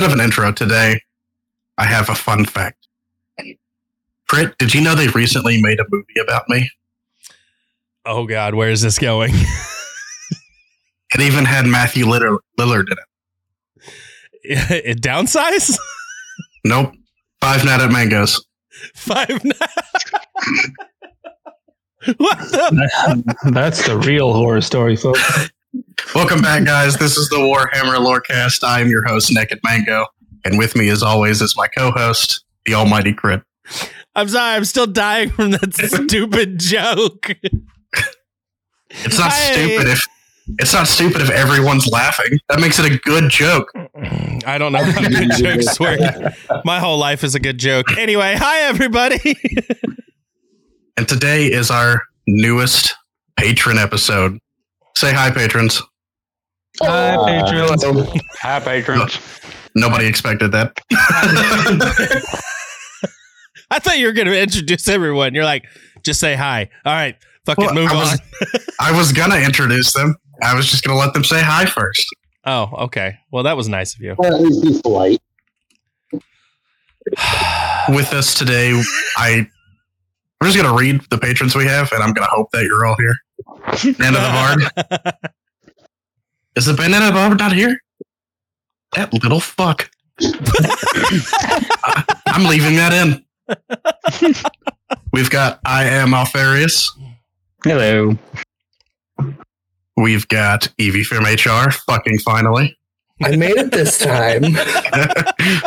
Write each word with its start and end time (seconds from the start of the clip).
instead 0.00 0.14
of 0.14 0.18
an 0.18 0.24
intro 0.24 0.50
today, 0.50 0.98
I 1.76 1.84
have 1.84 2.08
a 2.08 2.14
fun 2.14 2.46
fact. 2.46 2.88
Crit, 4.30 4.56
did 4.56 4.72
you 4.72 4.80
know 4.80 4.94
they 4.94 5.08
recently 5.08 5.60
made 5.60 5.78
a 5.78 5.84
movie 5.90 6.18
about 6.18 6.48
me? 6.48 6.70
Oh 8.06 8.26
God, 8.26 8.54
where 8.54 8.70
is 8.70 8.80
this 8.80 8.98
going? 8.98 9.34
It 11.12 11.22
even 11.22 11.44
had 11.44 11.66
Matthew 11.66 12.04
Lillard, 12.04 12.38
Lillard 12.56 12.86
in 12.86 12.96
it. 14.44 14.84
it 14.86 15.02
downsize? 15.02 15.76
Nope. 16.64 16.92
Five 17.40 17.64
Night 17.64 17.80
at 17.80 17.90
Mangoes. 17.90 18.46
Five 18.94 19.42
nine. 19.42 19.54
what 22.18 22.38
the? 22.38 23.34
That's 23.50 23.84
the 23.84 23.98
real 23.98 24.32
horror 24.32 24.60
story, 24.60 24.94
folks. 24.94 25.50
Welcome 26.14 26.40
back, 26.42 26.64
guys. 26.64 26.96
This 26.96 27.16
is 27.16 27.28
the 27.28 27.36
Warhammer 27.36 27.96
Lorecast. 27.98 28.64
I 28.64 28.80
am 28.80 28.88
your 28.88 29.06
host, 29.06 29.32
Naked 29.32 29.60
Mango. 29.64 30.06
And 30.44 30.58
with 30.58 30.74
me, 30.74 30.88
as 30.88 31.02
always, 31.02 31.40
is 31.40 31.56
my 31.56 31.68
co 31.68 31.90
host, 31.90 32.44
the 32.64 32.74
Almighty 32.74 33.12
Crit. 33.12 33.42
I'm 34.14 34.28
sorry, 34.28 34.56
I'm 34.56 34.64
still 34.64 34.86
dying 34.86 35.30
from 35.30 35.52
that 35.52 35.74
stupid 36.08 36.58
joke. 36.58 37.30
It's 38.90 39.18
not 39.18 39.32
stupid 39.32 39.86
if. 39.86 40.06
It's 40.58 40.72
not 40.72 40.88
stupid 40.88 41.22
if 41.22 41.30
everyone's 41.30 41.86
laughing. 41.86 42.40
That 42.48 42.60
makes 42.60 42.80
it 42.80 42.92
a 42.92 42.98
good 42.98 43.30
joke. 43.30 43.70
I 44.44 44.58
don't 44.58 44.72
know 44.72 44.82
how 44.82 45.08
good 45.08 45.30
jokes 45.38 45.78
work. 45.78 46.00
My 46.64 46.80
whole 46.80 46.98
life 46.98 47.22
is 47.22 47.36
a 47.36 47.40
good 47.40 47.58
joke. 47.58 47.96
Anyway, 47.96 48.34
hi 48.36 48.62
everybody. 48.62 49.36
And 50.96 51.08
today 51.08 51.46
is 51.46 51.70
our 51.70 52.02
newest 52.26 52.94
patron 53.38 53.78
episode. 53.78 54.38
Say 55.00 55.14
hi, 55.14 55.30
patrons. 55.30 55.80
Hi, 56.82 57.16
patrons. 57.26 57.82
Hi, 58.42 58.60
patrons. 58.60 59.18
Nobody 59.74 60.04
expected 60.06 60.52
that. 60.52 60.78
I 63.70 63.78
thought 63.78 63.96
you 63.98 64.04
were 64.08 64.12
going 64.12 64.26
to 64.26 64.38
introduce 64.38 64.88
everyone. 64.88 65.34
You're 65.34 65.44
like, 65.46 65.64
just 66.02 66.20
say 66.20 66.34
hi. 66.34 66.68
All 66.84 66.92
right, 66.92 67.16
fucking 67.46 67.64
Well, 67.64 67.72
move 67.74 67.90
I 67.90 67.94
was- 67.94 68.12
on. 68.12 68.18
I 68.80 68.92
was 68.98 69.10
gonna 69.12 69.36
introduce 69.38 69.94
them. 69.94 70.16
I 70.42 70.54
was 70.54 70.70
just 70.70 70.84
gonna 70.84 70.98
let 70.98 71.14
them 71.14 71.24
say 71.24 71.40
hi 71.40 71.64
first. 71.64 72.06
Oh, 72.44 72.68
okay. 72.80 73.16
Well, 73.32 73.44
that 73.44 73.56
was 73.56 73.68
nice 73.70 73.94
of 73.94 74.02
you. 74.02 74.14
Well, 74.18 74.34
at 74.34 74.42
least 74.42 74.62
he's 74.64 74.82
polite. 74.82 75.22
With 77.88 78.12
us 78.12 78.34
today, 78.34 78.78
I 79.16 79.46
I'm 80.42 80.46
just 80.50 80.56
gonna 80.62 80.76
read 80.76 81.00
the 81.10 81.16
patrons 81.16 81.54
we 81.56 81.64
have, 81.64 81.90
and 81.92 82.02
I'm 82.02 82.12
gonna 82.12 82.28
hope 82.30 82.50
that 82.52 82.64
you're 82.64 82.84
all 82.84 82.96
here. 82.98 83.14
End 83.84 84.16
of 84.16 84.22
the 84.22 84.68
Bard. 84.92 85.30
Is 86.56 86.66
the 86.66 86.74
Bandana 86.74 87.06
of 87.08 87.12
the 87.14 87.18
Bard 87.18 87.38
not 87.38 87.52
here? 87.52 87.78
That 88.96 89.12
little 89.12 89.40
fuck. 89.40 89.88
I- 90.22 92.04
I'm 92.26 92.44
leaving 92.44 92.76
that 92.76 92.92
in. 92.92 93.24
We've 95.12 95.30
got 95.30 95.60
I 95.64 95.84
am 95.84 96.10
Alpharius. 96.14 96.90
Hello. 97.64 98.16
We've 99.96 100.26
got 100.28 100.68
Evie 100.78 101.04
from 101.04 101.24
HR. 101.24 101.70
Fucking 101.86 102.18
finally. 102.20 102.76
I 103.22 103.36
made 103.36 103.56
it 103.56 103.70
this 103.70 103.98
time. 103.98 104.44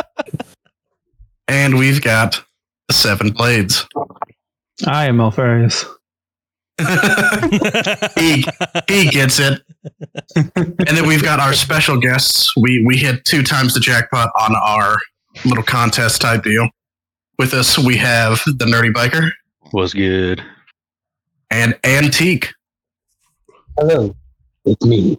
and 1.48 1.78
we've 1.78 2.02
got 2.02 2.42
the 2.88 2.94
Seven 2.94 3.30
Blades. 3.30 3.86
I 4.86 5.06
am 5.06 5.18
Alpharius. 5.18 5.84
He, 8.16 8.44
he 8.88 9.08
gets 9.10 9.38
it. 9.38 9.60
And 10.34 10.96
then 10.96 11.06
we've 11.06 11.22
got 11.22 11.38
our 11.40 11.52
special 11.52 11.98
guests. 11.98 12.54
We 12.56 12.84
we 12.84 12.96
hit 12.96 13.24
two 13.24 13.42
times 13.42 13.74
the 13.74 13.80
jackpot 13.80 14.30
on 14.38 14.54
our 14.56 14.98
little 15.44 15.62
contest 15.64 16.20
type 16.20 16.42
deal. 16.42 16.68
With 17.38 17.54
us, 17.54 17.78
we 17.78 17.96
have 17.98 18.40
the 18.46 18.64
Nerdy 18.64 18.92
Biker 18.92 19.30
Was 19.72 19.92
good. 19.94 20.42
and 21.50 21.78
Antique. 21.84 22.52
Hello. 23.78 24.14
It's 24.64 24.84
me. 24.84 25.18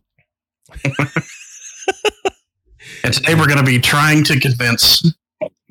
And 3.04 3.14
today 3.14 3.36
we're 3.36 3.46
going 3.48 3.60
to 3.60 3.64
be 3.64 3.80
trying 3.80 4.24
to 4.26 4.40
convince 4.40 5.14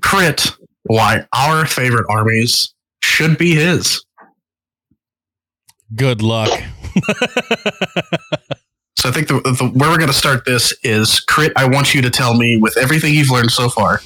Crit 0.02 0.52
why 0.84 1.26
our 1.34 1.66
favorite 1.66 2.06
armies 2.08 2.72
should 3.02 3.36
be 3.38 3.54
his. 3.54 4.04
Good 5.94 6.22
luck. 6.22 6.50
So 9.04 9.10
I 9.10 9.12
think 9.12 9.28
the, 9.28 9.34
the, 9.34 9.70
where 9.74 9.90
we're 9.90 9.98
going 9.98 10.08
to 10.08 10.14
start 10.14 10.46
this 10.46 10.72
is 10.82 11.20
Crit. 11.20 11.52
I 11.56 11.68
want 11.68 11.94
you 11.94 12.00
to 12.00 12.08
tell 12.08 12.32
me 12.32 12.56
with 12.56 12.78
everything 12.78 13.12
you've 13.12 13.28
learned 13.28 13.50
so 13.50 13.68
far. 13.68 14.00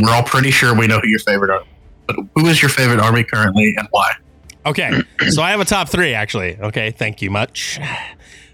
We're 0.00 0.12
all 0.12 0.22
pretty 0.22 0.52
sure 0.52 0.72
we 0.72 0.86
know 0.86 1.00
who 1.00 1.08
your 1.08 1.18
favorite 1.18 1.50
are, 1.50 1.64
but 2.06 2.14
who 2.36 2.46
is 2.46 2.62
your 2.62 2.68
favorite 2.68 3.00
army 3.00 3.24
currently 3.24 3.74
and 3.76 3.88
why? 3.90 4.12
Okay, 4.66 5.02
so 5.30 5.42
I 5.42 5.50
have 5.50 5.58
a 5.58 5.64
top 5.64 5.88
three 5.88 6.14
actually. 6.14 6.56
Okay, 6.60 6.92
thank 6.92 7.22
you 7.22 7.30
much. 7.30 7.80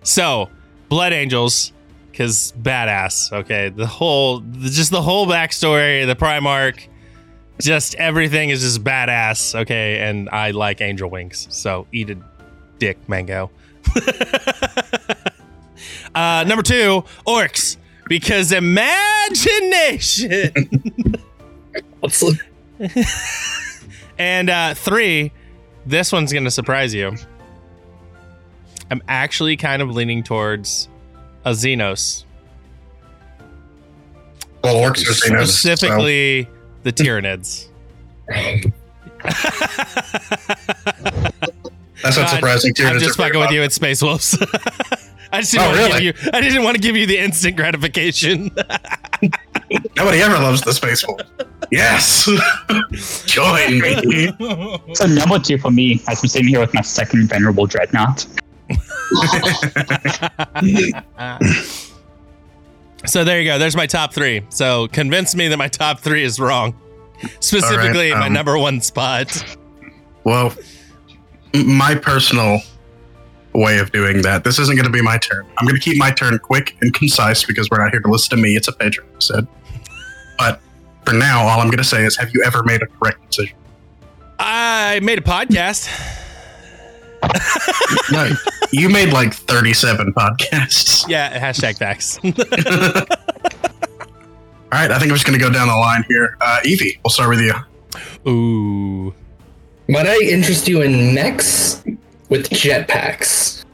So, 0.03 0.49
Blood 0.89 1.12
Angels, 1.12 1.75
because 2.11 2.55
badass. 2.62 3.31
Okay, 3.31 3.69
the 3.69 3.87
whole, 3.87 4.41
just 4.41 4.91
the 4.91 5.03
whole 5.03 5.27
backstory, 5.27 6.06
the 6.06 6.17
Primarch, 6.17 6.89
just 7.60 7.94
everything 7.97 8.50
is 8.50 8.62
just 8.62 8.84
badass. 8.84 9.54
Okay, 9.62 10.00
and 10.00 10.28
I 10.31 10.50
like 10.50 10.81
Angel 10.81 11.09
Wings, 11.09 11.47
so 11.50 11.87
eat 11.92 12.10
a 12.10 12.19
dick, 12.78 12.98
mango. 13.09 13.50
uh, 16.14 16.44
number 16.47 16.62
two, 16.62 17.04
Orcs, 17.26 17.76
because 18.09 18.53
imagination. 18.53 20.53
And 24.19 24.50
uh, 24.50 24.75
three, 24.75 25.32
this 25.87 26.12
one's 26.12 26.32
going 26.32 26.44
to 26.44 26.50
surprise 26.50 26.94
you. 26.94 27.16
I'm 28.91 29.03
actually 29.09 29.56
kind 29.56 29.82
of 29.82 29.91
leaning 29.91 30.22
towards 30.22 30.88
a 31.44 31.50
Xenos, 31.50 32.25
Well, 34.62 34.76
orcs 34.76 35.09
are 35.09 35.12
Xenos, 35.12 35.48
specifically 35.48 36.48
the 36.84 36.93
Tyranids. 36.93 37.69
That's 42.03 42.17
not 42.19 42.27
God, 42.27 42.34
surprising. 42.37 42.75
I'm 42.78 42.99
just 42.99 43.19
are 43.19 43.22
very 43.22 43.31
fucking 43.31 43.41
with 43.41 43.50
you. 43.50 43.62
It's 43.62 43.75
Space 43.75 44.03
Wolves. 44.03 44.39
I 45.33 45.41
just 45.41 45.56
oh, 45.59 45.73
didn't 45.73 45.78
Oh, 45.78 45.81
want 45.81 45.94
to 45.94 46.00
give 46.00 46.23
you. 46.23 46.31
I 46.33 46.41
didn't 46.41 46.62
want 46.62 46.77
to 46.77 46.81
give 46.81 46.97
you 46.97 47.06
the 47.06 47.19
instant 47.19 47.56
gratification. 47.56 48.50
Nobody 49.97 50.21
ever 50.21 50.34
loves 50.34 50.61
the 50.62 50.73
space 50.73 51.05
Wolves. 51.06 51.25
Yes, 51.73 52.27
join 53.27 53.81
me. 53.81 54.28
So 54.94 55.06
number 55.06 55.39
two 55.39 55.59
for 55.59 55.71
me, 55.71 56.00
as 56.06 56.23
I'm 56.23 56.28
sitting 56.28 56.49
here 56.49 56.61
with 56.61 56.75
my 56.75 56.83
second 56.83 57.28
venerable 57.28 57.67
dreadnought. 57.67 58.27
So 63.06 63.25
there 63.25 63.41
you 63.41 63.50
go. 63.50 63.59
There's 63.59 63.76
my 63.76 63.87
top 63.87 64.12
three. 64.12 64.42
So 64.48 64.88
convince 64.88 65.34
me 65.34 65.48
that 65.48 65.56
my 65.56 65.69
top 65.69 66.00
three 66.00 66.22
is 66.22 66.38
wrong. 66.38 66.75
Specifically, 67.41 68.10
my 68.12 68.26
um, 68.26 68.32
number 68.32 68.59
one 68.59 68.81
spot. 68.81 69.56
Well, 70.25 70.54
my 71.54 71.94
personal 71.94 72.60
way 73.54 73.78
of 73.78 73.93
doing 73.93 74.22
that. 74.22 74.44
This 74.44 74.59
isn't 74.59 74.75
going 74.75 74.87
to 74.87 74.93
be 74.93 75.03
my 75.03 75.19
turn. 75.19 75.46
I'm 75.58 75.67
going 75.67 75.79
to 75.79 75.82
keep 75.82 75.96
my 75.96 76.11
turn 76.11 76.38
quick 76.38 76.76
and 76.81 76.93
concise 76.93 77.44
because 77.44 77.70
we're 77.70 77.82
not 77.82 77.93
here 77.93 78.00
to 78.00 78.08
listen 78.11 78.37
to 78.37 78.43
me. 78.43 78.56
It's 78.56 78.69
a 78.69 78.73
patron 78.73 79.06
said. 79.20 79.46
But 80.38 80.61
for 81.06 81.14
now, 81.14 81.46
all 81.46 81.61
I'm 81.61 81.69
going 81.69 81.79
to 81.79 81.84
say 81.84 82.05
is, 82.05 82.17
have 82.17 82.34
you 82.34 82.43
ever 82.44 82.62
made 82.64 82.82
a 82.82 82.87
correct 82.87 83.25
decision? 83.26 83.56
I 84.38 85.00
made 85.00 85.19
a 85.19 85.23
podcast. 85.23 85.88
No, 88.11 88.31
you 88.72 88.88
made 88.88 89.12
like 89.12 89.34
37 89.34 90.12
podcasts. 90.14 90.94
Yeah, 91.08 91.38
hashtag 91.38 91.76
facts. 91.76 92.19
all 92.25 92.32
right, 94.72 94.90
I 94.90 94.99
think 94.99 95.11
I'm 95.11 95.16
just 95.16 95.26
going 95.26 95.38
to 95.38 95.44
go 95.44 95.52
down 95.52 95.69
the 95.69 95.76
line 95.76 96.02
here. 96.08 96.37
Uh, 96.40 96.61
Evie, 96.64 96.99
we'll 97.05 97.11
start 97.11 97.28
with 97.28 97.40
you. 97.40 97.52
Ooh. 98.31 99.14
might 99.88 100.06
I 100.06 100.16
interest 100.22 100.66
you 100.66 100.81
in 100.81 101.14
mechs 101.14 101.84
with 102.31 102.49
jetpacks? 102.49 103.64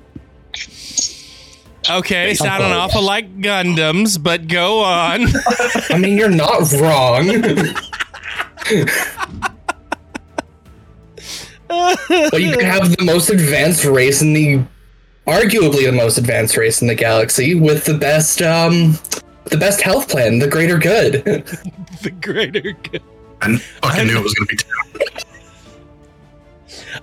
Okay, 1.88 2.34
sounding 2.34 2.72
awful 2.72 3.02
like 3.02 3.40
Gundams, 3.40 4.22
but 4.22 4.48
go 4.48 4.80
on. 4.80 5.26
I 5.90 5.98
mean, 5.98 6.16
you're 6.16 6.28
not 6.30 6.70
wrong. 6.72 7.26
but 11.68 12.40
you 12.42 12.52
could 12.52 12.64
have 12.64 12.96
the 12.96 13.04
most 13.04 13.30
advanced 13.30 13.84
race 13.84 14.22
in 14.22 14.32
the, 14.32 14.62
arguably 15.30 15.84
the 15.84 15.92
most 15.92 16.18
advanced 16.18 16.56
race 16.56 16.82
in 16.82 16.88
the 16.88 16.94
galaxy 16.94 17.54
with 17.54 17.84
the 17.84 17.94
best, 17.94 18.42
um, 18.42 18.98
the 19.44 19.56
best 19.56 19.80
health 19.80 20.08
plan, 20.08 20.40
the 20.40 20.48
greater 20.48 20.76
good. 20.78 21.12
the 22.02 22.10
greater 22.20 22.72
good. 22.72 23.02
I 23.40 23.56
fucking 23.56 24.06
knew 24.08 24.18
it 24.18 24.22
was 24.22 24.34
going 24.34 24.48
to 24.48 24.56
be 24.56 24.62
terrible. 24.62 25.20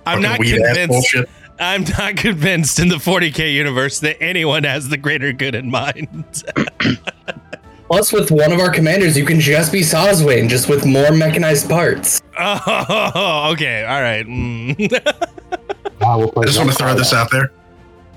I'm 0.06 0.22
not 0.22 0.40
convinced. 0.40 1.16
I'm 1.60 1.82
not 1.82 2.16
convinced 2.16 2.78
in 2.78 2.88
the 2.88 2.96
40k 2.96 3.52
universe 3.52 3.98
that 4.00 4.22
anyone 4.22 4.62
has 4.62 4.88
the 4.88 4.96
greater 4.96 5.32
good 5.32 5.56
in 5.56 5.70
mind. 5.70 6.44
Plus, 7.88 8.12
with 8.12 8.30
one 8.30 8.52
of 8.52 8.60
our 8.60 8.70
commanders, 8.70 9.16
you 9.16 9.24
can 9.24 9.40
just 9.40 9.72
be 9.72 9.80
Soswain, 9.80 10.48
just 10.48 10.68
with 10.68 10.84
more 10.84 11.10
mechanized 11.10 11.68
parts. 11.68 12.22
Oh, 12.40 13.50
okay. 13.52 13.84
All 13.84 14.00
right. 14.00 14.24
Mm. 14.24 14.78
I 16.06 16.14
will 16.14 16.30
play 16.30 16.44
I 16.44 16.46
just 16.46 16.58
want 16.58 16.70
to 16.70 16.76
throw 16.76 16.94
this 16.94 17.12
out 17.12 17.32
there 17.32 17.50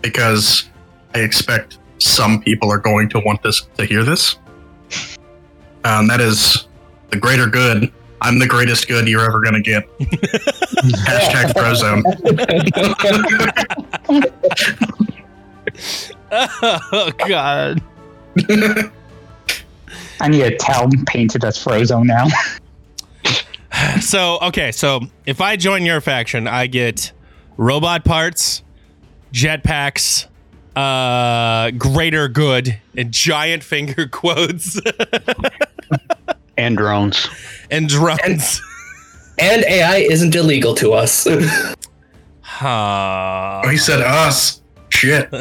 because 0.02 0.70
I 1.14 1.20
expect 1.20 1.78
some 2.00 2.42
people 2.42 2.72
are 2.72 2.80
going 2.80 3.10
to 3.10 3.20
want 3.20 3.44
this 3.44 3.68
to 3.78 3.86
hear 3.86 4.04
this. 4.04 4.38
Um, 5.84 6.08
that 6.08 6.22
is 6.22 6.68
the 7.10 7.18
greater 7.18 7.48
good. 7.48 7.92
I'm 8.22 8.38
the 8.38 8.48
greatest 8.48 8.88
good 8.88 9.08
you're 9.08 9.26
ever 9.26 9.42
going 9.42 9.56
to 9.56 9.62
get. 9.62 9.88
Hashtag 10.00 11.54
Frozone. 11.54 12.04
oh 16.32 17.12
God. 17.28 17.82
I 20.20 20.28
need 20.28 20.42
a 20.44 20.56
town 20.58 20.92
painted 21.06 21.44
as 21.44 21.58
Frozone 21.58 22.06
now. 22.06 22.28
So 24.00 24.38
okay, 24.42 24.72
so 24.72 25.02
if 25.26 25.42
I 25.42 25.56
join 25.56 25.86
your 25.86 26.02
faction, 26.02 26.48
I 26.48 26.68
get 26.68 27.12
robot 27.58 28.06
parts, 28.06 28.62
jetpacks, 29.34 30.28
uh, 30.76 31.72
greater 31.72 32.28
good, 32.28 32.78
and 32.96 33.12
giant 33.12 33.64
finger 33.64 34.08
quotes 34.12 34.80
and 36.58 36.78
drones. 36.78 37.28
and 37.70 37.88
drones. 37.90 38.62
And 39.40 39.64
AI 39.66 39.98
isn't 40.10 40.36
illegal 40.36 40.76
to 40.76 40.94
us. 40.94 41.28
Huh. 42.42 43.62
Oh, 43.66 43.70
he 43.70 43.78
said 43.78 44.02
us. 44.02 44.62
Shit. 44.90 45.32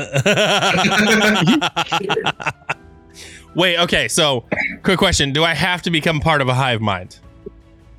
Wait, 3.55 3.79
okay, 3.79 4.07
so 4.09 4.45
quick 4.83 4.99
question. 4.99 5.33
Do 5.33 5.43
I 5.45 5.55
have 5.55 5.83
to 5.83 5.91
become 5.91 6.21
part 6.21 6.41
of 6.41 6.49
a 6.49 6.55
hive 6.55 6.81
mind? 6.81 7.19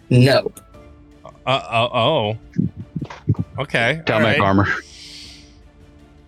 no. 0.10 0.52
Uh 1.46 1.62
oh 1.72 1.90
oh. 1.94 2.38
Okay. 3.60 4.02
Tell 4.06 4.18
all 4.18 4.24
right. 4.24 4.40
armor. 4.40 4.68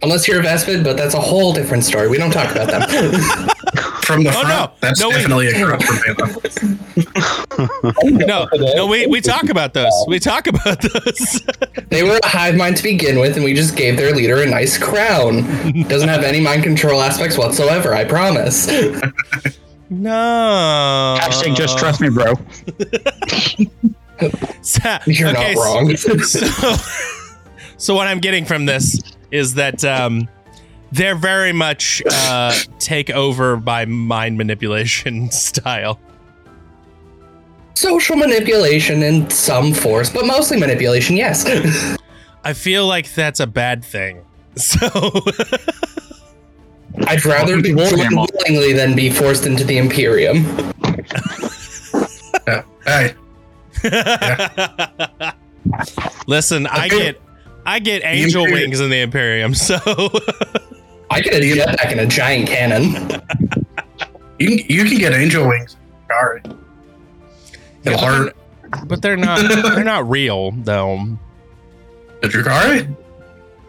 Unless 0.04 0.28
you're 0.28 0.40
a 0.40 0.44
Vespid, 0.44 0.84
but 0.84 0.98
that's 0.98 1.14
a 1.16 1.20
whole 1.20 1.54
different 1.54 1.84
story. 1.86 2.10
We 2.10 2.18
don't 2.18 2.32
talk 2.32 2.52
about 2.52 2.68
them. 2.68 2.82
From 4.04 4.24
the 4.26 4.30
Oh, 4.32 4.42
front, 4.42 4.48
no. 4.50 4.72
that's 4.82 5.00
No, 5.00 5.08
wait. 5.10 5.16
definitely 5.16 5.48
a 5.48 5.54
corrupt 5.54 5.84
from 5.84 5.98
No, 8.18 8.48
no, 8.54 8.86
we, 8.86 9.08
we 9.08 9.22
talk 9.22 9.48
about 9.50 9.74
those. 9.74 9.94
We 10.08 10.20
talk 10.20 10.46
about 10.48 10.82
those. 10.82 11.42
they 11.90 12.04
were 12.04 12.20
a 12.22 12.28
hive 12.28 12.56
mind 12.58 12.76
to 12.78 12.84
begin 12.84 13.18
with, 13.20 13.38
and 13.38 13.46
we 13.46 13.54
just 13.54 13.78
gave 13.78 13.96
their 13.96 14.14
leader 14.14 14.42
a 14.42 14.46
nice 14.46 14.78
crown. 14.78 15.44
Doesn't 15.88 16.10
have 16.10 16.24
any 16.24 16.42
mind 16.42 16.64
control 16.64 17.02
aspects 17.02 17.38
whatsoever, 17.38 17.94
I 17.96 18.04
promise. 18.04 18.68
no. 19.90 21.18
Hashtag 21.22 21.56
just 21.56 21.78
trust 21.78 22.02
me, 22.02 22.10
bro. 22.10 22.34
So- 24.62 24.98
You're 25.08 25.30
okay, 25.30 25.54
not 25.54 25.64
wrong. 25.64 25.96
So, 25.96 26.18
so 27.78 27.96
what 27.96 28.08
I'm 28.08 28.20
getting 28.20 28.44
from 28.46 28.66
this 28.66 29.00
is 29.34 29.56
that 29.56 29.84
um, 29.84 30.30
they're 30.92 31.16
very 31.16 31.52
much 31.52 32.04
uh, 32.06 32.56
take 32.78 33.10
over 33.10 33.58
by 33.58 33.84
mind 33.84 34.38
manipulation 34.38 35.30
style. 35.32 36.00
Social 37.74 38.16
manipulation 38.16 39.02
in 39.02 39.28
some 39.32 39.74
force, 39.74 40.10
but 40.12 40.26
mostly 40.28 40.58
manipulation, 40.58 41.18
yes. 41.18 41.98
I 42.44 42.54
feel 42.54 42.86
like 42.86 43.12
that's 43.14 43.40
a 43.40 43.48
bad 43.48 43.84
thing. 43.84 44.24
So 44.56 44.88
I'd 47.08 47.26
rather 47.26 47.60
be 47.60 47.74
Welcome 47.74 47.98
joined 47.98 48.30
willingly 48.36 48.74
than 48.74 48.96
be 48.96 49.10
forced 49.10 49.48
into 49.48 49.64
the 49.64 49.80
Imperium. 49.80 50.46
Hey, 52.86 53.14
Listen, 56.28 56.68
I 56.68 56.88
get 56.90 57.20
I 57.66 57.80
get 57.80 58.04
angel 58.04 58.44
Imperium- 58.44 58.70
wings 58.70 58.80
in 58.80 58.90
the 58.90 59.00
Imperium, 59.02 59.54
so 59.56 59.76
I 61.10 61.22
get 61.22 61.34
a 61.34 61.40
jetpack 61.42 61.92
and 61.92 62.00
a 62.02 62.08
giant 62.08 62.48
cannon. 62.48 63.22
you 64.40 64.48
can, 64.48 64.58
you 64.70 64.86
can 64.86 64.98
get 64.98 65.14
angel 65.14 65.48
wings. 65.48 65.76
Sorry. 66.08 66.42
It'll 67.86 68.00
hurt. 68.00 68.36
but 68.86 69.02
they're 69.02 69.18
not 69.18 69.40
they're 69.48 69.84
not 69.84 70.10
real 70.10 70.52
though. 70.52 71.18
The 72.22 72.28
Drukhari? 72.30 72.96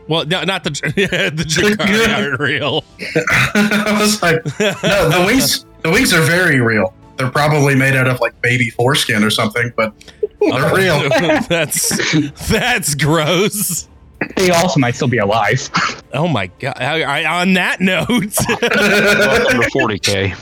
Well, 0.09 0.25
no, 0.27 0.45
not 0.45 0.65
the 0.65 0.71
the 1.35 1.45
Drukhari 1.45 2.09
aren't 2.15 2.41
real. 2.41 2.85
I 3.55 3.97
was 4.01 4.23
like, 4.23 4.45
no, 4.61 5.09
the 5.09 5.25
wings 5.27 5.67
the 5.83 5.91
wings 5.91 6.13
are 6.13 6.23
very 6.23 6.61
real. 6.61 6.95
They're 7.17 7.31
probably 7.31 7.75
made 7.75 7.95
out 7.95 8.09
of 8.09 8.21
like 8.21 8.41
baby 8.43 8.71
foreskin 8.71 9.23
or 9.25 9.31
something, 9.31 9.73
but 9.77 9.95
they're 10.41 10.75
real. 10.75 11.09
that's 11.49 12.23
that's 12.49 12.95
gross. 12.95 13.89
They 14.37 14.51
also 14.51 14.81
might 14.81 14.95
still 14.95 15.09
be 15.09 15.19
alive. 15.19 15.69
Oh 16.15 16.27
my 16.29 16.47
god! 16.59 16.77
I, 16.81 17.03
I- 17.25 17.41
on 17.41 17.53
that 17.55 17.81
note, 17.81 18.09
Welcome 18.09 19.61
to 19.61 19.71
40k. 19.75 20.35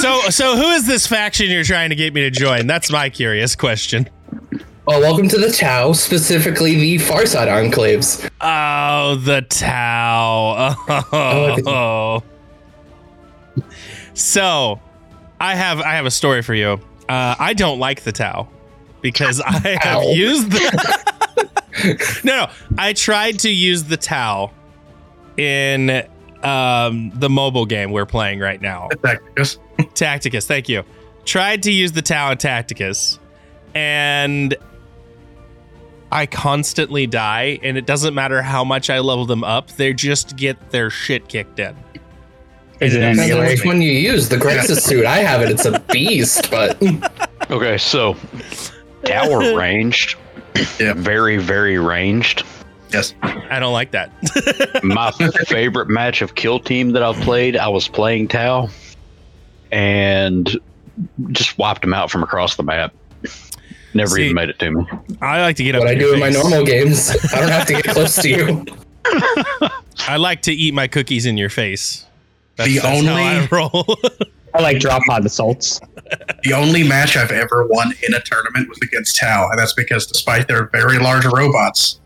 so 0.00 0.20
so 0.30 0.56
who 0.56 0.70
is 0.72 0.86
this 0.86 1.06
faction 1.06 1.48
you're 1.50 1.64
trying 1.64 1.88
to 1.90 1.96
get 1.96 2.12
me 2.12 2.20
to 2.22 2.30
join? 2.30 2.66
That's 2.66 2.90
my 2.90 3.08
curious 3.08 3.56
question. 3.56 4.08
Oh, 4.90 5.00
welcome 5.00 5.28
to 5.28 5.38
the 5.38 5.50
Tau, 5.52 5.92
specifically 5.92 6.74
the 6.74 6.96
Farsight 6.96 7.46
Enclaves. 7.48 8.26
Oh, 8.40 9.16
the 9.16 9.42
Tau. 9.42 10.74
Oh. 11.66 12.22
So, 14.14 14.80
I 15.40 15.54
have 15.54 15.80
I 15.80 15.94
have 15.94 16.06
a 16.06 16.10
story 16.10 16.42
for 16.42 16.54
you. 16.54 16.80
Uh, 17.08 17.34
I 17.38 17.54
don't 17.54 17.78
like 17.78 18.02
the 18.02 18.12
towel 18.12 18.50
because 19.00 19.40
I 19.40 19.50
have 19.82 20.02
Ow. 20.02 20.12
used 20.12 20.50
the. 20.50 21.08
no, 22.24 22.34
no, 22.44 22.50
I 22.76 22.92
tried 22.92 23.38
to 23.40 23.50
use 23.50 23.84
the 23.84 23.96
towel 23.96 24.52
in 25.36 26.06
um, 26.42 27.10
the 27.14 27.30
mobile 27.30 27.66
game 27.66 27.92
we're 27.92 28.06
playing 28.06 28.40
right 28.40 28.60
now. 28.60 28.88
Tacticus. 29.02 29.58
Tacticus, 29.94 30.46
thank 30.46 30.68
you. 30.68 30.84
Tried 31.24 31.62
to 31.64 31.72
use 31.72 31.92
the 31.92 32.02
towel 32.02 32.32
in 32.32 32.38
Tacticus, 32.38 33.18
and 33.74 34.56
I 36.10 36.26
constantly 36.26 37.06
die, 37.06 37.58
and 37.62 37.76
it 37.76 37.86
doesn't 37.86 38.14
matter 38.14 38.42
how 38.42 38.64
much 38.64 38.88
I 38.90 39.00
level 39.00 39.26
them 39.26 39.44
up, 39.44 39.70
they 39.72 39.92
just 39.92 40.36
get 40.36 40.70
their 40.70 40.90
shit 40.90 41.28
kicked 41.28 41.58
in. 41.58 41.76
Is 42.80 42.94
it 42.94 43.02
And 43.02 43.18
in 43.18 43.26
Depends 43.28 43.34
on 43.34 43.46
which 43.46 43.64
one 43.64 43.82
you 43.82 43.92
use. 43.92 44.28
The 44.28 44.36
Grexus 44.36 44.80
suit, 44.82 45.04
I 45.04 45.18
have 45.18 45.42
it. 45.42 45.50
It's 45.50 45.64
a 45.64 45.78
beast, 45.92 46.50
but 46.50 46.80
Okay, 47.50 47.78
so 47.78 48.16
tower 49.04 49.38
ranged. 49.56 50.16
Yeah. 50.78 50.92
Very, 50.94 51.36
very 51.38 51.78
ranged. 51.78 52.44
Yes. 52.90 53.14
I 53.22 53.58
don't 53.58 53.72
like 53.72 53.90
that. 53.92 54.10
My 54.84 55.10
favorite 55.46 55.88
match 55.88 56.22
of 56.22 56.34
Kill 56.34 56.58
Team 56.58 56.92
that 56.92 57.02
I've 57.02 57.16
played, 57.16 57.56
I 57.56 57.68
was 57.68 57.86
playing 57.88 58.28
Tau 58.28 58.68
and 59.70 60.58
just 61.32 61.56
wiped 61.58 61.82
them 61.82 61.94
out 61.94 62.10
from 62.10 62.22
across 62.22 62.56
the 62.56 62.62
map. 62.62 62.94
Never 63.94 64.10
See- 64.10 64.24
even 64.24 64.34
made 64.34 64.48
it 64.50 64.58
to 64.60 64.70
me. 64.70 64.86
I 65.20 65.40
like 65.40 65.56
to 65.56 65.64
get 65.64 65.74
up. 65.74 65.80
what 65.82 65.86
to 65.86 65.90
I 65.90 65.98
your 65.98 66.08
do 66.08 66.14
in 66.14 66.20
my 66.20 66.30
normal 66.30 66.64
games, 66.64 67.10
I 67.32 67.40
don't 67.40 67.50
have 67.50 67.66
to 67.66 67.74
get 67.74 67.84
close 67.84 68.16
to 68.16 68.28
you. 68.28 68.64
I 70.06 70.16
like 70.16 70.42
to 70.42 70.52
eat 70.52 70.74
my 70.74 70.86
cookies 70.88 71.26
in 71.26 71.36
your 71.36 71.48
face. 71.50 72.04
That's, 72.58 72.68
The 72.70 72.78
that's 72.80 73.04
how 73.06 73.12
only- 73.12 73.22
I 73.22 73.48
roll. 73.50 73.86
I 74.54 74.60
like 74.62 74.78
drop 74.80 75.02
pod 75.06 75.24
assaults. 75.26 75.80
The 76.42 76.52
only 76.54 76.82
match 76.86 77.16
I've 77.16 77.30
ever 77.30 77.66
won 77.66 77.92
in 78.08 78.14
a 78.14 78.20
tournament 78.20 78.68
was 78.68 78.78
against 78.82 79.18
Tau, 79.18 79.48
and 79.50 79.58
that's 79.58 79.74
because 79.74 80.06
despite 80.06 80.48
their 80.48 80.68
very 80.70 80.98
large 80.98 81.24
robots, 81.26 82.00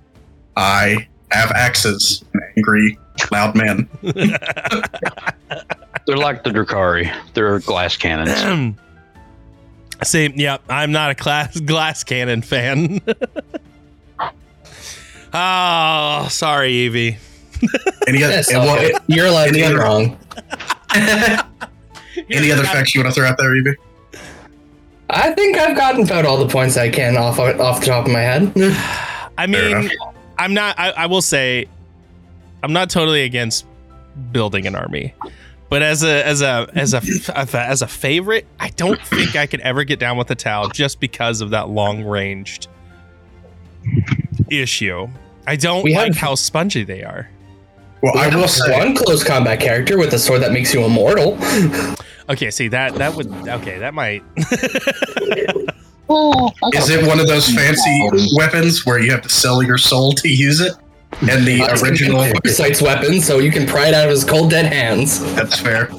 I 0.57 1.07
have 1.31 1.53
axes 1.53 2.25
and 2.35 2.43
angry, 2.57 2.99
loud 3.31 3.55
men. 3.57 3.89
They're 4.03 4.17
like 6.17 6.43
the 6.43 6.51
Drukhari. 6.51 7.15
They're 7.35 7.61
glass 7.61 7.97
cannons. 7.97 8.77
See, 10.05 10.33
yeah, 10.35 10.57
I'm 10.69 10.91
not 10.91 11.13
a 11.13 11.15
class 11.15 11.59
glass 11.61 12.03
cannon 12.03 12.43
fan. 12.43 13.01
oh, 15.33 16.27
sorry, 16.29 16.73
Evie. 16.73 17.19
Any 18.09 18.25
other, 18.25 18.35
Yes, 18.35 18.51
and 18.51 18.65
what- 18.65 18.85
okay. 18.85 18.95
You're 19.07 19.27
allowed 19.27 19.45
to 19.45 19.49
any 19.51 19.59
be 19.59 19.65
other- 19.65 19.79
wrong. 19.79 20.19
any 22.31 22.53
other 22.53 22.65
facts 22.65 22.95
you 22.95 23.03
want 23.03 23.15
to 23.15 23.21
throw 23.21 23.29
out 23.29 23.39
there, 23.39 23.55
Evie? 23.55 23.77
I 25.11 25.33
think 25.33 25.57
I've 25.59 25.77
gotten 25.77 26.05
about 26.05 26.25
all 26.25 26.39
the 26.39 26.49
points 26.49 26.77
I 26.77 26.89
can 26.89 27.17
off 27.17 27.39
off 27.39 27.81
the 27.81 27.87
top 27.87 28.07
of 28.07 28.13
my 28.13 28.21
head. 28.21 28.53
I 29.39 29.47
mean. 29.47 29.91
I'm 30.39 30.55
not. 30.55 30.79
I, 30.79 30.91
I 30.93 31.07
will 31.07 31.23
say, 31.23 31.67
I'm 32.63 32.73
not 32.73 32.91
totally 32.91 33.23
against 33.23 33.67
building 34.33 34.67
an 34.67 34.75
army, 34.75 35.15
but 35.69 35.83
as 35.83 36.03
a 36.03 36.27
as 36.27 36.41
a 36.43 36.67
as 36.75 36.95
a 36.95 37.03
as 37.55 37.83
a 37.83 37.87
favorite, 37.87 38.47
I 38.59 38.71
don't 38.71 39.01
think 39.07 39.37
I 39.37 39.47
could 39.47 39.61
ever 39.61 39.85
get 39.85 39.99
down 40.01 40.17
with 40.17 40.29
the 40.29 40.35
Tau 40.35 40.69
just 40.71 40.99
because 41.01 41.43
of 41.43 41.51
that 41.51 41.69
long 41.69 42.03
ranged 42.05 42.69
issue. 44.51 45.09
I 45.47 45.57
don't 45.57 45.83
We 45.85 45.95
like 45.95 46.09
have- 46.09 46.17
how 46.17 46.35
spongy 46.35 46.85
they 46.85 47.03
are. 47.03 47.29
Well, 48.03 48.17
I 48.17 48.35
will 48.35 48.49
say, 48.49 48.71
one 48.73 48.95
close 48.95 49.25
combat 49.25 49.61
character 49.61 49.99
with 49.99 50.13
a 50.15 50.19
sword 50.19 50.43
that 50.43 50.53
makes 50.53 50.75
you 50.75 50.85
immortal. 50.85 51.39
Okay, 52.29 52.51
see 52.51 52.69
that 52.69 52.95
that 52.97 53.15
would 53.15 53.31
okay 53.49 53.79
that 53.79 53.95
might. 53.95 54.23
Is 56.75 56.91
it 56.91 57.07
one 57.07 57.21
of 57.21 57.27
those 57.27 57.49
fancy 57.49 58.09
weapons 58.37 58.85
where 58.85 58.99
you 58.99 59.11
have 59.11 59.23
to 59.23 59.29
sell 59.29 59.63
your 59.63 59.79
soul 59.79 60.13
to 60.13 60.29
use 60.29 60.61
it? 60.61 60.73
And 61.23 61.47
the 61.47 61.63
original, 61.83 62.25
Sight's 62.51 62.83
weapon, 62.83 63.21
so 63.21 63.39
you 63.39 63.51
can 63.51 63.67
pry 63.67 63.89
it 63.89 63.95
out 63.95 64.05
of 64.05 64.11
his 64.11 64.25
cold 64.25 64.51
dead 64.51 64.67
hands. 64.73 65.21
that's 65.35 65.59
fair. 65.59 65.91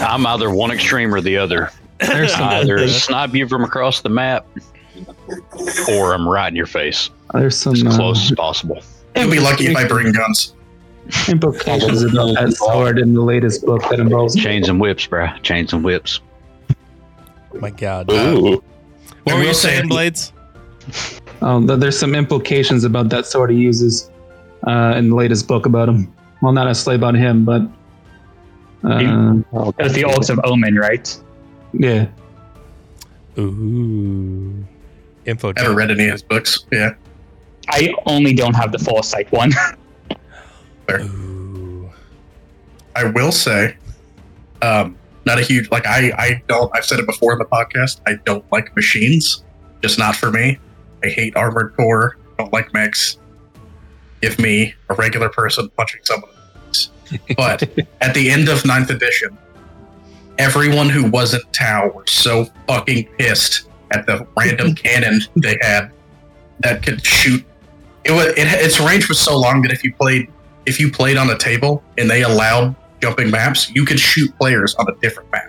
I'm 0.00 0.26
either 0.26 0.50
one 0.50 0.70
extreme 0.70 1.14
or 1.14 1.20
the 1.20 1.36
other. 1.38 1.70
There's 1.98 2.32
some, 2.32 2.48
Either 2.48 2.86
snipe 2.88 3.34
you 3.34 3.48
from 3.48 3.64
across 3.64 4.00
the 4.00 4.08
map, 4.08 4.46
or 5.88 6.14
I'm 6.14 6.28
right 6.28 6.48
in 6.48 6.56
your 6.56 6.66
face 6.66 7.10
there's 7.32 7.56
some 7.56 7.74
as 7.74 7.84
uh, 7.84 7.90
close 7.90 8.30
as 8.30 8.36
possible. 8.36 8.80
You'll 9.16 9.30
be 9.30 9.40
lucky 9.40 9.66
if 9.66 9.76
I 9.76 9.86
bring 9.86 10.12
guns. 10.12 10.54
Implications 11.28 12.02
about 12.04 12.34
that 12.34 12.54
sword 12.56 12.98
in 12.98 13.14
the 13.14 13.22
latest 13.22 13.64
book 13.66 13.82
that 13.90 13.98
involves 13.98 14.36
Chains 14.36 14.68
and 14.68 14.80
whips, 14.80 15.06
bruh. 15.06 15.40
Chains 15.42 15.72
and 15.72 15.84
whips. 15.84 16.20
My 17.54 17.70
God. 17.70 18.10
Ooh. 18.10 18.62
what 19.24 19.34
I 19.34 19.38
were 19.38 19.44
you 19.44 19.54
saying, 19.54 19.88
Blades? 19.88 20.32
Um, 21.40 21.66
th- 21.66 21.80
there's 21.80 21.98
some 21.98 22.14
implications 22.14 22.84
about 22.84 23.08
that 23.10 23.26
sword 23.26 23.50
he 23.50 23.56
uses 23.56 24.10
uh, 24.66 24.94
in 24.96 25.10
the 25.10 25.16
latest 25.16 25.48
book 25.48 25.66
about 25.66 25.88
him. 25.88 26.12
Well, 26.40 26.52
not 26.52 26.64
necessarily 26.64 26.96
about 26.96 27.14
him, 27.14 27.44
but 27.44 27.62
uh, 28.84 29.72
That's 29.76 29.94
the 29.94 30.04
Oaths 30.04 30.28
of 30.30 30.40
Omen, 30.44 30.76
right? 30.76 31.20
yeah. 31.72 32.06
Ooh. 33.38 34.64
Info. 35.24 35.52
Never 35.52 35.74
read 35.74 35.90
any 35.90 36.06
of 36.06 36.12
his 36.12 36.22
books. 36.22 36.66
Yeah. 36.70 36.94
I 37.68 37.94
only 38.06 38.34
don't 38.34 38.54
have 38.54 38.72
the 38.72 38.78
Farsight 38.78 39.30
one. 39.32 39.52
Ooh. 40.90 41.90
I 42.94 43.04
will 43.04 43.32
say, 43.32 43.76
um, 44.60 44.96
not 45.24 45.38
a 45.38 45.42
huge 45.42 45.70
like 45.70 45.86
I 45.86 46.12
I 46.18 46.42
don't 46.48 46.70
I've 46.74 46.84
said 46.84 46.98
it 46.98 47.06
before 47.06 47.32
in 47.32 47.38
the 47.38 47.44
podcast. 47.44 48.00
I 48.06 48.14
don't 48.24 48.44
like 48.52 48.74
machines, 48.74 49.44
just 49.82 49.98
not 49.98 50.16
for 50.16 50.30
me. 50.30 50.58
I 51.04 51.08
hate 51.08 51.36
armored 51.36 51.74
core. 51.76 52.16
Don't 52.38 52.52
like 52.52 52.72
mechs. 52.72 53.18
Give 54.20 54.38
me 54.38 54.74
a 54.88 54.94
regular 54.94 55.28
person 55.28 55.68
punching 55.76 56.00
someone. 56.04 56.30
in 56.30 56.36
the 56.36 56.70
face. 56.70 56.90
But 57.36 57.62
at 58.00 58.14
the 58.14 58.30
end 58.30 58.48
of 58.48 58.64
ninth 58.64 58.90
edition, 58.90 59.36
everyone 60.38 60.88
who 60.88 61.10
wasn't 61.10 61.50
Tau 61.52 61.88
were 61.88 62.06
so 62.06 62.46
fucking 62.66 63.08
pissed 63.18 63.68
at 63.92 64.06
the 64.06 64.26
random 64.36 64.74
cannon 64.84 65.20
they 65.36 65.56
had 65.60 65.90
that 66.60 66.82
could 66.82 67.04
shoot. 67.04 67.44
It 68.04 68.12
was 68.12 68.26
it, 68.28 68.46
its 68.46 68.80
range 68.80 69.08
was 69.08 69.18
so 69.18 69.38
long 69.38 69.62
that 69.62 69.72
if 69.72 69.84
you 69.84 69.94
played 69.94 70.30
if 70.66 70.78
you 70.80 70.90
played 70.90 71.16
on 71.16 71.28
a 71.30 71.38
table 71.38 71.82
and 71.98 72.08
they 72.10 72.22
allowed 72.22 72.74
jumping 73.00 73.30
maps, 73.30 73.70
you 73.70 73.84
could 73.84 73.98
shoot 73.98 74.36
players 74.38 74.74
on 74.76 74.86
a 74.88 74.94
different 75.00 75.30
map. 75.32 75.48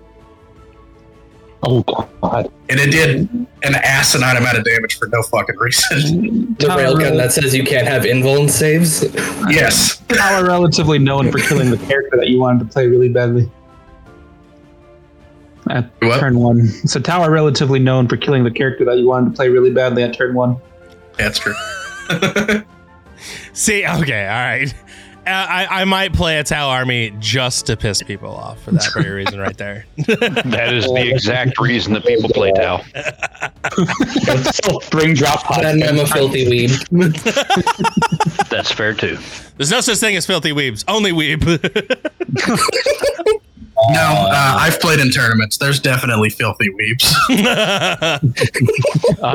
Oh 1.65 1.81
god. 2.21 2.51
And 2.69 2.79
it 2.79 2.91
did 2.91 3.29
an 3.63 3.75
asinine 3.75 4.35
amount 4.35 4.57
of 4.57 4.65
damage 4.65 4.97
for 4.97 5.07
no 5.07 5.21
fucking 5.23 5.55
reason. 5.57 6.55
The 6.59 6.67
railgun 6.67 7.17
that 7.17 7.31
says 7.31 7.55
you 7.55 7.63
can't 7.63 7.87
have 7.87 8.03
invuln 8.03 8.49
saves. 8.49 9.03
yes. 9.49 10.01
Tower 10.09 10.45
relatively 10.45 10.99
known 10.99 11.31
for 11.31 11.39
killing 11.39 11.71
the 11.71 11.77
character 11.77 12.17
that 12.17 12.27
you 12.27 12.39
wanted 12.39 12.59
to 12.59 12.65
play 12.65 12.87
really 12.87 13.09
badly. 13.09 13.49
At 15.69 15.89
What? 16.01 16.19
turn 16.19 16.37
one. 16.39 16.67
So 16.67 16.99
Tower 16.99 17.31
relatively 17.31 17.79
known 17.79 18.07
for 18.09 18.17
killing 18.17 18.43
the 18.43 18.51
character 18.51 18.83
that 18.85 18.97
you 18.97 19.07
wanted 19.07 19.29
to 19.31 19.35
play 19.35 19.47
really 19.49 19.71
badly 19.71 20.03
at 20.03 20.13
turn 20.13 20.33
one. 20.33 20.57
That's 21.17 21.39
true. 21.39 21.53
See, 23.53 23.85
okay, 23.85 24.27
all 24.27 24.41
right. 24.41 24.73
Uh, 25.25 25.29
I, 25.29 25.81
I 25.81 25.85
might 25.85 26.13
play 26.13 26.37
a 26.39 26.43
Tau 26.43 26.69
army 26.69 27.13
just 27.19 27.65
to 27.67 27.77
piss 27.77 28.03
people 28.03 28.35
off 28.35 28.61
for 28.63 28.71
that 28.71 28.89
very 28.93 29.11
reason 29.11 29.39
right 29.39 29.57
there. 29.57 29.85
That 30.05 30.73
is 30.73 30.85
the 30.85 31.09
exact 31.09 31.59
reason 31.59 31.93
that 31.93 32.05
people 32.05 32.29
play 32.29 32.51
Tau. 32.51 32.81
so 34.51 34.79
bring 34.89 35.13
drop 35.13 35.43
pods. 35.43 35.65
And 35.65 35.83
I'm 35.83 35.99
a 35.99 36.05
filthy 36.05 36.45
weeb. 36.45 36.73
That's 38.49 38.71
fair 38.71 38.93
too. 38.93 39.17
There's 39.57 39.71
no 39.71 39.81
such 39.81 39.97
thing 39.99 40.15
as 40.17 40.25
filthy 40.25 40.51
weebs, 40.51 40.83
only 40.87 41.11
weeb. 41.11 41.43
No, 43.89 43.99
uh, 44.01 44.55
I've 44.59 44.79
played 44.79 44.99
in 44.99 45.09
tournaments. 45.09 45.57
There's 45.57 45.79
definitely 45.79 46.29
filthy 46.29 46.69
weeps. 46.69 47.13
I 47.29 48.19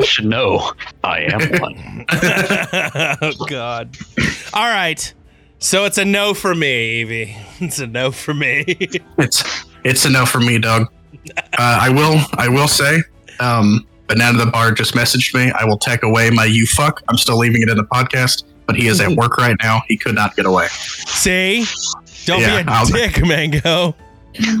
should 0.03 0.25
know. 0.25 0.71
I 1.03 1.19
am 1.19 1.59
one. 1.59 2.05
oh 3.21 3.45
God. 3.47 3.95
All 4.53 4.67
right. 4.67 5.13
So 5.59 5.85
it's 5.85 5.97
a 5.97 6.05
no 6.05 6.33
for 6.33 6.55
me, 6.55 7.01
Evie. 7.01 7.35
It's 7.61 7.79
a 7.79 7.87
no 7.87 8.11
for 8.11 8.33
me. 8.33 8.63
it's 9.17 9.43
it's 9.83 10.05
a 10.05 10.09
no 10.09 10.25
for 10.25 10.39
me, 10.39 10.57
dog. 10.59 10.87
Uh, 11.35 11.79
I 11.81 11.89
will 11.89 12.19
I 12.37 12.47
will 12.47 12.69
say, 12.69 12.99
um, 13.41 13.85
Banana 14.07 14.37
the 14.37 14.49
Bar 14.49 14.71
just 14.71 14.93
messaged 14.93 15.33
me. 15.35 15.51
I 15.51 15.65
will 15.65 15.77
take 15.77 16.03
away 16.03 16.29
my 16.29 16.45
you 16.45 16.65
fuck. 16.65 17.01
I'm 17.09 17.17
still 17.17 17.37
leaving 17.37 17.61
it 17.61 17.67
in 17.69 17.75
the 17.75 17.83
podcast, 17.83 18.45
but 18.65 18.77
he 18.77 18.87
is 18.87 19.01
at 19.01 19.11
work 19.11 19.37
right 19.37 19.57
now. 19.61 19.81
He 19.89 19.97
could 19.97 20.15
not 20.15 20.37
get 20.37 20.45
away. 20.45 20.67
See? 20.69 21.65
Don't 22.25 22.39
Yeah, 22.41 22.63
be 22.63 22.69
a 22.69 22.71
I'll- 22.71 22.85
dick, 22.85 23.25
Mango. 23.25 23.93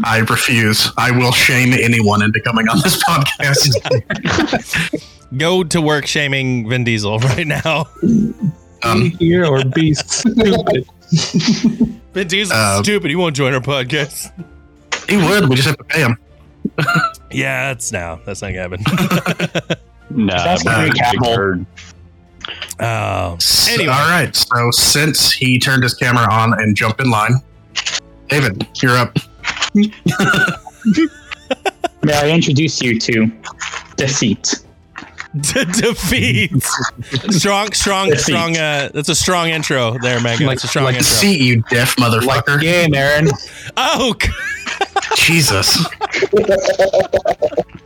I 0.03 0.17
refuse. 0.29 0.91
I 0.97 1.11
will 1.11 1.31
shame 1.31 1.71
anyone 1.73 2.21
into 2.21 2.41
coming 2.41 2.67
on 2.67 2.79
this 2.81 3.01
podcast. 3.05 3.69
Go 5.37 5.63
to 5.63 5.79
work 5.79 6.05
shaming 6.05 6.67
Vin 6.67 6.83
Diesel 6.83 7.19
right 7.19 7.47
now. 7.47 7.85
Um, 8.83 9.01
Be 9.01 9.09
here 9.17 9.45
or 9.45 9.63
be 9.65 9.93
stupid. 9.95 10.85
Vin 12.13 12.27
Diesel's 12.27 12.51
Uh, 12.51 12.81
stupid. 12.83 13.09
He 13.09 13.15
won't 13.15 13.35
join 13.35 13.53
our 13.53 13.59
podcast. 13.61 14.31
he 15.09 15.17
would. 15.17 15.49
We 15.49 15.55
just 15.55 15.67
have 15.67 15.77
to 15.77 15.83
pay 15.83 16.01
him. 16.01 16.17
Yeah, 17.31 17.67
that's 17.73 17.91
now. 17.91 18.19
That's 18.25 18.41
not 18.41 18.53
gonna 18.53 18.77
happen. 18.77 19.77
Nah, 20.11 20.43
That's 20.43 20.63
but 20.63 20.73
pretty 20.73 20.89
big 20.89 20.97
capital. 20.99 21.35
bird. 21.35 21.65
Oh. 22.79 23.37
So- 23.39 23.73
Anyway. 23.73 23.93
all 23.93 24.09
right. 24.09 24.35
So 24.35 24.71
since 24.71 25.31
he 25.31 25.59
turned 25.59 25.83
his 25.83 25.93
camera 25.93 26.27
on 26.33 26.59
and 26.59 26.75
jumped 26.75 26.99
in 26.99 27.11
line, 27.11 27.33
David, 28.27 28.65
you're 28.81 28.97
up. 28.97 29.15
May 29.75 29.91
I 32.13 32.29
introduce 32.29 32.81
you 32.81 32.99
to 32.99 33.31
Deceit? 33.97 34.55
De- 35.39 35.65
defeat. 35.65 36.51
strong, 37.29 37.71
strong, 37.73 38.09
Defeat. 38.09 38.21
strong. 38.23 38.57
Uh, 38.57 38.89
that's 38.93 39.09
a 39.09 39.15
strong 39.15 39.49
intro 39.49 39.97
there, 40.01 40.19
Mango. 40.19 40.45
Like- 40.45 40.55
That's 40.57 40.63
a 40.63 40.67
strong 40.67 40.85
Like, 40.85 40.95
intro. 40.95 41.09
see 41.11 41.37
you, 41.43 41.63
deaf 41.69 41.95
motherfucker. 41.97 42.59
Game, 42.59 42.95
Aaron. 42.95 43.29
oh, 43.77 44.15
Jesus. 45.15 45.85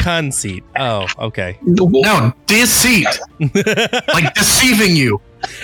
conceit. 0.00 0.64
Oh, 0.78 1.06
okay. 1.18 1.58
No, 1.62 2.32
deceit. 2.46 3.06
like 3.40 4.34
deceiving 4.34 4.96
you. 4.96 5.20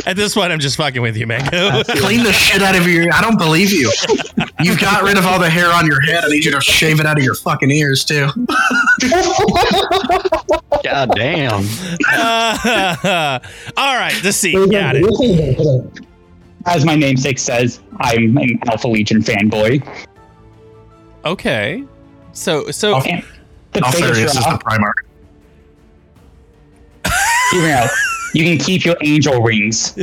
At 0.07 0.17
this 0.17 0.35
point, 0.35 0.53
I'm 0.53 0.59
just 0.59 0.77
fucking 0.77 1.03
with 1.03 1.17
you, 1.17 1.27
Mango. 1.27 1.83
Clean 1.89 2.23
the 2.23 2.33
shit 2.33 2.63
out 2.63 2.77
of 2.77 2.87
your. 2.87 3.13
I 3.13 3.21
don't 3.21 3.39
believe 3.39 3.73
you. 3.73 3.93
You've 4.63 4.81
got 4.81 5.03
rid 5.03 5.19
of 5.19 5.27
all 5.27 5.39
the 5.39 5.51
hair 5.51 5.71
on 5.71 5.87
your 5.87 6.01
head. 6.01 6.25
I 6.25 6.29
need 6.29 6.45
you 6.45 6.53
to 6.53 6.61
shave 6.61 7.01
it 7.01 7.07
out 7.07 7.19
of 7.19 7.25
your 7.25 7.35
fucking 7.35 7.71
ears 7.71 8.05
too. 8.05 8.29
God 10.83 11.11
damn. 11.15 11.67
Uh, 12.11 13.39
all 13.77 13.97
right, 13.97 14.19
deceit. 14.23 14.55
Got 14.71 14.97
it. 14.99 16.03
As 16.65 16.85
my 16.85 16.97
namesake 16.97 17.39
says, 17.39 17.81
I'm 18.01 18.37
an 18.39 18.59
Alpha 18.67 18.89
Legion 18.89 19.21
fanboy. 19.21 19.87
Okay. 21.25 21.85
So, 22.33 22.71
so 22.71 22.97
And 22.97 23.23
the 23.23 23.36
Alpharius 23.83 24.19
biggest 24.19 24.39
is 24.39 24.45
the 24.45 24.59
Primarch. 24.59 24.93
hear 27.53 27.63
me 27.63 27.71
out. 27.73 27.91
You 28.35 28.45
can 28.45 28.59
keep 28.59 28.85
your 28.85 28.97
angel 29.03 29.41
rings 29.43 29.97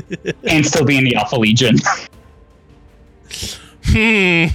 and 0.46 0.66
still 0.66 0.86
be 0.86 0.98
in 0.98 1.04
the 1.04 1.16
Alpha 1.16 1.36
Legion. 1.36 1.76
Hmm. 3.86 4.46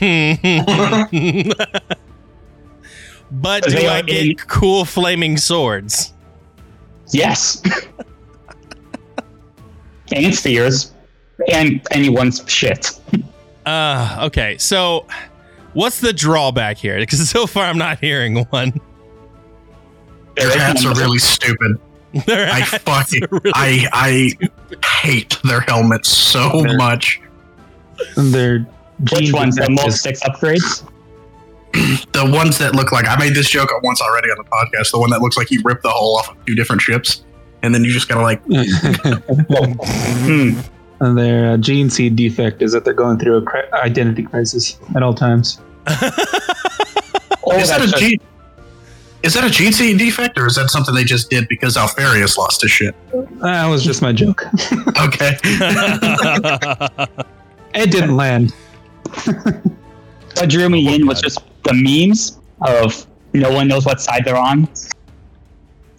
but 3.31 3.63
do 3.65 3.87
I 3.87 4.03
get 4.03 4.27
in- 4.27 4.37
cool 4.37 4.85
flaming 4.85 5.37
swords? 5.37 6.13
Yes. 7.11 7.63
and 10.13 10.35
spheres. 10.35 10.93
And 11.53 11.81
anyone's 11.93 12.43
shit. 12.49 12.91
Uh, 13.65 14.19
okay. 14.23 14.59
So, 14.59 15.07
what's 15.73 16.01
the 16.01 16.13
drawback 16.13 16.79
here? 16.79 16.99
Because 16.99 17.29
so 17.31 17.47
far, 17.47 17.65
I'm 17.65 17.79
not 17.79 18.01
hearing 18.01 18.45
one. 18.47 18.81
Their 20.39 20.59
hats 20.59 20.85
are 20.85 20.95
really 20.95 21.19
stupid. 21.19 21.79
Their 22.27 22.51
I 22.51 22.63
fucking 22.63 23.23
really 23.31 23.53
I 23.55 23.89
I 23.93 24.31
hate 25.03 25.39
their 25.45 25.61
helmets 25.61 26.09
so 26.09 26.63
much. 26.77 27.21
And 28.17 28.33
their 28.33 28.61
Which 29.01 29.13
jeans 29.13 29.33
one's 29.33 29.57
the 29.57 29.63
effect 29.65 29.77
most 29.85 29.95
is- 29.97 30.01
six 30.03 30.23
upgrades? 30.23 30.89
The 32.13 32.25
ones 32.25 32.57
that 32.59 32.75
look 32.75 32.93
like 32.93 33.07
I 33.07 33.17
made 33.19 33.35
this 33.35 33.49
joke 33.51 33.71
once 33.83 34.01
already 34.01 34.29
on 34.31 34.39
the 34.39 34.45
podcast. 34.45 34.91
The 34.91 34.99
one 34.99 35.11
that 35.11 35.21
looks 35.21 35.37
like 35.37 35.51
you 35.51 35.61
ripped 35.63 35.83
the 35.83 35.91
hole 35.91 36.17
off 36.17 36.31
of 36.31 36.37
two 36.47 36.55
different 36.55 36.81
ships, 36.83 37.25
and 37.63 37.75
then 37.75 37.85
you 37.85 37.93
just 37.93 38.09
gotta 38.09 38.23
like 38.23 38.43
and 41.01 41.17
their 41.19 41.53
uh, 41.53 41.57
gene 41.59 41.91
seed 41.91 42.17
defect 42.17 42.63
is 42.63 42.73
that 42.73 42.85
they're 42.85 42.95
going 42.95 43.19
through 43.19 43.37
a 43.37 43.43
cri- 43.43 43.71
identity 43.75 44.23
crisis 44.25 44.79
at 44.97 45.03
all 45.03 45.15
times. 45.15 45.61
Oh, 45.87 45.93
is 47.59 47.69
that 47.69 47.81
a 47.83 47.87
that's 47.87 47.93
just- 47.93 47.97
G? 48.03 48.21
Is 49.23 49.35
that 49.35 49.43
a 49.45 49.49
GC 49.49 49.99
defect 49.99 50.39
or 50.39 50.47
is 50.47 50.55
that 50.55 50.71
something 50.71 50.95
they 50.95 51.05
just 51.05 51.29
did 51.29 51.49
because 51.49 51.77
Alpharius 51.77 52.39
lost 52.39 52.63
his 52.63 52.71
shit? 52.71 52.95
That 53.41 53.67
was 53.67 53.83
just 53.85 54.01
my 54.03 54.13
joke. 54.13 54.45
Okay. 55.01 55.37
It 57.75 57.91
didn't 57.93 58.17
land. 58.17 58.53
what 59.25 60.49
drew 60.49 60.69
me 60.71 60.95
in 60.95 61.07
was 61.07 61.21
just 61.21 61.39
the 61.65 61.75
memes 61.75 62.39
of 62.63 63.07
no 63.35 63.53
one 63.53 63.69
knows 63.69 63.85
what 63.85 64.01
side 64.01 64.25
they're 64.25 64.37
on, 64.37 64.67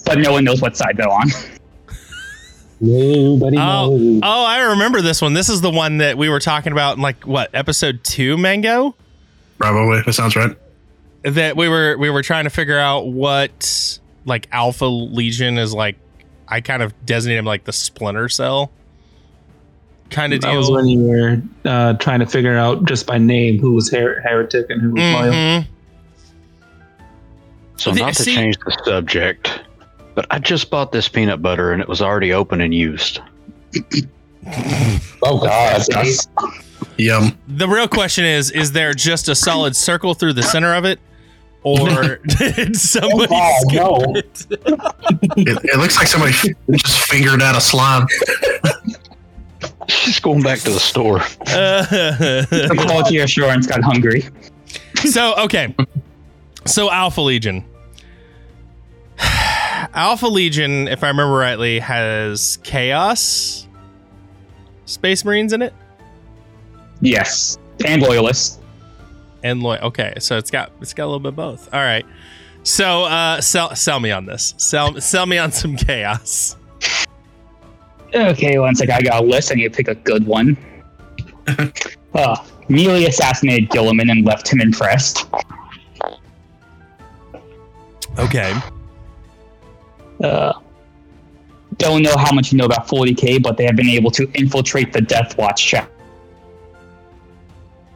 but 0.06 0.18
no 0.18 0.32
one 0.32 0.44
knows 0.44 0.62
what 0.62 0.76
side 0.76 0.98
they're 0.98 1.08
on. 1.10 1.30
Nobody 2.82 3.58
Oh, 3.58 3.96
knows. 3.98 4.20
oh, 4.24 4.46
I 4.46 4.62
remember 4.72 5.02
this 5.02 5.22
one. 5.22 5.34
This 5.34 5.48
is 5.48 5.62
the 5.62 5.70
one 5.70 5.98
that 6.00 6.18
we 6.18 6.28
were 6.28 6.40
talking 6.40 6.72
about 6.72 6.96
in 6.98 7.02
like 7.04 7.26
what 7.28 7.50
episode 7.54 8.04
two, 8.04 8.36
Mango. 8.38 8.96
Probably. 9.60 10.02
That 10.06 10.14
sounds 10.14 10.36
right. 10.36 10.58
That 11.24 11.58
we 11.58 11.68
were 11.68 11.98
we 11.98 12.10
were 12.10 12.22
trying 12.24 12.46
to 12.46 12.50
figure 12.50 12.80
out 12.80 13.08
what 13.08 14.00
like 14.26 14.48
Alpha 14.52 14.86
Legion 14.86 15.58
is 15.58 15.74
like. 15.74 15.98
I 16.48 16.62
kind 16.62 16.82
of 16.82 16.94
designated 17.06 17.40
him 17.40 17.46
like 17.46 17.66
the 17.66 17.74
Splinter 17.74 18.28
Cell 18.30 18.72
kind 20.10 20.34
of 20.34 20.42
That 20.42 20.56
was 20.56 20.72
when 20.72 20.88
you 20.88 21.00
were 21.04 21.42
uh, 21.66 21.94
trying 21.94 22.20
to 22.20 22.26
figure 22.26 22.58
out 22.58 22.86
just 22.86 23.06
by 23.06 23.20
name 23.20 23.60
who 23.60 23.74
was 23.74 23.92
her- 23.92 24.20
heretic 24.22 24.66
and 24.70 24.82
who 24.82 24.90
was 24.94 25.04
loyal. 25.04 25.32
Mhm. 25.34 25.68
So 27.78 27.92
The- 27.92 28.00
not 28.00 28.14
to 28.16 28.24
see- 28.24 28.34
change 28.34 28.58
the 28.66 28.76
subject, 28.84 29.62
but 30.16 30.26
I 30.32 30.40
just 30.40 30.72
bought 30.72 30.92
this 30.92 31.08
peanut 31.08 31.44
butter 31.44 31.72
and 31.74 31.80
it 31.82 31.88
was 31.88 32.02
already 32.02 32.34
open 32.34 32.62
and 32.62 32.74
used. 32.74 33.20
Oh 35.22 35.38
God. 35.38 35.84
Yum. 36.98 37.38
The 37.48 37.68
real 37.68 37.88
question 37.88 38.24
is: 38.26 38.50
Is 38.52 38.72
there 38.72 38.94
just 38.94 39.28
a 39.30 39.36
solid 39.36 39.76
circle 39.76 40.14
through 40.16 40.34
the 40.34 40.42
center 40.44 40.74
of 40.74 40.86
it, 40.86 41.00
or 41.64 42.18
did 42.38 42.76
somebody 42.76 43.28
Oh, 43.32 43.60
skip 43.68 43.80
no. 43.82 44.14
it? 44.16 44.48
It, 45.48 45.66
it 45.66 45.78
looks 45.78 45.98
like 45.98 46.08
somebody 46.08 46.34
just 46.72 47.00
fingered 47.10 47.42
out 47.42 47.56
a 47.56 47.62
slime. 47.62 48.08
She's 49.88 50.20
going 50.20 50.42
back 50.42 50.60
to 50.60 50.70
the 50.72 50.80
store. 50.80 51.20
Uh, 51.20 51.84
the 51.90 52.84
quality 52.86 53.18
assurance 53.20 53.68
got 53.68 53.82
hungry. 53.84 54.24
so 54.96 55.34
okay 55.38 55.74
so 56.66 56.92
alpha 56.92 57.22
legion 57.22 57.64
alpha 59.94 60.28
legion 60.28 60.88
if 60.90 61.04
i 61.04 61.08
remember 61.08 61.34
rightly 61.36 61.80
has 61.80 62.58
chaos 62.64 63.66
space 64.86 65.24
marines 65.26 65.54
in 65.54 65.62
it 65.62 65.74
Yes, 67.02 67.58
and 67.86 68.02
loyalists. 68.02 68.59
And 69.44 69.64
loy 69.64 69.78
okay 69.82 70.14
so 70.20 70.38
it's 70.38 70.52
got 70.52 70.72
it's 70.82 70.94
got 70.94 71.06
a 71.06 71.08
little 71.08 71.20
bit 71.20 71.30
of 71.30 71.36
both 71.36 71.74
all 71.74 71.80
right 71.80 72.06
so 72.64 73.04
uh 73.04 73.40
sell 73.40 73.76
sell 73.76 74.00
me 74.00 74.12
on 74.12 74.26
this 74.26 74.54
sell 74.58 75.00
sell 75.00 75.26
me 75.26 75.38
on 75.38 75.52
some 75.52 75.76
chaos 75.78 76.58
Okay, 78.14 78.58
one 78.58 78.76
sec. 78.76 78.90
I 78.90 79.02
got 79.02 79.24
a 79.24 79.26
list. 79.26 79.52
I 79.52 79.56
need 79.56 79.72
to 79.72 79.78
pick 79.78 79.88
a 79.88 79.96
good 79.96 80.26
one. 80.26 80.58
uh, 82.14 82.36
Neely 82.68 83.06
assassinated 83.08 83.70
Guilliman 83.70 84.12
and 84.12 84.26
left 84.26 84.48
him 84.48 84.62
impressed. 84.62 85.26
okay 88.18 88.54
Uh, 90.24 90.54
don't 91.78 92.02
know 92.02 92.16
how 92.18 92.34
much 92.34 92.52
you 92.52 92.58
know 92.58 92.66
about 92.66 92.88
40k, 92.88 93.42
but 93.42 93.56
they 93.56 93.66
have 93.66 93.76
been 93.76 93.88
able 93.88 94.12
to 94.12 94.30
infiltrate 94.34 94.92
the 94.92 95.02
Death 95.02 95.38
Watch 95.38 95.66
chapter 95.66 95.99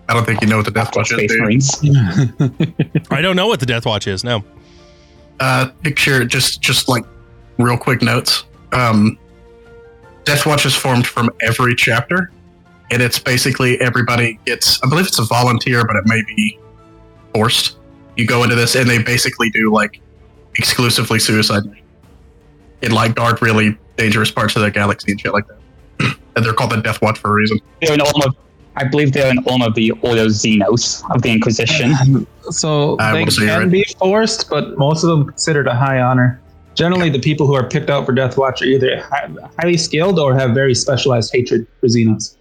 I 0.10 0.14
don't 0.14 0.26
think 0.26 0.42
you 0.42 0.48
know 0.48 0.58
what 0.58 0.66
the 0.66 0.72
Death 0.72 0.96
Watch 0.96 1.12
is. 1.12 1.18
Space 1.18 1.30
do 1.32 1.36
you? 1.36 1.42
Marines. 1.44 1.80
i 3.12 3.22
don't 3.22 3.36
know 3.36 3.48
what 3.48 3.60
the 3.60 3.66
death 3.66 3.86
watch 3.86 4.06
is 4.08 4.24
no 4.24 4.44
Uh, 5.40 5.68
picture 5.82 6.26
just 6.26 6.62
just 6.62 6.88
like 6.90 7.04
real 7.58 7.78
quick 7.78 8.02
notes. 8.02 8.44
Um, 8.72 9.18
Death 10.26 10.46
Watch 10.46 10.66
is 10.66 10.76
formed 10.76 11.06
from 11.06 11.30
every 11.42 11.76
chapter, 11.76 12.32
and 12.92 13.02
it's 13.02 13.20
basically 13.20 13.80
everybody 13.82 14.40
gets. 14.46 14.82
I 14.84 14.90
believe 14.90 15.06
it's 15.06 15.20
a 15.20 15.26
volunteer, 15.26 15.86
but 15.86 15.96
it 15.96 16.06
may 16.06 16.22
be 16.24 16.58
forced. 17.34 17.78
You 18.16 18.26
go 18.26 18.44
into 18.44 18.56
this, 18.56 18.76
and 18.76 18.90
they 18.90 19.02
basically 19.02 19.50
do 19.50 19.72
like 19.72 20.00
exclusively 20.56 21.20
suicide 21.20 21.66
missions 21.66 21.80
in 22.84 22.92
like 22.92 23.16
dark, 23.16 23.42
really 23.42 23.78
dangerous 23.98 24.32
parts 24.32 24.56
of 24.56 24.62
the 24.62 24.72
galaxy 24.72 25.12
and 25.12 25.20
shit 25.20 25.34
like 25.34 25.46
that. 25.48 26.18
and 26.36 26.46
they're 26.46 26.54
called 26.54 26.72
the 26.72 26.78
Death 26.78 27.02
Watch 27.02 27.18
for 27.20 27.32
a 27.32 27.34
reason. 27.34 27.60
They're 27.82 27.94
an 27.94 28.02
alma, 28.02 28.34
I 28.76 28.84
believe 28.86 29.14
they're 29.14 29.30
an 29.32 29.40
alma 29.48 29.68
of 29.68 29.76
the 29.76 29.92
Ordo 30.02 30.28
Xenos 30.28 31.04
of 31.14 31.22
the 31.22 31.30
Inquisition. 31.32 31.94
So 32.50 32.98
I 33.00 33.14
they 33.14 33.24
will 33.24 33.32
say 33.32 33.44
you're 33.46 33.54
can 33.54 33.62
right. 33.62 33.72
be 33.72 33.86
forced, 33.98 34.50
but 34.50 34.78
most 34.78 35.02
of 35.06 35.10
them 35.10 35.26
considered 35.28 35.66
a 35.66 35.74
high 35.74 36.02
honor. 36.02 36.42
Generally, 36.76 37.12
the 37.12 37.20
people 37.20 37.48
who 37.48 37.54
are 37.54 37.66
picked 37.70 37.90
out 37.90 38.06
for 38.06 38.12
Death 38.12 38.38
Watch 38.38 38.62
are 38.62 38.66
either 38.66 39.00
hi- 39.02 39.30
highly 39.62 39.78
skilled 39.78 40.20
or 40.20 40.36
have 40.38 40.52
very 40.54 40.76
specialized 40.76 41.32
hatred 41.34 41.66
for 41.80 41.88
Xenos. 41.88 42.36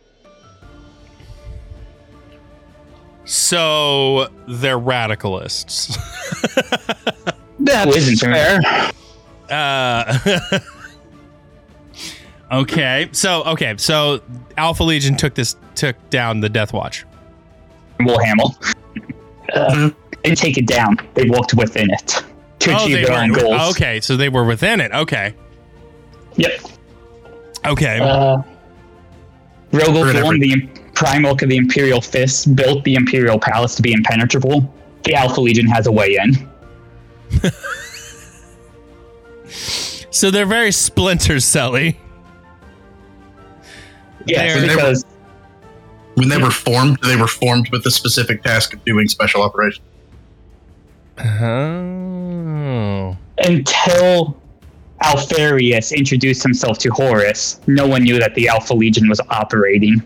so 3.25 4.27
they're 4.49 4.79
radicalists 4.79 5.97
That's 7.61 7.97
isn't 7.97 8.17
fair. 8.29 8.61
Uh, 9.49 10.19
okay, 12.53 13.09
so 13.13 13.43
okay, 13.45 13.75
so 13.77 14.21
Alpha 14.57 14.85
Legion 14.85 15.17
took 15.17 15.35
this 15.35 15.57
took 15.75 15.97
down 16.11 16.41
the 16.41 16.49
Death 16.49 16.73
Watch. 16.73 17.05
Warhammer. 18.01 18.75
Uh, 19.55 19.71
Mhm. 19.71 19.95
They 20.25 20.35
take 20.37 20.57
it 20.57 20.67
down. 20.67 20.97
They 21.15 21.25
walked 21.29 21.55
within 21.55 21.91
it 21.91 22.23
to 22.61 22.71
Oh, 22.73 22.77
achieve 22.77 22.93
they 22.97 23.05
their 23.05 23.13
own 23.19 23.33
were 23.33 23.41
goals. 23.41 23.71
okay, 23.77 24.01
so 24.01 24.17
they 24.17 24.29
were 24.29 24.45
within 24.45 24.81
it. 24.81 24.93
Okay, 24.93 25.35
Yep. 26.37 26.61
okay, 27.67 27.99
Uh, 27.99 28.37
Rogal 29.73 30.05
Heard 30.05 30.17
Thorn, 30.23 30.39
the 30.39 30.69
Primarch 30.95 31.43
of 31.43 31.49
the 31.49 31.57
Imperial 31.57 32.01
Fist, 32.01 32.55
built 32.55 32.85
the 32.85 32.95
Imperial 32.95 33.39
Palace 33.39 33.75
to 33.75 33.83
be 33.83 33.93
impenetrable. 33.93 34.73
The 35.05 35.15
Alpha 35.15 35.41
Legion 35.41 35.67
has 35.67 35.87
a 35.89 35.93
way 35.93 36.17
in. 36.23 36.49
so 40.11 40.31
they're 40.31 40.47
very 40.47 40.71
Splinter 40.73 41.37
Celly. 41.37 41.97
Yes, 44.27 44.55
They're- 44.61 44.69
because 44.69 45.05
When 46.15 46.29
they 46.29 46.37
were 46.37 46.51
formed, 46.51 46.99
they 47.03 47.17
were 47.17 47.27
formed 47.27 47.71
with 47.71 47.85
the 47.85 47.91
specific 47.91 48.43
task 48.43 48.75
of 48.75 48.85
doing 48.85 49.09
special 49.09 49.43
operations. 49.43 49.87
Oh, 51.19 53.17
until 53.39 54.37
Alpharius 55.03 55.93
introduced 55.97 56.43
himself 56.43 56.79
to 56.81 56.91
Horus, 56.91 57.61
no 57.67 57.87
one 57.87 58.03
knew 58.03 58.19
that 58.19 58.35
the 58.35 58.49
Alpha 58.49 58.75
Legion 58.75 59.09
was 59.09 59.21
operating. 59.31 60.03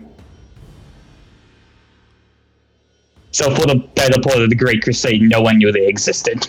So 3.32 3.54
for 3.54 3.66
the 3.66 3.74
better 3.96 4.20
part 4.22 4.38
of 4.38 4.48
the 4.48 4.56
Great 4.56 4.82
Crusade, 4.82 5.20
no 5.22 5.40
one 5.42 5.58
knew 5.58 5.72
they 5.72 5.86
existed. 5.86 6.48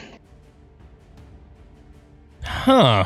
huh? 2.44 3.04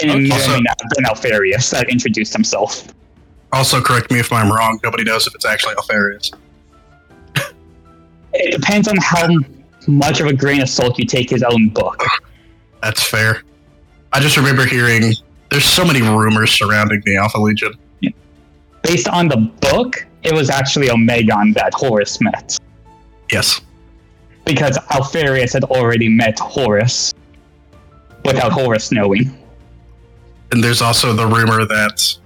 And 0.00 0.10
it 0.10 0.18
may 0.18 0.30
or 0.30 0.32
Also- 0.34 0.52
may 0.52 0.60
not 0.60 0.76
have 0.80 0.90
been 0.94 1.04
Alpharius 1.06 1.70
that 1.70 1.88
introduced 1.90 2.32
himself. 2.32 2.86
Also, 3.52 3.80
correct 3.80 4.10
me 4.10 4.20
if 4.20 4.32
I'm 4.32 4.50
wrong. 4.50 4.78
Nobody 4.84 5.04
knows 5.04 5.26
if 5.26 5.34
it's 5.34 5.44
actually 5.44 5.74
Alpharius. 5.74 6.32
It 8.32 8.52
depends 8.52 8.86
on 8.86 8.96
how 8.98 9.28
much 9.88 10.20
of 10.20 10.26
a 10.26 10.32
grain 10.32 10.62
of 10.62 10.68
salt 10.68 10.98
you 10.98 11.04
take 11.04 11.28
his 11.28 11.42
own 11.42 11.68
book. 11.70 12.02
That's 12.82 13.02
fair. 13.02 13.42
I 14.12 14.20
just 14.20 14.36
remember 14.36 14.64
hearing 14.64 15.12
there's 15.50 15.64
so 15.64 15.84
many 15.84 16.00
rumors 16.00 16.52
surrounding 16.52 17.02
the 17.04 17.16
Alpha 17.16 17.38
Legion. 17.38 17.72
Based 18.82 19.08
on 19.08 19.28
the 19.28 19.36
book, 19.36 20.06
it 20.22 20.32
was 20.32 20.48
actually 20.48 20.88
Omegon 20.88 21.54
that 21.54 21.74
Horus 21.74 22.20
met. 22.20 22.56
Yes. 23.32 23.60
Because 24.44 24.78
Alpharius 24.90 25.52
had 25.52 25.64
already 25.64 26.08
met 26.08 26.38
Horus 26.38 27.12
without 28.24 28.52
Horus 28.52 28.92
knowing. 28.92 29.36
And 30.52 30.62
there's 30.62 30.82
also 30.82 31.12
the 31.12 31.26
rumor 31.26 31.64
that, 31.64 32.16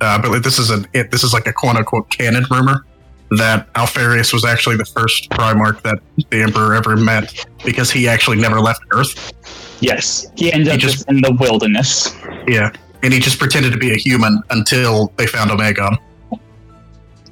uh, 0.00 0.20
but 0.20 0.42
this 0.42 0.58
is 0.58 0.70
a 0.70 0.84
it, 0.92 1.10
this 1.10 1.22
is 1.24 1.32
like 1.32 1.46
a 1.46 1.52
quote 1.52 1.76
unquote 1.76 2.08
canon 2.10 2.44
rumor 2.50 2.84
that 3.30 3.72
Alpharius 3.74 4.32
was 4.32 4.44
actually 4.44 4.76
the 4.76 4.84
first 4.84 5.30
Primarch 5.30 5.80
that 5.82 5.98
the 6.30 6.42
Emperor 6.42 6.74
ever 6.74 6.96
met 6.96 7.46
because 7.64 7.90
he 7.90 8.06
actually 8.06 8.36
never 8.36 8.60
left 8.60 8.82
Earth. 8.92 9.32
Yes, 9.80 10.26
he 10.36 10.52
ended 10.52 10.68
He 10.68 10.72
up 10.74 10.78
just- 10.78 10.94
just 10.96 11.08
in 11.10 11.20
the 11.20 11.32
wilderness. 11.40 12.14
Yeah, 12.46 12.70
and 13.02 13.12
he 13.12 13.18
just 13.20 13.38
pretended 13.38 13.72
to 13.72 13.78
be 13.78 13.92
a 13.92 13.96
human 13.96 14.40
until 14.50 15.12
they 15.16 15.26
found 15.26 15.50
Omegon. 15.50 15.96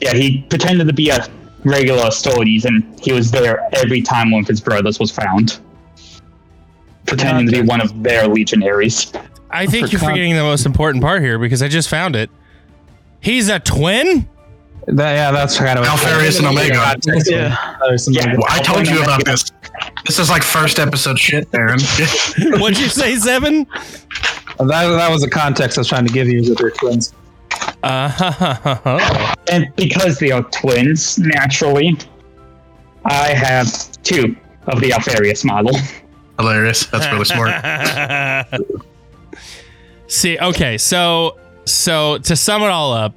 Yeah, 0.01 0.14
he 0.14 0.42
pretended 0.48 0.87
to 0.88 0.92
be 0.92 1.11
a 1.11 1.27
regular 1.64 2.03
Astartes, 2.05 2.64
and 2.64 2.98
he 3.01 3.12
was 3.12 3.31
there 3.31 3.68
every 3.75 4.03
time 4.03 4.31
one 4.33 4.42
of 4.42 4.48
his 4.48 4.61
brothers 4.61 4.98
was 4.98 5.11
found, 5.12 5.61
pretending 7.07 7.46
to 7.46 7.53
be 7.53 7.62
one 7.62 7.81
of 7.81 8.03
their 8.03 8.27
legionaries. 8.27 9.12
I 9.51 9.66
think 9.66 9.87
For 9.87 9.92
you're 9.92 10.01
con- 10.01 10.11
forgetting 10.11 10.35
the 10.35 10.42
most 10.42 10.66
important 10.66 11.03
part 11.05 11.22
here 11.22 11.38
because 11.38 11.62
I 11.62 11.68
just 11.68 11.88
found 11.88 12.16
it. 12.16 12.31
He's 13.22 13.48
a 13.48 13.61
twin. 13.61 14.28
That, 14.88 15.14
yeah, 15.14 15.30
that's 15.30 15.56
kind 15.56 15.78
of 15.78 15.85
Alpharius 15.85 16.38
and 16.38 16.48
Omegon. 16.48 17.26
Yeah, 17.30 17.76
Yeah. 18.08 18.35
Well, 18.37 18.46
I 18.48 18.61
told 18.62 18.88
you 18.88 19.00
about 19.00 19.24
this. 19.24 19.44
This 20.04 20.18
is 20.18 20.28
like 20.28 20.42
first 20.42 20.80
episode 20.80 21.18
shit, 21.18 21.48
Aaron. 21.54 21.78
What'd 22.61 22.78
you 22.78 22.88
say, 22.88 23.16
Seven? 23.16 23.64
that, 24.58 24.66
that 24.68 25.11
was 25.11 25.22
the 25.22 25.30
context 25.30 25.78
I 25.78 25.82
was 25.82 25.88
trying 25.88 26.06
to 26.06 26.12
give 26.12 26.28
you 26.28 26.40
is 26.40 26.48
that 26.48 26.58
they're 26.58 26.70
twins. 26.70 27.14
Uh-huh. 27.85 29.35
And 29.50 29.74
because 29.76 30.18
they 30.18 30.32
are 30.32 30.42
twins, 30.42 31.16
naturally, 31.18 31.96
I 33.04 33.35
have 33.35 33.70
two 34.02 34.37
of 34.66 34.80
the 34.80 34.90
Alpharius 34.90 35.44
model. 35.44 35.76
Hilarious. 36.38 36.87
That's 36.87 37.06
really 37.12 37.24
smart. 37.24 37.54
See, 40.08 40.38
okay, 40.38 40.76
so 40.76 41.38
so 41.64 42.18
to 42.18 42.37
sum 42.37 42.62
it 42.62 42.68
all 42.68 42.92
up, 42.92 43.14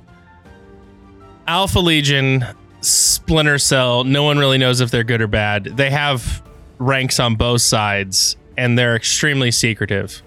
Alpha 1.47 1.79
Legion, 1.79 2.45
Splinter 2.81 3.57
Cell, 3.57 4.03
no 4.03 4.23
one 4.23 4.37
really 4.37 4.57
knows 4.57 4.81
if 4.81 4.91
they're 4.91 5.03
good 5.03 5.21
or 5.21 5.27
bad. 5.27 5.65
They 5.65 5.89
have 5.89 6.43
ranks 6.79 7.19
on 7.19 7.35
both 7.35 7.61
sides 7.61 8.35
and 8.57 8.77
they're 8.77 8.95
extremely 8.95 9.51
secretive. 9.51 10.21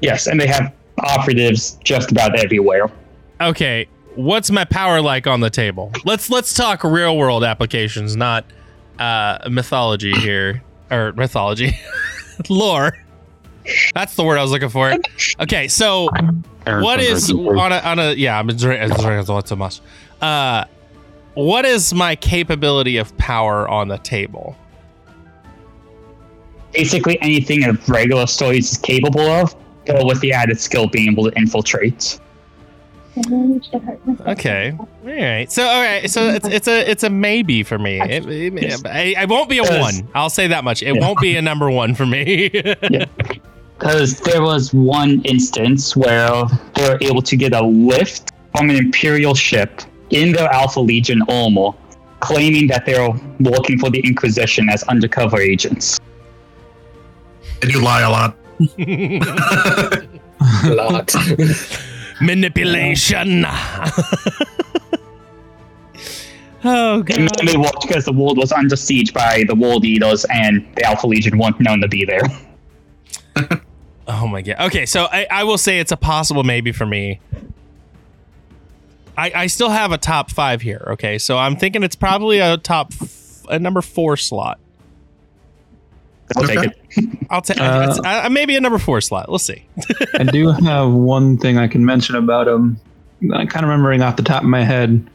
Yes, 0.00 0.26
and 0.26 0.40
they 0.40 0.46
have 0.46 0.72
operatives 0.98 1.78
just 1.84 2.10
about 2.10 2.38
everywhere. 2.38 2.90
Okay, 3.40 3.88
what's 4.14 4.50
my 4.50 4.64
power 4.64 5.00
like 5.00 5.26
on 5.26 5.40
the 5.40 5.50
table? 5.50 5.92
Let's 6.04 6.30
let's 6.30 6.54
talk 6.54 6.84
real 6.84 7.16
world 7.16 7.44
applications, 7.44 8.16
not 8.16 8.44
uh 8.98 9.38
mythology 9.50 10.12
here 10.12 10.62
or 10.90 11.12
mythology. 11.12 11.78
Lore. 12.48 12.96
That's 13.94 14.14
the 14.16 14.24
word 14.24 14.38
I 14.38 14.42
was 14.42 14.50
looking 14.50 14.68
for. 14.68 14.92
Okay, 15.40 15.68
so 15.68 16.08
Aaron's 16.66 16.84
what 16.84 16.98
been 16.98 17.06
is 17.12 17.26
drinking 17.28 17.46
too. 17.52 17.58
on 17.60 17.72
a 17.72 17.78
on 17.80 17.98
a 17.98 18.12
yeah 18.14 18.38
i'm 18.38 18.46
drinking 18.46 19.34
what's 19.34 19.48
so 19.50 19.56
much 19.56 19.80
uh 20.22 20.64
what 21.34 21.64
is 21.66 21.92
my 21.92 22.16
capability 22.16 22.96
of 22.96 23.14
power 23.18 23.68
on 23.68 23.88
the 23.88 23.98
table 23.98 24.56
Basically, 26.72 27.20
anything 27.22 27.62
a 27.64 27.74
regular 27.86 28.24
Astartes 28.24 28.58
is 28.72 28.78
capable 28.78 29.20
of, 29.20 29.54
but 29.86 30.04
with 30.06 30.18
the 30.20 30.32
added 30.32 30.58
skill 30.60 30.88
being 30.88 31.12
able 31.12 31.30
to 31.30 31.36
infiltrate. 31.38 32.18
okay 34.26 34.74
all 34.76 34.88
right 35.04 35.52
so 35.52 35.62
all 35.64 35.80
right 35.80 36.10
so 36.10 36.28
it's 36.30 36.48
it's 36.48 36.66
a 36.66 36.90
it's 36.90 37.04
a 37.04 37.10
maybe 37.10 37.62
for 37.62 37.78
me 37.78 38.00
it, 38.00 38.26
it- 38.26 38.86
I, 38.86 39.14
I 39.18 39.24
won't 39.26 39.48
be 39.48 39.58
a 39.58 39.62
one 39.62 40.08
i'll 40.16 40.28
say 40.30 40.48
that 40.48 40.64
much 40.64 40.82
it 40.82 40.96
Yeah. 40.96 41.00
won't 41.00 41.20
be 41.20 41.36
a 41.36 41.42
number 41.42 41.70
one 41.70 41.94
for 41.94 42.06
me 42.06 42.50
Because 43.78 44.20
there 44.20 44.42
was 44.42 44.72
one 44.72 45.20
instance 45.22 45.96
where 45.96 46.44
they 46.74 46.88
were 46.88 46.98
able 47.00 47.22
to 47.22 47.36
get 47.36 47.52
a 47.52 47.62
lift 47.62 48.30
from 48.56 48.70
an 48.70 48.76
Imperial 48.76 49.34
ship 49.34 49.82
in 50.10 50.32
their 50.32 50.48
Alpha 50.52 50.80
Legion 50.80 51.22
armor, 51.28 51.70
claiming 52.20 52.66
that 52.68 52.86
they 52.86 52.98
were 52.98 53.18
working 53.40 53.78
for 53.78 53.90
the 53.90 54.00
Inquisition 54.00 54.68
as 54.68 54.82
undercover 54.84 55.40
agents. 55.40 55.98
And 57.62 57.70
you 57.72 57.82
lie 57.82 58.02
a 58.02 58.10
lot. 58.10 58.36
A 60.64 60.74
lot. 60.74 61.12
manipulation 62.20 63.44
oh 66.64 66.96
And 66.96 67.06
god 67.06 67.46
they 67.46 67.56
worked 67.56 67.82
because 67.82 68.04
the 68.04 68.12
world 68.12 68.38
was 68.38 68.52
under 68.52 68.76
siege 68.76 69.12
by 69.12 69.44
the 69.46 69.54
World 69.54 69.84
Eaters, 69.84 70.24
and 70.30 70.66
the 70.76 70.84
Alpha 70.84 71.06
Legion 71.06 71.38
weren't 71.38 71.60
known 71.60 71.80
to 71.80 71.88
be 71.88 72.04
there. 72.04 72.22
Oh 74.06 74.26
my 74.26 74.42
god. 74.42 74.56
Okay, 74.66 74.84
so 74.84 75.04
I, 75.10 75.26
I 75.30 75.44
will 75.44 75.56
say 75.56 75.78
it's 75.80 75.90
a 75.92 75.96
possible 75.96 76.42
maybe 76.44 76.72
for 76.72 76.84
me. 76.84 77.20
I, 79.16 79.32
I 79.34 79.46
still 79.46 79.70
have 79.70 79.92
a 79.92 79.98
top 79.98 80.30
five 80.30 80.60
here. 80.60 80.84
Okay, 80.92 81.16
so 81.16 81.38
I'm 81.38 81.56
thinking 81.56 81.82
it's 81.82 81.96
probably 81.96 82.38
a 82.38 82.58
top 82.58 82.92
f- 83.00 83.44
a 83.48 83.58
number 83.58 83.80
four 83.80 84.18
slot. 84.18 84.58
I'll 86.36 86.44
Okay. 86.44 86.54
take 86.54 86.70
it. 86.98 87.18
I'll 87.30 87.40
take 87.40 87.58
Uh, 87.60 87.96
uh, 88.04 88.28
maybe 88.30 88.56
a 88.56 88.60
number 88.60 88.78
four 88.78 89.00
slot. 89.00 89.30
Let's 89.30 89.44
see. 89.44 89.64
I 90.18 90.24
do 90.24 90.48
have 90.50 90.90
one 90.90 91.38
thing 91.38 91.56
I 91.58 91.66
can 91.68 91.84
mention 91.84 92.14
about 92.16 92.44
them. 92.46 92.78
I'm 93.32 93.46
kind 93.46 93.64
of 93.64 93.70
remembering 93.70 94.02
off 94.02 94.16
the 94.16 94.22
top 94.22 94.42
of 94.42 94.48
my 94.48 94.64
head. 94.64 95.08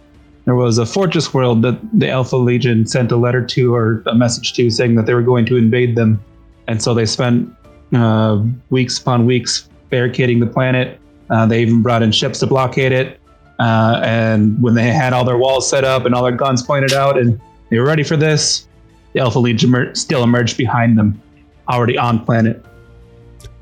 There 0.46 0.56
was 0.56 0.80
a 0.80 0.86
fortress 0.88 1.32
world 1.32 1.62
that 1.62 1.78
the 1.94 2.10
Alpha 2.10 2.38
Legion 2.38 2.88
sent 2.88 3.12
a 3.12 3.18
letter 3.18 3.46
to 3.46 3.76
or 3.76 4.02
a 4.08 4.16
message 4.16 4.54
to 4.54 4.70
saying 4.72 4.96
that 4.96 5.06
they 5.06 5.14
were 5.14 5.22
going 5.22 5.46
to 5.48 5.58
invade 5.58 5.96
them. 5.96 6.20
And 6.68 6.82
so 6.82 6.94
they 6.96 7.06
spent 7.06 7.54
uh, 7.94 8.44
weeks 8.70 9.00
upon 9.00 9.26
weeks 9.26 9.70
barricading 9.90 10.40
the 10.40 10.48
planet. 10.48 11.00
Uh, 11.30 11.46
they 11.46 11.62
even 11.62 11.82
brought 11.82 12.02
in 12.02 12.12
ships 12.12 12.40
to 12.40 12.48
blockade 12.48 12.92
it. 12.92 13.20
Uh, 13.60 14.02
and 14.04 14.62
when 14.62 14.74
they 14.74 14.88
had 14.92 15.14
all 15.14 15.26
their 15.26 15.38
walls 15.38 15.70
set 15.70 15.84
up 15.84 16.06
and 16.06 16.16
all 16.16 16.24
their 16.24 16.32
guns 16.32 16.64
pointed 16.64 16.94
out 16.94 17.18
and 17.18 17.40
they 17.70 17.78
were 17.78 17.86
ready 17.86 18.04
for 18.04 18.16
this, 18.16 18.68
the 19.14 19.20
Alpha 19.20 19.40
Legion 19.40 19.70
emer- 19.70 19.94
still 19.96 20.24
emerged 20.24 20.58
behind 20.58 20.98
them, 20.98 21.22
already 21.68 21.98
on 21.98 22.24
planet. 22.24 22.64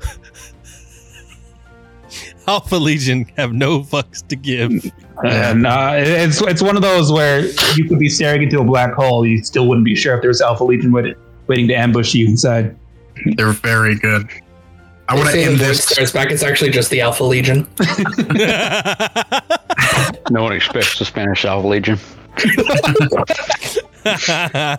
Alpha 2.46 2.76
Legion 2.76 3.24
have 3.36 3.52
no 3.52 3.80
fucks 3.80 4.26
to 4.28 4.36
give. 4.36 4.70
And 5.24 5.66
uh, 5.66 5.94
it's 5.96 6.40
it's 6.42 6.62
one 6.62 6.76
of 6.76 6.82
those 6.82 7.10
where 7.10 7.40
you 7.74 7.88
could 7.88 7.98
be 7.98 8.08
staring 8.08 8.42
into 8.42 8.60
a 8.60 8.64
black 8.64 8.94
hole, 8.94 9.26
you 9.26 9.42
still 9.42 9.66
wouldn't 9.66 9.84
be 9.84 9.96
sure 9.96 10.14
if 10.14 10.22
there's 10.22 10.40
Alpha 10.40 10.62
Legion 10.62 10.92
waiting, 10.92 11.16
waiting 11.48 11.66
to 11.68 11.74
ambush 11.74 12.14
you 12.14 12.28
inside. 12.28 12.76
They're 13.36 13.52
very 13.52 13.94
good. 13.96 14.28
I 15.08 15.14
They 15.14 15.20
want 15.20 15.26
to 15.28 15.32
say 15.32 15.44
the 15.44 15.50
end 15.52 15.60
this. 15.60 15.84
starts 15.84 16.12
back. 16.12 16.30
It's 16.30 16.42
actually 16.42 16.70
just 16.70 16.90
the 16.90 17.00
Alpha 17.00 17.24
Legion. 17.24 17.66
No 20.30 20.42
one 20.42 20.52
expects 20.52 20.98
the 20.98 21.04
Spanish 21.06 21.44
Alpha 21.46 21.66
Legion. 21.66 21.98
I 24.04 24.76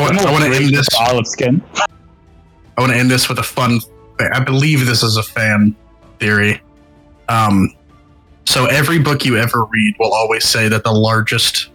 want, 0.00 0.18
I 0.18 0.32
want 0.32 0.44
to 0.44 0.54
end 0.54 0.74
this. 0.74 0.88
Olive 0.98 1.26
skin. 1.26 1.62
I 1.76 2.80
want 2.80 2.92
to 2.92 2.98
end 2.98 3.10
this 3.10 3.28
with 3.28 3.38
a 3.38 3.42
fun. 3.42 3.80
I 4.32 4.40
believe 4.42 4.86
this 4.86 5.02
is 5.02 5.16
a 5.16 5.22
fan 5.22 5.74
theory. 6.18 6.60
Um, 7.28 7.74
so 8.46 8.66
every 8.66 8.98
book 8.98 9.24
you 9.24 9.36
ever 9.36 9.64
read 9.64 9.94
will 9.98 10.12
always 10.14 10.44
say 10.44 10.68
that 10.68 10.82
the 10.84 10.92
largest, 10.92 11.70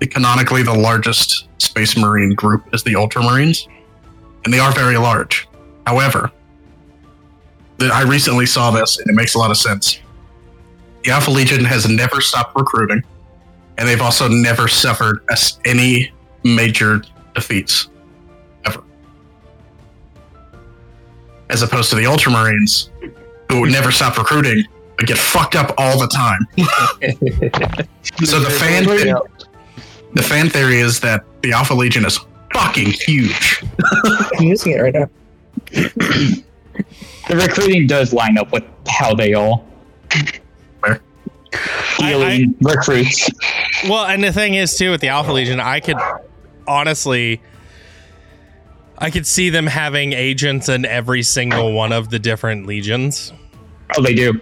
canonically 0.00 0.62
the 0.62 0.74
largest 0.74 1.48
Space 1.60 1.96
Marine 1.96 2.34
group 2.34 2.62
is 2.74 2.82
the 2.82 2.94
Ultramarines, 2.94 3.66
and 4.48 4.54
they 4.54 4.60
are 4.60 4.72
very 4.72 4.96
large. 4.96 5.46
However, 5.86 6.32
the, 7.76 7.88
I 7.92 8.00
recently 8.04 8.46
saw 8.46 8.70
this, 8.70 8.98
and 8.98 9.06
it 9.10 9.12
makes 9.12 9.34
a 9.34 9.38
lot 9.38 9.50
of 9.50 9.58
sense. 9.58 10.00
The 11.04 11.10
Alpha 11.10 11.30
Legion 11.30 11.66
has 11.66 11.86
never 11.86 12.22
stopped 12.22 12.56
recruiting, 12.56 13.02
and 13.76 13.86
they've 13.86 14.00
also 14.00 14.26
never 14.26 14.66
suffered 14.66 15.22
any 15.66 16.10
major 16.44 17.02
defeats 17.34 17.90
ever. 18.64 18.82
as 21.50 21.60
opposed 21.60 21.90
to 21.90 21.96
the 21.96 22.04
Ultramarines, 22.04 22.88
who 23.50 23.60
would 23.60 23.70
never 23.70 23.92
stop 23.92 24.16
recruiting 24.16 24.64
but 24.96 25.06
get 25.06 25.18
fucked 25.18 25.56
up 25.56 25.74
all 25.76 25.98
the 25.98 26.08
time. 26.08 26.46
so 28.24 28.40
the 28.40 28.48
fan 28.48 28.84
the 30.14 30.22
fan 30.22 30.48
theory 30.48 30.78
is 30.78 31.00
that 31.00 31.26
the 31.42 31.52
Alpha 31.52 31.74
Legion 31.74 32.06
is 32.06 32.18
fucking 32.52 32.90
huge. 32.90 33.64
I'm 34.38 34.44
using 34.46 34.72
it 34.72 34.80
right 34.80 34.94
now. 34.94 35.10
The 37.28 37.36
recruiting 37.36 37.86
does 37.86 38.12
line 38.12 38.38
up 38.38 38.52
with 38.52 38.64
how 38.88 39.14
they 39.14 39.34
all 39.34 39.66
Where? 40.80 41.00
healing 41.98 42.54
recruits. 42.60 43.28
well, 43.88 44.06
and 44.06 44.22
the 44.22 44.32
thing 44.32 44.54
is 44.54 44.76
too 44.76 44.90
with 44.90 45.00
the 45.00 45.08
Alpha 45.08 45.32
Legion, 45.32 45.60
I 45.60 45.80
could 45.80 45.98
honestly 46.66 47.42
I 48.98 49.10
could 49.10 49.26
see 49.26 49.50
them 49.50 49.66
having 49.66 50.12
agents 50.12 50.68
in 50.68 50.84
every 50.84 51.22
single 51.22 51.72
one 51.72 51.92
of 51.92 52.10
the 52.10 52.18
different 52.18 52.66
legions. 52.66 53.32
Oh, 53.96 54.02
they 54.02 54.14
do. 54.14 54.40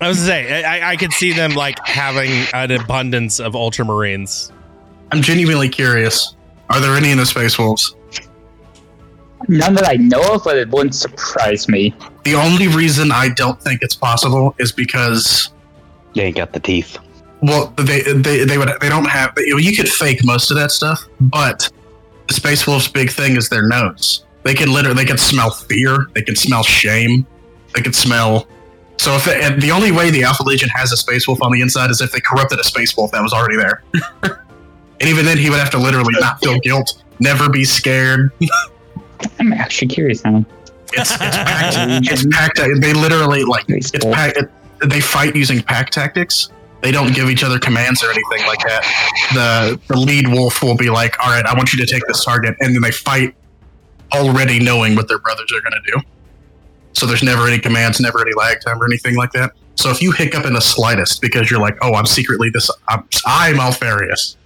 I 0.00 0.08
was 0.08 0.18
to 0.18 0.24
say, 0.24 0.64
I, 0.64 0.92
I 0.92 0.96
could 0.96 1.12
see 1.12 1.32
them 1.32 1.52
like 1.52 1.78
having 1.86 2.30
an 2.52 2.72
abundance 2.72 3.38
of 3.38 3.52
Ultramarines. 3.52 4.50
I'm 5.12 5.22
genuinely 5.22 5.68
curious. 5.68 6.34
Are 6.70 6.80
there 6.80 6.94
any 6.96 7.10
in 7.10 7.18
the 7.18 7.26
Space 7.26 7.58
Wolves? 7.58 7.94
None 9.48 9.74
that 9.74 9.86
I 9.86 9.94
know 9.94 10.34
of, 10.34 10.44
but 10.44 10.56
it 10.56 10.70
wouldn't 10.70 10.94
surprise 10.94 11.68
me. 11.68 11.94
The 12.24 12.34
only 12.34 12.68
reason 12.68 13.12
I 13.12 13.28
don't 13.28 13.60
think 13.60 13.82
it's 13.82 13.94
possible 13.94 14.54
is 14.58 14.72
because 14.72 15.50
They 16.14 16.22
ain't 16.22 16.36
got 16.36 16.52
the 16.52 16.60
teeth. 16.60 16.96
well 17.42 17.66
they 17.76 18.00
they 18.00 18.44
they 18.44 18.56
would 18.56 18.70
they 18.80 18.88
don't 18.88 19.04
have 19.04 19.34
you, 19.36 19.50
know, 19.50 19.56
you 19.58 19.76
could 19.76 19.88
fake 19.88 20.24
most 20.24 20.50
of 20.50 20.56
that 20.56 20.70
stuff, 20.70 21.06
but 21.20 21.70
the 22.28 22.34
Space 22.34 22.66
Wolves' 22.66 22.88
big 22.88 23.10
thing 23.10 23.36
is 23.36 23.50
their 23.50 23.66
nose. 23.66 24.24
They 24.44 24.54
can 24.54 24.72
literally 24.72 24.96
they 24.96 25.04
can 25.04 25.18
smell 25.18 25.50
fear, 25.50 26.06
they 26.14 26.22
can 26.22 26.36
smell 26.36 26.62
shame, 26.62 27.26
they 27.74 27.82
can 27.82 27.92
smell. 27.92 28.46
So 28.98 29.14
if 29.16 29.28
and 29.28 29.60
the 29.60 29.70
only 29.72 29.92
way 29.92 30.10
the 30.10 30.22
Alpha 30.24 30.42
Legion 30.44 30.70
has 30.70 30.90
a 30.92 30.96
Space 30.96 31.28
Wolf 31.28 31.42
on 31.42 31.52
the 31.52 31.60
inside 31.60 31.90
is 31.90 32.00
if 32.00 32.12
they 32.12 32.20
corrupted 32.20 32.58
a 32.60 32.64
Space 32.64 32.96
Wolf 32.96 33.10
that 33.12 33.22
was 33.22 33.34
already 33.34 33.56
there. 33.56 33.82
and 35.04 35.10
even 35.10 35.26
then, 35.26 35.36
he 35.36 35.50
would 35.50 35.58
have 35.58 35.68
to 35.68 35.78
literally 35.78 36.14
not 36.18 36.40
feel 36.40 36.58
guilt, 36.60 37.02
never 37.20 37.50
be 37.50 37.62
scared. 37.62 38.30
I'm 39.38 39.52
actually 39.52 39.88
curious 39.88 40.24
now. 40.24 40.46
It's 40.94 41.10
it's 41.10 41.18
packed. 41.18 41.76
it's 42.10 42.26
packed. 42.34 42.56
They 42.80 42.94
literally 42.94 43.44
like 43.44 43.66
it's 43.68 43.90
packed. 43.90 44.38
It, 44.38 44.50
they 44.88 45.02
fight 45.02 45.36
using 45.36 45.62
pack 45.62 45.90
tactics. 45.90 46.48
they 46.80 46.90
don't 46.90 47.14
give 47.14 47.28
each 47.28 47.44
other 47.44 47.58
commands 47.58 48.02
or 48.02 48.06
anything 48.10 48.46
like 48.46 48.60
that. 48.60 48.82
The 49.34 49.78
the 49.88 50.00
lead 50.00 50.26
wolf 50.28 50.62
will 50.62 50.74
be 50.74 50.88
like, 50.88 51.22
"All 51.22 51.30
right, 51.30 51.44
I 51.44 51.54
want 51.54 51.74
you 51.74 51.84
to 51.84 51.92
take 51.92 52.06
this 52.06 52.24
target," 52.24 52.56
and 52.60 52.74
then 52.74 52.80
they 52.80 52.90
fight 52.90 53.34
already 54.14 54.58
knowing 54.58 54.94
what 54.96 55.06
their 55.06 55.18
brothers 55.18 55.52
are 55.52 55.60
going 55.60 55.82
to 55.84 55.92
do. 55.92 56.00
So 56.94 57.04
there's 57.04 57.22
never 57.22 57.46
any 57.46 57.58
commands, 57.58 58.00
never 58.00 58.22
any 58.22 58.32
lag 58.32 58.62
time 58.62 58.80
or 58.80 58.86
anything 58.86 59.16
like 59.16 59.32
that. 59.32 59.52
So 59.74 59.90
if 59.90 60.00
you 60.00 60.12
hiccup 60.12 60.46
in 60.46 60.54
the 60.54 60.62
slightest 60.62 61.20
because 61.20 61.50
you're 61.50 61.60
like, 61.60 61.76
"Oh, 61.82 61.92
I'm 61.92 62.06
secretly 62.06 62.48
this, 62.48 62.70
I'm, 62.88 63.06
I'm 63.26 63.56
Alpharius," 63.56 64.36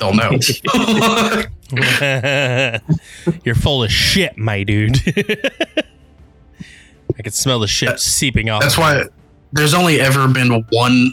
they'll 0.00 0.14
know. 0.14 0.30
You're 3.44 3.54
full 3.54 3.84
of 3.84 3.92
shit, 3.92 4.36
my 4.36 4.64
dude. 4.64 4.96
I 7.18 7.22
can 7.22 7.32
smell 7.32 7.60
the 7.60 7.66
shit 7.66 7.88
That- 7.90 8.00
seeping 8.00 8.48
off. 8.50 8.62
That's 8.62 8.78
why 8.78 9.04
there's 9.52 9.74
only 9.74 10.00
ever 10.00 10.26
been 10.28 10.64
one. 10.70 11.12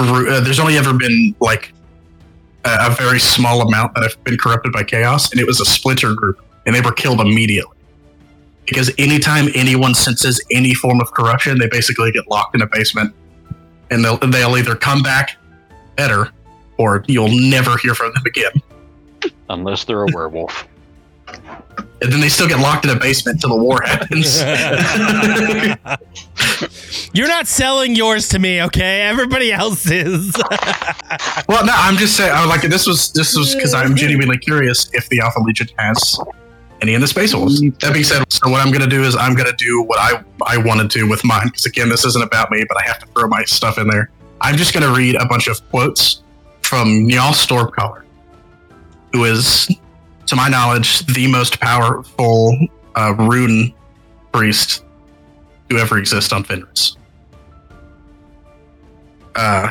ru- 0.00 0.30
Uh, 0.32 0.40
there's 0.40 0.60
only 0.60 0.76
ever 0.78 0.92
been 0.94 1.34
like 1.40 1.72
a, 2.64 2.86
a 2.86 2.90
very 2.90 3.18
small 3.20 3.60
amount 3.62 3.94
that 3.94 4.02
have 4.04 4.22
been 4.24 4.36
corrupted 4.38 4.72
by 4.72 4.84
chaos, 4.84 5.30
and 5.32 5.40
it 5.40 5.46
was 5.46 5.60
a 5.60 5.64
splinter 5.64 6.14
group, 6.14 6.40
and 6.66 6.74
they 6.74 6.80
were 6.80 6.92
killed 6.92 7.20
immediately. 7.20 7.76
Because 8.66 8.92
anytime 8.96 9.48
anyone 9.56 9.92
senses 9.94 10.40
any 10.50 10.72
form 10.72 11.00
of 11.00 11.10
corruption, 11.12 11.58
they 11.58 11.66
basically 11.68 12.12
get 12.12 12.28
locked 12.30 12.54
in 12.54 12.62
a 12.62 12.66
basement, 12.66 13.12
and 13.90 14.04
they'll 14.04 14.18
they'll 14.18 14.56
either 14.56 14.76
come 14.76 15.02
back 15.02 15.36
better, 15.96 16.30
or 16.82 17.04
you'll 17.06 17.30
never 17.30 17.76
hear 17.78 17.94
from 17.94 18.12
them 18.12 18.24
again. 18.26 18.52
Unless 19.48 19.84
they're 19.84 20.02
a 20.02 20.08
werewolf. 20.12 20.66
And 21.28 22.12
then 22.12 22.20
they 22.20 22.28
still 22.28 22.48
get 22.48 22.58
locked 22.58 22.84
in 22.84 22.90
a 22.90 22.98
basement 22.98 23.36
until 23.36 23.56
the 23.56 23.62
war 23.62 23.80
happens. 23.84 24.42
You're 27.14 27.28
not 27.28 27.46
selling 27.46 27.94
yours 27.94 28.28
to 28.30 28.40
me, 28.40 28.60
okay? 28.62 29.02
Everybody 29.02 29.52
else 29.52 29.88
is. 29.90 30.34
Well, 31.48 31.66
no, 31.66 31.72
I'm 31.74 31.96
just 31.98 32.16
saying. 32.16 32.32
I'm 32.32 32.48
like 32.48 32.62
this 32.62 32.86
was 32.86 33.12
this 33.12 33.36
was 33.36 33.54
because 33.54 33.74
I'm 33.74 33.94
genuinely 33.94 34.38
curious 34.38 34.88
if 34.94 35.06
the 35.10 35.20
Alpha 35.20 35.40
Legion 35.40 35.68
has 35.78 36.18
any 36.80 36.94
in 36.94 37.02
the 37.02 37.06
Space 37.06 37.34
Wolves. 37.34 37.60
That 37.60 37.92
being 37.92 38.04
said, 38.04 38.24
so 38.32 38.48
what 38.48 38.64
I'm 38.64 38.72
gonna 38.72 38.86
do 38.86 39.02
is 39.02 39.14
I'm 39.14 39.34
gonna 39.34 39.52
do 39.58 39.82
what 39.82 39.98
I 39.98 40.24
I 40.46 40.56
wanted 40.56 40.90
to 40.92 41.06
with 41.06 41.22
mine 41.24 41.48
because 41.48 41.66
again, 41.66 41.90
this 41.90 42.06
isn't 42.06 42.22
about 42.22 42.50
me, 42.50 42.64
but 42.66 42.78
I 42.78 42.84
have 42.86 42.98
to 43.00 43.06
throw 43.08 43.28
my 43.28 43.44
stuff 43.44 43.76
in 43.76 43.88
there. 43.88 44.10
I'm 44.40 44.56
just 44.56 44.72
gonna 44.72 44.90
read 44.92 45.16
a 45.16 45.26
bunch 45.26 45.48
of 45.48 45.60
quotes 45.68 46.22
from 46.62 46.88
Njal 47.06 47.32
Stormcaller, 47.32 48.04
who 49.12 49.24
is, 49.24 49.68
to 50.26 50.36
my 50.36 50.48
knowledge, 50.48 51.06
the 51.06 51.26
most 51.26 51.60
powerful 51.60 52.56
uh, 52.94 53.14
rune 53.18 53.72
priest 54.32 54.84
to 55.68 55.78
ever 55.78 55.98
exist 55.98 56.32
on 56.32 56.44
Fenris. 56.44 56.96
Uh, 59.34 59.70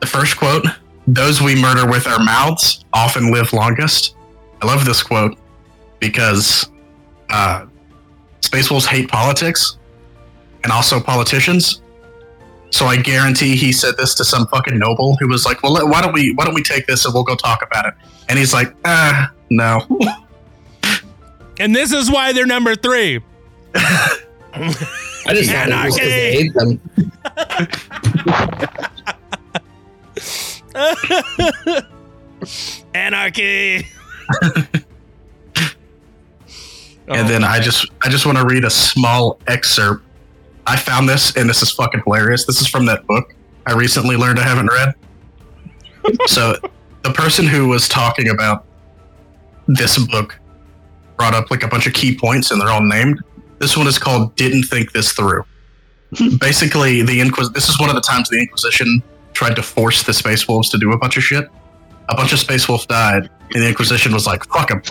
the 0.00 0.06
first 0.06 0.36
quote 0.36 0.64
those 1.06 1.40
we 1.40 1.60
murder 1.60 1.88
with 1.88 2.06
our 2.06 2.22
mouths 2.22 2.84
often 2.92 3.32
live 3.32 3.52
longest. 3.52 4.14
I 4.60 4.66
love 4.66 4.84
this 4.84 5.02
quote 5.02 5.36
because 5.98 6.70
uh, 7.30 7.66
Space 8.40 8.70
Wolves 8.70 8.86
hate 8.86 9.08
politics 9.08 9.78
and 10.62 10.72
also 10.72 11.00
politicians. 11.00 11.81
So 12.72 12.86
I 12.86 12.96
guarantee 12.96 13.54
he 13.54 13.70
said 13.70 13.96
this 13.98 14.14
to 14.16 14.24
some 14.24 14.46
fucking 14.48 14.78
noble 14.78 15.16
who 15.20 15.28
was 15.28 15.44
like, 15.44 15.62
"Well, 15.62 15.74
why 15.88 16.00
don't 16.02 16.12
we 16.12 16.32
why 16.34 16.44
don't 16.46 16.54
we 16.54 16.62
take 16.62 16.86
this 16.86 17.04
and 17.04 17.12
we'll 17.14 17.22
go 17.22 17.36
talk 17.36 17.62
about 17.62 17.86
it?" 17.86 17.94
And 18.28 18.38
he's 18.38 18.52
like, 18.52 18.74
"Ah, 18.84 19.30
no." 19.50 19.86
and 21.60 21.76
this 21.76 21.92
is 21.92 22.10
why 22.10 22.32
they're 22.32 22.46
number 22.46 22.74
three. 22.74 23.20
I 23.74 24.18
just 25.34 25.50
thought 25.50 25.68
it 25.68 25.84
was 25.84 25.98
'cause 25.98 26.00
Anarchy! 26.00 26.00
they 26.00 26.32
hate 26.32 26.54
them. 26.54 26.80
Anarchy. 32.94 33.86
And 37.08 37.28
then 37.28 37.44
I 37.44 37.60
just 37.60 37.86
I 38.02 38.08
just 38.08 38.24
want 38.26 38.38
to 38.38 38.44
read 38.46 38.64
a 38.64 38.70
small 38.70 39.38
excerpt. 39.46 40.04
I 40.66 40.76
found 40.76 41.08
this 41.08 41.36
and 41.36 41.48
this 41.48 41.62
is 41.62 41.70
fucking 41.72 42.02
hilarious. 42.04 42.46
This 42.46 42.60
is 42.60 42.66
from 42.66 42.86
that 42.86 43.06
book 43.06 43.34
I 43.66 43.74
recently 43.74 44.16
learned 44.16 44.38
I 44.38 44.42
haven't 44.42 44.68
read. 44.68 44.94
so 46.26 46.56
the 47.02 47.12
person 47.12 47.46
who 47.46 47.68
was 47.68 47.88
talking 47.88 48.28
about 48.28 48.64
this 49.66 49.98
book 50.06 50.38
brought 51.16 51.34
up 51.34 51.50
like 51.50 51.62
a 51.62 51.68
bunch 51.68 51.86
of 51.86 51.92
key 51.92 52.16
points 52.16 52.50
and 52.50 52.60
they're 52.60 52.70
all 52.70 52.82
named. 52.82 53.20
This 53.58 53.76
one 53.76 53.86
is 53.86 53.98
called 53.98 54.34
Didn't 54.36 54.64
Think 54.64 54.92
This 54.92 55.12
Through. 55.12 55.44
Basically, 56.40 57.02
the 57.02 57.20
Inquis- 57.20 57.52
this 57.52 57.68
is 57.68 57.78
one 57.78 57.88
of 57.88 57.94
the 57.94 58.00
times 58.00 58.28
the 58.28 58.40
Inquisition 58.40 59.02
tried 59.32 59.54
to 59.56 59.62
force 59.62 60.02
the 60.02 60.12
Space 60.12 60.48
Wolves 60.48 60.68
to 60.70 60.78
do 60.78 60.92
a 60.92 60.98
bunch 60.98 61.16
of 61.16 61.22
shit. 61.22 61.48
A 62.08 62.16
bunch 62.16 62.32
of 62.32 62.40
Space 62.40 62.68
Wolves 62.68 62.84
died, 62.86 63.30
and 63.54 63.62
the 63.62 63.68
Inquisition 63.68 64.12
was 64.12 64.26
like, 64.26 64.44
fuck 64.46 64.68
them 64.68 64.82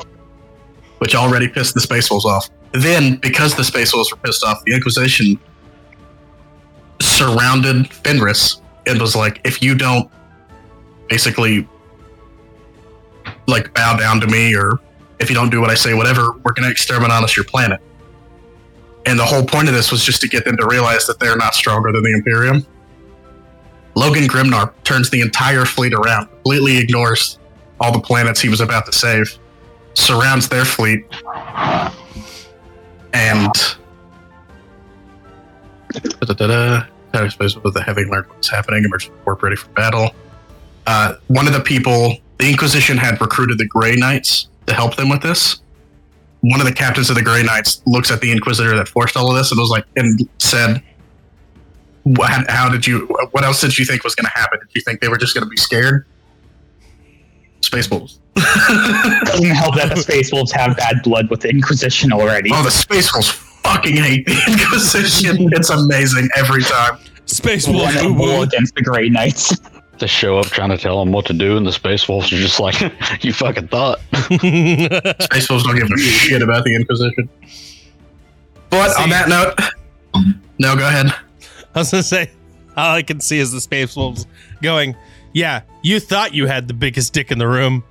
which 1.02 1.16
already 1.16 1.48
pissed 1.48 1.74
the 1.74 1.82
Space 1.82 2.12
Wolves 2.12 2.26
off. 2.26 2.48
Then, 2.74 3.16
because 3.16 3.56
the 3.56 3.64
Space 3.64 3.92
Wolves 3.92 4.12
were 4.12 4.18
pissed 4.18 4.44
off, 4.44 4.64
the 4.66 4.76
Inquisition 4.76 5.40
surrounded 7.02 7.92
Fenris 7.92 8.62
and 8.86 9.00
was 9.00 9.16
like, 9.16 9.42
if 9.44 9.62
you 9.62 9.76
don't 9.76 10.10
basically 11.10 11.68
like 13.48 13.74
bow 13.74 13.98
down 13.98 14.20
to 14.22 14.28
me 14.28 14.56
or 14.56 14.80
if 15.20 15.30
you 15.30 15.36
don't 15.36 15.50
do 15.50 15.62
what 15.62 15.70
I 15.70 15.76
say, 15.76 15.94
whatever, 15.94 16.32
we're 16.44 16.54
gonna 16.54 16.70
exterminate 16.70 17.36
your 17.36 17.46
planet. 17.46 17.80
And 19.06 19.18
the 19.18 19.26
whole 19.26 19.44
point 19.44 19.68
of 19.68 19.74
this 19.74 19.92
was 19.92 20.06
just 20.06 20.22
to 20.22 20.28
get 20.28 20.46
them 20.46 20.58
to 20.58 20.68
realize 20.68 21.08
that 21.08 21.20
they're 21.20 21.38
not 21.38 21.56
stronger 21.56 21.92
than 21.92 22.04
the 22.04 22.14
Imperium. 22.14 22.66
Logan 23.96 24.24
Grimnar 24.24 24.74
turns 24.84 25.10
the 25.10 25.22
entire 25.22 25.66
fleet 25.66 25.94
around, 25.94 26.28
completely 26.28 26.78
ignores 26.78 27.40
all 27.80 27.92
the 27.92 28.00
planets 28.00 28.40
he 28.40 28.48
was 28.48 28.62
about 28.62 28.86
to 28.86 28.92
save, 28.94 29.38
surrounds 29.96 30.48
their 30.48 30.66
fleet, 30.66 31.06
and 33.14 33.52
da-da-da-da, 35.92 36.86
I 37.14 37.28
suppose 37.30 37.58
with 37.58 37.74
the 37.74 37.82
having 37.84 38.10
learned 38.10 38.28
what's 38.28 38.50
happening, 38.50 38.84
emerged 38.84 39.12
warp 39.26 39.44
ready 39.44 39.56
for 39.56 39.70
battle. 39.70 40.12
Uh, 40.88 41.16
one 41.28 41.48
of 41.48 41.54
the 41.54 41.60
people, 41.60 42.18
the 42.38 42.50
Inquisition 42.50 42.98
had 42.98 43.20
recruited 43.22 43.58
the 43.58 43.66
Grey 43.68 43.96
Knights 43.96 44.48
to 44.68 44.74
help 44.74 44.96
them 44.96 45.10
with 45.10 45.22
this. 45.22 45.62
One 46.42 46.60
of 46.60 46.66
the 46.66 46.74
captains 46.74 47.10
of 47.10 47.16
the 47.16 47.22
Grey 47.22 47.44
Knights 47.44 47.82
looks 47.86 48.10
at 48.12 48.20
the 48.22 48.32
Inquisitor 48.32 48.76
that 48.76 48.88
forced 48.88 49.16
all 49.16 49.30
of 49.30 49.36
this 49.38 49.52
and 49.52 49.60
was 49.60 49.70
like, 49.70 49.86
and 49.96 50.28
said, 50.40 50.82
"What- 52.04 52.50
"How 52.50 52.68
did 52.70 52.88
you? 52.88 53.06
What 53.32 53.44
else 53.44 53.62
did 53.62 53.78
you 53.78 53.86
think 53.86 54.04
was 54.04 54.16
going 54.16 54.26
to 54.26 54.32
happen? 54.32 54.60
Did 54.60 54.70
you 54.74 54.82
think 54.82 55.02
they 55.02 55.08
were 55.08 55.18
just 55.18 55.36
going 55.36 55.44
to 55.44 55.50
be 55.50 55.58
scared?" 55.58 56.06
Space 57.62 57.92
Wolves. 57.92 58.20
Doesn't 58.36 59.46
help 59.52 59.76
that 59.76 59.92
the 59.94 59.98
Space 60.02 60.32
Wolves 60.32 60.52
have 60.54 60.76
bad 60.78 61.04
blood 61.04 61.30
with 61.30 61.42
the 61.42 61.50
Inquisition 61.50 62.12
already. 62.12 62.50
Oh, 62.52 62.64
the 62.64 62.72
Space 62.72 63.14
Wolves 63.14 63.30
fucking 63.74 63.96
hate 63.98 64.26
the 64.26 64.44
Inquisition. 64.48 65.50
it's 65.54 65.70
amazing 65.70 66.30
every 66.36 66.64
time. 66.64 66.98
Space 67.26 67.68
Wolf. 67.68 67.84
One 67.84 67.98
at 67.98 68.12
war 68.12 68.44
against 68.44 68.76
the 68.76 68.82
Grey 68.82 69.10
Knights. 69.10 69.58
They 70.00 70.08
show 70.08 70.38
up 70.40 70.48
trying 70.48 70.70
to 70.70 70.78
tell 70.78 71.00
them 71.00 71.12
what 71.12 71.26
to 71.28 71.34
do, 71.34 71.58
and 71.58 71.66
the 71.66 71.72
Space 71.72 72.10
Wolves 72.10 72.34
are 72.34 72.38
just 72.38 72.60
like, 72.60 72.76
you 73.24 73.32
fucking 73.34 73.68
thought. 73.68 74.00
Space 74.14 75.50
Wolves 75.50 75.64
don't 75.64 75.76
give 75.78 75.90
a 75.92 75.98
shit 75.98 76.42
about 76.42 76.64
the 76.64 76.76
Inquisition. 76.76 77.30
But 78.70 78.98
on 79.00 79.10
that 79.10 79.30
note, 79.30 79.60
no, 80.58 80.76
go 80.76 80.88
ahead. 80.88 81.08
I 81.76 81.80
was 81.80 81.92
gonna 81.92 82.04
say, 82.04 82.32
all 82.76 82.96
I 82.96 83.04
can 83.04 83.20
see 83.20 83.40
is 83.40 83.52
the 83.52 83.62
Space 83.62 83.96
Wolves 83.96 84.26
going, 84.62 84.96
Yeah, 85.34 85.62
you 85.84 86.00
thought 86.00 86.34
you 86.34 86.48
had 86.48 86.68
the 86.68 86.74
biggest 86.74 87.14
dick 87.14 87.32
in 87.32 87.38
the 87.38 87.48
room, 87.48 87.84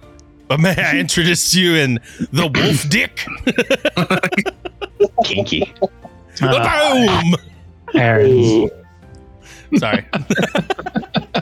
but 0.48 0.58
may 0.58 0.74
I 0.76 0.96
introduce 0.98 1.54
you 1.54 1.76
in 1.76 2.00
the 2.32 2.48
wolf 2.48 2.88
dick? 2.90 3.24
Kinky. 5.34 5.72
Boom! 6.40 7.34
Aaron. 7.94 8.70
Sorry. 9.76 10.06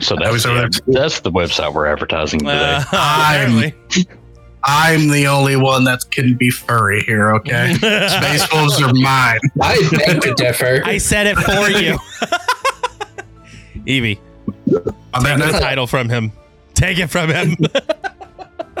So 0.01 0.15
I 0.23 0.31
was 0.31 0.43
that's, 0.43 0.79
the, 0.81 0.91
that's 0.93 1.19
the 1.21 1.31
website 1.31 1.73
we're 1.73 1.87
advertising 1.87 2.39
today. 2.39 2.79
Uh, 2.93 2.95
I'm- 2.95 3.73
I'm 4.63 5.09
the 5.09 5.27
only 5.27 5.55
one 5.57 5.83
that 5.85 6.09
can 6.11 6.35
be 6.35 6.49
furry 6.51 7.01
here, 7.03 7.33
okay? 7.35 7.73
Space 7.75 8.47
Wolves 8.53 8.81
are 8.81 8.93
mine. 8.93 9.39
I 9.61 9.89
beg 9.91 10.21
to 10.21 10.33
differ. 10.35 10.81
I 10.85 10.97
said 10.99 11.27
it 11.27 11.37
for 11.37 11.69
you. 11.69 11.97
Evie, 13.85 14.19
On 15.13 15.23
that 15.23 15.37
take 15.39 15.51
the 15.53 15.59
title 15.59 15.87
from 15.87 16.07
him. 16.09 16.31
Take 16.75 16.99
it 16.99 17.07
from 17.07 17.29
him. 17.29 17.55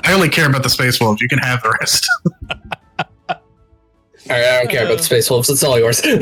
I 0.03 0.13
only 0.13 0.29
care 0.29 0.47
about 0.49 0.63
the 0.63 0.69
Space 0.69 0.99
Wolves. 1.01 1.21
You 1.21 1.27
can 1.29 1.39
have 1.39 1.61
the 1.63 1.75
rest. 1.79 2.07
All 4.29 4.35
right, 4.35 4.45
I 4.45 4.59
don't 4.59 4.69
care 4.69 4.85
about 4.85 4.99
the 4.99 5.03
Space 5.03 5.27
Wolves. 5.31 5.49
It's 5.49 5.63
all 5.63 5.79
yours. 5.79 6.01
On 6.05 6.13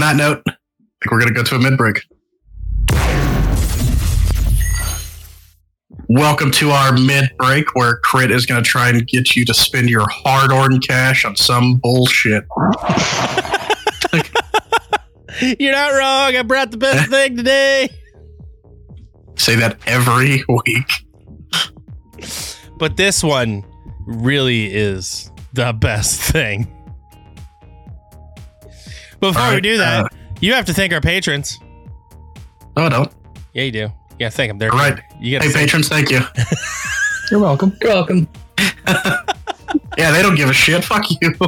that 0.00 0.16
note, 0.16 0.42
I 0.46 0.50
think 0.50 1.10
we're 1.10 1.18
going 1.18 1.32
to 1.32 1.34
go 1.34 1.42
to 1.42 1.54
a 1.54 1.58
mid 1.58 1.78
break. 1.78 2.02
Welcome 6.08 6.50
to 6.50 6.72
our 6.72 6.92
mid 6.92 7.30
break 7.38 7.74
where 7.74 7.96
Crit 8.04 8.30
is 8.30 8.44
going 8.44 8.62
to 8.62 8.68
try 8.68 8.90
and 8.90 9.06
get 9.06 9.34
you 9.34 9.46
to 9.46 9.54
spend 9.54 9.88
your 9.88 10.06
hard 10.10 10.52
earned 10.52 10.86
cash 10.86 11.24
on 11.24 11.36
some 11.36 11.78
bullshit. 11.78 12.44
You're 15.58 15.72
not 15.72 15.94
wrong. 15.94 16.36
I 16.36 16.42
brought 16.46 16.70
the 16.70 16.76
best 16.76 17.04
eh? 17.04 17.10
thing 17.10 17.38
today. 17.38 17.88
Say 19.36 19.56
that 19.56 19.78
every 19.86 20.44
week. 20.50 20.90
But 22.76 22.98
this 22.98 23.24
one 23.24 23.64
really 24.06 24.66
is 24.74 25.31
the 25.52 25.72
best 25.72 26.20
thing. 26.20 26.66
Before 29.20 29.54
we 29.54 29.60
do 29.60 29.76
that, 29.76 30.04
uh, 30.04 30.08
you 30.40 30.52
have 30.54 30.64
to 30.66 30.74
thank 30.74 30.92
our 30.92 31.00
patrons. 31.00 31.60
No, 32.76 32.84
I 32.84 32.88
don't. 32.88 33.12
Yeah, 33.52 33.62
you 33.64 33.72
do. 33.72 33.92
Yeah, 34.18 34.30
thank 34.30 34.50
them. 34.50 34.58
They're 34.58 34.72
All 34.72 34.78
right. 34.78 35.00
You 35.20 35.38
got 35.38 35.46
Hey, 35.46 35.52
patrons, 35.52 35.88
thank 35.88 36.10
you. 36.10 36.20
You're 37.30 37.40
welcome. 37.40 37.76
You're 37.80 37.92
welcome. 37.92 38.28
Yeah, 39.98 40.10
they 40.10 40.22
don't 40.22 40.36
give 40.36 40.48
a 40.48 40.54
shit. 40.54 40.84
Fuck 40.84 41.04
you. 41.10 41.34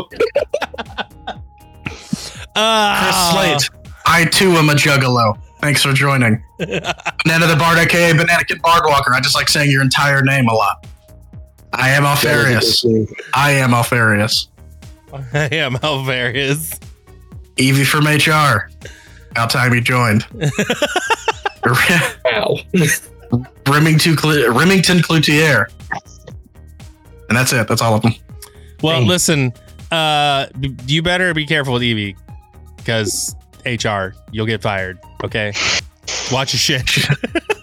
Uh, 2.57 3.03
Chris 3.03 3.67
Slate. 3.67 3.81
I 4.07 4.27
too 4.27 4.53
am 4.53 4.71
a 4.71 4.75
juggalo. 4.75 5.37
Thanks 5.61 5.83
for 5.83 5.93
joining. 5.93 6.41
Banana 6.59 7.49
the 7.49 7.57
Bard, 7.59 7.79
aka 7.79 8.13
Bananakin 8.13 8.61
Bardwalker. 8.61 9.13
I 9.13 9.21
just 9.21 9.35
like 9.35 9.49
saying 9.49 9.73
your 9.73 9.83
entire 9.83 10.23
name 10.23 10.47
a 10.47 10.55
lot. 10.55 10.87
I 11.77 11.91
am 11.91 12.05
Alpharius. 12.05 12.85
I 13.35 13.53
am 13.53 13.71
Alpharius. 13.71 14.49
I 15.13 15.49
am 15.53 15.75
Alpharius. 15.77 16.79
Evie 17.57 17.85
from 17.85 18.07
HR. 18.07 18.71
About 19.33 19.51
time 19.51 19.73
you 19.75 19.81
joined. 19.81 20.27
Wow. 21.67 22.59
Remington, 23.67 24.19
Cl- 24.19 24.53
Remington 24.53 24.99
Cloutier. 24.99 25.65
And 27.31 27.39
that's 27.39 27.55
it. 27.55 27.67
That's 27.69 27.81
all 27.81 27.95
of 27.95 28.03
them. 28.03 28.13
Well, 28.83 28.99
Dang. 29.01 29.09
listen, 29.09 29.53
uh, 29.91 30.47
b- 30.61 30.77
you 30.87 31.01
better 31.03 31.33
be 31.33 31.47
careful 31.47 31.73
with 31.73 31.83
Evie 31.83 32.17
because 32.77 33.35
HR, 33.65 34.09
you'll 34.31 34.45
get 34.45 34.61
fired. 34.61 34.99
Okay, 35.25 35.55
watch 36.31 36.53
your 36.53 36.59
shit. 36.59 36.87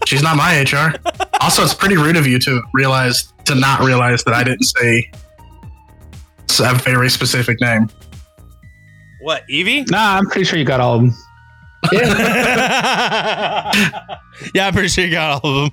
She's 0.08 0.24
not 0.24 0.36
my 0.36 0.62
HR. 0.64 0.96
Also, 1.40 1.62
it's 1.62 1.76
pretty 1.76 1.96
rude 1.98 2.18
of 2.18 2.26
you 2.26 2.40
to 2.40 2.60
realize 2.74 3.32
to 3.54 3.60
not 3.60 3.82
realize 3.82 4.24
that 4.24 4.34
I 4.34 4.44
didn't 4.44 4.64
say 4.64 5.12
a 6.60 6.76
very 6.76 7.10
specific 7.10 7.60
name. 7.62 7.90
what, 9.22 9.44
Evie? 9.50 9.84
Nah, 9.84 10.18
I'm 10.18 10.26
pretty 10.26 10.44
sure 10.44 10.60
you 10.60 10.66
got 10.66 10.80
all 10.80 10.96
of 10.96 11.02
them. 11.02 11.14
yeah, 11.92 13.72
I'm 14.68 14.74
pretty 14.74 14.90
sure 14.90 15.04
you 15.06 15.12
got 15.12 15.44
all 15.44 15.50
of 15.50 15.64
them. 15.64 15.72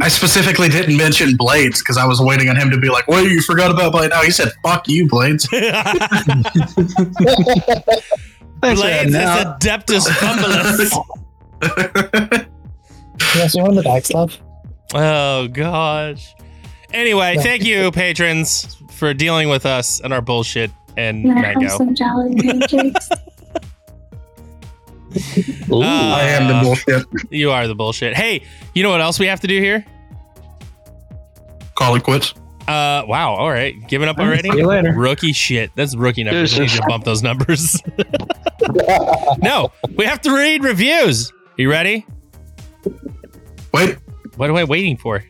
I 0.00 0.08
specifically 0.08 0.68
didn't 0.68 0.96
mention 0.96 1.36
Blades 1.36 1.80
because 1.80 1.96
I 1.96 2.04
was 2.04 2.20
waiting 2.20 2.48
on 2.48 2.56
him 2.56 2.68
to 2.70 2.78
be 2.78 2.88
like, 2.88 3.06
"Wait, 3.06 3.30
you 3.30 3.40
forgot 3.42 3.70
about 3.70 3.92
Blade?" 3.92 4.10
No, 4.10 4.20
he 4.22 4.32
said, 4.32 4.52
"Fuck 4.64 4.88
you, 4.88 5.06
Blades." 5.06 5.46
Blades 5.50 5.70
is 8.60 8.82
adding. 8.82 9.12
Adeptus 9.12 10.08
Fumbulus. 10.08 10.90
Yes, 13.36 13.54
you 13.54 13.62
want 13.62 13.76
the 13.76 13.82
back 13.82 14.04
stuff? 14.04 14.40
Oh 14.94 15.46
gosh. 15.48 16.34
Anyway, 16.92 17.36
thank 17.38 17.64
you, 17.64 17.90
patrons, 17.92 18.76
for 18.90 19.12
dealing 19.14 19.48
with 19.48 19.66
us 19.66 20.00
and 20.00 20.12
our 20.12 20.20
bullshit 20.22 20.70
and 20.96 21.22
Can 21.24 21.32
I 21.38 21.46
have 21.48 21.56
mango. 21.56 21.76
some 21.76 21.94
jolly 21.94 22.34
pancakes? 22.42 23.08
Ooh. 25.70 25.82
Uh, 25.82 25.86
I 25.86 26.22
am 26.28 26.48
the 26.48 26.60
bullshit. 26.62 27.06
You 27.30 27.50
are 27.50 27.66
the 27.66 27.74
bullshit. 27.74 28.14
Hey, 28.16 28.42
you 28.74 28.82
know 28.82 28.90
what 28.90 29.00
else 29.00 29.18
we 29.18 29.26
have 29.26 29.40
to 29.40 29.46
do 29.46 29.58
here? 29.60 29.84
Call 31.74 31.94
it 31.94 32.02
quits. 32.02 32.34
Uh, 32.66 33.02
wow. 33.06 33.34
All 33.34 33.50
right, 33.50 33.74
giving 33.88 34.08
up 34.08 34.18
already. 34.18 34.50
See 34.50 34.58
you 34.58 34.66
later. 34.66 34.92
Rookie 34.92 35.32
shit. 35.32 35.70
That's 35.74 35.94
rookie 35.96 36.24
numbers. 36.24 36.54
We 36.58 36.66
need 36.66 36.70
to 36.72 36.82
bump 36.88 37.04
those 37.04 37.22
numbers. 37.22 37.80
no, 39.38 39.72
we 39.96 40.04
have 40.04 40.20
to 40.22 40.34
read 40.34 40.62
reviews. 40.64 41.32
You 41.56 41.70
ready? 41.70 42.04
Wait, 43.72 43.96
What 44.36 44.50
am 44.50 44.56
I 44.56 44.64
waiting 44.64 44.96
for? 44.96 45.24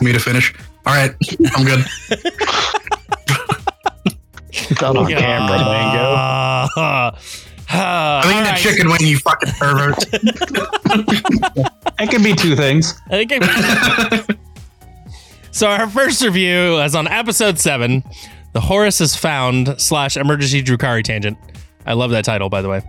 me 0.00 0.12
to 0.12 0.20
finish. 0.20 0.54
All 0.86 0.94
right, 0.94 1.14
I'm 1.56 1.64
good. 1.64 1.84
It's 4.52 4.80
not 4.80 4.96
on 4.96 5.06
camera, 5.08 5.58
Mango. 5.58 6.12
Uh, 6.76 7.12
I 7.72 8.22
think 8.24 8.34
all 8.36 8.52
the 8.52 8.58
chicken 8.58 8.88
wing, 8.88 8.98
you 9.02 9.18
fucking 9.18 9.52
pervert. 9.58 9.96
It 12.00 12.10
can 12.10 12.22
be 12.22 12.34
two 12.34 12.56
things. 12.56 12.94
I 13.10 13.24
think 13.24 13.32
I- 13.42 14.24
so 15.52 15.68
our 15.68 15.88
first 15.88 16.22
review 16.22 16.78
is 16.80 16.94
on 16.94 17.06
episode 17.08 17.58
seven, 17.58 18.02
the 18.54 18.60
Horus 18.60 19.00
is 19.00 19.14
found 19.14 19.74
slash 19.80 20.16
emergency 20.16 20.62
Drukhari 20.62 21.04
tangent. 21.04 21.36
I 21.86 21.92
love 21.92 22.10
that 22.10 22.24
title, 22.24 22.48
by 22.48 22.62
the 22.62 22.68
way. 22.68 22.82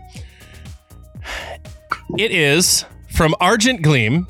It 2.18 2.32
is 2.32 2.86
from 3.10 3.36
Argent 3.40 3.82
Gleam. 3.82 4.28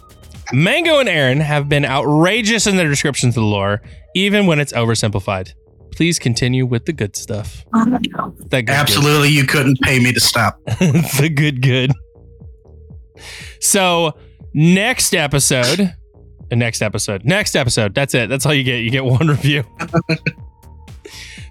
Mango 0.53 0.99
and 0.99 1.07
Aaron 1.09 1.39
have 1.39 1.69
been 1.69 1.85
outrageous 1.85 2.67
in 2.67 2.75
their 2.77 2.89
descriptions 2.89 3.37
of 3.37 3.41
the 3.41 3.47
lore, 3.47 3.81
even 4.15 4.45
when 4.47 4.59
it's 4.59 4.73
oversimplified. 4.73 5.53
Please 5.93 6.19
continue 6.19 6.65
with 6.65 6.85
the 6.85 6.93
good 6.93 7.15
stuff. 7.15 7.65
Good, 8.49 8.69
Absolutely, 8.69 9.29
you 9.29 9.45
couldn't 9.45 9.79
pay 9.81 9.99
me 9.99 10.11
to 10.13 10.19
stop. 10.19 10.59
The 11.19 11.31
good, 11.33 11.61
good. 11.61 11.91
So 13.59 14.13
next 14.53 15.13
episode, 15.13 15.93
next 16.51 16.81
episode, 16.81 17.23
next 17.25 17.55
episode. 17.55 17.93
That's 17.93 18.13
it. 18.15 18.29
That's 18.29 18.45
all 18.45 18.53
you 18.53 18.63
get. 18.63 18.77
You 18.79 18.89
get 18.89 19.05
one 19.05 19.27
review. 19.27 19.63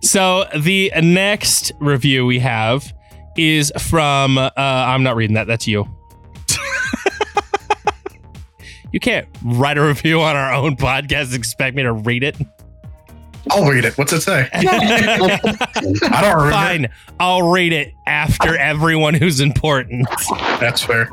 so 0.02 0.46
the 0.56 0.90
next 1.02 1.72
review 1.80 2.26
we 2.26 2.38
have 2.40 2.92
is 3.36 3.72
from. 3.78 4.38
Uh, 4.38 4.50
I'm 4.56 5.02
not 5.02 5.16
reading 5.16 5.34
that. 5.34 5.46
That's 5.46 5.66
you. 5.68 5.86
You 8.92 9.00
can't 9.00 9.26
write 9.44 9.78
a 9.78 9.86
review 9.86 10.20
on 10.20 10.36
our 10.36 10.52
own 10.52 10.76
podcast 10.76 11.26
and 11.26 11.34
expect 11.34 11.76
me 11.76 11.82
to 11.82 11.92
read 11.92 12.22
it. 12.22 12.36
I'll 13.50 13.68
read 13.68 13.84
it. 13.84 13.96
What's 13.96 14.12
it 14.12 14.20
say? 14.20 14.48
I 14.52 14.62
don't 16.20 16.36
remember. 16.36 16.50
Fine, 16.50 16.88
I'll 17.18 17.50
read 17.50 17.72
it 17.72 17.94
after 18.06 18.56
everyone 18.56 19.14
who's 19.14 19.40
important. 19.40 20.06
That's 20.60 20.82
fair. 20.82 21.08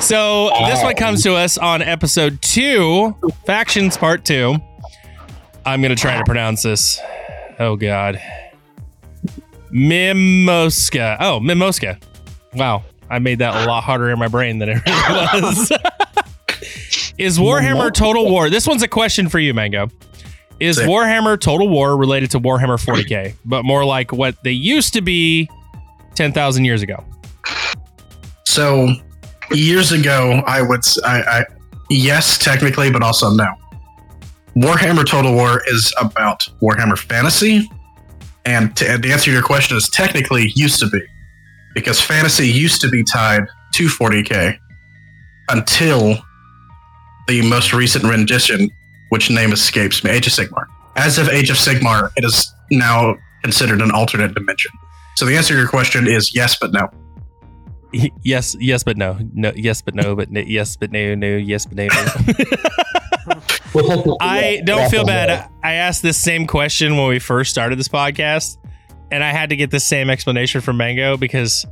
So 0.00 0.50
this 0.66 0.82
one 0.82 0.94
comes 0.96 1.22
to 1.22 1.34
us 1.34 1.56
on 1.56 1.80
episode 1.80 2.42
two, 2.42 3.14
factions 3.46 3.96
part 3.96 4.24
two. 4.24 4.56
I'm 5.64 5.80
gonna 5.80 5.96
try 5.96 6.18
to 6.18 6.24
pronounce 6.24 6.62
this. 6.62 7.00
Oh 7.58 7.76
God, 7.76 8.20
Mimoska. 9.72 11.16
Oh, 11.20 11.40
Mimoska. 11.40 12.02
Wow, 12.54 12.84
I 13.10 13.18
made 13.20 13.38
that 13.38 13.54
a 13.54 13.66
lot 13.66 13.84
harder 13.84 14.10
in 14.10 14.18
my 14.18 14.28
brain 14.28 14.58
than 14.58 14.70
it 14.70 14.82
really 14.86 15.42
was. 15.42 15.72
Is 17.18 17.38
Warhammer 17.38 17.92
Total 17.92 18.24
War? 18.24 18.48
This 18.48 18.66
one's 18.66 18.82
a 18.82 18.88
question 18.88 19.28
for 19.28 19.40
you, 19.40 19.52
Mango. 19.52 19.88
Is 20.60 20.76
Sick. 20.76 20.88
Warhammer 20.88 21.40
Total 21.40 21.68
War 21.68 21.96
related 21.96 22.30
to 22.32 22.40
Warhammer 22.40 22.78
40k, 22.78 23.34
but 23.44 23.64
more 23.64 23.84
like 23.84 24.12
what 24.12 24.42
they 24.44 24.52
used 24.52 24.92
to 24.94 25.00
be 25.00 25.48
10,000 26.14 26.64
years 26.64 26.82
ago? 26.82 27.04
So 28.44 28.92
years 29.50 29.92
ago, 29.92 30.42
I 30.46 30.62
would 30.62 30.82
I, 31.04 31.22
I 31.22 31.44
yes, 31.90 32.38
technically, 32.38 32.90
but 32.90 33.02
also 33.02 33.30
no. 33.30 33.52
Warhammer 34.56 35.06
Total 35.06 35.32
War 35.32 35.62
is 35.66 35.92
about 36.00 36.40
Warhammer 36.60 36.98
Fantasy, 36.98 37.68
and 38.44 38.76
to, 38.76 38.98
the 38.98 39.12
answer 39.12 39.26
to 39.26 39.32
your 39.32 39.42
question 39.42 39.76
is 39.76 39.88
technically 39.88 40.52
used 40.54 40.80
to 40.80 40.88
be, 40.88 41.00
because 41.74 42.00
fantasy 42.00 42.48
used 42.48 42.80
to 42.80 42.88
be 42.88 43.04
tied 43.04 43.46
to 43.74 43.86
40k 43.86 44.56
until 45.50 46.18
the 47.28 47.48
most 47.48 47.72
recent 47.72 48.04
rendition, 48.04 48.70
which 49.10 49.30
name 49.30 49.52
escapes 49.52 50.02
me, 50.02 50.10
Age 50.10 50.26
of 50.26 50.32
Sigmar. 50.32 50.66
As 50.96 51.18
of 51.18 51.28
Age 51.28 51.50
of 51.50 51.56
Sigmar, 51.56 52.10
it 52.16 52.24
is 52.24 52.52
now 52.70 53.14
considered 53.42 53.80
an 53.80 53.92
alternate 53.92 54.34
dimension. 54.34 54.72
So 55.16 55.26
the 55.26 55.36
answer 55.36 55.54
to 55.54 55.60
your 55.60 55.68
question 55.68 56.08
is 56.08 56.34
yes, 56.34 56.56
but 56.58 56.72
no. 56.72 56.88
Yes, 58.22 58.56
yes, 58.58 58.82
but 58.82 58.96
no. 58.96 59.18
No, 59.32 59.52
yes, 59.54 59.82
but 59.82 59.94
no, 59.94 60.16
but 60.16 60.30
no, 60.30 60.40
yes, 60.40 60.76
but 60.76 60.90
no, 60.90 61.14
no, 61.14 61.36
yes, 61.36 61.66
but 61.66 61.76
no. 61.76 61.86
no. 61.86 61.98
I 64.20 64.62
don't 64.64 64.90
feel 64.90 65.04
bad. 65.04 65.50
I 65.62 65.74
asked 65.74 66.02
this 66.02 66.16
same 66.16 66.46
question 66.46 66.96
when 66.96 67.08
we 67.08 67.18
first 67.18 67.50
started 67.50 67.78
this 67.78 67.88
podcast, 67.88 68.56
and 69.10 69.22
I 69.22 69.30
had 69.30 69.50
to 69.50 69.56
get 69.56 69.70
the 69.70 69.80
same 69.80 70.10
explanation 70.10 70.60
from 70.60 70.76
Mango 70.76 71.16
because 71.16 71.66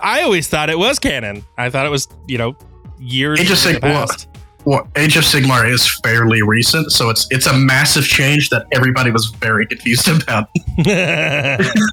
I 0.00 0.22
always 0.22 0.48
thought 0.48 0.70
it 0.70 0.78
was 0.78 0.98
canon. 0.98 1.44
I 1.56 1.70
thought 1.70 1.86
it 1.86 1.90
was, 1.90 2.08
you 2.28 2.38
know, 2.38 2.56
years 2.98 3.40
Age 3.40 3.46
of 3.46 3.66
in 3.66 3.80
the 3.80 4.06
Sig- 4.06 4.29
well, 4.64 4.86
Age 4.96 5.16
of 5.16 5.24
Sigmar 5.24 5.70
is 5.70 5.88
fairly 6.02 6.42
recent, 6.42 6.92
so 6.92 7.10
it's 7.10 7.26
it's 7.30 7.46
a 7.46 7.54
massive 7.54 8.04
change 8.04 8.50
that 8.50 8.66
everybody 8.72 9.10
was 9.10 9.26
very 9.26 9.66
confused 9.70 10.08
about. 10.08 10.48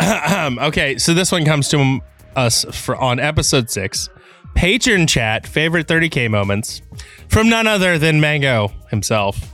Okay, 0.00 0.96
so 0.98 1.14
this 1.14 1.30
one 1.30 1.44
comes 1.44 1.68
to 1.68 2.00
us 2.34 2.64
for 2.72 2.96
on 2.96 3.20
episode 3.20 3.70
six. 3.70 4.08
Patron 4.54 5.06
chat 5.06 5.46
favorite 5.46 5.86
30k 5.86 6.30
moments 6.30 6.82
from 7.28 7.48
none 7.48 7.66
other 7.66 7.98
than 7.98 8.20
Mango 8.20 8.72
himself. 8.90 9.52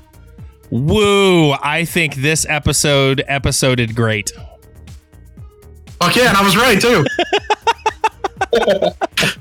Woo! 0.71 1.53
I 1.53 1.85
think 1.85 2.17
this 2.17 2.47
episode 2.49 3.25
episoded 3.27 3.95
great. 3.95 4.33
Fuck 6.01 6.17
yeah, 6.17 6.29
and 6.29 6.37
I 6.37 6.43
was 6.43 6.57
right 6.57 6.81
too. 6.81 7.05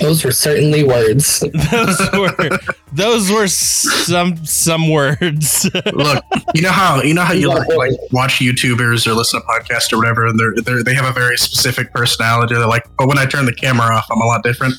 Those 0.00 0.24
were 0.24 0.32
certainly 0.32 0.82
words. 0.82 1.40
those 1.70 2.10
were 2.12 2.50
those 2.92 3.30
were 3.30 3.46
some 3.46 4.44
some 4.44 4.90
words. 4.90 5.70
Look, 5.92 6.24
you 6.54 6.62
know 6.62 6.72
how 6.72 7.00
you 7.02 7.14
know 7.14 7.22
how 7.22 7.32
you 7.32 7.48
like, 7.48 7.68
like 7.68 7.92
watch 8.12 8.38
YouTubers 8.40 9.06
or 9.06 9.14
listen 9.14 9.40
to 9.40 9.46
podcasts 9.46 9.92
or 9.92 9.98
whatever, 9.98 10.26
and 10.26 10.38
they're, 10.38 10.54
they're 10.56 10.82
they 10.82 10.94
have 10.94 11.04
a 11.04 11.12
very 11.12 11.38
specific 11.38 11.92
personality. 11.92 12.54
They're 12.54 12.66
like, 12.66 12.84
but 12.98 13.06
when 13.06 13.18
I 13.18 13.26
turn 13.26 13.46
the 13.46 13.54
camera 13.54 13.86
off, 13.86 14.06
I'm 14.10 14.20
a 14.20 14.26
lot 14.26 14.42
different. 14.42 14.74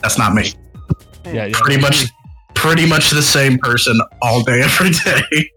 That's 0.00 0.18
not 0.18 0.34
me. 0.34 0.52
yeah, 1.24 1.46
yeah. 1.46 1.52
Pretty 1.54 1.80
much, 1.80 2.06
pretty 2.54 2.86
much 2.86 3.10
the 3.10 3.22
same 3.22 3.58
person 3.58 4.00
all 4.22 4.42
day, 4.42 4.62
every 4.64 4.90
day. 4.90 5.50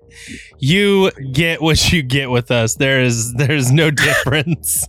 You 0.59 1.11
get 1.31 1.61
what 1.61 1.91
you 1.91 2.03
get 2.03 2.29
with 2.29 2.51
us. 2.51 2.75
There 2.75 3.01
is 3.01 3.33
there's 3.33 3.71
no 3.71 3.91
difference. 3.91 4.87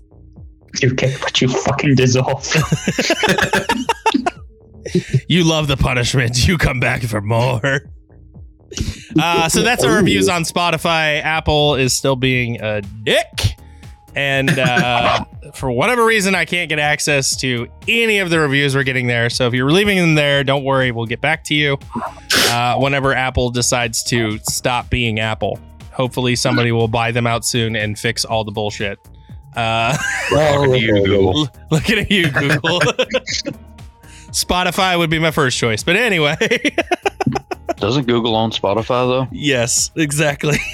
You 0.80 0.94
get 0.94 1.20
what 1.20 1.40
you 1.40 1.48
fucking 1.48 1.94
deserve. 1.94 2.24
You 5.28 5.44
love 5.44 5.68
the 5.68 5.76
punishment. 5.76 6.46
You 6.46 6.58
come 6.58 6.80
back 6.80 7.02
for 7.02 7.20
more. 7.20 7.82
Uh, 9.20 9.48
so 9.48 9.62
that's 9.62 9.84
our 9.84 9.96
reviews 9.96 10.28
on 10.28 10.42
Spotify. 10.42 11.22
Apple 11.22 11.76
is 11.76 11.92
still 11.94 12.16
being 12.16 12.60
a 12.60 12.80
dick. 13.04 13.26
And 14.16 14.50
uh, 14.58 15.24
for 15.54 15.70
whatever 15.70 16.04
reason, 16.04 16.34
I 16.34 16.44
can't 16.44 16.68
get 16.68 16.78
access 16.78 17.36
to 17.40 17.68
any 17.88 18.18
of 18.18 18.30
the 18.30 18.38
reviews 18.40 18.74
we're 18.74 18.82
getting 18.84 19.06
there. 19.06 19.30
So 19.30 19.46
if 19.46 19.54
you're 19.54 19.70
leaving 19.70 19.98
them 19.98 20.14
there, 20.14 20.42
don't 20.44 20.64
worry. 20.64 20.90
We'll 20.92 21.06
get 21.06 21.20
back 21.20 21.44
to 21.44 21.54
you 21.54 21.78
uh, 22.48 22.76
whenever 22.78 23.12
Apple 23.14 23.50
decides 23.50 24.02
to 24.04 24.38
stop 24.48 24.90
being 24.90 25.20
Apple. 25.20 25.58
Hopefully, 25.92 26.34
somebody 26.34 26.72
will 26.72 26.88
buy 26.88 27.12
them 27.12 27.26
out 27.26 27.44
soon 27.44 27.76
and 27.76 27.96
fix 27.96 28.24
all 28.24 28.42
the 28.44 28.50
bullshit. 28.52 28.98
Uh, 29.54 29.96
Well, 30.32 30.74
You 30.76 30.92
Google. 31.04 31.38
L- 31.46 31.52
Looking 31.70 31.98
at 32.00 32.10
you, 32.10 32.30
Google. 32.32 32.80
Spotify 34.34 34.98
would 34.98 35.10
be 35.10 35.18
my 35.20 35.30
first 35.30 35.56
choice, 35.58 35.82
but 35.84 35.94
anyway, 35.96 36.36
Doesn't 37.76 38.06
Google 38.06 38.34
own 38.36 38.50
Spotify 38.50 39.06
though? 39.08 39.28
yes, 39.32 39.90
exactly. 39.96 40.58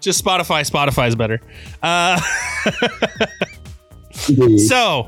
Just 0.00 0.22
Spotify. 0.22 0.68
Spotify's 0.70 1.14
better. 1.16 1.40
Uh, 1.82 2.20
so, 4.58 5.06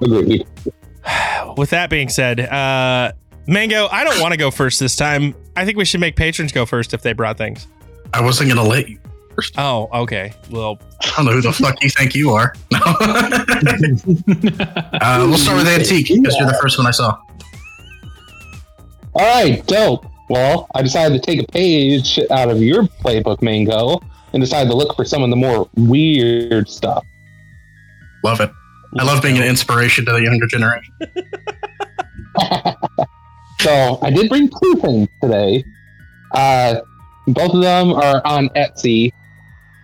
with 1.57 1.69
that 1.71 1.89
being 1.91 2.09
said, 2.09 2.41
uh, 2.41 3.13
Mango, 3.47 3.89
I 3.89 4.05
don't 4.05 4.19
want 4.21 4.33
to 4.33 4.39
go 4.39 4.51
first 4.51 4.81
this 4.81 4.97
time. 4.97 5.35
I 5.55 5.67
think 5.67 5.77
we 5.77 5.85
should 5.85 6.01
make 6.01 6.17
patrons 6.17 6.51
go 6.51 6.65
first 6.65 6.95
if 6.95 7.03
they 7.03 7.13
brought 7.13 7.37
things. 7.37 7.67
I 8.15 8.23
wasn't 8.23 8.49
gonna 8.49 8.67
let 8.67 8.89
you. 8.89 8.99
Oh, 9.59 9.89
okay. 9.93 10.33
Well, 10.51 10.79
I 11.01 11.13
don't 11.17 11.27
know 11.27 11.33
who 11.33 11.43
the 11.43 11.53
fuck 11.53 11.83
you 11.83 11.91
think 11.91 12.15
you 12.15 12.31
are. 12.31 12.55
No. 12.73 12.79
uh, 15.01 15.27
we'll 15.29 15.39
start 15.39 15.59
with 15.59 15.69
Antique 15.69 16.09
because 16.09 16.37
you're 16.37 16.49
the 16.49 16.59
first 16.61 16.79
one 16.79 16.87
I 16.87 16.91
saw. 16.91 17.19
All 19.15 19.45
right, 19.45 19.67
dope. 19.67 20.07
Well, 20.29 20.69
I 20.75 20.83
decided 20.83 21.23
to 21.23 21.27
take 21.27 21.43
a 21.43 21.53
page 21.53 22.19
out 22.31 22.51
of 22.51 22.63
your 22.63 22.85
playbook, 22.85 23.43
Mango, 23.43 24.01
and 24.33 24.43
decided 24.43 24.71
to 24.71 24.77
look 24.77 24.97
for 24.97 25.05
some 25.05 25.23
of 25.23 25.31
the 25.31 25.37
more 25.37 25.69
weird 25.77 26.69
stuff. 26.69 27.05
Love 28.25 28.41
it. 28.41 28.51
I 28.99 29.05
love 29.05 29.23
being 29.23 29.37
an 29.37 29.45
inspiration 29.45 30.05
to 30.07 30.13
the 30.13 30.23
younger 30.23 30.47
generation. 30.47 30.95
So 33.67 33.99
I 34.01 34.11
did 34.11 34.29
bring 34.29 34.49
two 34.49 34.75
things 34.77 35.09
today. 35.21 35.65
Uh, 36.31 36.77
both 37.27 37.53
of 37.53 37.63
them 37.63 37.93
are 37.93 38.23
on 38.25 38.49
Etsy. 38.51 39.13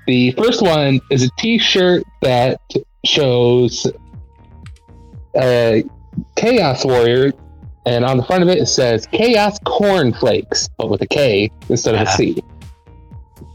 The 0.07 0.33
first 0.33 0.63
one 0.63 1.01
is 1.11 1.23
a 1.23 1.31
T-shirt 1.39 2.03
that 2.23 2.61
shows 3.05 3.87
a 5.37 5.85
Chaos 6.37 6.85
Warrior, 6.85 7.33
and 7.87 8.05
on 8.05 8.17
the 8.17 8.25
front 8.25 8.43
of 8.43 8.49
it 8.49 8.59
it 8.59 8.67
says 8.67 9.07
Chaos 9.07 9.59
Cornflakes, 9.65 10.69
but 10.77 10.91
with 10.91 11.03
a 11.03 11.07
K 11.07 11.51
instead 11.69 11.95
of 11.95 12.03
a 12.03 12.11
C. 12.11 12.43
Ah. 12.43 13.47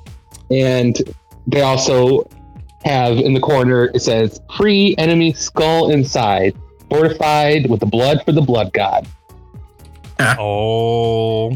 And 0.49 1.13
they 1.47 1.61
also 1.61 2.27
have 2.85 3.17
in 3.17 3.33
the 3.33 3.39
corner 3.39 3.91
it 3.93 4.01
says 4.01 4.39
"Free 4.55 4.95
Enemy 4.97 5.33
Skull 5.33 5.91
Inside, 5.91 6.55
fortified 6.89 7.69
with 7.69 7.81
the 7.81 7.85
blood 7.85 8.23
for 8.25 8.31
the 8.31 8.41
Blood 8.41 8.71
God." 8.73 9.07
Ah. 10.19 10.35
oh, 10.39 11.51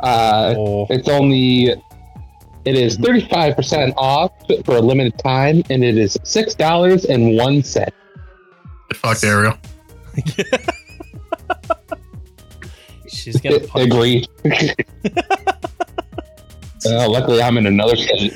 Uh, 0.00 0.54
oh. 0.56 0.86
It's 0.90 1.08
only 1.08 1.74
it 2.64 2.74
is 2.74 2.96
thirty 2.96 3.26
five 3.28 3.56
percent 3.56 3.94
off 3.96 4.32
for 4.64 4.76
a 4.76 4.80
limited 4.80 5.18
time, 5.18 5.62
and 5.70 5.84
it 5.84 5.96
is 5.96 6.18
six 6.22 6.54
dollars 6.54 7.04
and 7.04 7.36
one 7.36 7.62
cent. 7.62 7.94
Fuck 8.94 9.22
Ariel. 9.24 9.56
She's 13.08 13.40
gonna 13.40 13.60
punch 13.66 13.86
Agreed. 13.86 14.28
uh, 16.86 17.08
luckily, 17.08 17.42
I'm 17.42 17.56
in 17.58 17.66
another 17.66 17.96
state. 17.96 18.32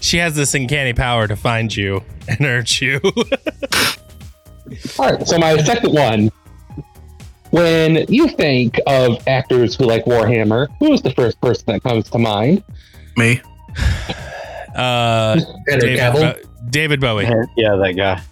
She 0.00 0.16
has 0.16 0.34
this 0.34 0.54
uncanny 0.54 0.94
power 0.94 1.28
to 1.28 1.36
find 1.36 1.74
you 1.74 2.02
and 2.26 2.38
hurt 2.40 2.80
you. 2.80 3.00
All 4.98 5.12
right, 5.12 5.26
so 5.26 5.38
my 5.38 5.56
second 5.58 5.92
one. 5.92 6.32
When 7.50 8.04
you 8.08 8.28
think 8.28 8.78
of 8.86 9.26
actors 9.26 9.74
who 9.74 9.84
like 9.84 10.04
Warhammer, 10.04 10.68
who 10.78 10.92
is 10.92 11.02
the 11.02 11.10
first 11.12 11.40
person 11.40 11.64
that 11.66 11.82
comes 11.82 12.08
to 12.10 12.18
mind? 12.18 12.62
Me. 13.16 13.40
uh, 14.76 15.40
David, 15.66 16.12
Bo- 16.12 16.36
David 16.70 17.00
Bowie. 17.00 17.24
Yeah, 17.56 17.74
that 17.76 17.94
guy. 17.96 18.22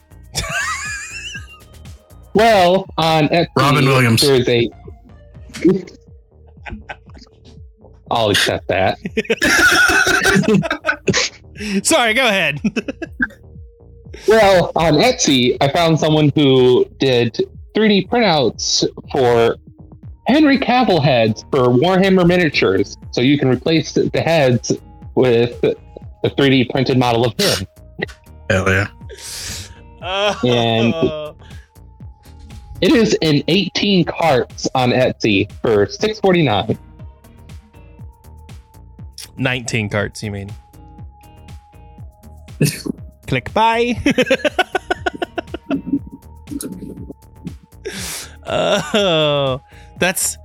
Well, 2.34 2.86
on 2.96 3.28
Etsy, 3.28 3.46
Robin 3.56 3.84
Williams. 3.86 4.20
There's 4.20 4.48
a. 4.48 4.70
I'll 8.10 8.30
accept 8.30 8.68
that. 8.68 8.98
Sorry, 11.84 12.14
go 12.14 12.26
ahead. 12.26 12.60
Well, 14.26 14.72
on 14.74 14.94
Etsy, 14.94 15.56
I 15.60 15.68
found 15.70 15.98
someone 16.00 16.32
who 16.34 16.84
did 16.98 17.38
3D 17.78 18.08
printouts 18.08 18.84
for 19.12 19.56
Henry 20.26 20.58
Cavill 20.58 21.00
heads 21.02 21.44
for 21.52 21.68
Warhammer 21.68 22.26
miniatures, 22.26 22.96
so 23.12 23.20
you 23.20 23.38
can 23.38 23.48
replace 23.48 23.92
the 23.92 24.10
heads 24.20 24.72
with 25.14 25.60
the 25.60 25.76
3D 26.24 26.70
printed 26.70 26.98
model 26.98 27.24
of 27.26 27.34
him. 27.38 27.66
Hell 28.50 28.68
yeah. 28.68 28.88
Oh. 30.02 30.40
And- 30.44 31.36
It 32.80 32.92
is 32.92 33.16
in 33.22 33.42
18 33.48 34.04
carts 34.04 34.68
on 34.74 34.90
Etsy 34.90 35.50
for 35.60 35.86
6.49. 35.86 36.78
19 39.36 39.88
carts, 39.88 40.22
you 40.22 40.30
mean? 40.30 40.50
Click 43.26 43.52
buy. 43.52 43.94
oh, 48.48 49.60
that's 49.98 50.38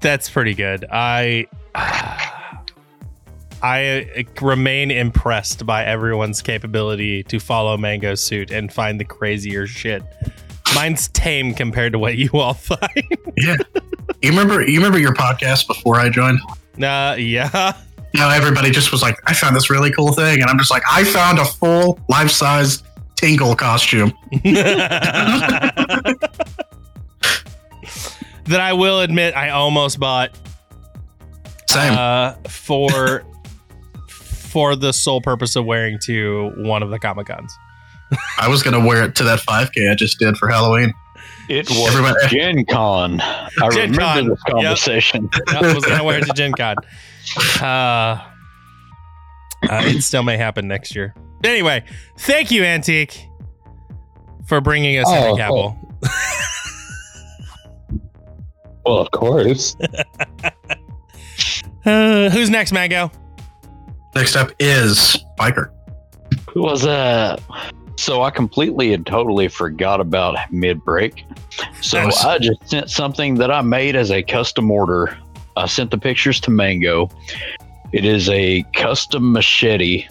that's 0.00 0.28
pretty 0.28 0.54
good. 0.54 0.84
I 0.90 1.46
I 3.62 4.08
uh, 4.16 4.44
remain 4.44 4.90
impressed 4.90 5.64
by 5.64 5.84
everyone's 5.84 6.42
capability 6.42 7.22
to 7.24 7.40
follow 7.40 7.76
Mango's 7.78 8.22
suit 8.22 8.50
and 8.50 8.72
find 8.72 9.00
the 9.00 9.04
crazier 9.04 9.66
shit. 9.66 10.02
Mine's 10.74 11.08
tame 11.08 11.54
compared 11.54 11.92
to 11.92 11.98
what 11.98 12.16
you 12.16 12.30
all 12.34 12.54
find. 12.54 12.80
Yeah. 13.36 13.56
You 14.22 14.30
remember 14.30 14.62
you 14.62 14.78
remember 14.78 14.98
your 14.98 15.14
podcast 15.14 15.66
before 15.66 15.98
I 15.98 16.10
joined? 16.10 16.40
Nah, 16.76 17.14
yeah. 17.14 17.74
Now 18.14 18.30
everybody 18.30 18.70
just 18.70 18.92
was 18.92 19.02
like, 19.02 19.18
I 19.26 19.34
found 19.34 19.56
this 19.56 19.70
really 19.70 19.90
cool 19.90 20.12
thing. 20.12 20.40
And 20.40 20.50
I'm 20.50 20.58
just 20.58 20.70
like, 20.70 20.82
I 20.88 21.04
found 21.04 21.38
a 21.38 21.44
full 21.44 21.98
life 22.08 22.30
size 22.30 22.82
Tingle 23.16 23.56
costume. 23.56 24.12
that 28.46 28.60
I 28.60 28.72
will 28.72 29.00
admit 29.00 29.34
I 29.36 29.50
almost 29.50 29.98
bought 30.00 30.30
Same. 31.68 31.92
uh, 31.94 32.32
for 32.48 33.24
for 34.08 34.76
the 34.76 34.92
sole 34.92 35.20
purpose 35.20 35.56
of 35.56 35.64
wearing 35.64 35.98
to 36.04 36.52
one 36.58 36.82
of 36.82 36.90
the 36.90 36.98
Comic 36.98 37.26
Cons. 37.26 37.52
I 38.38 38.48
was 38.48 38.62
gonna 38.62 38.84
wear 38.84 39.02
it 39.04 39.14
to 39.16 39.24
that 39.24 39.40
5K 39.40 39.90
I 39.90 39.94
just 39.94 40.18
did 40.18 40.36
for 40.36 40.48
Halloween. 40.48 40.92
It 41.48 41.68
was 41.68 41.88
Everybody- 41.88 42.28
Gen 42.36 42.64
Con. 42.66 43.20
I 43.20 43.48
Gen 43.72 43.92
remember 43.92 43.98
Con. 44.00 44.28
this 44.28 44.38
Yep. 44.46 44.54
conversation. 44.54 45.30
I 45.48 45.74
was 45.74 45.84
gonna 45.84 46.04
wear 46.04 46.18
it 46.18 46.26
to 46.26 46.32
Gen 46.32 46.52
Con. 46.52 46.76
Uh, 47.60 47.64
uh, 47.64 48.22
it 49.86 50.02
still 50.02 50.22
may 50.22 50.36
happen 50.36 50.68
next 50.68 50.94
year. 50.94 51.14
Anyway, 51.42 51.82
thank 52.18 52.50
you, 52.50 52.62
Antique, 52.64 53.26
for 54.46 54.60
bringing 54.60 54.96
us 54.98 55.08
Henry 55.10 55.30
Oh, 55.30 55.36
Cavill. 55.36 55.76
Well, 58.84 58.98
of 58.98 59.10
course. 59.10 59.76
Uh, 61.86 62.30
who's 62.30 62.48
next, 62.48 62.72
Mango? 62.72 63.12
Next 64.14 64.36
up 64.36 64.52
is 64.58 65.22
Biker. 65.38 65.70
Who 66.54 66.62
was 66.62 66.80
that? 66.80 67.42
so 67.96 68.22
I 68.22 68.30
completely 68.30 68.92
and 68.92 69.06
totally 69.06 69.48
forgot 69.48 70.00
about 70.00 70.36
mid 70.50 70.82
break. 70.84 71.24
So 71.80 72.02
Nice. 72.04 72.24
I 72.24 72.38
just 72.38 72.68
sent 72.68 72.90
something 72.90 73.34
that 73.36 73.50
I 73.50 73.60
made 73.62 73.96
as 73.96 74.10
a 74.10 74.22
custom 74.22 74.70
order. 74.70 75.16
I 75.56 75.66
sent 75.66 75.90
the 75.90 75.98
pictures 75.98 76.40
to 76.40 76.50
Mango. 76.50 77.10
It 77.92 78.04
is 78.04 78.28
a 78.28 78.64
custom 78.74 79.32
machete 79.32 80.08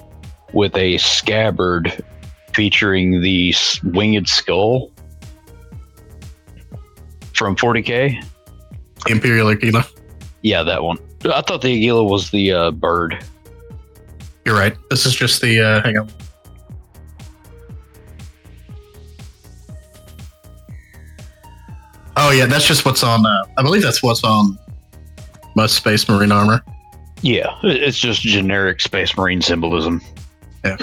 with 0.53 0.75
a 0.77 0.97
scabbard 0.99 2.03
featuring 2.53 3.21
the 3.21 3.53
winged 3.83 4.29
skull 4.29 4.91
from 7.33 7.55
40k. 7.55 8.23
Imperial 9.07 9.49
Aquila. 9.49 9.85
Yeah, 10.41 10.63
that 10.63 10.83
one. 10.83 10.97
I 11.25 11.41
thought 11.41 11.61
the 11.61 11.73
Aquila 11.73 12.03
was 12.03 12.31
the 12.31 12.51
uh, 12.51 12.71
bird. 12.71 13.23
You're 14.45 14.55
right. 14.55 14.75
This 14.89 15.05
is 15.05 15.15
just 15.15 15.41
the. 15.41 15.61
Uh, 15.61 15.81
hang 15.83 15.97
on. 15.97 16.09
Oh 22.15 22.31
yeah, 22.31 22.45
that's 22.45 22.67
just 22.67 22.85
what's 22.85 23.03
on. 23.03 23.25
Uh, 23.25 23.45
I 23.57 23.63
believe 23.63 23.81
that's 23.81 24.03
what's 24.03 24.23
on 24.23 24.57
most 25.55 25.75
Space 25.75 26.07
Marine 26.07 26.31
armor. 26.31 26.63
Yeah, 27.21 27.55
it's 27.63 27.97
just 27.97 28.21
generic 28.21 28.81
Space 28.81 29.15
Marine 29.17 29.41
symbolism. 29.41 30.01
Yeah. 30.65 30.77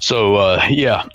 So, 0.00 0.36
uh, 0.36 0.64
yeah. 0.70 1.06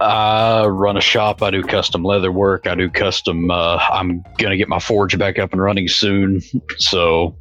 I 0.00 0.66
run 0.66 0.96
a 0.96 1.00
shop. 1.00 1.42
I 1.42 1.50
do 1.50 1.62
custom 1.62 2.04
leather 2.04 2.30
work. 2.30 2.66
I 2.66 2.74
do 2.74 2.90
custom. 2.90 3.50
Uh, 3.50 3.78
I'm 3.90 4.22
going 4.38 4.50
to 4.50 4.56
get 4.56 4.68
my 4.68 4.78
forge 4.78 5.18
back 5.18 5.38
up 5.38 5.52
and 5.52 5.62
running 5.62 5.88
soon. 5.88 6.42
So, 6.76 7.36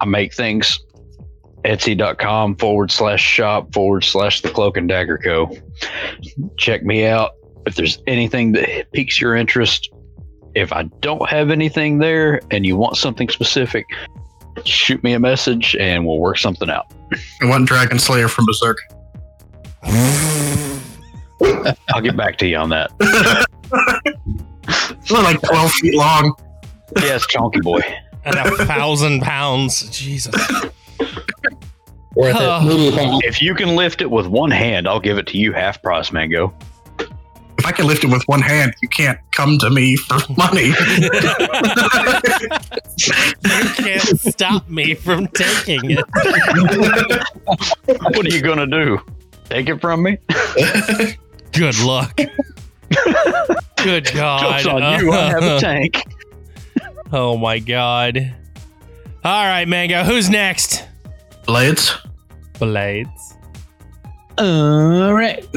I 0.00 0.06
make 0.06 0.34
things. 0.34 0.80
Etsy.com 1.64 2.56
forward 2.56 2.90
slash 2.90 3.20
shop 3.20 3.72
forward 3.72 4.04
slash 4.04 4.40
the 4.42 4.50
cloak 4.50 4.76
and 4.76 4.88
dagger 4.88 5.18
co. 5.18 5.50
Check 6.58 6.84
me 6.84 7.04
out. 7.04 7.32
If 7.66 7.74
there's 7.74 8.00
anything 8.06 8.52
that 8.52 8.92
piques 8.92 9.20
your 9.20 9.34
interest, 9.34 9.90
if 10.54 10.72
I 10.72 10.84
don't 11.00 11.28
have 11.28 11.50
anything 11.50 11.98
there 11.98 12.40
and 12.50 12.64
you 12.64 12.76
want 12.76 12.96
something 12.96 13.28
specific, 13.28 13.84
shoot 14.64 15.02
me 15.02 15.12
a 15.12 15.20
message 15.20 15.74
and 15.76 16.06
we'll 16.06 16.18
work 16.18 16.38
something 16.38 16.70
out. 16.70 16.86
I 17.42 17.46
want 17.46 17.66
Dragon 17.66 17.98
Slayer 17.98 18.28
from 18.28 18.46
Berserk. 18.46 18.78
I'll 21.94 22.00
get 22.02 22.16
back 22.16 22.36
to 22.38 22.46
you 22.46 22.56
on 22.56 22.70
that. 22.70 22.90
They're 25.08 25.22
like 25.22 25.40
12 25.42 25.70
feet 25.72 25.94
long. 25.94 26.34
Yes, 26.96 27.26
chonky 27.26 27.62
boy. 27.62 27.80
And 28.24 28.34
a 28.36 28.64
thousand 28.64 29.20
pounds. 29.22 29.88
Jesus. 29.90 30.34
Worth 32.14 32.36
it. 32.40 32.64
Maybe 32.66 32.88
if 32.88 32.98
I- 32.98 33.20
If 33.24 33.42
you 33.42 33.54
can 33.54 33.76
lift 33.76 34.00
it 34.00 34.10
with 34.10 34.26
one 34.26 34.50
hand, 34.50 34.88
I'll 34.88 35.00
give 35.00 35.18
it 35.18 35.26
to 35.28 35.38
you 35.38 35.52
half 35.52 35.82
price, 35.82 36.12
Mango. 36.12 36.52
If 37.58 37.64
I 37.64 37.72
can 37.72 37.86
lift 37.86 38.04
it 38.04 38.10
with 38.10 38.22
one 38.26 38.42
hand, 38.42 38.74
you 38.82 38.88
can't 38.88 39.18
come 39.32 39.58
to 39.58 39.70
me 39.70 39.96
for 39.96 40.18
money. 40.36 40.72
You 42.98 43.12
can't 43.74 44.20
stop 44.20 44.68
me 44.68 44.94
from 44.94 45.26
taking 45.28 45.90
it. 45.90 46.04
What 47.86 48.26
are 48.26 48.34
you 48.34 48.40
gonna 48.40 48.66
do? 48.66 48.98
Take 49.48 49.68
it 49.68 49.80
from 49.80 50.02
me? 50.02 50.18
Good 51.56 51.78
luck. 51.80 52.16
Good 53.76 54.12
God. 54.12 54.62
Joke's 54.62 54.66
on 54.66 55.00
you. 55.00 55.12
I 55.12 55.28
have 55.30 55.42
a 55.42 55.60
tank. 55.60 56.02
oh 57.12 57.36
my 57.36 57.58
God. 57.58 58.34
All 59.24 59.44
right, 59.44 59.66
Mango. 59.66 60.02
Who's 60.04 60.28
next? 60.30 60.84
Blades. 61.46 61.96
Blades. 62.58 63.34
All 64.38 65.14
right. 65.14 65.44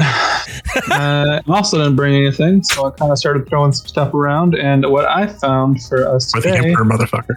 I 0.90 1.40
also 1.48 1.78
didn't 1.78 1.96
bring 1.96 2.14
anything, 2.14 2.62
so 2.62 2.86
I 2.86 2.90
kind 2.90 3.12
of 3.12 3.18
started 3.18 3.48
throwing 3.48 3.72
some 3.72 3.86
stuff 3.86 4.14
around. 4.14 4.54
And 4.56 4.86
what 4.90 5.06
I 5.06 5.26
found 5.26 5.82
for 5.82 6.08
us 6.08 6.34
With 6.34 6.44
the 6.44 6.52
today 6.52 6.68
Emperor 6.70 6.84
motherfucker. 6.84 7.34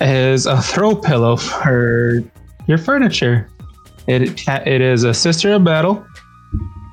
is 0.00 0.46
a 0.46 0.60
throw 0.62 0.94
pillow 0.94 1.36
for 1.36 2.22
your 2.66 2.78
furniture. 2.78 3.48
It 4.06 4.46
it 4.48 4.80
is 4.80 5.04
a 5.04 5.12
sister 5.14 5.54
of 5.54 5.64
battle. 5.64 6.06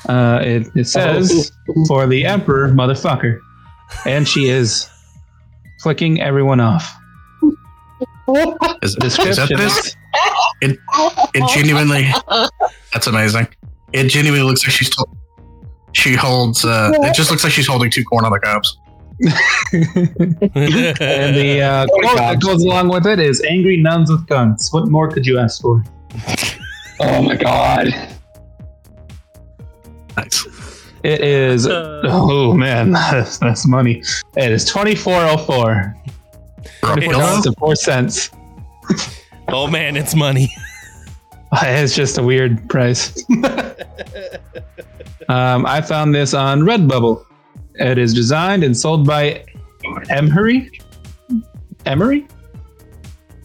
Uh, 0.09 0.39
it, 0.41 0.67
it 0.75 0.85
says 0.85 1.51
for 1.87 2.07
the 2.07 2.25
emperor 2.25 2.69
motherfucker, 2.69 3.39
and 4.05 4.27
she 4.27 4.49
is 4.49 4.89
flicking 5.81 6.21
everyone 6.21 6.59
off. 6.59 6.97
Is, 8.81 8.95
is 8.97 9.17
that 9.17 9.49
this? 9.55 9.95
It, 10.61 10.77
it 11.33 11.49
genuinely. 11.49 12.09
That's 12.93 13.07
amazing. 13.07 13.47
It 13.93 14.07
genuinely 14.07 14.45
looks 14.45 14.63
like 14.65 14.71
she's. 14.71 14.89
To, 14.91 15.05
she 15.93 16.15
holds. 16.15 16.63
Uh, 16.63 16.91
it 17.01 17.13
just 17.13 17.31
looks 17.31 17.43
like 17.43 17.53
she's 17.53 17.67
holding 17.67 17.91
two 17.91 18.03
corn 18.03 18.25
on 18.25 18.31
the 18.31 18.39
cobs. 18.39 18.77
and 19.73 21.35
the 21.35 21.61
uh, 21.61 21.85
quote 21.87 22.17
that 22.17 22.41
goes 22.41 22.63
along 22.63 22.89
with 22.89 23.05
it 23.05 23.19
is 23.19 23.41
"Angry 23.41 23.77
nuns 23.77 24.09
with 24.09 24.25
guns." 24.27 24.69
What 24.71 24.87
more 24.87 25.09
could 25.09 25.25
you 25.25 25.37
ask 25.37 25.61
for? 25.61 25.83
oh 27.01 27.21
my 27.21 27.35
god. 27.35 28.17
Nice. 30.23 30.81
It 31.03 31.21
is. 31.21 31.67
Oh 31.69 32.53
man, 32.53 32.91
that's, 33.11 33.37
that's 33.37 33.67
money. 33.67 34.03
It 34.37 34.51
is 34.51 34.65
twenty 34.65 34.95
four 34.95 35.15
oh 35.21 35.37
four. 35.37 35.95
Twenty 36.81 37.05
four 37.05 37.13
dollars 37.13 37.29
pillow? 37.29 37.43
and 37.47 37.57
four 37.57 37.75
cents. 37.75 38.29
oh 39.49 39.67
man, 39.67 39.95
it's 39.97 40.15
money. 40.15 40.53
It's 41.63 41.93
just 41.93 42.17
a 42.17 42.23
weird 42.23 42.69
price. 42.69 43.25
um, 45.27 45.65
I 45.65 45.81
found 45.81 46.15
this 46.15 46.33
on 46.33 46.61
Redbubble. 46.61 47.25
It 47.75 47.97
is 47.97 48.13
designed 48.13 48.63
and 48.63 48.75
sold 48.77 49.05
by 49.05 49.43
Emery. 50.09 50.71
Emery. 51.85 52.25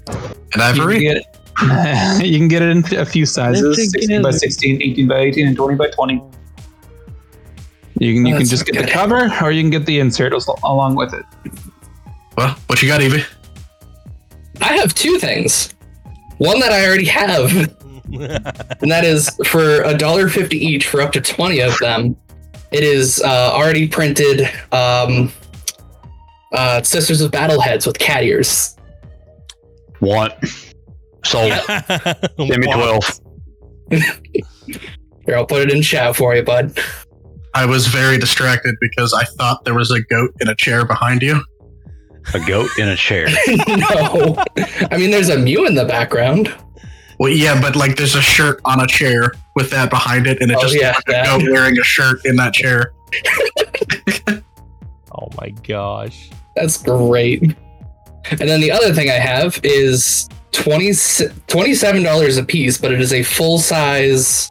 An 0.06 0.14
You 0.14 0.36
can 0.52 0.60
ivory? 0.60 1.00
get 1.00 1.16
it. 1.16 2.24
you 2.24 2.38
can 2.38 2.46
get 2.46 2.62
it 2.62 2.76
in 2.76 2.96
a 2.96 3.04
few 3.04 3.26
sizes: 3.26 3.76
16 3.92 4.22
by 4.22 4.30
16, 4.30 4.82
18 4.82 5.08
by 5.08 5.18
18, 5.18 5.48
and 5.48 5.56
20 5.56 5.74
by 5.74 5.88
20. 5.90 6.22
You 7.98 8.14
can 8.14 8.26
you 8.26 8.32
can 8.34 8.38
That's 8.40 8.50
just 8.50 8.66
get 8.66 8.76
the 8.84 8.90
cover, 8.90 9.30
or 9.42 9.50
you 9.50 9.62
can 9.62 9.70
get 9.70 9.86
the 9.86 10.00
insert 10.00 10.32
along 10.64 10.96
with 10.96 11.14
it. 11.14 11.24
Well, 12.36 12.54
what 12.66 12.82
you 12.82 12.88
got, 12.88 13.00
Evie? 13.00 13.24
I 14.60 14.76
have 14.76 14.94
two 14.94 15.18
things. 15.18 15.74
One 16.38 16.60
that 16.60 16.72
I 16.72 16.86
already 16.86 17.06
have, 17.06 17.54
and 18.12 18.90
that 18.90 19.04
is 19.04 19.30
for 19.46 19.82
a 19.82 19.96
dollar 19.96 20.28
fifty 20.28 20.58
each 20.58 20.86
for 20.86 21.00
up 21.00 21.12
to 21.12 21.20
twenty 21.20 21.60
of 21.60 21.78
them. 21.78 22.16
It 22.72 22.84
is 22.84 23.22
uh, 23.22 23.52
already 23.54 23.88
printed 23.88 24.42
um, 24.72 25.32
uh, 26.52 26.82
Sisters 26.82 27.20
of 27.20 27.30
Battleheads 27.30 27.86
with 27.86 27.98
cat 27.98 28.24
ears. 28.24 28.76
Want. 30.00 30.34
Sold. 31.24 31.52
Give 32.38 32.58
me 32.58 32.72
12. 32.72 33.20
Here, 33.90 35.36
I'll 35.36 35.46
put 35.46 35.62
it 35.62 35.72
in 35.72 35.82
chat 35.82 36.14
for 36.14 36.34
you, 36.36 36.42
bud. 36.42 36.78
I 37.56 37.64
was 37.64 37.86
very 37.86 38.18
distracted 38.18 38.76
because 38.82 39.14
I 39.14 39.24
thought 39.24 39.64
there 39.64 39.72
was 39.74 39.90
a 39.90 40.02
goat 40.02 40.34
in 40.40 40.48
a 40.48 40.54
chair 40.54 40.84
behind 40.84 41.22
you. 41.22 41.42
A 42.34 42.40
goat 42.40 42.68
in 42.78 42.88
a 42.88 42.96
chair. 42.96 43.28
no, 43.66 44.36
I 44.90 44.98
mean 44.98 45.10
there's 45.10 45.30
a 45.30 45.38
Mew 45.38 45.66
in 45.66 45.74
the 45.74 45.86
background. 45.86 46.54
Well, 47.18 47.32
yeah, 47.32 47.58
but 47.58 47.74
like 47.74 47.96
there's 47.96 48.14
a 48.14 48.20
shirt 48.20 48.60
on 48.66 48.80
a 48.82 48.86
chair 48.86 49.32
with 49.54 49.70
that 49.70 49.88
behind 49.88 50.26
it, 50.26 50.42
and 50.42 50.50
it 50.50 50.58
Oh, 50.58 50.60
just 50.60 50.74
yeah, 50.78 50.92
like 50.92 51.04
that. 51.06 51.26
a 51.34 51.38
goat 51.38 51.50
wearing 51.50 51.78
a 51.78 51.82
shirt 51.82 52.18
in 52.26 52.36
that 52.36 52.52
chair. 52.52 52.92
oh 55.12 55.28
my 55.40 55.48
gosh. 55.66 56.28
That's 56.56 56.82
great. 56.82 57.42
And 57.42 58.40
then 58.40 58.60
the 58.60 58.70
other 58.70 58.92
thing 58.92 59.08
I 59.08 59.14
have 59.14 59.58
is 59.62 60.28
20, 60.52 60.88
$27 60.90 62.38
a 62.38 62.44
piece, 62.44 62.76
but 62.78 62.92
it 62.92 63.00
is 63.00 63.12
a 63.12 63.22
full 63.22 63.58
size 63.58 64.50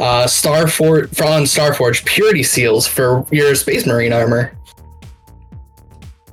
uh, 0.00 0.24
Starforge 0.26 1.14
from 1.14 1.44
Starforge 1.44 2.04
purity 2.04 2.42
seals 2.42 2.86
for 2.86 3.26
your 3.30 3.54
Space 3.54 3.86
Marine 3.86 4.12
armor. 4.12 4.56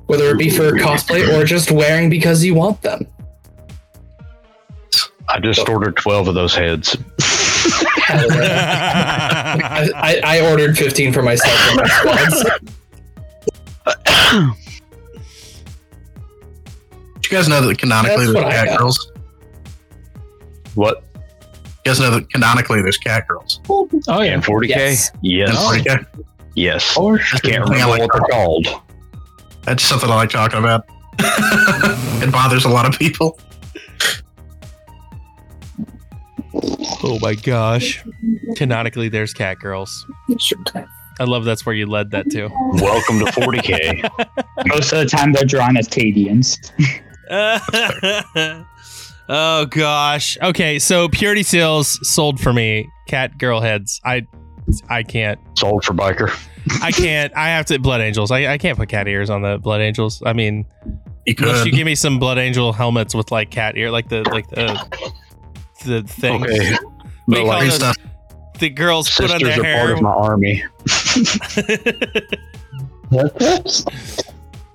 Whether 0.06 0.30
it 0.30 0.38
be 0.38 0.48
for 0.48 0.72
cosplay 0.72 1.28
or 1.36 1.44
just 1.44 1.70
wearing 1.70 2.08
because 2.08 2.42
you 2.42 2.54
want 2.54 2.80
them. 2.80 3.06
I 5.28 5.38
just 5.38 5.68
ordered 5.68 5.96
12 5.96 6.28
of 6.28 6.34
those 6.34 6.54
heads. 6.54 6.96
I, 8.08 9.90
I, 9.94 10.20
I 10.24 10.50
ordered 10.50 10.78
15 10.78 11.12
for 11.12 11.20
myself 11.22 11.54
and 11.68 11.76
my 11.76 11.88
squads. 11.88 12.44
Did 17.14 17.24
you 17.30 17.30
guys 17.30 17.48
know 17.48 17.60
that 17.60 17.78
canonically 17.78 18.32
That's 18.32 18.32
there's 18.32 18.54
cat 18.54 18.78
girls? 18.78 19.12
What? 20.74 21.04
You 21.88 21.94
guys 21.94 22.00
know 22.00 22.10
that 22.10 22.28
canonically 22.28 22.82
there's 22.82 22.98
cat 22.98 23.26
girls. 23.26 23.62
Oh 23.70 23.88
yeah, 24.20 24.34
In 24.34 24.42
40K? 24.42 24.68
Yes. 24.68 25.10
Yes. 25.22 25.48
In 25.48 25.56
40K? 25.56 26.24
Yes. 26.54 26.84
for 26.84 27.14
I 27.18 27.22
sure. 27.22 27.40
can't 27.40 27.62
I 27.64 27.72
remember 27.72 27.86
like 27.92 28.00
what 28.02 28.10
they're 28.12 28.28
called. 28.30 28.68
That's 29.62 29.82
something 29.84 30.10
I 30.10 30.16
like 30.16 30.28
talking 30.28 30.58
about. 30.58 30.84
it 31.18 32.30
bothers 32.30 32.66
a 32.66 32.68
lot 32.68 32.86
of 32.86 32.98
people. 32.98 33.40
Oh 37.02 37.18
my 37.22 37.34
gosh. 37.34 38.04
Canonically, 38.56 39.08
there's 39.08 39.32
cat 39.32 39.58
girls. 39.58 40.04
I 41.18 41.24
love 41.24 41.46
that's 41.46 41.64
where 41.64 41.74
you 41.74 41.86
led 41.86 42.10
that 42.10 42.30
to. 42.32 42.48
Welcome 42.82 43.20
to 43.20 43.32
40k. 43.32 44.66
Most 44.66 44.92
of 44.92 44.98
the 44.98 45.06
time, 45.06 45.32
they're 45.32 45.44
drawn 45.44 45.78
as 45.78 45.88
Cadians. 45.88 46.58
oh 49.28 49.66
gosh. 49.66 50.38
Okay, 50.42 50.78
so 50.78 51.08
purity 51.08 51.42
seals 51.42 51.98
sold 52.08 52.40
for 52.40 52.52
me. 52.52 52.88
Cat 53.06 53.38
girl 53.38 53.60
heads. 53.60 54.00
I 54.04 54.26
I 54.88 55.02
can't. 55.02 55.40
Sold 55.58 55.84
for 55.84 55.94
biker. 55.94 56.30
I 56.82 56.92
can't. 56.92 57.34
I 57.36 57.48
have 57.48 57.66
to 57.66 57.78
blood 57.78 58.00
angels. 58.00 58.30
I, 58.30 58.52
I 58.52 58.58
can't 58.58 58.76
put 58.76 58.88
cat 58.88 59.08
ears 59.08 59.30
on 59.30 59.42
the 59.42 59.58
blood 59.58 59.80
angels. 59.80 60.22
I 60.26 60.32
mean, 60.34 60.66
You 61.24 61.34
unless 61.38 61.64
you 61.64 61.72
give 61.72 61.86
me 61.86 61.94
some 61.94 62.18
blood 62.18 62.38
angel 62.38 62.72
helmets 62.72 63.14
with 63.14 63.30
like 63.30 63.50
cat 63.50 63.76
ear, 63.76 63.90
like 63.90 64.08
the 64.08 64.22
like 64.30 64.48
the 64.48 64.78
the 65.86 66.02
thing. 66.02 66.44
Okay. 66.44 66.72
What 67.24 67.34
do 67.36 67.42
But 67.42 67.44
like, 67.44 67.68
Great 67.68 67.80
those? 67.80 67.96
The 68.58 68.70
girls 68.70 69.10
put 69.10 69.30
on 69.30 69.38
sisters 69.40 69.56
their 69.56 69.76
are 69.76 69.78
part 69.78 69.90
of 69.92 70.02
my 70.02 70.10
army. 70.10 70.64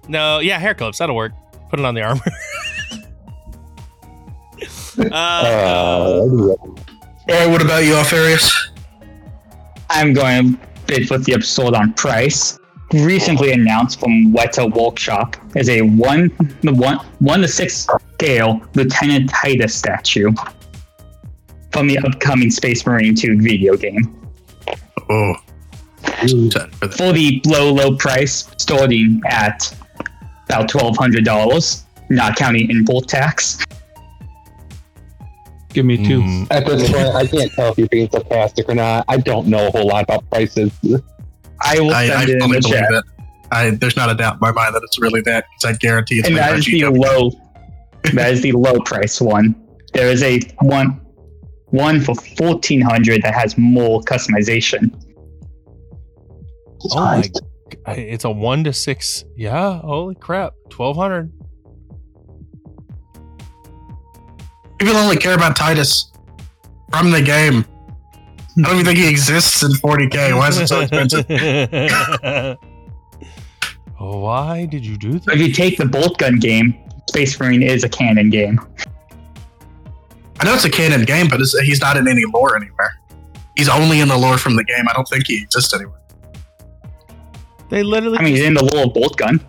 No, 0.08 0.39
yeah, 0.39 0.60
hair 0.60 0.74
clips. 0.74 0.97
That'll 0.97 1.16
work. 1.16 1.32
Put 1.70 1.80
it 1.80 1.86
on 1.86 1.95
the 1.95 2.01
armor. 2.01 2.22
uh, 5.00 6.20
All 6.22 6.56
right, 7.30 7.50
what 7.50 7.62
about 7.62 7.84
you, 7.84 7.94
Alpharius? 7.94 8.52
I'm 9.89 10.14
going 10.14 10.54
to 10.54 10.60
bid 10.88 11.10
with 11.10 11.26
the 11.26 11.34
episode 11.34 11.74
on 11.74 11.94
price. 11.94 12.60
Recently 12.94 13.54
announced 13.54 14.00
from 14.00 14.34
Weta 14.34 14.72
Workshop 14.72 15.36
is 15.56 15.68
a 15.70 15.82
one 15.82 16.30
the 16.62 16.72
one 16.74 16.98
one 17.20 17.41
to 17.41 17.48
six 17.48 17.88
scale 18.14 18.62
Lieutenant 18.76 19.30
Titus 19.32 19.74
statue 19.74 20.32
from 21.72 21.88
the 21.88 21.98
upcoming 22.00 22.52
Space 22.52 22.86
Marine 22.86 23.16
2 23.16 23.41
video 23.41 23.76
game. 23.76 24.16
Oh, 25.10 25.34
for 26.04 26.28
the- 26.28 26.70
For 26.96 27.14
the 27.14 27.41
low, 27.48 27.74
low 27.74 27.96
price, 27.98 28.48
starting 28.58 29.22
at 29.26 29.76
about 30.48 30.70
twelve 30.70 30.96
hundred 30.98 31.26
dollars, 31.26 31.86
not 32.10 32.36
counting 32.36 32.70
import 32.70 33.08
tax. 33.08 33.58
Give 35.74 35.86
me 35.86 35.97
two. 35.97 36.21
mm, 36.21 36.47
At 36.51 36.65
this 36.65 36.91
point, 36.91 37.07
I 37.15 37.26
can't 37.28 37.51
tell 37.53 37.71
if 37.71 37.78
you're 37.78 37.88
being 37.88 38.09
sarcastic 38.09 38.69
or 38.69 38.76
not. 38.76 39.05
I 39.07 39.17
don't 39.17 39.47
know 39.47 39.67
a 39.67 39.71
whole 39.71 39.88
lot 39.88 40.03
about 40.03 40.30
prices. 40.30 40.71
I 41.61 41.80
will 41.80 41.93
I, 41.93 42.07
send 42.07 42.19
I 42.19 42.24
it 42.24 42.30
in 42.30 42.39
fully 42.41 42.57
the 42.57 42.61
believe 42.61 42.74
chat. 42.80 42.91
it. 42.93 43.03
I, 43.51 43.69
there's 43.71 43.95
not 43.95 44.09
a 44.09 44.15
doubt 44.15 44.34
in 44.36 44.39
my 44.41 44.51
mind 44.51 44.74
that 44.76 44.82
it's 44.84 44.99
really 44.99 45.21
that. 45.21 45.45
'cause 45.61 45.71
I 45.74 45.78
guarantee 45.78 46.15
it's 46.19 46.28
and 46.28 46.36
made 46.36 46.41
that 46.41 46.51
by 46.51 46.57
is 46.57 46.65
the 46.65 46.86
low 46.89 47.32
that 48.13 48.34
is 48.34 48.41
the 48.41 48.51
low 48.51 48.80
price 48.80 49.21
one 49.21 49.55
there 49.93 50.09
is 50.09 50.24
a 50.24 50.39
one 50.61 50.99
one 51.67 52.01
for 52.01 52.13
1400 52.38 53.21
that 53.21 53.34
has 53.34 53.57
more 53.57 54.01
customization 54.01 54.91
oh 56.91 56.95
my! 56.95 57.24
It's 57.88 58.24
a 58.26 58.30
one 58.32 58.63
to 58.65 58.74
six. 58.74 59.24
Yeah. 59.36 59.80
Holy 59.80 60.15
crap! 60.15 60.53
Twelve 60.69 60.95
hundred. 60.97 61.32
People 64.84 64.98
only 64.98 65.16
care 65.16 65.34
about 65.34 65.56
Titus 65.56 66.12
from 66.92 67.12
the 67.12 67.22
game. 67.22 67.64
I 68.58 68.62
don't 68.64 68.74
even 68.74 68.86
think 68.86 69.00
he 69.00 69.08
exists 69.08 69.64
in 69.64 69.72
40k. 69.72 70.36
Why 70.36 70.50
is 70.50 70.58
it 70.58 70.68
so 70.68 70.82
expensive? 70.82 71.26
Oh, 74.00 74.20
why 74.20 74.66
did 74.66 74.86
you 74.86 74.98
do 74.98 75.18
that? 75.20 75.36
if 75.36 75.40
you 75.40 75.54
take 75.54 75.78
the 75.78 75.86
bolt 75.86 76.18
gun 76.18 76.38
game 76.38 76.78
space 77.08 77.40
marine 77.40 77.64
is 77.64 77.86
a 77.86 77.90
canon 77.90 78.30
game 78.30 78.60
I 80.42 80.46
know 80.46 80.56
it's 80.56 80.66
a 80.66 80.70
canon 80.70 81.06
game, 81.06 81.30
but 81.30 81.40
it's, 81.40 81.58
he's 81.62 81.80
not 81.80 81.96
in 81.96 82.06
any 82.10 82.26
lore 82.26 82.58
anywhere. 82.58 83.00
He's 83.56 83.70
only 83.70 84.02
in 84.02 84.10
the 84.10 84.18
lore 84.18 84.38
from 84.38 84.58
the 84.58 84.66
game. 84.66 84.84
I 84.90 84.94
don't 84.94 85.08
think 85.08 85.28
he 85.28 85.42
exists 85.42 85.74
anywhere. 85.74 86.02
They 87.70 87.82
literally. 87.82 88.18
i 88.18 88.24
mean 88.24 88.36
he's 88.36 88.44
in 88.44 88.56
the 88.56 88.66
lore 88.74 88.88
of 88.88 88.94
bolt 88.94 89.16
gun 89.16 89.40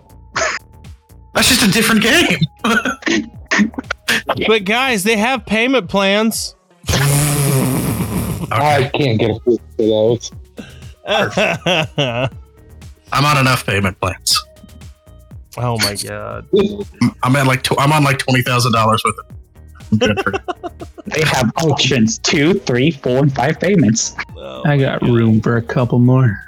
That's 1.34 1.48
just 1.48 1.66
a 1.66 1.72
different 1.72 2.02
game. 2.02 2.38
but 4.46 4.64
guys, 4.64 5.04
they 5.04 5.16
have 5.16 5.44
payment 5.46 5.88
plans. 5.88 6.54
I 8.50 8.90
can't 8.94 9.18
get 9.18 9.30
a 9.30 9.40
for 9.40 9.58
those. 9.78 10.30
I'm 13.12 13.24
on 13.24 13.38
enough 13.38 13.64
payment 13.66 13.98
plans. 14.00 14.42
Oh 15.56 15.78
my 15.78 15.94
god! 15.96 16.48
I'm 17.22 17.36
at 17.36 17.46
like 17.46 17.62
tw- 17.62 17.78
I'm 17.78 17.92
on 17.92 18.02
like 18.02 18.18
twenty 18.18 18.42
thousand 18.42 18.72
dollars 18.72 19.02
with 19.04 19.14
it. 19.18 19.26
I'm 19.92 19.98
good 19.98 20.20
for 20.22 20.32
it. 20.32 20.40
they 21.06 21.22
have 21.28 21.52
options 21.58 22.18
two 22.18 22.54
three 22.54 22.90
four 22.90 23.18
and 23.18 23.32
five 23.32 23.60
payments 23.60 24.16
Oh 24.36 24.62
I 24.64 24.76
got 24.78 25.00
God. 25.00 25.10
room 25.10 25.40
for 25.40 25.56
a 25.58 25.62
couple 25.62 25.98
more. 26.00 26.40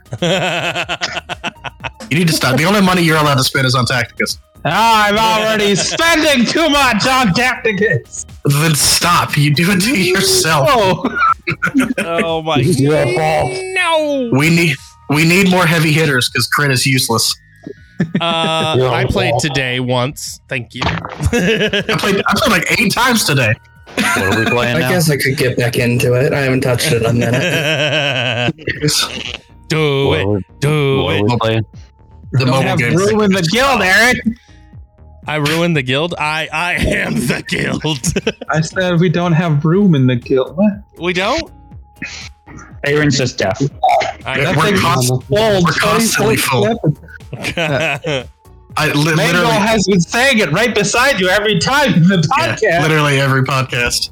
You 2.11 2.19
need 2.19 2.27
to 2.29 2.33
stop. 2.35 2.57
The 2.57 2.65
only 2.65 2.81
money 2.81 3.03
you're 3.03 3.17
allowed 3.19 3.37
to 3.37 3.45
spend 3.45 3.67
is 3.67 3.75
on 3.75 3.85
Tacticus. 3.85 4.39
I'm 4.69 5.17
already 5.17 5.75
spending 5.77 6.45
too 6.47 6.69
much 6.69 7.07
on 7.07 7.29
Tacticus. 7.29 8.25
Then 8.45 8.75
stop. 8.75 9.37
You 9.37 9.55
do 9.55 9.71
it 9.71 9.81
to 9.83 9.99
yourself. 10.03 10.69
Oh, 10.71 11.19
oh 11.99 12.43
my! 12.43 12.57
It's 12.59 12.81
your 12.81 13.05
fault. 13.15 13.53
No. 13.75 14.31
We 14.39 14.51
need 14.51 14.77
we 15.11 15.25
need 15.25 15.51
more 15.51 15.67
heavy 15.67 15.93
hitters 15.93 16.29
because 16.29 16.47
crit 16.49 16.71
is 16.73 16.85
useless. 16.87 17.35
Uh, 18.21 18.91
I 18.93 19.07
played 19.09 19.31
fault. 19.31 19.43
today 19.43 19.81
once. 19.81 20.41
Thank 20.49 20.75
you. 20.75 20.83
I 20.85 21.97
played 21.99 22.23
I 22.27 22.35
played 22.35 22.51
like 22.51 22.81
eight 22.81 22.93
times 22.93 23.25
today. 23.25 23.55
What 23.97 24.19
are 24.19 24.39
we 24.41 24.45
playing 24.51 24.77
I 24.77 24.81
now? 24.81 24.91
guess 24.91 25.09
I 25.09 25.17
could 25.17 25.37
get 25.39 25.57
back 25.57 25.77
into 25.77 26.13
it. 26.15 26.33
I 26.33 26.41
haven't 26.41 26.61
touched 26.63 26.93
it 26.93 27.03
in 27.03 27.07
a 27.09 27.13
minute. 27.13 28.55
do 29.69 30.09
What 30.09 30.19
it. 30.19 30.25
are 30.27 30.33
we, 30.33 30.45
Do 30.61 31.03
what 31.03 31.15
are 31.15 31.17
it. 31.19 31.23
we 31.23 31.37
playing? 31.39 31.67
The 32.33 32.39
don't 32.41 32.49
mobile 32.51 32.63
have 32.69 32.79
game. 32.79 32.97
room 32.97 33.21
in 33.23 33.31
the 33.33 33.43
guild, 33.43 33.81
Eric. 33.83 34.19
I 35.27 35.37
ruined 35.37 35.77
the 35.77 35.83
guild. 35.83 36.15
I 36.19 36.49
I 36.53 36.75
am 36.75 37.15
the 37.15 37.43
guild. 37.47 37.83
I 38.49 38.61
said 38.61 39.01
we 39.01 39.09
don't 39.09 39.33
have 39.33 39.65
room 39.65 39.95
in 39.95 40.07
the 40.07 40.17
guild. 40.17 40.57
What? 40.57 40.73
we 40.99 41.13
don't. 41.13 41.51
aaron's 42.85 43.17
just 43.17 43.39
deaf 43.39 43.59
I, 44.27 44.39
We're, 44.57 44.71
That's 44.71 44.81
const- 44.81 45.31
Well, 45.31 45.63
we're 45.65 45.73
constantly 45.73 46.37
full. 46.37 46.79
I 48.79 48.93
li- 48.93 49.15
Mango 49.15 49.15
literally 49.15 49.53
has 49.53 49.87
been 49.87 50.01
saying 50.01 50.39
it 50.39 50.53
right 50.53 50.75
beside 50.75 51.19
you 51.19 51.29
every 51.29 51.59
time 51.59 51.95
in 51.95 52.03
the 52.09 52.29
yeah, 52.39 52.57
podcast. 52.57 52.83
literally 52.83 53.19
every 53.21 53.43
podcast. 53.43 54.11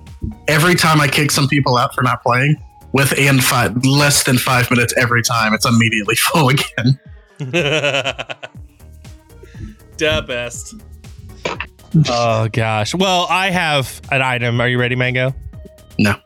Every 0.49 0.75
time 0.75 1.01
I 1.01 1.09
kick 1.09 1.31
some 1.31 1.47
people 1.49 1.77
out 1.77 1.95
for 1.95 2.03
not 2.03 2.23
playing, 2.23 2.57
within 2.93 3.41
five 3.41 3.85
less 3.85 4.23
than 4.25 4.39
five 4.39 4.71
minutes 4.71 4.95
every 4.97 5.23
time, 5.23 5.53
it's 5.53 5.67
immediately 5.67 6.15
full 6.17 6.49
again. 6.49 6.99
the 7.39 8.35
best. 10.27 10.75
Oh 12.09 12.49
gosh. 12.53 12.95
Well, 12.95 13.27
I 13.31 13.51
have 13.51 14.01
an 14.11 14.23
item. 14.23 14.61
Are 14.61 14.69
you 14.69 14.79
ready, 14.79 14.97
Mango? 14.97 15.35
No. 15.99 16.17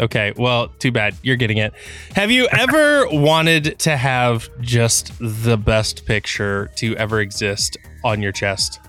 Okay. 0.00 0.32
Well, 0.36 0.68
too 0.68 0.92
bad. 0.92 1.14
You're 1.22 1.36
getting 1.36 1.58
it. 1.58 1.72
Have 2.14 2.30
you 2.30 2.48
ever 2.50 3.06
wanted 3.08 3.78
to 3.80 3.96
have 3.96 4.48
just 4.60 5.12
the 5.20 5.56
best 5.56 6.06
picture 6.06 6.70
to 6.76 6.96
ever 6.96 7.20
exist 7.20 7.76
on 8.04 8.22
your 8.22 8.32
chest? 8.32 8.80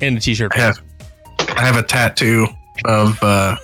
In 0.00 0.16
a 0.16 0.20
t-shirt. 0.20 0.52
I 0.54 0.58
have 0.58 0.82
I 1.56 1.64
have 1.64 1.76
a 1.76 1.82
tattoo 1.82 2.46
of 2.84 3.22
uh 3.22 3.56
oh, 3.56 3.62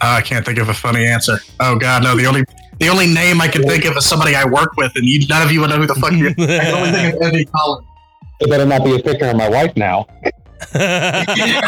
I 0.00 0.20
can't 0.22 0.44
think 0.44 0.58
of 0.58 0.68
a 0.68 0.74
funny 0.74 1.04
answer. 1.04 1.38
Oh 1.60 1.76
god, 1.76 2.04
no, 2.04 2.16
the 2.16 2.26
only 2.26 2.44
the 2.78 2.88
only 2.88 3.12
name 3.12 3.40
I 3.40 3.48
can 3.48 3.62
think 3.64 3.84
of 3.84 3.96
is 3.96 4.06
somebody 4.06 4.36
I 4.36 4.44
work 4.44 4.76
with, 4.76 4.94
and 4.94 5.04
you 5.04 5.26
none 5.26 5.42
of 5.42 5.50
you 5.50 5.60
would 5.60 5.70
know 5.70 5.76
who 5.76 5.86
the 5.86 5.94
fuck 5.96 6.12
you're 6.12 6.30
I 6.30 6.34
can 6.34 6.74
only 6.74 6.90
think 6.92 7.16
of 7.16 7.22
Eddie 7.22 7.44
Collins. 7.46 7.87
It 8.40 8.48
better 8.48 8.66
not 8.66 8.84
be 8.84 8.94
a 8.94 8.98
picture 8.98 9.26
of 9.26 9.36
my 9.36 9.48
wife 9.48 9.76
now. 9.76 10.06
I 10.74 11.24
don't 11.24 11.38
yeah, 11.38 11.60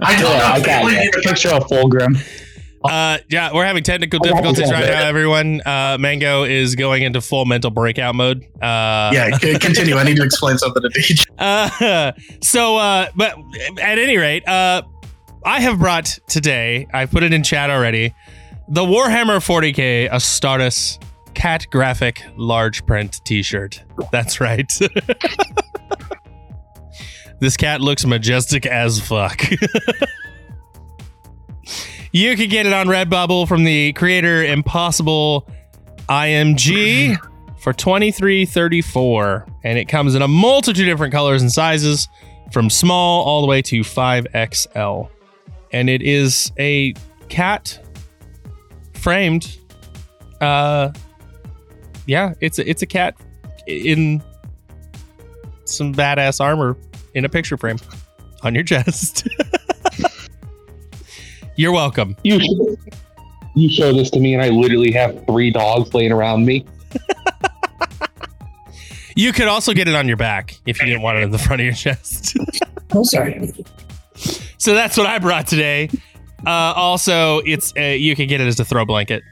know. 0.00 0.44
i 0.44 0.58
if 0.58 0.64
got 0.66 0.86
they 0.86 0.96
it 0.96 1.14
would 1.14 1.24
picture 1.24 1.50
of 1.50 1.64
fulgrim 1.64 2.16
Uh, 2.84 3.18
yeah, 3.28 3.52
we're 3.52 3.64
having 3.64 3.82
technical 3.82 4.20
difficulties 4.20 4.70
right 4.70 4.84
now, 4.86 5.04
everyone. 5.06 5.60
Uh, 5.66 5.96
Mango 5.98 6.44
is 6.44 6.76
going 6.76 7.02
into 7.02 7.20
full 7.20 7.44
mental 7.44 7.72
breakout 7.72 8.14
mode. 8.14 8.44
Uh, 8.62 9.10
Yeah, 9.12 9.36
continue. 9.58 9.96
I 9.96 10.04
need 10.04 10.16
to 10.16 10.22
explain 10.22 10.58
something 10.58 10.82
to 10.82 10.88
DJ. 10.88 11.24
Uh, 11.38 12.12
so, 12.42 12.76
uh, 12.76 13.08
but 13.16 13.34
at 13.80 13.98
any 13.98 14.16
rate, 14.16 14.46
uh, 14.46 14.82
I 15.44 15.60
have 15.60 15.78
brought 15.80 16.18
today, 16.28 16.86
I 16.92 17.06
put 17.06 17.22
it 17.24 17.32
in 17.32 17.42
chat 17.42 17.70
already, 17.70 18.14
the 18.68 18.82
Warhammer 18.82 19.38
40k 19.38 20.10
Astartes 20.10 20.98
cat 21.34 21.66
graphic 21.70 22.22
large 22.36 22.84
print 22.86 23.20
t 23.24 23.42
shirt. 23.42 23.82
That's 24.12 24.40
right. 24.40 24.70
this 27.40 27.56
cat 27.56 27.80
looks 27.80 28.04
majestic 28.04 28.66
as 28.66 29.00
fuck. 29.00 29.42
you 32.12 32.36
can 32.36 32.48
get 32.48 32.66
it 32.66 32.72
on 32.72 32.86
Redbubble 32.86 33.46
from 33.48 33.64
the 33.64 33.92
creator 33.94 34.44
Impossible 34.44 35.48
IMG 36.08 37.16
for 37.58 37.72
23.34 37.72 39.50
and 39.64 39.78
it 39.78 39.86
comes 39.86 40.14
in 40.14 40.22
a 40.22 40.28
multitude 40.28 40.88
of 40.88 40.92
different 40.94 41.12
colors 41.12 41.42
and 41.42 41.52
sizes 41.52 42.08
from 42.52 42.70
small 42.70 43.24
all 43.24 43.40
the 43.42 43.46
way 43.46 43.60
to 43.62 43.80
5XL. 43.80 45.08
and 45.72 45.90
it 45.90 46.02
is 46.02 46.50
a 46.58 46.94
cat 47.28 47.78
framed. 48.94 49.58
Uh, 50.40 50.90
yeah, 52.08 52.32
it's 52.40 52.58
a, 52.58 52.68
it's 52.68 52.80
a 52.82 52.86
cat 52.86 53.14
in 53.66 54.22
some 55.66 55.94
badass 55.94 56.40
armor 56.40 56.76
in 57.14 57.24
a 57.24 57.28
picture 57.28 57.56
frame 57.56 57.78
on 58.42 58.54
your 58.54 58.64
chest. 58.64 59.28
You're 61.56 61.72
welcome. 61.72 62.16
You 62.24 62.76
you 63.54 63.68
show 63.68 63.92
this 63.92 64.10
to 64.12 64.20
me, 64.20 64.32
and 64.34 64.42
I 64.42 64.48
literally 64.48 64.90
have 64.92 65.26
three 65.26 65.50
dogs 65.50 65.92
laying 65.94 66.10
around 66.10 66.44
me. 66.44 66.64
You 69.16 69.32
could 69.32 69.48
also 69.48 69.72
get 69.74 69.88
it 69.88 69.96
on 69.96 70.06
your 70.06 70.16
back 70.16 70.56
if 70.64 70.78
you 70.78 70.86
didn't 70.86 71.02
want 71.02 71.18
it 71.18 71.24
in 71.24 71.32
the 71.32 71.38
front 71.38 71.60
of 71.60 71.64
your 71.64 71.74
chest. 71.74 72.36
Oh, 72.94 73.02
sorry. 73.02 73.52
so 74.14 74.74
that's 74.74 74.96
what 74.96 75.06
I 75.06 75.18
brought 75.18 75.48
today. 75.48 75.90
Uh, 76.46 76.72
also, 76.76 77.40
it's 77.40 77.74
uh, 77.76 77.80
you 77.80 78.14
can 78.14 78.28
get 78.28 78.40
it 78.40 78.46
as 78.46 78.60
a 78.60 78.64
throw 78.64 78.84
blanket. 78.84 79.24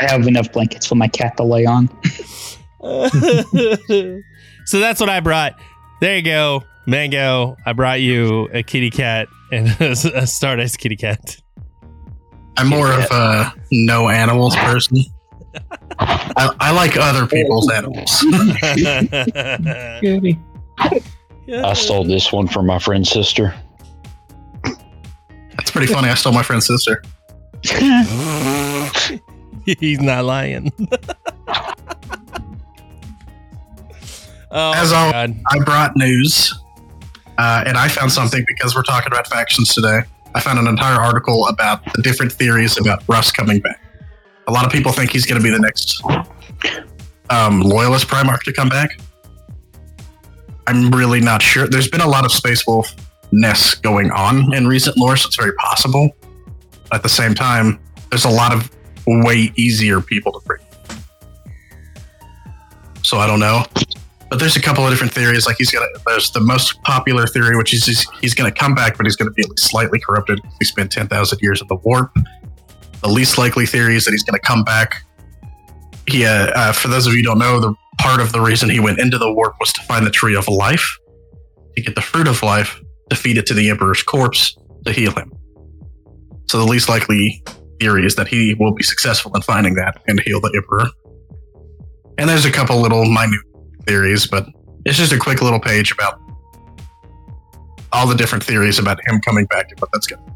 I 0.00 0.10
have 0.10 0.26
enough 0.26 0.50
blankets 0.52 0.86
for 0.86 0.94
my 0.94 1.08
cat 1.08 1.36
to 1.36 1.44
lay 1.44 1.66
on. 1.66 1.88
so 4.66 4.80
that's 4.80 5.00
what 5.00 5.10
I 5.10 5.20
brought. 5.20 5.60
There 6.00 6.16
you 6.16 6.22
go, 6.22 6.64
Mango. 6.86 7.56
I 7.66 7.74
brought 7.74 8.00
you 8.00 8.48
a 8.52 8.62
kitty 8.62 8.90
cat 8.90 9.28
and 9.52 9.68
a, 9.68 9.70
a 9.90 10.22
Astartes 10.22 10.78
kitty 10.78 10.96
cat. 10.96 11.36
I'm 12.56 12.68
more 12.68 12.90
of 12.90 13.06
a 13.10 13.52
no 13.70 14.08
animals 14.08 14.56
person. 14.56 14.98
I, 15.98 16.54
I 16.60 16.70
like 16.72 16.96
other 16.96 17.26
people's 17.26 17.70
animals. 17.70 18.24
I 21.52 21.72
stole 21.74 22.04
this 22.04 22.32
one 22.32 22.48
from 22.48 22.66
my 22.66 22.78
friend's 22.78 23.10
sister. 23.10 23.54
That's 25.56 25.70
pretty 25.70 25.92
funny. 25.92 26.08
I 26.08 26.14
stole 26.14 26.32
my 26.32 26.42
friend's 26.42 26.66
sister. 26.66 27.02
He's 29.78 30.00
not 30.00 30.24
lying. 30.24 30.72
oh 34.50 34.72
As 34.74 34.92
always, 34.92 35.12
god. 35.12 35.40
I 35.50 35.58
brought 35.60 35.96
news, 35.96 36.58
uh, 37.38 37.64
and 37.66 37.76
I 37.76 37.88
found 37.88 38.12
something 38.12 38.44
because 38.46 38.74
we're 38.74 38.82
talking 38.82 39.12
about 39.12 39.26
factions 39.28 39.74
today. 39.74 40.00
I 40.34 40.40
found 40.40 40.58
an 40.58 40.66
entire 40.66 41.00
article 41.00 41.46
about 41.48 41.84
the 41.94 42.02
different 42.02 42.32
theories 42.32 42.78
about 42.78 43.02
Russ 43.08 43.30
coming 43.30 43.60
back. 43.60 43.80
A 44.46 44.52
lot 44.52 44.64
of 44.64 44.72
people 44.72 44.92
think 44.92 45.10
he's 45.10 45.26
going 45.26 45.40
to 45.40 45.44
be 45.44 45.50
the 45.50 45.58
next 45.58 46.02
um, 47.30 47.60
loyalist 47.60 48.08
Primarch 48.08 48.42
to 48.44 48.52
come 48.52 48.68
back. 48.68 49.00
I'm 50.66 50.90
really 50.90 51.20
not 51.20 51.42
sure. 51.42 51.66
There's 51.68 51.88
been 51.88 52.00
a 52.00 52.08
lot 52.08 52.24
of 52.24 52.32
Space 52.32 52.66
Wolf 52.66 52.94
ness 53.32 53.74
going 53.74 54.10
on 54.10 54.52
in 54.54 54.66
recent 54.66 54.96
lore, 54.96 55.16
so 55.16 55.26
it's 55.26 55.36
very 55.36 55.52
possible. 55.54 56.10
At 56.92 57.02
the 57.02 57.08
same 57.08 57.34
time, 57.34 57.80
there's 58.10 58.24
a 58.24 58.30
lot 58.30 58.52
of 58.52 58.70
way 59.18 59.52
easier 59.56 60.00
people 60.00 60.32
to 60.32 60.40
bring. 60.46 60.60
So 63.02 63.18
I 63.18 63.26
don't 63.26 63.40
know. 63.40 63.64
But 64.28 64.38
there's 64.38 64.54
a 64.54 64.62
couple 64.62 64.84
of 64.84 64.90
different 64.90 65.12
theories. 65.12 65.46
Like 65.46 65.56
he's 65.56 65.72
gonna. 65.72 65.86
There's 66.06 66.30
the 66.30 66.40
most 66.40 66.80
popular 66.82 67.26
theory, 67.26 67.56
which 67.56 67.74
is 67.74 67.84
he's, 67.86 68.08
he's 68.20 68.34
gonna 68.34 68.52
come 68.52 68.74
back, 68.74 68.96
but 68.96 69.04
he's 69.04 69.16
gonna 69.16 69.32
be 69.32 69.42
at 69.42 69.48
least 69.48 69.64
slightly 69.64 69.98
corrupted. 69.98 70.40
He 70.60 70.64
spent 70.64 70.92
ten 70.92 71.08
thousand 71.08 71.40
years 71.42 71.60
in 71.60 71.66
the 71.66 71.74
warp. 71.74 72.14
The 73.02 73.08
least 73.08 73.38
likely 73.38 73.66
theory 73.66 73.96
is 73.96 74.04
that 74.04 74.12
he's 74.12 74.22
gonna 74.22 74.38
come 74.38 74.62
back. 74.62 75.02
He, 76.06 76.24
uh, 76.24 76.52
uh, 76.54 76.72
for 76.72 76.88
those 76.88 77.06
of 77.06 77.14
you 77.14 77.22
don't 77.24 77.38
know, 77.38 77.58
the 77.58 77.74
part 77.98 78.20
of 78.20 78.32
the 78.32 78.40
reason 78.40 78.70
he 78.70 78.80
went 78.80 79.00
into 79.00 79.18
the 79.18 79.32
warp 79.32 79.56
was 79.58 79.72
to 79.72 79.82
find 79.82 80.06
the 80.06 80.10
tree 80.10 80.36
of 80.36 80.46
life, 80.46 80.98
to 81.76 81.82
get 81.82 81.94
the 81.94 82.00
fruit 82.00 82.28
of 82.28 82.42
life, 82.42 82.80
to 83.10 83.16
feed 83.16 83.36
it 83.36 83.46
to 83.46 83.54
the 83.54 83.68
emperor's 83.68 84.02
corpse 84.02 84.56
to 84.86 84.92
heal 84.92 85.12
him. 85.12 85.32
So 86.48 86.58
the 86.58 86.64
least 86.64 86.88
likely 86.88 87.42
theory 87.80 88.06
is 88.06 88.14
that 88.16 88.28
he 88.28 88.54
will 88.54 88.72
be 88.72 88.82
successful 88.82 89.34
in 89.34 89.42
finding 89.42 89.74
that 89.74 90.00
and 90.06 90.20
heal 90.20 90.40
the 90.40 90.52
emperor. 90.54 90.88
And 92.18 92.28
there's 92.28 92.44
a 92.44 92.52
couple 92.52 92.80
little 92.80 93.04
minute 93.06 93.40
theories, 93.86 94.26
but 94.26 94.46
it's 94.84 94.98
just 94.98 95.12
a 95.12 95.18
quick 95.18 95.42
little 95.42 95.60
page 95.60 95.90
about 95.90 96.20
all 97.92 98.06
the 98.06 98.14
different 98.14 98.44
theories 98.44 98.78
about 98.78 99.00
him 99.06 99.20
coming 99.20 99.46
back 99.46 99.70
and 99.70 99.80
what 99.80 99.90
that's 99.92 100.06
going 100.06 100.24
to 100.24 100.30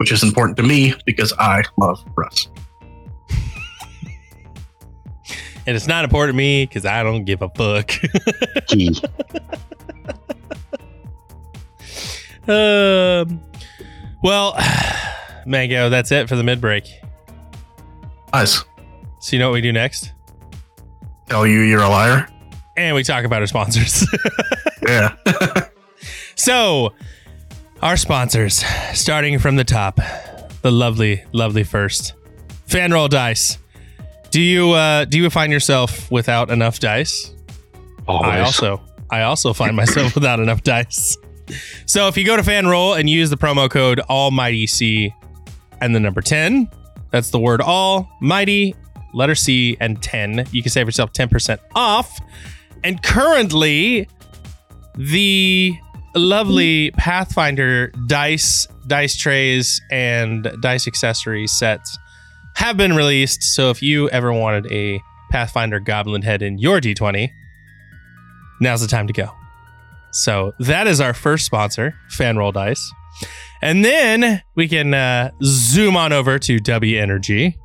which 0.00 0.10
is 0.10 0.22
important 0.22 0.56
to 0.56 0.62
me 0.62 0.94
because 1.04 1.30
I 1.38 1.62
love 1.76 2.02
Russ. 2.16 2.48
And 5.66 5.76
it's 5.76 5.86
not 5.86 6.04
important 6.04 6.34
to 6.34 6.38
me 6.38 6.64
because 6.64 6.86
I 6.86 7.02
don't 7.02 7.26
give 7.26 7.42
a 7.42 7.50
fuck. 7.50 7.92
Gee, 8.66 8.88
um, 12.48 13.42
well, 14.22 14.56
Mango, 15.50 15.90
that's 15.90 16.12
it 16.12 16.28
for 16.28 16.36
the 16.36 16.44
mid 16.44 16.60
break. 16.60 16.84
Nice. 18.32 18.64
So 19.20 19.36
you 19.36 19.38
know 19.38 19.48
what 19.50 19.54
we 19.54 19.60
do 19.60 19.72
next? 19.72 20.12
Tell 21.28 21.46
you 21.46 21.60
you're 21.60 21.82
a 21.82 21.88
liar? 21.88 22.28
And 22.76 22.94
we 22.94 23.02
talk 23.02 23.24
about 23.24 23.40
our 23.40 23.46
sponsors. 23.46 24.06
Yeah. 24.88 25.14
so, 26.34 26.94
our 27.82 27.98
sponsors, 27.98 28.64
starting 28.94 29.38
from 29.38 29.56
the 29.56 29.62
top, 29.62 30.00
the 30.62 30.72
lovely, 30.72 31.22
lovely 31.32 31.64
first, 31.64 32.14
Fanroll 32.66 33.08
Dice. 33.08 33.58
Do 34.30 34.40
you 34.40 34.70
uh, 34.70 35.04
do 35.04 35.18
you 35.18 35.28
find 35.28 35.52
yourself 35.52 36.10
without 36.10 36.50
enough 36.50 36.80
dice? 36.80 37.34
always. 38.08 38.30
I 38.30 38.40
also 38.40 38.80
I 39.10 39.22
also 39.22 39.52
find 39.52 39.76
myself 39.76 40.14
without 40.14 40.40
enough 40.40 40.62
dice. 40.62 41.16
So 41.86 42.08
if 42.08 42.16
you 42.16 42.24
go 42.24 42.36
to 42.36 42.42
FanRoll 42.42 42.98
and 42.98 43.08
use 43.10 43.28
the 43.30 43.36
promo 43.36 43.68
code 43.68 44.00
Almighty 44.00 44.66
C 44.66 45.14
and 45.80 45.94
the 45.94 46.00
number 46.00 46.20
10, 46.20 46.68
that's 47.10 47.30
the 47.30 47.38
word 47.38 47.60
all 47.60 48.08
mighty, 48.20 48.74
letter 49.14 49.34
C 49.34 49.76
and 49.80 50.02
10, 50.02 50.46
you 50.52 50.62
can 50.62 50.70
save 50.70 50.86
yourself 50.86 51.12
10% 51.12 51.58
off. 51.74 52.20
And 52.84 53.02
currently 53.02 54.08
the 54.96 55.74
lovely 56.14 56.90
Pathfinder 56.92 57.88
dice, 58.06 58.66
dice 58.86 59.16
trays 59.16 59.80
and 59.90 60.50
dice 60.60 60.86
accessory 60.86 61.46
sets 61.46 61.98
have 62.56 62.76
been 62.76 62.94
released. 62.94 63.42
So 63.42 63.70
if 63.70 63.82
you 63.82 64.08
ever 64.10 64.32
wanted 64.32 64.70
a 64.72 65.00
Pathfinder 65.30 65.80
goblin 65.80 66.22
head 66.22 66.42
in 66.42 66.58
your 66.58 66.80
D20, 66.80 67.30
now's 68.60 68.80
the 68.80 68.88
time 68.88 69.06
to 69.06 69.12
go. 69.12 69.30
So 70.12 70.54
that 70.58 70.86
is 70.86 71.00
our 71.00 71.14
first 71.14 71.46
sponsor, 71.46 71.94
Fanroll 72.10 72.52
Dice. 72.52 72.92
And 73.62 73.84
then 73.84 74.42
we 74.54 74.68
can 74.68 74.94
uh, 74.94 75.30
zoom 75.42 75.96
on 75.96 76.12
over 76.12 76.38
to 76.38 76.58
Dubby 76.58 77.00
Energy. 77.00 77.58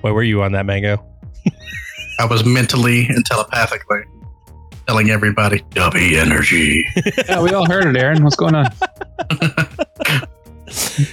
Where 0.00 0.14
were 0.14 0.22
you 0.22 0.42
on 0.42 0.52
that, 0.52 0.66
Mango? 0.66 1.04
I 2.20 2.26
was 2.26 2.44
mentally 2.44 3.06
and 3.08 3.24
telepathically 3.26 4.02
telling 4.86 5.10
everybody, 5.10 5.60
Dubby 5.70 6.18
energy. 6.18 6.84
Yeah, 7.28 7.40
we 7.42 7.50
all 7.50 7.66
heard 7.66 7.86
it, 7.86 7.96
Aaron. 7.96 8.22
What's 8.22 8.36
going 8.36 8.54
on? 8.54 8.66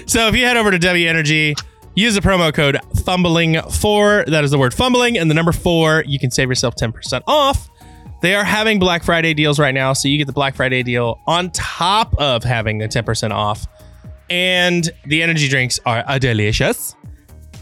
So 0.08 0.28
if 0.28 0.36
you 0.36 0.44
head 0.46 0.58
over 0.58 0.72
to 0.72 0.80
Dubby 0.80 1.08
Energy, 1.08 1.54
use 1.96 2.16
the 2.16 2.22
promo 2.22 2.54
code 2.54 2.78
fumbling4. 2.96 4.26
That 4.28 4.44
is 4.44 4.52
the 4.52 4.58
word 4.58 4.74
fumbling 4.74 5.18
and 5.18 5.30
the 5.30 5.34
number 5.36 5.52
four. 5.52 6.04
You 6.08 6.20
can 6.20 6.32
save 6.32 6.50
yourself 6.50 6.76
10% 6.76 7.22
off. 7.28 7.70
They 8.22 8.36
are 8.36 8.44
having 8.44 8.80
Black 8.80 9.04
Friday 9.04 9.34
deals 9.34 9.60
right 9.60 9.74
now. 9.74 9.94
So 9.94 10.08
you 10.08 10.18
get 10.18 10.28
the 10.28 10.34
Black 10.34 10.56
Friday 10.56 10.84
deal 10.84 11.20
on 11.28 11.50
top 11.52 12.14
of 12.20 12.44
having 12.44 12.78
the 12.78 12.88
10% 12.88 13.32
off. 13.32 13.68
And 14.30 14.90
the 15.06 15.24
energy 15.24 15.48
drinks 15.48 15.80
are 15.86 16.04
uh, 16.08 16.20
delicious. 16.20 16.96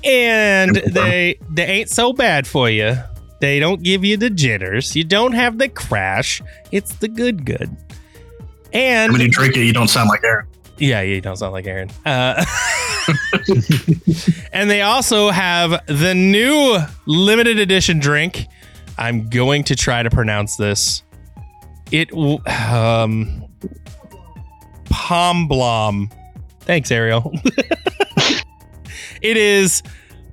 And 0.03 0.75
they 0.75 1.37
they 1.49 1.65
ain't 1.65 1.89
so 1.89 2.13
bad 2.13 2.47
for 2.47 2.69
you. 2.69 2.95
They 3.41 3.59
don't 3.59 3.81
give 3.81 4.05
you 4.05 4.17
the 4.17 4.29
jitters. 4.29 4.95
You 4.95 5.03
don't 5.03 5.31
have 5.33 5.57
the 5.57 5.67
crash. 5.67 6.41
It's 6.71 6.93
the 6.95 7.07
good 7.07 7.45
good. 7.45 7.75
And 8.71 9.11
when 9.11 9.21
you 9.21 9.29
drink 9.29 9.57
it, 9.57 9.65
you 9.65 9.73
don't 9.73 9.87
sound 9.87 10.09
like 10.09 10.23
Aaron. 10.23 10.47
yeah, 10.77 11.01
you 11.01 11.19
don't 11.21 11.37
sound 11.37 11.53
like 11.53 11.65
Aaron. 11.65 11.89
Uh, 12.05 12.45
and 14.53 14.69
they 14.69 14.81
also 14.81 15.31
have 15.31 15.85
the 15.87 16.13
new 16.13 16.77
limited 17.05 17.59
edition 17.59 17.99
drink. 17.99 18.45
I'm 18.99 19.29
going 19.29 19.63
to 19.63 19.75
try 19.75 20.03
to 20.03 20.09
pronounce 20.09 20.57
this. 20.57 21.03
It 21.91 22.13
um 22.13 23.45
Pomblom. 24.85 26.11
Thanks, 26.61 26.91
Ariel. 26.91 27.31
it 29.21 29.37
is 29.37 29.81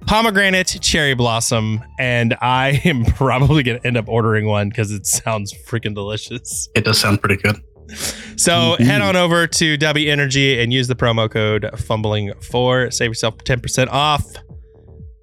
pomegranate 0.07 0.79
cherry 0.83 1.15
blossom, 1.15 1.83
and 1.99 2.37
I 2.43 2.81
am 2.85 3.05
probably 3.15 3.63
gonna 3.63 3.81
end 3.85 3.97
up 3.97 4.09
ordering 4.09 4.47
one 4.47 4.69
because 4.69 4.91
it 4.91 5.07
sounds 5.07 5.55
freaking 5.67 5.95
delicious. 5.95 6.69
It 6.75 6.85
does 6.85 6.99
sound 6.99 7.21
pretty 7.23 7.37
good. 7.37 7.57
So 8.37 8.77
head 8.81 9.01
on 9.01 9.15
over 9.15 9.47
to 9.47 9.79
Dubby 9.79 10.09
Energy 10.09 10.61
and 10.61 10.73
use 10.73 10.89
the 10.89 10.97
promo 10.97 11.31
code 11.31 11.63
fumbling4. 11.75 12.93
Save 12.93 13.11
yourself 13.11 13.39
10% 13.39 13.89
off. 13.89 14.27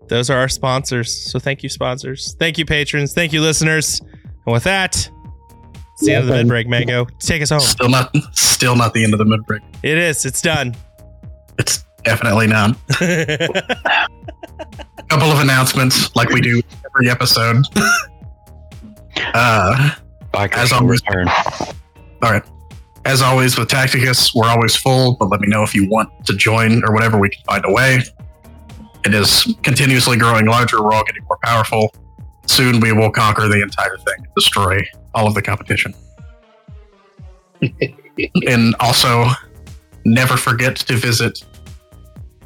Those 0.09 0.29
are 0.29 0.37
our 0.37 0.49
sponsors. 0.49 1.31
So 1.31 1.39
thank 1.39 1.63
you, 1.63 1.69
sponsors. 1.69 2.35
Thank 2.39 2.57
you, 2.57 2.65
patrons. 2.65 3.13
Thank 3.13 3.33
you, 3.33 3.41
listeners. 3.41 3.99
And 4.45 4.53
with 4.53 4.63
that, 4.65 4.95
It's 5.93 6.05
the 6.05 6.13
end 6.13 6.23
of 6.23 6.27
the 6.27 6.35
mid 6.35 6.47
break, 6.47 6.67
Mango. 6.67 7.05
Take 7.19 7.41
us 7.41 7.49
home. 7.49 7.59
Still 7.61 7.89
not, 7.89 8.15
still 8.33 8.75
not 8.75 8.93
the 8.93 9.03
end 9.03 9.13
of 9.13 9.19
the 9.19 9.25
mid 9.25 9.45
break. 9.45 9.61
It 9.81 9.97
is. 9.97 10.25
It's 10.25 10.41
done. 10.41 10.75
It's 11.57 11.83
definitely 12.03 12.47
not. 12.47 12.75
couple 15.09 15.29
of 15.31 15.39
announcements, 15.39 16.13
like 16.15 16.29
we 16.29 16.41
do 16.41 16.61
every 16.95 17.09
episode. 17.09 17.63
uh, 19.33 19.91
Bikers 20.33 20.53
As 20.55 20.71
always. 20.73 21.01
return. 21.05 21.27
all 21.29 22.31
right. 22.31 22.43
As 23.05 23.21
always 23.21 23.57
with 23.57 23.67
Tacticus, 23.69 24.33
we're 24.33 24.47
always 24.47 24.75
full, 24.75 25.15
but 25.17 25.29
let 25.29 25.41
me 25.41 25.47
know 25.49 25.61
if 25.63 25.75
you 25.75 25.87
want 25.89 26.09
to 26.25 26.35
join 26.35 26.83
or 26.85 26.93
whatever. 26.93 27.17
We 27.19 27.29
can 27.29 27.43
find 27.43 27.63
a 27.65 27.71
way. 27.71 27.99
It 29.05 29.13
is 29.13 29.55
continuously 29.63 30.17
growing 30.17 30.45
larger. 30.45 30.81
We're 30.81 30.93
all 30.93 31.03
getting 31.03 31.23
more 31.25 31.37
powerful. 31.43 31.93
Soon 32.47 32.79
we 32.79 32.91
will 32.91 33.11
conquer 33.11 33.47
the 33.47 33.61
entire 33.61 33.97
thing, 33.97 34.25
destroy 34.35 34.81
all 35.13 35.27
of 35.27 35.33
the 35.33 35.41
competition. 35.41 35.93
and 38.47 38.75
also, 38.79 39.27
never 40.05 40.35
forget 40.37 40.75
to 40.75 40.95
visit 40.95 41.43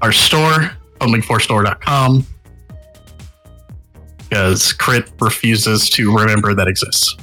our 0.01 0.11
store, 0.11 0.71
only4store.com, 1.01 2.25
because 4.29 4.73
Crit 4.73 5.09
refuses 5.19 5.89
to 5.91 6.15
remember 6.15 6.53
that 6.53 6.67
exists. 6.67 7.15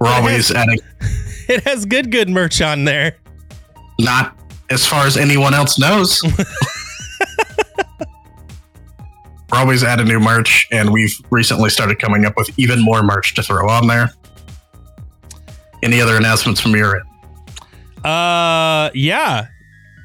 We're 0.00 0.08
It 0.08 0.12
always 0.14 0.48
has- 0.48 0.56
adding, 0.56 0.78
it 1.48 1.62
has 1.64 1.84
good, 1.86 2.10
good 2.10 2.28
merch 2.28 2.60
on 2.60 2.84
there. 2.84 3.16
not 4.00 4.36
as 4.70 4.86
far 4.86 5.06
as 5.06 5.16
anyone 5.16 5.54
else 5.54 5.78
knows. 5.78 6.20
We're 9.50 9.58
always 9.58 9.82
adding 9.82 10.06
new 10.06 10.20
merch, 10.20 10.68
and 10.70 10.92
we've 10.92 11.14
recently 11.30 11.70
started 11.70 11.98
coming 11.98 12.24
up 12.24 12.34
with 12.36 12.56
even 12.58 12.80
more 12.80 13.02
merch 13.02 13.34
to 13.34 13.42
throw 13.42 13.68
on 13.68 13.88
there. 13.88 14.10
Any 15.82 16.00
other 16.00 16.16
announcements 16.16 16.60
from 16.60 16.76
your 16.76 16.96
end? 16.96 18.04
Uh, 18.04 18.90
yeah, 18.94 19.48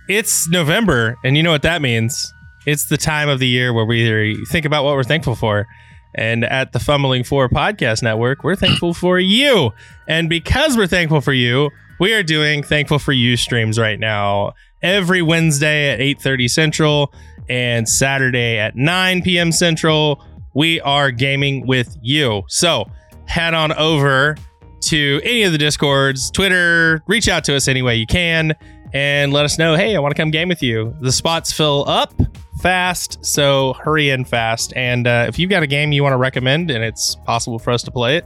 it's 0.09 0.49
November, 0.49 1.17
and 1.23 1.37
you 1.37 1.43
know 1.43 1.51
what 1.51 1.61
that 1.61 1.81
means. 1.81 2.33
It's 2.65 2.87
the 2.87 2.97
time 2.97 3.29
of 3.29 3.39
the 3.39 3.47
year 3.47 3.71
where 3.71 3.85
we 3.85 4.43
think 4.47 4.65
about 4.65 4.83
what 4.83 4.95
we're 4.95 5.03
thankful 5.03 5.35
for. 5.35 5.67
And 6.15 6.45
at 6.45 6.71
the 6.71 6.79
Fumbling 6.79 7.23
Four 7.23 7.49
Podcast 7.49 8.01
Network, 8.01 8.43
we're 8.43 8.55
thankful 8.55 8.93
for 8.95 9.19
you. 9.19 9.71
And 10.07 10.29
because 10.29 10.75
we're 10.75 10.87
thankful 10.87 11.21
for 11.21 11.33
you, 11.33 11.69
we 11.99 12.13
are 12.13 12.23
doing 12.23 12.63
thankful 12.63 12.99
for 12.99 13.11
you 13.11 13.37
streams 13.37 13.77
right 13.77 13.99
now 13.99 14.53
every 14.81 15.21
Wednesday 15.21 15.89
at 15.89 15.99
8:30 15.99 16.49
Central 16.49 17.13
and 17.49 17.87
Saturday 17.87 18.57
at 18.57 18.75
9 18.75 19.21
p.m. 19.21 19.51
Central. 19.51 20.23
We 20.53 20.79
are 20.81 21.11
gaming 21.11 21.65
with 21.67 21.97
you. 22.01 22.43
So 22.47 22.89
head 23.25 23.53
on 23.53 23.73
over 23.73 24.37
to 24.81 25.21
any 25.23 25.43
of 25.43 25.51
the 25.51 25.57
discords, 25.57 26.29
Twitter, 26.29 27.01
reach 27.07 27.27
out 27.27 27.43
to 27.45 27.55
us 27.55 27.67
any 27.67 27.81
way 27.81 27.95
you 27.95 28.05
can 28.05 28.55
and 28.93 29.33
let 29.33 29.45
us 29.45 29.57
know, 29.57 29.75
hey, 29.75 29.95
I 29.95 29.99
want 29.99 30.15
to 30.15 30.21
come 30.21 30.31
game 30.31 30.47
with 30.47 30.63
you. 30.63 30.95
The 31.01 31.11
spots 31.11 31.51
fill 31.51 31.83
up 31.87 32.13
fast, 32.61 33.23
so 33.25 33.73
hurry 33.73 34.09
in 34.09 34.25
fast. 34.25 34.73
And 34.75 35.07
uh, 35.07 35.25
if 35.27 35.37
you've 35.37 35.49
got 35.49 35.63
a 35.63 35.67
game 35.67 35.91
you 35.91 36.03
want 36.03 36.13
to 36.13 36.17
recommend 36.17 36.71
and 36.71 36.83
it's 36.83 37.15
possible 37.15 37.59
for 37.59 37.71
us 37.71 37.83
to 37.83 37.91
play 37.91 38.17
it, 38.17 38.25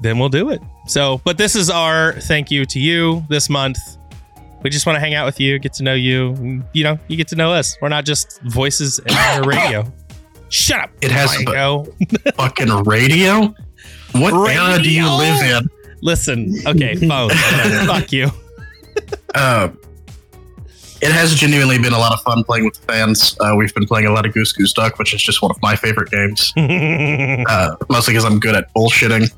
then 0.00 0.18
we'll 0.18 0.28
do 0.28 0.50
it. 0.50 0.62
So, 0.86 1.20
but 1.24 1.38
this 1.38 1.56
is 1.56 1.70
our 1.70 2.12
thank 2.12 2.50
you 2.50 2.66
to 2.66 2.78
you 2.78 3.24
this 3.28 3.48
month. 3.48 3.78
We 4.64 4.70
just 4.70 4.86
want 4.86 4.96
to 4.96 5.00
hang 5.00 5.12
out 5.12 5.26
with 5.26 5.38
you, 5.38 5.58
get 5.58 5.74
to 5.74 5.82
know 5.82 5.92
you. 5.92 6.64
You 6.72 6.84
know, 6.84 6.98
you 7.06 7.18
get 7.18 7.28
to 7.28 7.36
know 7.36 7.52
us. 7.52 7.76
We're 7.82 7.90
not 7.90 8.06
just 8.06 8.40
voices 8.42 8.98
in 8.98 9.08
the 9.08 9.44
radio. 9.46 9.92
Shut 10.48 10.80
up. 10.80 10.90
It 11.02 11.10
has 11.10 11.34
Franco. 11.34 11.84
fucking 12.36 12.84
radio? 12.84 13.54
What 14.12 14.50
era 14.50 14.82
do 14.82 14.90
you 14.90 15.04
live 15.04 15.42
in? 15.42 15.70
Listen, 16.00 16.54
okay, 16.66 16.94
phone. 17.08 17.30
Fuck 17.86 18.10
you. 18.10 18.30
Uh, 19.34 19.68
it 21.02 21.12
has 21.12 21.34
genuinely 21.34 21.78
been 21.78 21.92
a 21.92 21.98
lot 21.98 22.12
of 22.12 22.22
fun 22.22 22.42
playing 22.44 22.64
with 22.64 22.74
the 22.74 22.86
fans. 22.86 23.36
Uh, 23.40 23.54
we've 23.56 23.74
been 23.74 23.86
playing 23.86 24.06
a 24.06 24.12
lot 24.12 24.24
of 24.24 24.32
Goose 24.32 24.52
Goose 24.52 24.72
Duck, 24.72 24.98
which 24.98 25.12
is 25.12 25.22
just 25.22 25.42
one 25.42 25.50
of 25.50 25.60
my 25.60 25.76
favorite 25.76 26.10
games. 26.10 26.54
uh, 26.56 27.76
mostly 27.90 28.14
because 28.14 28.24
I'm 28.24 28.40
good 28.40 28.54
at 28.54 28.72
bullshitting. 28.74 29.30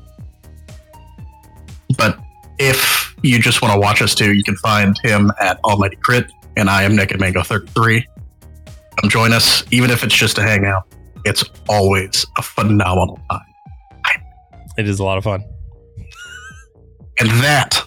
But 1.97 2.17
if 2.59 3.06
you 3.27 3.39
just 3.39 3.61
want 3.61 3.73
to 3.73 3.79
watch 3.79 4.01
us 4.01 4.15
too, 4.15 4.33
you 4.33 4.43
can 4.43 4.55
find 4.57 4.97
him 5.03 5.31
at 5.39 5.59
Almighty 5.63 5.97
Crit, 5.97 6.31
and 6.55 6.69
I 6.69 6.83
am 6.83 6.95
Nick 6.95 7.09
Naked 7.09 7.19
Mango 7.19 7.43
33. 7.43 8.05
Come 9.01 9.09
join 9.09 9.33
us, 9.33 9.63
even 9.71 9.91
if 9.91 10.03
it's 10.03 10.15
just 10.15 10.35
to 10.37 10.41
hang 10.41 10.65
out. 10.65 10.83
It's 11.25 11.43
always 11.67 12.25
a 12.37 12.41
phenomenal 12.41 13.19
time. 13.29 13.41
it 14.77 14.87
is 14.87 14.99
a 14.99 15.03
lot 15.03 15.17
of 15.17 15.23
fun. 15.23 15.43
And 17.19 17.29
that, 17.41 17.81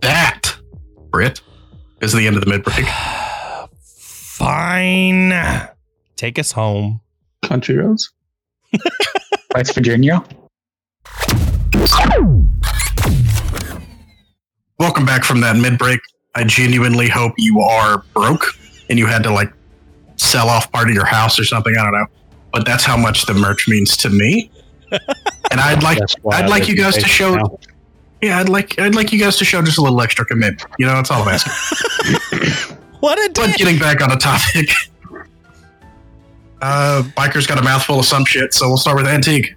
that, 0.00 0.56
Crit, 1.12 1.42
is 2.00 2.12
the 2.12 2.26
end 2.26 2.36
of 2.36 2.44
the 2.44 2.50
mid 2.50 2.62
break. 2.62 2.86
Fine. 3.82 5.32
Take 6.16 6.38
us 6.38 6.52
home. 6.52 7.00
Country 7.42 7.76
roads. 7.76 8.12
West 9.54 9.74
Virginia. 9.74 10.24
Welcome 14.80 15.04
back 15.04 15.24
from 15.24 15.42
that 15.42 15.56
mid 15.56 15.76
break. 15.76 16.00
I 16.34 16.42
genuinely 16.44 17.06
hope 17.06 17.34
you 17.36 17.60
are 17.60 17.98
broke 18.14 18.46
and 18.88 18.98
you 18.98 19.04
had 19.04 19.22
to 19.24 19.30
like 19.30 19.52
sell 20.16 20.48
off 20.48 20.72
part 20.72 20.88
of 20.88 20.94
your 20.94 21.04
house 21.04 21.38
or 21.38 21.44
something. 21.44 21.76
I 21.78 21.82
don't 21.84 21.92
know, 21.92 22.06
but 22.50 22.64
that's 22.64 22.82
how 22.82 22.96
much 22.96 23.26
the 23.26 23.34
merch 23.34 23.68
means 23.68 23.94
to 23.98 24.08
me. 24.08 24.50
And 25.52 25.60
I'd 25.60 25.82
like, 25.82 25.98
I'd 26.30 26.48
like 26.48 26.68
you 26.68 26.76
guys 26.76 26.94
to 26.94 27.08
show, 27.08 27.34
now. 27.34 27.58
yeah, 28.22 28.38
I'd 28.38 28.48
like, 28.48 28.78
I'd 28.78 28.94
like 28.94 29.12
you 29.12 29.18
guys 29.18 29.36
to 29.38 29.44
show 29.44 29.60
just 29.62 29.78
a 29.78 29.82
little 29.82 30.00
extra 30.00 30.24
commitment. 30.24 30.62
You 30.78 30.86
know, 30.86 30.92
that's 30.94 31.10
all 31.10 31.22
I'm 31.22 31.34
asking. 31.34 32.76
What 33.00 33.18
a 33.18 33.32
But 33.34 33.56
getting 33.56 33.76
back 33.76 34.00
on 34.00 34.10
the 34.10 34.16
topic, 34.16 34.70
uh, 36.62 37.02
biker's 37.16 37.48
got 37.48 37.58
a 37.58 37.62
mouthful 37.62 37.98
of 37.98 38.04
some 38.04 38.24
shit, 38.24 38.54
so 38.54 38.68
we'll 38.68 38.76
start 38.76 38.96
with 38.96 39.08
antique. 39.08 39.56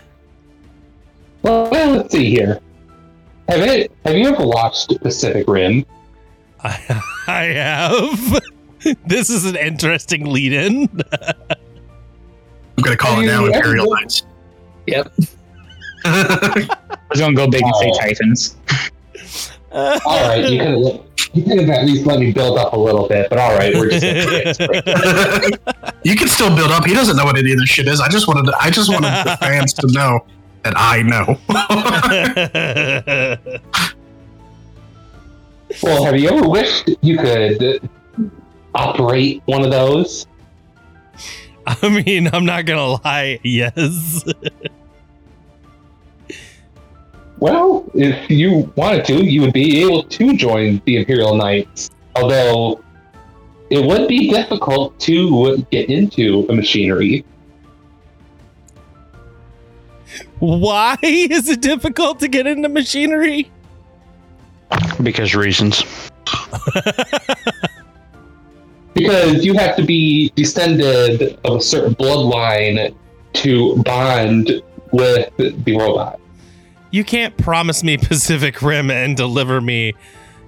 Well, 1.42 1.68
let's 1.70 2.12
see 2.12 2.30
here. 2.30 2.60
Have 3.48 3.60
it? 3.60 3.90
Have 4.04 4.16
you 4.16 4.28
ever 4.28 4.46
watched 4.46 4.98
Pacific 5.02 5.46
Rim? 5.48 5.84
I, 6.62 7.02
I 7.26 7.42
have. 7.44 8.40
This 9.06 9.30
is 9.30 9.44
an 9.44 9.54
interesting 9.54 10.26
lead 10.26 10.52
in. 10.52 10.88
I'm 11.12 12.82
gonna 12.82 12.96
call 12.96 13.20
it 13.20 13.26
now 13.26 13.42
Hey, 13.46 13.52
Imperial 13.54 13.84
everybody- 13.84 14.02
Knights. 14.02 14.22
Yep. 14.88 15.12
I 16.04 16.66
was 17.08 17.20
gonna 17.20 17.36
go 17.36 17.46
big 17.48 17.62
and 17.62 17.74
say 17.76 17.90
Oh. 17.92 17.98
Titans. 18.00 18.56
All 19.70 20.28
right, 20.28 20.48
you 20.50 20.58
could 20.58 20.66
have 20.68 21.00
you 21.32 21.42
could 21.44 21.60
have 21.60 21.68
at 21.70 21.84
least 21.86 22.06
let 22.06 22.18
me 22.18 22.32
build 22.32 22.58
up 22.58 22.72
a 22.72 22.76
little 22.76 23.06
bit, 23.06 23.30
but 23.30 23.38
all 23.38 23.54
right, 23.56 23.72
we're 23.76 23.88
just 23.88 24.02
you 26.04 26.16
can 26.16 26.26
still 26.26 26.52
build 26.56 26.72
up. 26.72 26.84
He 26.84 26.92
doesn't 26.92 27.16
know 27.16 27.24
what 27.24 27.38
any 27.38 27.52
of 27.52 27.58
this 27.60 27.68
shit 27.68 27.86
is. 27.86 28.00
I 28.00 28.08
just 28.08 28.26
wanted 28.26 28.50
to, 28.50 28.56
I 28.60 28.70
just 28.70 28.90
wanted 28.90 29.10
the 29.24 29.36
fans 29.40 29.72
to 29.74 29.86
know 29.92 30.26
that 30.64 30.74
I 30.76 31.02
know. 31.02 31.38
well. 35.82 36.04
Have 36.04 36.18
you 36.18 36.28
ever 36.28 36.48
wished 36.48 36.90
you 37.00 37.18
could 37.18 37.88
operate 38.74 39.42
one 39.46 39.64
of 39.64 39.70
those? 39.70 40.26
I 41.66 42.02
mean, 42.04 42.28
I'm 42.32 42.44
not 42.44 42.66
gonna 42.66 43.02
lie. 43.04 43.40
Yes. 43.42 44.24
Well, 47.38 47.90
if 47.94 48.30
you 48.30 48.72
wanted 48.76 49.04
to, 49.06 49.24
you 49.24 49.40
would 49.40 49.52
be 49.52 49.82
able 49.82 50.04
to 50.04 50.36
join 50.36 50.80
the 50.84 50.98
Imperial 50.98 51.34
Knights. 51.34 51.90
Although 52.14 52.84
it 53.70 53.84
would 53.84 54.06
be 54.06 54.30
difficult 54.30 54.98
to 55.00 55.56
get 55.72 55.88
into 55.88 56.46
a 56.50 56.54
machinery. 56.54 57.24
Why 60.38 60.96
is 61.02 61.48
it 61.48 61.60
difficult 61.60 62.20
to 62.20 62.28
get 62.28 62.46
into 62.46 62.68
machinery? 62.68 63.50
because 65.02 65.34
reasons. 65.34 65.84
Because 68.94 69.44
you 69.44 69.54
have 69.54 69.76
to 69.76 69.84
be 69.84 70.30
descended 70.36 71.38
of 71.44 71.56
a 71.56 71.60
certain 71.60 71.94
bloodline 71.94 72.94
to 73.32 73.82
bond 73.84 74.62
with 74.92 75.34
the 75.36 75.76
robot. 75.76 76.20
You 76.90 77.04
can't 77.04 77.36
promise 77.38 77.82
me 77.82 77.96
Pacific 77.98 78.60
Rim 78.60 78.90
and 78.90 79.16
deliver 79.16 79.60
me 79.60 79.94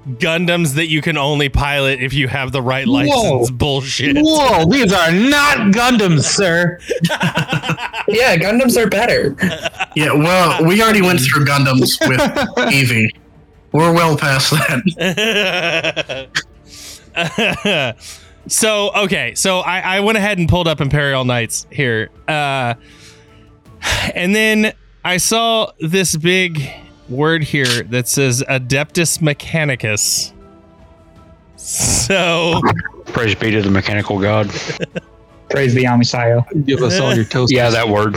Gundams 0.07 0.75
that 0.75 0.87
you 0.89 1.01
can 1.01 1.17
only 1.17 1.49
pilot 1.49 2.01
if 2.03 2.13
you 2.13 2.29
have 2.29 2.53
the 2.53 2.61
right 2.61 2.87
license. 2.87 3.51
Bullshit. 3.51 4.17
Whoa, 4.19 4.67
these 4.71 4.93
are 4.93 5.11
not 5.11 5.73
Gundams, 5.75 6.23
sir. 6.25 6.79
Yeah, 8.07 8.37
Gundams 8.37 8.77
are 8.77 8.87
better. 8.87 9.35
yeah, 9.97 10.13
well, 10.13 10.63
we 10.67 10.83
already 10.83 11.01
went 11.01 11.21
through 11.21 11.47
Gundams 11.47 11.99
with 12.07 12.21
Evie. 12.73 13.11
We're 13.73 13.95
well 13.95 14.15
past 14.19 14.51
that. 14.51 16.29
so 18.47 18.93
okay, 18.95 19.35
so 19.35 19.61
I, 19.61 19.97
I 19.97 20.01
went 20.01 20.19
ahead 20.19 20.37
and 20.37 20.47
pulled 20.51 20.69
up 20.69 20.83
Imperial 20.83 21.25
Knights 21.25 21.67
here. 21.73 22.11
Uh, 22.29 22.75
And 24.15 24.35
then 24.35 24.75
I 25.03 25.17
saw 25.17 25.73
this 25.81 26.15
big 26.17 26.71
word 27.09 27.45
here 27.45 27.83
that 27.85 28.09
says 28.09 28.43
Adeptus 28.49 29.19
Mechanicus. 29.19 30.33
So 31.57 32.61
Praise 33.07 33.35
be 33.35 33.51
to 33.53 33.63
the 33.63 33.71
mechanical 33.71 34.21
god. 34.21 34.51
Praise 35.51 35.75
the 35.75 35.85
Omnissiah. 35.85 36.67
Give 36.67 36.83
us 36.83 36.99
all 36.99 37.15
your 37.15 37.25
toast. 37.25 37.53
Yeah, 37.53 37.71
that 37.71 37.89
word. 37.89 38.17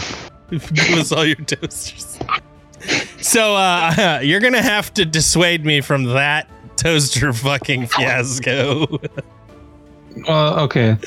give 0.50 0.98
us 0.98 1.12
all 1.12 1.26
your 1.26 1.36
toasters. 1.36 2.18
So 3.22 3.56
uh, 3.56 4.20
you're 4.24 4.40
gonna 4.40 4.62
have 4.62 4.94
to 4.96 5.06
dissuade 5.06 5.66
me 5.66 5.82
from 5.82 6.06
that 6.06 6.50
toaster 6.78 7.34
fucking 7.34 7.88
fiasco. 7.88 9.00
Uh, 10.28 10.64
okay. 10.64 10.98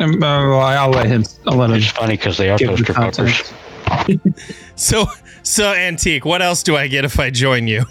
Um, 0.00 0.22
uh, 0.22 0.50
well, 0.50 0.60
I'll 0.60 0.90
let 0.90 1.06
him. 1.06 1.24
I'll 1.46 1.56
let 1.56 1.70
him 1.70 1.76
It's 1.76 1.86
funny 1.86 2.18
because 2.18 2.36
they 2.36 2.50
are 2.50 2.58
give 2.58 2.76
the 2.76 2.84
toaster 2.84 2.92
puppers. 2.92 3.54
context. 3.86 4.60
So 4.74 5.06
so 5.46 5.72
antique. 5.72 6.24
What 6.24 6.42
else 6.42 6.62
do 6.62 6.76
I 6.76 6.88
get 6.88 7.04
if 7.04 7.18
I 7.20 7.30
join 7.30 7.66
you? 7.66 7.84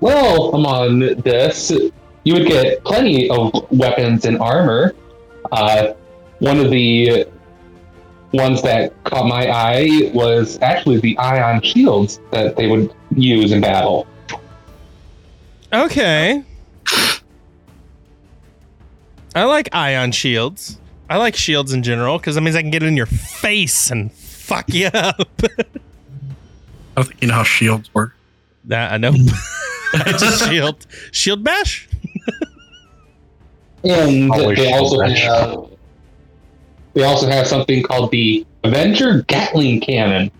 Well, 0.00 0.54
among 0.54 0.98
this, 1.22 1.72
you 2.24 2.34
would 2.34 2.46
get 2.46 2.84
plenty 2.84 3.30
of 3.30 3.52
weapons 3.70 4.24
and 4.24 4.38
armor. 4.38 4.94
Uh, 5.52 5.94
one 6.40 6.58
of 6.58 6.70
the 6.70 7.26
ones 8.32 8.60
that 8.62 8.92
caught 9.04 9.26
my 9.26 9.48
eye 9.48 10.10
was 10.12 10.58
actually 10.60 10.98
the 10.98 11.16
ion 11.18 11.62
shields 11.62 12.20
that 12.30 12.56
they 12.56 12.66
would 12.66 12.92
use 13.14 13.52
in 13.52 13.60
battle. 13.60 14.06
Okay. 15.72 16.42
I 19.34 19.44
like 19.44 19.68
ion 19.72 20.12
shields. 20.12 20.78
I 21.08 21.16
like 21.18 21.36
shields 21.36 21.72
in 21.72 21.82
general 21.82 22.18
because 22.18 22.34
that 22.34 22.40
means 22.40 22.56
I 22.56 22.62
can 22.62 22.70
get 22.70 22.82
it 22.82 22.86
in 22.86 22.96
your 22.96 23.06
face 23.06 23.90
and 23.90 24.10
fuck 24.46 24.72
you 24.72 24.86
up. 24.86 25.20
I 25.42 25.64
don't 26.96 27.04
think 27.08 27.22
you 27.22 27.28
know 27.28 27.34
how 27.34 27.42
shields 27.42 27.92
work. 27.94 28.14
that 28.64 28.92
I 28.92 28.96
know. 28.96 29.12
I 29.94 30.12
just 30.12 30.44
shield 30.48 30.86
shield 31.12 31.42
bash. 31.44 31.88
And 33.84 34.30
Always 34.32 34.58
they 34.58 34.72
also 34.72 34.98
bash. 34.98 35.22
have 35.22 35.66
they 36.94 37.04
also 37.04 37.28
have 37.28 37.46
something 37.46 37.82
called 37.82 38.10
the 38.10 38.46
Avenger 38.64 39.22
Gatling 39.22 39.80
Cannon. 39.80 40.30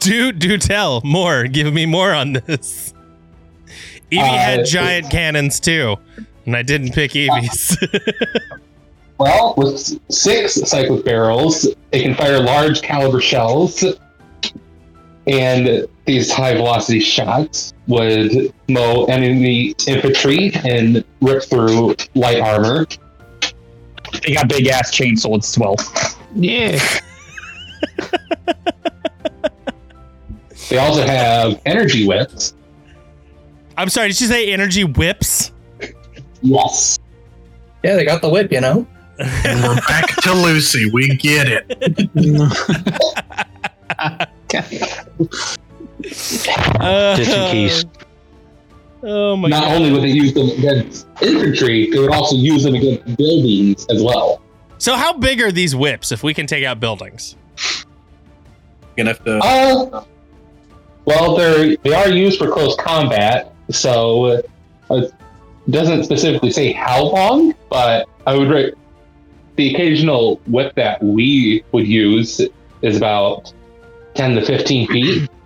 Do 0.00 0.32
do 0.32 0.56
tell 0.58 1.00
more. 1.04 1.44
Give 1.44 1.72
me 1.72 1.86
more 1.86 2.12
on 2.14 2.32
this. 2.32 2.94
Evie 4.10 4.22
Uh, 4.22 4.24
had 4.38 4.64
giant 4.66 5.10
cannons 5.10 5.60
too, 5.60 5.96
and 6.46 6.56
I 6.56 6.62
didn't 6.62 6.92
pick 6.94 7.14
Evie's. 7.14 7.76
Well, 9.18 9.54
with 9.56 9.98
six 10.12 10.54
cyclic 10.54 11.04
barrels, 11.04 11.66
it 11.92 12.02
can 12.02 12.14
fire 12.14 12.40
large 12.40 12.82
caliber 12.82 13.20
shells, 13.20 13.84
and 15.26 15.88
these 16.04 16.32
high 16.32 16.54
velocity 16.54 17.00
shots 17.00 17.74
would 17.88 18.54
mow 18.68 19.04
enemy 19.06 19.74
infantry 19.86 20.52
and 20.64 21.04
rip 21.20 21.42
through 21.42 21.96
light 22.14 22.40
armor. 22.40 22.86
They 24.22 24.34
got 24.34 24.48
big 24.48 24.68
ass 24.68 24.92
chain 24.92 25.16
swords 25.16 25.48
as 25.48 25.58
well. 25.58 25.76
Yeah. 26.34 26.78
They 30.70 30.78
also 30.78 31.04
have 31.04 31.60
energy 31.66 32.06
whips. 32.06 32.54
I'm 33.76 33.88
sorry. 33.88 34.08
Did 34.08 34.20
you 34.20 34.26
say 34.26 34.52
energy 34.52 34.84
whips? 34.84 35.52
Yes. 36.42 36.98
Yeah, 37.82 37.96
they 37.96 38.04
got 38.04 38.22
the 38.22 38.28
whip, 38.28 38.52
you 38.52 38.60
know. 38.60 38.86
And 39.18 39.62
we're 39.62 39.76
back 39.88 40.06
to 40.22 40.32
Lucy. 40.32 40.90
We 40.92 41.16
get 41.16 41.48
it. 41.48 42.08
Uh, 46.80 47.16
Tits 47.16 47.28
and 47.30 47.52
keys. 47.52 47.84
Oh 49.02 49.36
my 49.36 49.48
Not 49.48 49.64
god. 49.64 49.76
only 49.76 49.92
would 49.92 50.02
they 50.02 50.08
use 50.08 50.32
them 50.34 50.48
against 50.50 51.06
infantry, 51.22 51.90
they 51.90 51.98
would 51.98 52.10
also 52.10 52.36
use 52.36 52.64
them 52.64 52.74
against 52.74 53.16
buildings 53.16 53.86
as 53.90 54.02
well. 54.02 54.42
So 54.78 54.94
how 54.94 55.12
big 55.12 55.40
are 55.40 55.52
these 55.52 55.74
whips 55.74 56.12
if 56.12 56.22
we 56.22 56.34
can 56.34 56.46
take 56.46 56.64
out 56.64 56.80
buildings? 56.80 57.36
You're 58.96 59.04
gonna 59.04 59.10
have 59.10 59.24
to. 59.24 59.38
Uh, 59.38 60.04
well, 61.04 61.36
they're 61.36 61.76
they 61.76 61.94
are 61.94 62.08
used 62.08 62.38
for 62.38 62.50
close 62.50 62.76
combat, 62.76 63.52
so 63.70 64.42
uh, 64.90 64.96
it 64.96 65.12
doesn't 65.70 66.04
specifically 66.04 66.50
say 66.50 66.72
how 66.72 67.04
long, 67.04 67.54
but 67.70 68.08
I 68.26 68.36
would 68.36 68.48
rate 68.48 68.74
the 69.58 69.74
occasional 69.74 70.40
whip 70.46 70.74
that 70.76 71.02
we 71.02 71.64
would 71.72 71.86
use 71.86 72.40
is 72.80 72.96
about 72.96 73.52
ten 74.14 74.34
to 74.36 74.46
fifteen 74.46 74.88
feet. 74.88 75.28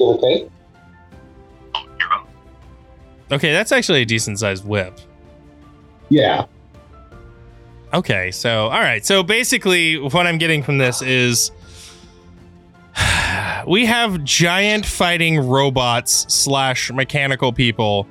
Okay. 0.00 0.48
Okay, 3.30 3.52
that's 3.52 3.70
actually 3.70 4.00
a 4.00 4.06
decent 4.06 4.38
sized 4.38 4.66
whip. 4.66 4.98
Yeah. 6.08 6.46
Okay, 7.92 8.30
so 8.30 8.68
all 8.68 8.80
right. 8.80 9.04
So 9.04 9.22
basically, 9.22 9.98
what 9.98 10.26
I'm 10.26 10.38
getting 10.38 10.62
from 10.62 10.78
this 10.78 11.02
is 11.02 11.50
we 13.66 13.84
have 13.84 14.24
giant 14.24 14.86
fighting 14.86 15.38
robots 15.38 16.24
slash 16.32 16.90
mechanical 16.90 17.52
people 17.52 18.06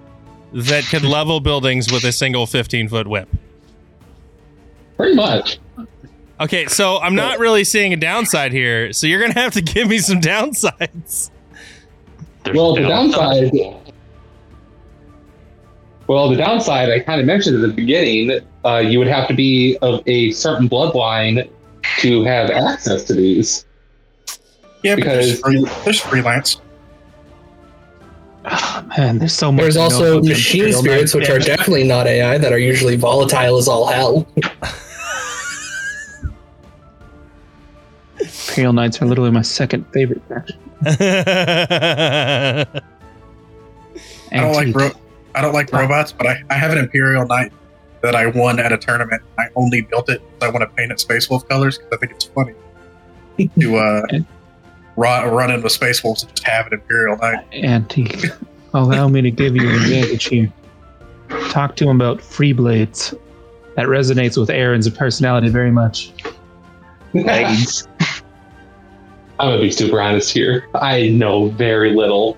that 0.53 0.83
could 0.85 1.03
level 1.03 1.39
buildings 1.39 1.91
with 1.91 2.03
a 2.03 2.11
single 2.11 2.45
15 2.45 2.87
foot 2.87 3.07
whip. 3.07 3.27
Pretty 4.99 5.15
much. 5.15 5.59
Okay, 6.41 6.65
so 6.65 6.97
I'm 6.97 7.15
not 7.15 7.39
really 7.39 7.63
seeing 7.63 7.93
a 7.93 7.95
downside 7.95 8.51
here. 8.51 8.91
So 8.91 9.07
you're 9.07 9.21
gonna 9.21 9.39
have 9.39 9.53
to 9.53 9.61
give 9.61 9.87
me 9.87 9.99
some 9.99 10.19
downsides. 10.19 11.31
There's 12.43 12.57
Well, 12.57 12.75
the 12.75 12.81
downside. 12.81 13.51
Well, 16.07 16.29
the 16.29 16.35
downside 16.35 16.89
I 16.89 16.99
kind 16.99 17.21
of 17.21 17.27
mentioned 17.27 17.55
at 17.55 17.61
the 17.61 17.73
beginning. 17.73 18.41
Uh, 18.65 18.79
you 18.79 18.99
would 18.99 19.07
have 19.07 19.29
to 19.29 19.33
be 19.33 19.77
of 19.81 20.01
a 20.05 20.31
certain 20.31 20.67
bloodline 20.67 21.49
to 21.99 22.23
have 22.25 22.49
access 22.49 23.05
to 23.05 23.13
these. 23.13 23.65
yeah, 24.83 24.95
but 24.95 25.05
there's, 25.05 25.37
because- 25.37 25.39
free, 25.39 25.65
there's 25.85 25.99
freelance. 26.01 26.59
Oh, 28.51 28.85
man, 28.97 29.19
there's 29.19 29.33
so 29.33 29.49
much. 29.49 29.61
There's 29.61 29.77
also 29.77 30.21
machine 30.21 30.73
spirits, 30.73 31.15
which 31.15 31.29
are 31.29 31.39
definitely 31.39 31.85
not 31.85 32.05
AI, 32.05 32.37
that 32.37 32.51
are 32.51 32.59
usually 32.59 32.97
volatile 32.97 33.57
as 33.57 33.69
all 33.69 33.85
hell. 33.87 34.27
Imperial 38.49 38.73
Knights 38.73 39.01
are 39.01 39.05
literally 39.05 39.31
my 39.31 39.41
second 39.41 39.85
favorite 39.93 40.21
faction. 40.27 40.59
I 40.85 42.65
don't 44.31 44.53
like 44.53 44.67
Antique. 44.67 44.75
ro- 44.75 44.91
I 45.35 45.41
don't 45.41 45.53
like 45.53 45.71
robots, 45.71 46.11
but 46.11 46.27
I, 46.27 46.43
I 46.49 46.55
have 46.55 46.71
an 46.71 46.77
Imperial 46.77 47.25
Knight 47.25 47.51
that 48.01 48.15
I 48.15 48.27
won 48.27 48.59
at 48.59 48.71
a 48.71 48.77
tournament. 48.77 49.21
I 49.37 49.45
only 49.55 49.81
built 49.81 50.09
it 50.09 50.21
because 50.21 50.47
I 50.47 50.51
want 50.51 50.61
to 50.69 50.75
paint 50.75 50.91
it 50.91 50.99
Space 50.99 51.29
Wolf 51.29 51.47
colors 51.47 51.77
because 51.77 51.91
I 51.93 51.97
think 51.97 52.11
it's 52.13 52.25
funny 52.25 52.53
to 53.59 53.75
uh, 53.77 54.01
run, 54.95 55.29
run 55.29 55.51
in 55.51 55.61
with 55.61 55.71
Space 55.71 56.03
Wolves 56.03 56.23
and 56.23 56.31
just 56.31 56.45
have 56.47 56.67
an 56.67 56.73
Imperial 56.73 57.17
Knight. 57.17 57.45
Antique. 57.53 58.25
Allow 58.73 59.07
me 59.07 59.21
to 59.21 59.31
give 59.31 59.55
you 59.55 59.67
an 59.67 59.75
advantage 59.75 60.25
here. 60.25 60.51
Talk 61.49 61.75
to 61.77 61.89
him 61.89 61.95
about 62.01 62.21
free 62.21 62.53
blades. 62.53 63.13
That 63.75 63.87
resonates 63.87 64.37
with 64.37 64.49
Aaron's 64.49 64.89
personality 64.89 65.49
very 65.49 65.71
much. 65.71 66.11
Legs. 67.13 67.87
I'm 69.39 69.47
gonna 69.51 69.61
be 69.61 69.71
super 69.71 70.01
honest 70.01 70.33
here. 70.33 70.67
I 70.75 71.09
know 71.09 71.47
very 71.49 71.93
little. 71.93 72.37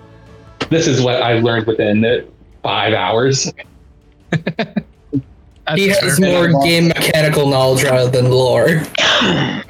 This 0.70 0.86
is 0.86 1.02
what 1.02 1.20
I've 1.20 1.42
learned 1.42 1.66
within 1.66 2.28
five 2.62 2.94
hours. 2.94 3.52
He 5.74 5.88
has 5.88 6.18
fair. 6.18 6.48
more 6.50 6.62
game 6.62 6.88
mechanical 6.88 7.48
knowledge 7.48 7.82
rather 7.84 8.10
than 8.10 8.30
lore. 8.30 8.68
Fair. 8.68 9.64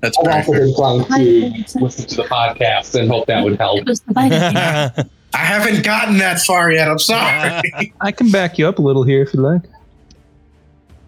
That's 0.00 0.16
I've 0.18 0.24
very 0.24 0.36
also 0.36 0.52
been 0.52 0.74
trying 1.08 1.64
to 1.64 1.78
listen 1.80 2.06
to 2.06 2.16
the 2.16 2.24
podcast 2.24 2.98
and 2.98 3.10
hope 3.10 3.26
that 3.26 3.42
would 3.42 3.58
help. 3.58 3.80
It 3.80 3.86
was 3.86 4.00
the 4.00 4.12
Viking. 4.12 4.38
I 5.34 5.38
haven't 5.38 5.84
gotten 5.84 6.18
that 6.18 6.40
far 6.40 6.70
yet. 6.70 6.88
I'm 6.88 6.98
sorry. 7.00 7.92
I 8.00 8.12
can 8.12 8.30
back 8.30 8.58
you 8.58 8.68
up 8.68 8.78
a 8.78 8.82
little 8.82 9.02
here 9.02 9.22
if 9.22 9.34
you 9.34 9.40
like. 9.40 9.62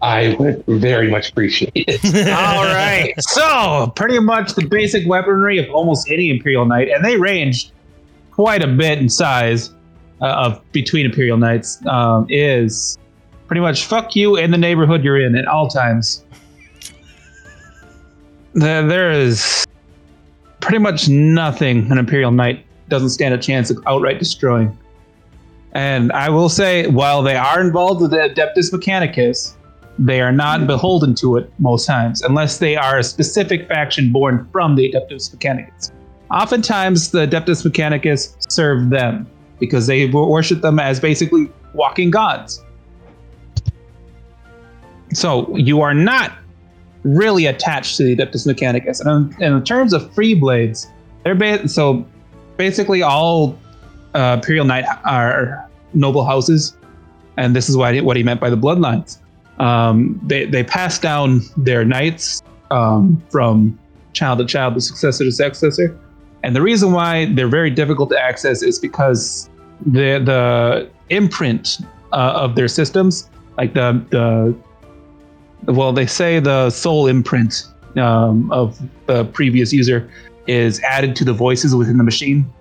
I 0.01 0.35
would 0.39 0.63
very 0.67 1.09
much 1.09 1.29
appreciate 1.31 1.71
it. 1.75 2.05
All 2.29 2.63
right. 2.63 3.13
So, 3.19 3.91
pretty 3.95 4.19
much 4.19 4.53
the 4.53 4.65
basic 4.65 5.05
weaponry 5.07 5.57
of 5.57 5.69
almost 5.71 6.09
any 6.09 6.29
Imperial 6.29 6.65
Knight, 6.65 6.89
and 6.89 7.03
they 7.03 7.17
range 7.17 7.71
quite 8.31 8.63
a 8.63 8.67
bit 8.67 8.99
in 8.99 9.09
size 9.09 9.73
uh, 10.21 10.27
of 10.27 10.71
between 10.71 11.05
Imperial 11.05 11.37
Knights, 11.37 11.85
um, 11.85 12.25
is 12.29 12.97
pretty 13.47 13.61
much 13.61 13.85
fuck 13.85 14.15
you 14.15 14.37
and 14.37 14.53
the 14.53 14.57
neighborhood 14.57 15.03
you're 15.03 15.19
in 15.19 15.35
at 15.35 15.47
all 15.47 15.67
times. 15.67 16.23
There, 18.53 18.87
there 18.87 19.11
is 19.11 19.65
pretty 20.61 20.77
much 20.77 21.09
nothing 21.09 21.91
an 21.91 21.97
Imperial 21.97 22.31
Knight 22.31 22.65
doesn't 22.89 23.09
stand 23.09 23.33
a 23.33 23.37
chance 23.37 23.69
of 23.69 23.83
outright 23.85 24.19
destroying. 24.19 24.77
And 25.73 26.11
I 26.11 26.29
will 26.29 26.49
say, 26.49 26.87
while 26.87 27.21
they 27.21 27.35
are 27.35 27.61
involved 27.61 28.01
with 28.01 28.11
the 28.11 28.17
Adeptus 28.17 28.73
Mechanicus, 28.73 29.55
they 29.99 30.21
are 30.21 30.31
not 30.31 30.65
beholden 30.65 31.13
to 31.13 31.35
it 31.35 31.51
most 31.59 31.85
times, 31.85 32.21
unless 32.21 32.57
they 32.57 32.77
are 32.77 32.97
a 32.97 33.03
specific 33.03 33.67
faction 33.67 34.11
born 34.11 34.47
from 34.51 34.75
the 34.75 34.89
Adeptus 34.91 35.35
Mechanicus. 35.35 35.91
Oftentimes, 36.31 37.11
the 37.11 37.27
Adeptus 37.27 37.67
Mechanicus 37.67 38.35
serve 38.49 38.89
them 38.89 39.29
because 39.59 39.87
they 39.87 40.05
worship 40.07 40.61
them 40.61 40.79
as 40.79 41.01
basically 41.01 41.51
walking 41.73 42.11
gods. 42.11 42.63
So 45.13 45.53
you 45.57 45.81
are 45.81 45.93
not 45.93 46.33
really 47.03 47.47
attached 47.47 47.97
to 47.97 48.03
the 48.03 48.15
Adeptus 48.15 48.47
Mechanicus. 48.47 49.05
And 49.05 49.33
in, 49.41 49.63
terms 49.63 49.91
of 49.91 50.13
free 50.13 50.33
blades, 50.33 50.87
they're 51.23 51.35
ba- 51.35 51.67
so 51.67 52.05
basically 52.55 53.01
all 53.01 53.57
uh, 54.13 54.37
Imperial 54.39 54.65
Knight 54.65 54.85
are 55.03 55.69
noble 55.93 56.23
houses, 56.23 56.77
and 57.35 57.55
this 57.55 57.67
is 57.67 57.75
what 57.75 57.95
he, 57.95 58.01
what 58.01 58.15
he 58.15 58.23
meant 58.23 58.39
by 58.39 58.49
the 58.49 58.57
bloodlines. 58.57 59.19
Um, 59.59 60.19
they 60.25 60.45
they 60.45 60.63
pass 60.63 60.99
down 60.99 61.41
their 61.57 61.83
knights 61.83 62.41
um, 62.71 63.21
from 63.29 63.77
child 64.13 64.39
to 64.39 64.45
child, 64.45 64.75
the 64.75 64.81
successor 64.81 65.23
to 65.25 65.31
successor, 65.31 65.97
and 66.43 66.55
the 66.55 66.61
reason 66.61 66.91
why 66.91 67.25
they're 67.33 67.47
very 67.47 67.69
difficult 67.69 68.09
to 68.11 68.19
access 68.19 68.61
is 68.63 68.79
because 68.79 69.49
the 69.85 70.19
the 70.19 70.89
imprint 71.09 71.79
uh, 72.13 72.33
of 72.35 72.55
their 72.55 72.67
systems, 72.67 73.29
like 73.57 73.73
the 73.73 74.03
the 74.11 75.73
well, 75.73 75.91
they 75.91 76.05
say 76.05 76.39
the 76.39 76.69
soul 76.69 77.07
imprint 77.07 77.65
um, 77.97 78.51
of 78.51 78.79
the 79.07 79.25
previous 79.25 79.73
user 79.73 80.09
is 80.47 80.79
added 80.81 81.15
to 81.17 81.25
the 81.25 81.33
voices 81.33 81.75
within 81.75 81.97
the 81.97 82.03
machine. 82.03 82.51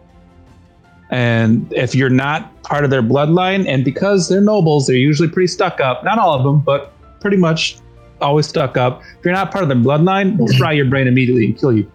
And 1.10 1.72
if 1.72 1.94
you're 1.94 2.10
not 2.10 2.62
part 2.62 2.84
of 2.84 2.90
their 2.90 3.02
bloodline, 3.02 3.66
and 3.66 3.84
because 3.84 4.28
they're 4.28 4.40
nobles, 4.40 4.86
they're 4.86 4.96
usually 4.96 5.28
pretty 5.28 5.46
stuck 5.46 5.80
up. 5.80 6.04
Not 6.04 6.18
all 6.18 6.34
of 6.34 6.44
them, 6.44 6.60
but 6.60 6.92
pretty 7.20 7.36
much 7.36 7.78
always 8.20 8.46
stuck 8.46 8.76
up. 8.76 9.02
If 9.18 9.24
you're 9.24 9.34
not 9.34 9.50
part 9.50 9.62
of 9.62 9.68
their 9.68 9.78
bloodline, 9.78 10.36
they'll 10.36 10.58
fry 10.58 10.72
your 10.72 10.84
brain 10.84 11.06
immediately 11.06 11.46
and 11.46 11.58
kill 11.58 11.72
you. 11.72 11.90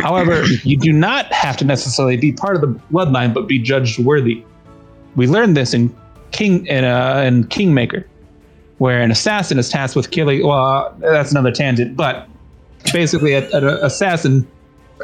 However, 0.00 0.44
you 0.64 0.76
do 0.76 0.92
not 0.92 1.32
have 1.32 1.56
to 1.58 1.64
necessarily 1.64 2.16
be 2.16 2.32
part 2.32 2.56
of 2.56 2.62
the 2.62 2.68
bloodline, 2.90 3.34
but 3.34 3.46
be 3.46 3.58
judged 3.58 3.98
worthy. 3.98 4.44
We 5.16 5.26
learned 5.26 5.56
this 5.56 5.74
in 5.74 5.94
King 6.30 6.66
in, 6.66 6.84
uh, 6.84 7.22
in 7.26 7.46
Kingmaker, 7.48 8.06
where 8.78 9.02
an 9.02 9.10
assassin 9.10 9.58
is 9.58 9.68
tasked 9.68 9.94
with 9.94 10.10
killing. 10.10 10.46
Well, 10.46 10.94
that's 10.98 11.30
another 11.30 11.52
tangent, 11.52 11.94
but 11.94 12.26
basically, 12.92 13.34
an 13.34 13.44
assassin 13.52 14.48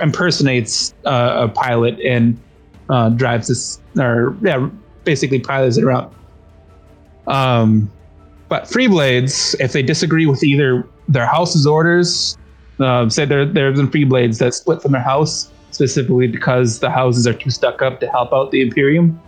impersonates 0.01 0.95
uh, 1.05 1.47
a 1.47 1.49
pilot 1.49 2.01
and 2.01 2.41
uh, 2.89 3.11
drives 3.11 3.49
this, 3.49 3.81
or 3.99 4.37
yeah, 4.43 4.69
basically 5.05 5.41
pilots 5.41 5.77
it 5.77 5.85
around. 5.85 6.15
Um, 7.27 7.91
but 8.49 8.69
free 8.69 8.87
blades, 8.89 9.55
if 9.61 9.73
they 9.73 9.83
disagree 9.83 10.27
with 10.27 10.43
either 10.43 10.87
their 11.09 11.27
house's 11.27 11.67
orders, 11.67 12.39
uh, 12.81 13.09
say 13.09 13.25
there 13.25 13.45
there's 13.45 13.79
been 13.79 13.91
free 13.91 14.05
blades 14.05 14.39
that 14.39 14.55
split 14.55 14.81
from 14.83 14.93
their 14.93 15.03
house 15.03 15.51
specifically 15.71 16.27
because 16.27 16.79
the 16.81 16.91
houses 16.91 17.27
are 17.27 17.35
too 17.35 17.51
stuck 17.51 17.83
up 17.83 18.01
to 18.01 18.09
help 18.09 18.33
out 18.33 18.51
the 18.51 18.61
Imperium. 18.61 19.21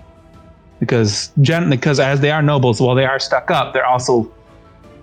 Because 0.78 1.30
gen- 1.42 1.68
because 1.68 2.00
as 2.00 2.20
they 2.20 2.30
are 2.30 2.40
nobles, 2.40 2.80
while 2.80 2.94
they 2.94 3.04
are 3.04 3.18
stuck 3.18 3.50
up, 3.50 3.74
they're 3.74 3.86
also 3.86 4.32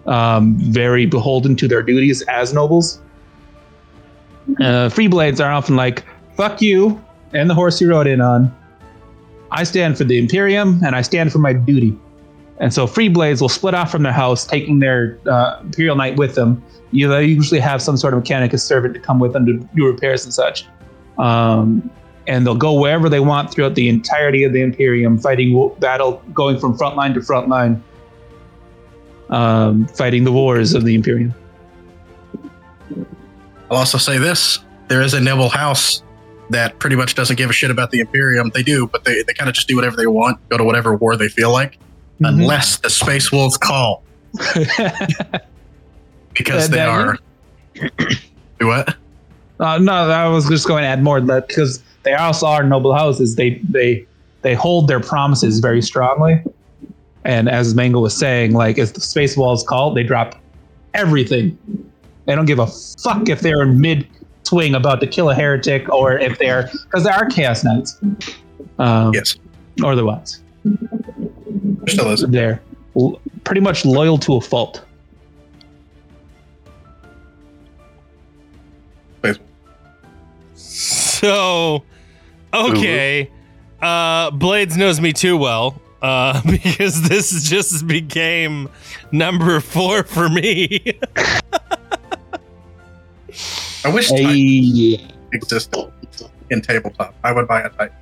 um, 0.08 0.56
very 0.58 1.06
beholden 1.06 1.56
to 1.58 1.68
their 1.68 1.84
duties 1.84 2.24
as 2.24 2.54
nobles. 2.54 3.00
Uh, 4.60 4.90
free 4.90 5.08
blades 5.08 5.40
are 5.40 5.52
often 5.52 5.76
like, 5.76 6.04
"Fuck 6.36 6.62
you," 6.62 7.00
and 7.34 7.50
the 7.50 7.54
horse 7.54 7.80
you 7.82 7.90
rode 7.90 8.08
in 8.08 8.22
on. 8.22 8.56
I 9.52 9.64
stand 9.64 9.98
for 9.98 10.04
the 10.04 10.18
Imperium, 10.18 10.82
and 10.86 10.96
I 10.96 11.02
stand 11.02 11.32
for 11.32 11.40
my 11.40 11.54
duty. 11.54 11.98
And 12.60 12.74
so 12.74 12.88
free 12.88 13.08
blades 13.10 13.42
will 13.42 13.50
split 13.50 13.74
off 13.74 13.92
from 13.92 14.04
their 14.04 14.14
house, 14.14 14.46
taking 14.46 14.80
their 14.80 15.20
uh, 15.28 15.60
Imperial 15.62 15.96
Knight 15.96 16.18
with 16.18 16.36
them. 16.36 16.64
You 16.92 17.08
know, 17.08 17.16
they 17.16 17.26
usually 17.26 17.60
have 17.60 17.82
some 17.82 17.98
sort 17.98 18.14
of 18.14 18.24
mechanicus 18.24 18.62
servant 18.62 18.94
to 18.96 19.00
come 19.00 19.20
with 19.20 19.34
them 19.34 19.46
to 19.46 19.54
do 19.76 19.86
repairs 19.86 20.26
and 20.26 20.34
such. 20.34 20.66
Um, 21.18 21.90
and 22.26 22.46
they'll 22.46 22.56
go 22.56 22.74
wherever 22.74 23.10
they 23.10 23.20
want 23.20 23.52
throughout 23.52 23.76
the 23.76 23.88
entirety 23.88 24.44
of 24.44 24.54
the 24.54 24.62
Imperium, 24.62 25.18
fighting 25.18 25.72
battle, 25.80 26.22
going 26.34 26.60
from 26.60 26.78
front 26.78 26.96
line 26.96 27.14
to 27.14 27.22
front 27.22 27.48
line, 27.48 27.82
um, 29.30 29.88
fighting 29.88 30.24
the 30.24 30.32
wars 30.32 30.74
of 30.74 30.84
the 30.84 30.96
Imperium. 30.96 31.34
I'll 33.70 33.78
also 33.78 33.98
say 33.98 34.18
this: 34.18 34.60
there 34.88 35.02
is 35.02 35.14
a 35.14 35.22
noble 35.22 35.50
house 35.50 36.02
that 36.50 36.80
pretty 36.80 36.96
much 36.96 37.16
doesn't 37.16 37.38
give 37.38 37.50
a 37.50 37.54
shit 37.54 37.72
about 37.72 37.92
the 37.92 38.00
Imperium. 38.00 38.52
They 38.54 38.64
do, 38.64 38.88
but 38.88 39.04
they, 39.04 39.22
they 39.24 39.34
kind 39.34 39.50
of 39.50 39.56
just 39.56 39.68
do 39.68 39.76
whatever 39.76 39.96
they 39.96 40.08
want, 40.08 40.38
go 40.50 40.58
to 40.58 40.64
whatever 40.64 40.96
war 40.96 41.16
they 41.16 41.30
feel 41.30 41.52
like, 41.52 41.78
Mm-hmm. 42.20 42.26
unless 42.26 42.80
the 42.80 42.90
Space 42.90 43.32
Wolves 43.32 43.60
call, 43.60 44.02
because 46.34 46.70
they 46.70 46.80
are. 46.80 47.18
Do 48.60 48.68
what? 48.68 48.96
Uh, 49.60 49.78
no, 49.78 49.94
I 49.94 50.28
was 50.28 50.50
just 50.50 50.68
going 50.68 50.82
to 50.82 50.88
add 50.88 51.04
more 51.04 51.22
that 51.22 51.48
because 51.48 51.84
they 52.02 52.16
also 52.16 52.48
are 52.48 52.64
noble 52.64 52.94
houses. 52.94 53.36
They 53.36 53.62
they 53.70 54.08
they 54.42 54.56
hold 54.56 54.88
their 54.88 55.00
promises 55.00 55.60
very 55.60 55.82
strongly. 55.82 56.44
And 57.24 57.50
as 57.50 57.76
Mango 57.76 58.00
was 58.00 58.18
saying, 58.18 58.54
like 58.54 58.80
if 58.80 58.94
the 58.94 59.02
space 59.02 59.38
wolves 59.38 59.62
call, 59.62 59.94
they 59.94 60.04
drop 60.04 60.36
everything. 60.96 61.56
They 62.26 62.34
don't 62.34 62.46
give 62.46 62.60
a 62.60 62.68
fuck 62.68 63.30
if 63.30 63.42
they're 63.42 63.62
in 63.62 63.80
mid 63.80 64.08
swing 64.48 64.76
about 64.76 65.00
to 65.02 65.08
kill 65.08 65.30
a 65.30 65.36
heretic 65.36 65.90
or 65.90 66.18
if 66.18 66.38
they're 66.40 66.70
because 66.84 67.04
there 67.04 67.14
are 67.14 67.26
chaos 67.30 67.64
knights. 67.64 68.00
Um, 68.80 69.12
Yes, 69.14 69.38
or 69.84 69.92
otherwise, 69.94 70.42
there 70.64 71.88
still 71.88 72.12
is. 72.12 72.22
they're 72.28 72.62
l- 72.96 73.20
pretty 73.44 73.62
much 73.62 73.86
loyal 73.86 74.18
to 74.20 74.36
a 74.36 74.42
fault. 74.42 74.84
So, 80.56 81.84
okay. 82.54 83.30
Uh, 83.82 84.32
Blades 84.32 84.76
knows 84.78 85.00
me 85.00 85.14
too 85.14 85.38
well 85.38 85.80
uh, 86.02 86.42
because 86.50 87.08
this 87.08 87.48
just 87.50 87.88
became 87.88 88.70
number 89.12 89.60
four 89.60 90.04
for 90.04 90.30
me. 90.30 91.00
I 93.88 93.94
wish 93.94 94.10
Titan 94.10 94.28
Hey, 94.28 95.00
existed 95.34 95.92
in 96.50 96.62
tabletop. 96.62 97.14
I 97.24 97.32
would 97.32 97.48
buy 97.48 97.62
a 97.62 97.70
Titan. 97.70 97.96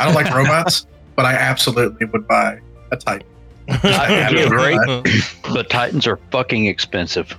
I 0.00 0.04
don't 0.04 0.14
like 0.14 0.32
robots, 0.34 0.86
but 1.16 1.24
I 1.26 1.32
absolutely 1.34 2.06
would 2.06 2.26
buy 2.28 2.58
a 2.92 2.96
Titan. 2.96 3.26
Titans 3.68 4.40
are 4.40 4.48
great, 4.48 4.78
but 5.52 5.70
Titans 5.70 6.06
are 6.06 6.18
fucking 6.30 6.66
expensive. 6.66 7.34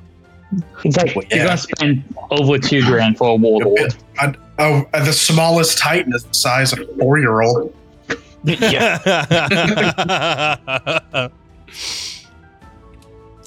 It's 0.84 0.97
like 0.97 1.15
Well, 1.15 1.26
you're 1.30 1.45
gonna 1.45 1.57
spend 1.57 2.03
over 2.31 2.57
two 2.57 2.81
grand 2.84 3.17
for 3.17 3.30
a 3.30 3.35
warlord. 3.35 3.95
I'd- 4.19 4.38
oh, 4.59 4.85
the 4.93 5.11
smallest 5.13 5.77
Titan 5.77 6.13
is 6.13 6.23
the 6.23 6.34
size 6.34 6.72
of 6.73 6.80
a 6.80 6.85
four-year-old. 6.97 7.73
yeah. 8.43 8.99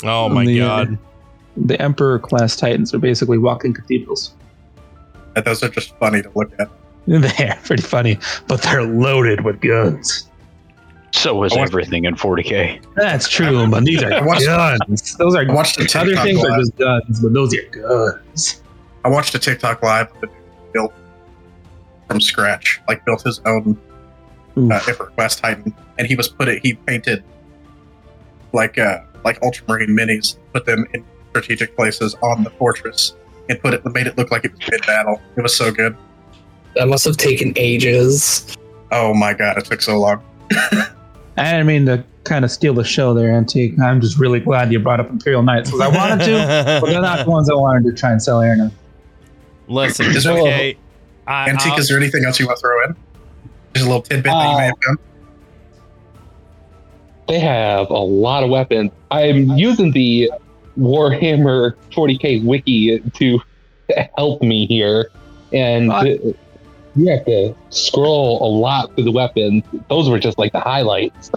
oh 0.04 0.28
my 0.28 0.44
The, 0.44 0.60
uh, 0.60 0.84
god. 0.84 0.98
The 1.66 1.80
Emperor 1.80 2.18
class 2.18 2.56
Titans 2.56 2.94
are 2.94 2.98
basically 2.98 3.38
walking 3.38 3.74
cathedrals. 3.74 4.34
And 5.36 5.44
those 5.44 5.62
are 5.62 5.68
just 5.68 5.94
funny 5.98 6.22
to 6.22 6.30
look 6.34 6.52
at. 6.58 6.68
They're 7.06 7.58
pretty 7.64 7.82
funny, 7.82 8.18
but 8.48 8.60
they're 8.60 8.82
loaded 8.84 9.42
with 9.42 9.60
guns. 9.62 10.28
So 11.12 11.42
is 11.44 11.52
I 11.54 11.56
want- 11.60 11.70
everything 11.70 12.04
in 12.04 12.16
40k. 12.16 12.82
That's 12.96 13.28
true, 13.30 13.66
but 13.66 13.84
these 13.84 14.02
are 14.02 14.12
I 14.12 14.20
watched- 14.20 14.44
guns. 14.44 15.16
Those 15.16 15.34
are 15.34 15.48
I 15.48 15.52
watched 15.52 15.78
a 15.80 15.98
other 15.98 16.10
TikTok 16.10 16.24
things 16.24 16.44
are 16.44 16.58
just 16.58 16.76
guns, 16.76 17.20
but 17.22 17.32
those 17.32 17.54
are 17.54 17.62
guns. 17.70 18.62
I 19.04 19.08
watched 19.08 19.34
a 19.34 19.38
TikTok 19.38 19.82
live 19.82 20.08
of 20.10 20.16
a 20.24 20.26
dude 20.26 20.34
who 20.36 20.72
built 20.74 20.94
from 22.08 22.20
scratch, 22.20 22.78
like 22.88 23.04
built 23.06 23.22
his 23.22 23.40
own 23.46 23.78
Oof. 24.58 24.70
uh, 24.70 24.80
Emperor 24.86 25.06
Class 25.16 25.36
Titan, 25.40 25.74
and 25.96 26.06
he 26.06 26.14
was 26.14 26.28
put 26.28 26.46
it. 26.48 26.60
He 26.62 26.74
painted 26.74 27.24
like 28.52 28.76
uh 28.78 28.98
like 29.24 29.40
Ultramarine 29.42 29.90
minis, 29.96 30.36
put 30.52 30.66
them 30.66 30.86
in 30.92 31.04
strategic 31.30 31.76
places 31.76 32.14
on 32.22 32.44
the 32.44 32.50
fortress, 32.50 33.14
and 33.48 33.60
put 33.60 33.74
it 33.74 33.84
made 33.86 34.06
it 34.06 34.16
look 34.18 34.30
like 34.30 34.44
it 34.44 34.52
was 34.52 34.60
mid 34.70 34.84
battle. 34.86 35.20
It 35.36 35.42
was 35.42 35.56
so 35.56 35.70
good. 35.70 35.96
That 36.74 36.88
must 36.88 37.04
have 37.04 37.16
taken 37.16 37.52
ages. 37.56 38.56
Oh 38.92 39.14
my 39.14 39.34
god, 39.34 39.58
it 39.58 39.64
took 39.64 39.80
so 39.80 39.98
long. 39.98 40.22
I 41.36 41.52
didn't 41.52 41.66
mean 41.66 41.86
to 41.86 42.04
kind 42.24 42.44
of 42.44 42.50
steal 42.50 42.74
the 42.74 42.84
show 42.84 43.14
there, 43.14 43.30
Antique. 43.30 43.78
I'm 43.80 44.00
just 44.00 44.18
really 44.18 44.40
glad 44.40 44.72
you 44.72 44.78
brought 44.80 45.00
up 45.00 45.08
Imperial 45.08 45.42
Knights 45.42 45.70
because 45.70 45.80
I 45.80 45.88
wanted 45.88 46.24
to, 46.26 46.78
but 46.80 46.86
they're 46.90 47.00
not 47.00 47.24
the 47.24 47.30
ones 47.30 47.48
I 47.50 47.54
wanted 47.54 47.84
to 47.90 47.92
try 47.98 48.10
and 48.12 48.22
sell 48.22 48.42
Arena. 48.42 48.70
Listen, 49.68 50.06
Is 50.06 50.24
there- 50.24 50.38
okay. 50.38 50.76
I, 51.26 51.48
Antique, 51.50 51.72
I'll- 51.72 51.78
is 51.78 51.88
there 51.88 51.98
anything 51.98 52.24
else 52.24 52.40
you 52.40 52.46
want 52.46 52.58
to 52.58 52.60
throw 52.62 52.84
in? 52.86 52.96
Just 53.74 53.84
a 53.84 53.88
little 53.88 54.02
tidbit 54.02 54.24
that 54.32 54.50
you 54.50 54.56
may 54.56 54.64
uh, 54.64 54.66
have 54.68 54.80
done. 54.80 54.96
they 57.28 57.38
have 57.38 57.90
a 57.90 57.98
lot 57.98 58.42
of 58.42 58.50
weapons. 58.50 58.90
I'm 59.10 59.50
using 59.58 59.92
the 59.92 60.30
Warhammer 60.78 61.74
40k 61.92 62.44
wiki 62.44 62.98
to 63.00 63.40
help 64.16 64.42
me 64.42 64.66
here, 64.66 65.10
and 65.52 65.88
What? 65.88 66.04
th- 66.04 66.36
you 66.96 67.08
have 67.10 67.24
to 67.26 67.54
scroll 67.70 68.38
a 68.42 68.50
lot 68.50 68.94
through 68.94 69.04
the 69.04 69.12
weapons. 69.12 69.62
Those 69.88 70.08
were 70.08 70.18
just 70.18 70.38
like 70.38 70.52
the 70.52 70.60
highlights. 70.60 71.30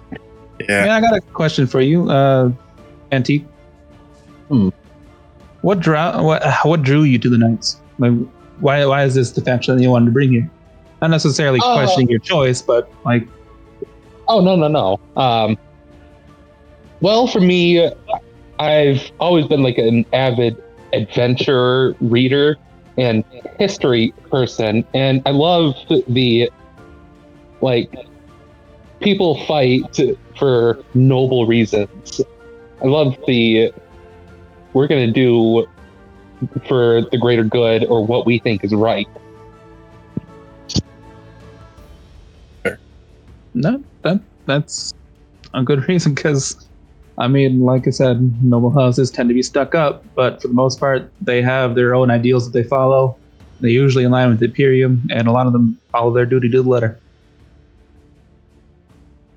Yeah. 0.70 0.86
Yeah, 0.86 0.96
I 0.96 1.02
got 1.02 1.16
a 1.16 1.22
question 1.22 1.66
for 1.68 1.82
you, 1.82 2.10
uh, 2.10 2.52
Antique. 3.12 3.46
What 5.62 5.80
drew 5.80 5.96
what 5.96 6.44
what 6.64 6.82
drew 6.82 7.04
you 7.04 7.20
to 7.20 7.30
the 7.30 7.38
Knights? 7.38 7.80
Like, 8.00 8.14
why 8.60 8.86
why 8.86 9.04
is 9.04 9.16
this 9.16 9.32
the 9.32 9.42
faction 9.42 9.76
that 9.78 9.84
you 9.84 9.90
wanted 9.92 10.06
to 10.08 10.12
bring 10.12 10.32
here? 10.32 10.50
Not 11.02 11.10
necessarily 11.12 11.60
Uh, 11.64 11.74
questioning 11.76 12.10
your 12.10 12.20
choice, 12.20 12.62
but 12.62 12.90
like, 13.06 13.28
Oh 14.28 14.40
no 14.42 14.56
no 14.56 14.68
no. 14.68 15.00
Um, 15.22 15.58
well, 17.02 17.28
for 17.28 17.40
me, 17.42 17.90
I've 18.62 19.12
always 19.20 19.48
been 19.48 19.64
like 19.64 19.80
an 19.80 20.06
avid 20.14 20.56
adventure 20.94 21.96
reader 22.00 22.58
and 22.96 23.26
history 23.58 24.14
person, 24.30 24.86
and 24.94 25.24
I 25.26 25.32
love 25.32 25.74
the 26.08 26.52
like 27.62 27.92
people 29.00 29.44
fight 29.48 30.00
for 30.38 30.78
noble 30.94 31.48
reasons. 31.48 32.22
I 32.84 32.86
love 32.86 33.18
the 33.26 33.74
we're 34.74 34.88
gonna 34.88 35.12
do 35.12 35.66
for 36.68 37.02
the 37.10 37.18
greater 37.18 37.44
good 37.44 37.86
or 37.86 38.06
what 38.06 38.28
we 38.28 38.38
think 38.38 38.64
is 38.64 38.76
right. 38.76 39.08
no, 43.56 43.84
that 44.04 44.22
that's 44.46 44.94
a 45.56 45.64
good 45.64 45.88
reason 45.90 46.14
because. 46.14 46.68
I 47.18 47.28
mean, 47.28 47.62
like 47.62 47.88
I 47.88 47.92
said, 47.92 48.44
noble 48.44 48.72
houses 48.72 49.12
tend 49.12 49.30
to 49.30 49.36
be 49.36 49.44
stuck 49.44 49.76
up, 49.76 50.04
but 50.16 50.42
for 50.42 50.48
the 50.48 50.54
most 50.54 50.80
part, 50.80 51.12
they 51.22 51.42
have 51.42 51.76
their 51.76 51.94
own 51.94 52.10
ideals 52.10 52.46
that 52.50 52.58
they 52.58 52.68
follow. 52.68 53.18
They 53.60 53.70
usually 53.70 54.06
align 54.06 54.30
with 54.30 54.40
the 54.40 54.46
Imperium, 54.46 55.08
and 55.12 55.28
a 55.28 55.32
lot 55.32 55.46
of 55.46 55.54
them 55.54 55.78
follow 55.92 56.14
their 56.14 56.26
duty 56.26 56.50
to 56.50 56.64
the 56.64 56.70
letter. 56.70 57.00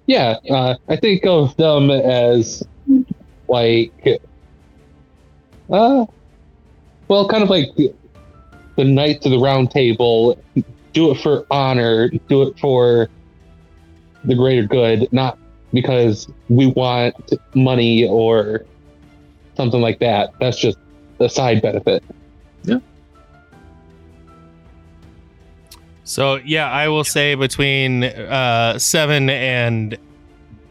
Yeah, 0.06 0.36
uh, 0.50 0.76
I 0.88 0.96
think 0.96 1.26
of 1.26 1.56
them 1.56 1.90
as 1.90 2.62
like, 3.48 3.92
uh, 5.70 6.06
well, 7.08 7.28
kind 7.28 7.42
of 7.42 7.50
like 7.50 7.74
the 7.76 7.92
Knights 8.84 9.26
of 9.26 9.32
the 9.32 9.38
Round 9.38 9.70
Table. 9.70 10.42
Do 10.92 11.10
it 11.10 11.20
for 11.20 11.46
honor. 11.50 12.08
Do 12.28 12.42
it 12.42 12.58
for 12.58 13.08
the 14.24 14.34
greater 14.34 14.66
good, 14.66 15.12
not 15.12 15.38
because 15.72 16.28
we 16.48 16.66
want 16.66 17.14
money 17.54 18.06
or 18.06 18.64
something 19.56 19.80
like 19.80 19.98
that. 20.00 20.32
That's 20.40 20.58
just 20.58 20.78
a 21.20 21.28
side 21.28 21.62
benefit. 21.62 22.04
Yeah. 22.64 22.78
So 26.04 26.36
yeah, 26.36 26.70
I 26.70 26.88
will 26.88 27.04
say 27.04 27.34
between 27.34 28.04
uh, 28.04 28.78
seven 28.78 29.30
and 29.30 29.96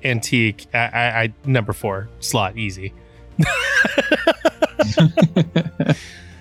antique, 0.04 0.68
I, 0.74 0.78
I, 0.78 1.22
I 1.24 1.34
number 1.46 1.74
four 1.74 2.10
slot 2.20 2.58
easy. 2.58 2.94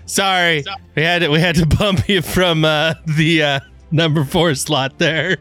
Sorry, 0.06 0.64
we 0.94 1.02
had 1.02 1.20
to, 1.20 1.28
we 1.28 1.40
had 1.40 1.54
to 1.56 1.64
bump 1.64 2.06
you 2.09 2.20
from 2.20 2.66
uh, 2.66 2.94
the 3.06 3.42
uh, 3.42 3.60
number 3.90 4.24
four 4.24 4.54
slot 4.54 4.98
there. 4.98 5.38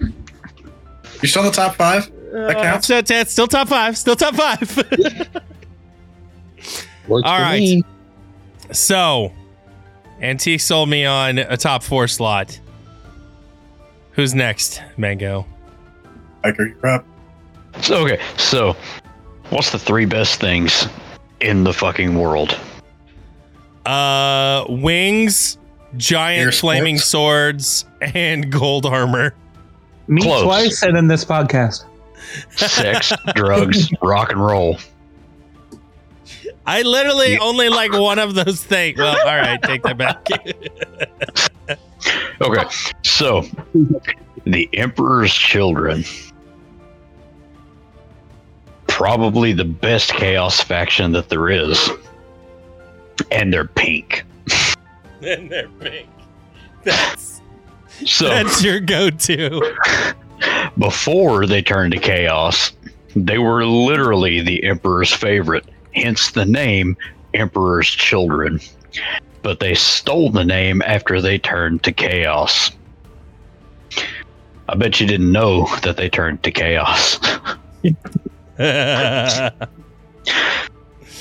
You're 0.00 1.28
still 1.28 1.42
in 1.42 1.48
the 1.48 1.54
top 1.54 1.74
five? 1.74 2.10
That 2.36 2.56
Uh, 2.56 2.62
counts. 2.62 2.86
so 2.88 2.98
it's 2.98 3.32
still 3.32 3.46
top 3.46 3.68
five. 3.68 3.96
Still 3.96 4.14
top 4.16 4.34
five. 4.34 4.76
Works 7.08 7.28
All 7.28 7.52
me. 7.52 7.82
so, 8.72 9.32
antique 10.20 10.60
sold 10.60 10.88
me 10.88 11.04
on 11.06 11.38
a 11.38 11.56
top 11.56 11.82
four 11.82 12.08
slot. 12.08 12.58
Who's 14.12 14.34
next, 14.34 14.82
Mango? 14.96 15.46
I 16.44 16.48
agree. 16.50 16.72
You're 16.82 16.92
up. 16.94 17.04
So, 17.80 18.04
okay, 18.04 18.20
so 18.36 18.76
what's 19.50 19.70
the 19.70 19.78
three 19.78 20.04
best 20.06 20.40
things 20.40 20.88
in 21.40 21.64
the 21.64 21.72
fucking 21.72 22.18
world? 22.18 22.58
Uh, 23.84 24.64
wings, 24.68 25.58
giant 25.96 26.46
Air 26.46 26.52
flaming 26.52 26.96
sports. 26.98 27.84
swords, 27.84 27.84
and 28.14 28.50
gold 28.50 28.84
armor. 28.84 29.34
Me 30.08 30.22
Close. 30.22 30.42
twice, 30.42 30.82
and 30.82 30.96
then 30.96 31.06
this 31.08 31.24
podcast. 31.24 31.84
Sex, 32.50 33.12
drugs, 33.34 33.90
rock 34.02 34.32
and 34.32 34.44
roll. 34.44 34.78
I 36.66 36.82
literally 36.82 37.38
only 37.38 37.68
like 37.68 37.92
one 37.92 38.18
of 38.18 38.34
those 38.34 38.62
things. 38.62 38.98
Well, 38.98 39.16
all 39.20 39.36
right, 39.36 39.62
take 39.62 39.82
that 39.84 39.96
back. 39.96 40.26
Okay, 42.40 42.64
so 43.02 43.44
the 44.44 44.68
Emperor's 44.74 45.32
Children. 45.32 46.04
Probably 48.86 49.52
the 49.52 49.64
best 49.64 50.12
chaos 50.12 50.60
faction 50.60 51.12
that 51.12 51.28
there 51.28 51.48
is. 51.48 51.90
And 53.30 53.52
they're 53.52 53.66
pink. 53.66 54.24
and 55.22 55.50
they're 55.50 55.68
pink. 55.80 56.08
That's 56.84 57.40
So 58.04 58.28
that's 58.28 58.62
your 58.62 58.80
go-to. 58.80 59.76
before 60.78 61.46
they 61.46 61.62
turned 61.62 61.92
to 61.92 61.98
chaos, 61.98 62.72
they 63.14 63.38
were 63.38 63.64
literally 63.64 64.40
the 64.40 64.62
Emperor's 64.64 65.12
favorite, 65.12 65.64
hence 65.94 66.30
the 66.32 66.44
name 66.44 66.96
Emperor's 67.34 67.88
Children. 67.88 68.60
But 69.42 69.60
they 69.60 69.74
stole 69.74 70.30
the 70.30 70.44
name 70.44 70.82
after 70.82 71.20
they 71.20 71.38
turned 71.38 71.82
to 71.84 71.92
chaos. 71.92 72.70
I 74.68 74.74
bet 74.74 75.00
you 75.00 75.06
didn't 75.06 75.30
know 75.30 75.68
that 75.82 75.96
they 75.96 76.08
turned 76.08 76.42
to 76.42 76.50
chaos. 76.50 77.20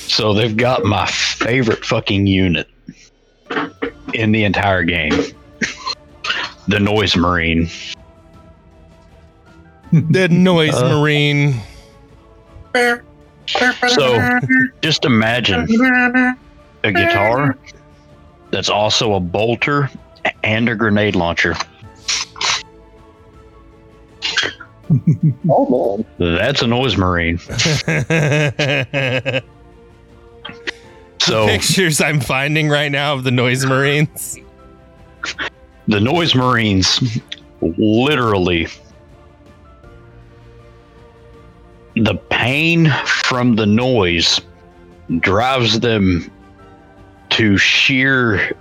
So 0.08 0.34
they've 0.34 0.56
got 0.56 0.86
my 0.86 1.06
favorite 1.08 1.84
fucking 1.84 2.28
unit 2.28 2.70
in 4.14 4.32
the 4.32 4.44
entire 4.46 4.84
game. 4.84 5.12
The 6.68 6.80
Noise 6.80 7.18
Marine. 7.18 7.70
The 10.12 10.28
noise 10.30 10.74
Uh. 10.76 11.00
marine. 11.00 11.56
So 13.88 14.40
just 14.82 15.06
imagine 15.06 15.68
a 16.84 16.92
guitar 16.92 17.58
that's 18.52 18.70
also 18.70 19.14
a 19.14 19.20
bolter 19.20 19.90
and 20.44 20.68
a 20.68 20.76
grenade 20.76 21.16
launcher. 21.16 21.56
Oh 25.50 26.06
man. 26.20 26.36
That's 26.38 26.62
a 26.62 26.68
Noise 26.68 26.98
Marine. 26.98 27.40
So 31.22 31.48
Pictures 31.48 32.02
I'm 32.02 32.20
finding 32.20 32.70
right 32.70 32.92
now 32.92 33.16
of 33.16 33.24
the 33.24 33.32
noise 33.32 33.66
marines. 33.66 34.38
the 35.88 36.00
Noise 36.00 36.36
Marines 36.36 37.20
literally 37.62 38.68
the 41.96 42.16
pain 42.30 42.90
from 43.06 43.56
the 43.56 43.66
noise 43.66 44.40
drives 45.20 45.80
them 45.80 46.30
to 47.30 47.58
sheer 47.58 48.56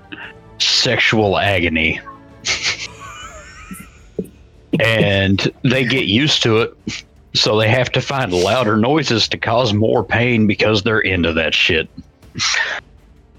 sexual 0.58 1.38
agony. 1.38 2.00
and 4.80 5.52
they 5.62 5.84
get 5.84 6.06
used 6.06 6.42
to 6.42 6.58
it, 6.58 7.04
so 7.34 7.58
they 7.58 7.68
have 7.68 7.90
to 7.92 8.00
find 8.00 8.32
louder 8.32 8.76
noises 8.76 9.28
to 9.28 9.38
cause 9.38 9.72
more 9.72 10.04
pain 10.04 10.46
because 10.46 10.82
they're 10.82 11.00
into 11.00 11.32
that 11.32 11.54
shit. 11.54 11.88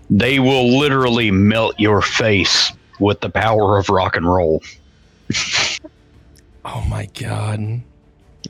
They 0.10 0.40
will 0.40 0.78
literally 0.78 1.32
melt 1.32 1.80
your 1.80 2.02
face 2.02 2.72
with 3.00 3.22
the 3.22 3.30
power 3.30 3.78
of 3.78 3.90
rock 3.90 4.16
and 4.16 4.28
roll. 4.28 4.62
Oh 6.64 6.84
my 6.90 7.08
god. 7.20 7.82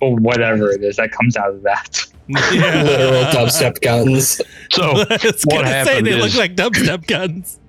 Or 0.02 0.16
whatever 0.16 0.72
it 0.72 0.84
is 0.84 0.98
that 0.98 1.12
comes 1.12 1.38
out 1.38 1.50
of 1.50 1.62
that. 1.64 2.06
Literal 2.30 3.24
dubstep 3.26 3.82
guns. 3.82 4.42
So 4.72 4.84
I 4.84 4.94
was 4.94 5.44
what 5.44 5.64
gonna 5.64 5.68
say 5.68 5.74
happened 5.74 6.08
they 6.08 6.22
look 6.22 6.36
like 6.36 6.56
dubstep 6.56 7.08
guns. 7.08 7.60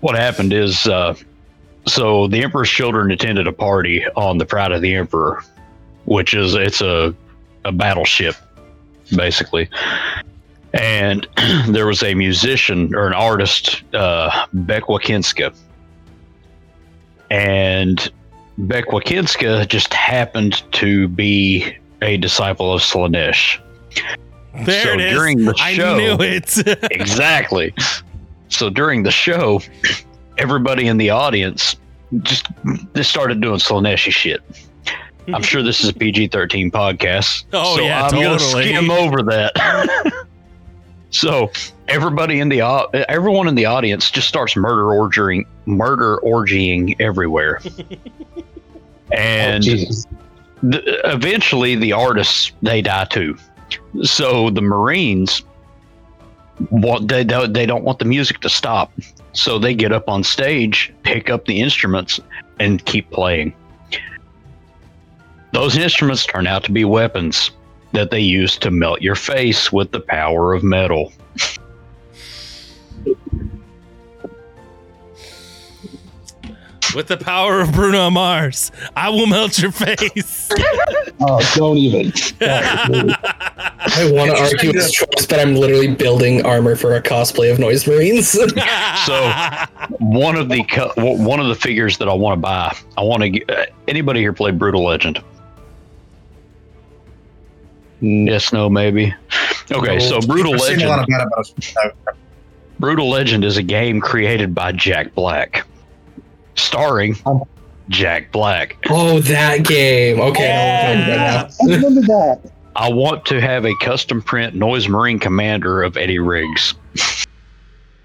what 0.00 0.16
happened 0.16 0.52
is 0.52 0.86
uh, 0.86 1.14
so 1.86 2.28
the 2.28 2.42
emperor's 2.42 2.70
children 2.70 3.10
attended 3.10 3.46
a 3.46 3.52
party 3.52 4.04
on 4.16 4.38
the 4.38 4.46
pride 4.46 4.72
of 4.72 4.82
the 4.82 4.94
emperor 4.94 5.42
which 6.04 6.32
is 6.32 6.54
it's 6.54 6.80
a, 6.80 7.14
a 7.64 7.72
battleship 7.72 8.34
basically 9.14 9.68
and 10.74 11.26
there 11.68 11.86
was 11.86 12.02
a 12.02 12.14
musician 12.14 12.94
or 12.94 13.06
an 13.06 13.14
artist 13.14 13.82
uh, 13.94 14.46
Bekwakinska. 14.54 15.54
and 17.30 18.10
Bekwakinska 18.58 19.68
just 19.68 19.94
happened 19.94 20.62
to 20.72 21.08
be 21.08 21.76
a 22.02 22.16
disciple 22.16 22.72
of 22.72 22.80
Slaanesh. 22.80 23.60
There 24.64 24.84
so 24.84 24.92
it 24.94 25.00
is. 25.00 25.12
during 25.12 25.44
the 25.44 25.54
I 25.60 25.74
show 25.74 25.96
knew 25.96 26.16
it. 26.20 26.56
exactly. 26.90 27.72
So 28.48 28.70
during 28.70 29.04
the 29.04 29.10
show, 29.10 29.60
everybody 30.38 30.88
in 30.88 30.96
the 30.96 31.10
audience 31.10 31.76
just 32.22 32.46
just 32.94 33.10
started 33.10 33.40
doing 33.40 33.58
Slaaneshi 33.60 34.10
shit. 34.10 34.42
I'm 35.32 35.42
sure 35.42 35.62
this 35.62 35.84
is 35.84 35.90
a 35.90 35.94
PG-13 35.98 36.72
podcast. 36.72 37.44
Oh, 37.52 37.76
so 37.76 37.82
yeah, 37.82 38.06
I'm 38.06 38.10
gonna 38.10 38.38
totally. 38.38 38.68
skim 38.68 38.90
over 38.90 39.22
that. 39.24 39.52
So 41.10 41.50
everybody 41.88 42.40
in 42.40 42.48
the 42.48 42.62
au- 42.62 42.88
everyone 42.92 43.48
in 43.48 43.54
the 43.54 43.66
audience 43.66 44.10
just 44.10 44.28
starts 44.28 44.56
murder 44.56 44.84
orgying, 44.84 45.46
murder 45.66 46.18
orgying 46.22 46.96
everywhere, 47.00 47.60
and 49.12 49.64
oh, 49.64 49.66
Jesus. 49.66 50.06
th- 50.70 50.84
eventually 51.04 51.76
the 51.76 51.92
artists 51.92 52.52
they 52.62 52.82
die 52.82 53.06
too. 53.06 53.36
So 54.02 54.50
the 54.50 54.60
Marines 54.60 55.42
want 56.70 57.08
they 57.08 57.24
they 57.24 57.66
don't 57.66 57.84
want 57.84 57.98
the 57.98 58.04
music 58.04 58.40
to 58.40 58.50
stop, 58.50 58.92
so 59.32 59.58
they 59.58 59.74
get 59.74 59.92
up 59.92 60.08
on 60.08 60.22
stage, 60.22 60.92
pick 61.04 61.30
up 61.30 61.46
the 61.46 61.60
instruments, 61.60 62.20
and 62.60 62.84
keep 62.84 63.10
playing. 63.10 63.54
Those 65.52 65.78
instruments 65.78 66.26
turn 66.26 66.46
out 66.46 66.64
to 66.64 66.72
be 66.72 66.84
weapons 66.84 67.50
that 67.92 68.10
they 68.10 68.20
use 68.20 68.56
to 68.58 68.70
melt 68.70 69.02
your 69.02 69.14
face 69.14 69.72
with 69.72 69.90
the 69.92 70.00
power 70.00 70.52
of 70.52 70.62
metal. 70.62 71.12
With 76.94 77.08
the 77.08 77.18
power 77.18 77.60
of 77.60 77.72
Bruno 77.72 78.08
Mars, 78.08 78.72
I 78.96 79.10
will 79.10 79.26
melt 79.26 79.58
your 79.58 79.72
face. 79.72 80.50
Oh, 81.20 81.40
don't 81.56 81.76
even. 81.78 82.12
I 82.40 84.08
want 84.12 84.30
to 84.30 84.36
argue 84.40 84.72
his 84.72 84.92
choice, 84.92 85.26
but 85.28 85.40
I'm 85.40 85.56
literally 85.56 85.92
building 85.92 86.46
armor 86.46 86.76
for 86.76 86.94
a 86.94 87.02
cosplay 87.02 87.50
of 87.50 87.58
Noise 87.58 87.88
Marines. 87.88 88.38
So 89.04 89.30
one 89.98 90.36
of 90.36 90.48
the 90.48 90.62
co- 90.64 90.92
one 90.96 91.40
of 91.40 91.48
the 91.48 91.56
figures 91.56 91.98
that 91.98 92.08
I 92.08 92.14
want 92.14 92.36
to 92.38 92.40
buy, 92.40 92.76
I 92.96 93.02
want 93.02 93.24
to. 93.24 93.44
Uh, 93.46 93.66
anybody 93.88 94.20
here 94.20 94.32
play 94.32 94.52
Brutal 94.52 94.84
Legend? 94.84 95.20
Yes, 98.00 98.52
no, 98.52 98.68
maybe. 98.68 99.14
Okay, 99.70 99.98
so 99.98 100.20
Brutal 100.20 100.54
I've 100.54 100.60
a 100.60 100.86
lot 100.86 101.08
Legend. 101.08 101.08
of 101.08 101.08
bad 101.08 101.26
about 101.26 101.50
it. 102.08 102.16
Brutal 102.78 103.08
Legend 103.10 103.44
is 103.44 103.56
a 103.56 103.62
game 103.62 104.00
created 104.00 104.54
by 104.54 104.70
Jack 104.72 105.14
Black, 105.14 105.66
starring 106.54 107.16
um, 107.26 107.42
Jack 107.88 108.30
Black. 108.30 108.76
oh, 108.88 109.18
that 109.20 109.64
game. 109.64 110.20
Okay, 110.20 110.50
I 110.50 110.94
know 110.94 111.08
what 111.08 111.08
you're 111.08 111.16
talking 111.16 111.24
about 111.24 111.52
I 111.60 111.64
remember 111.74 112.00
that. 112.02 112.52
I 112.76 112.88
want 112.92 113.26
to 113.26 113.40
have 113.40 113.64
a 113.66 113.74
custom 113.80 114.22
print 114.22 114.54
Noise 114.54 114.88
Marine 114.88 115.18
Commander 115.18 115.82
of 115.82 115.96
Eddie 115.96 116.20
Riggs. 116.20 116.74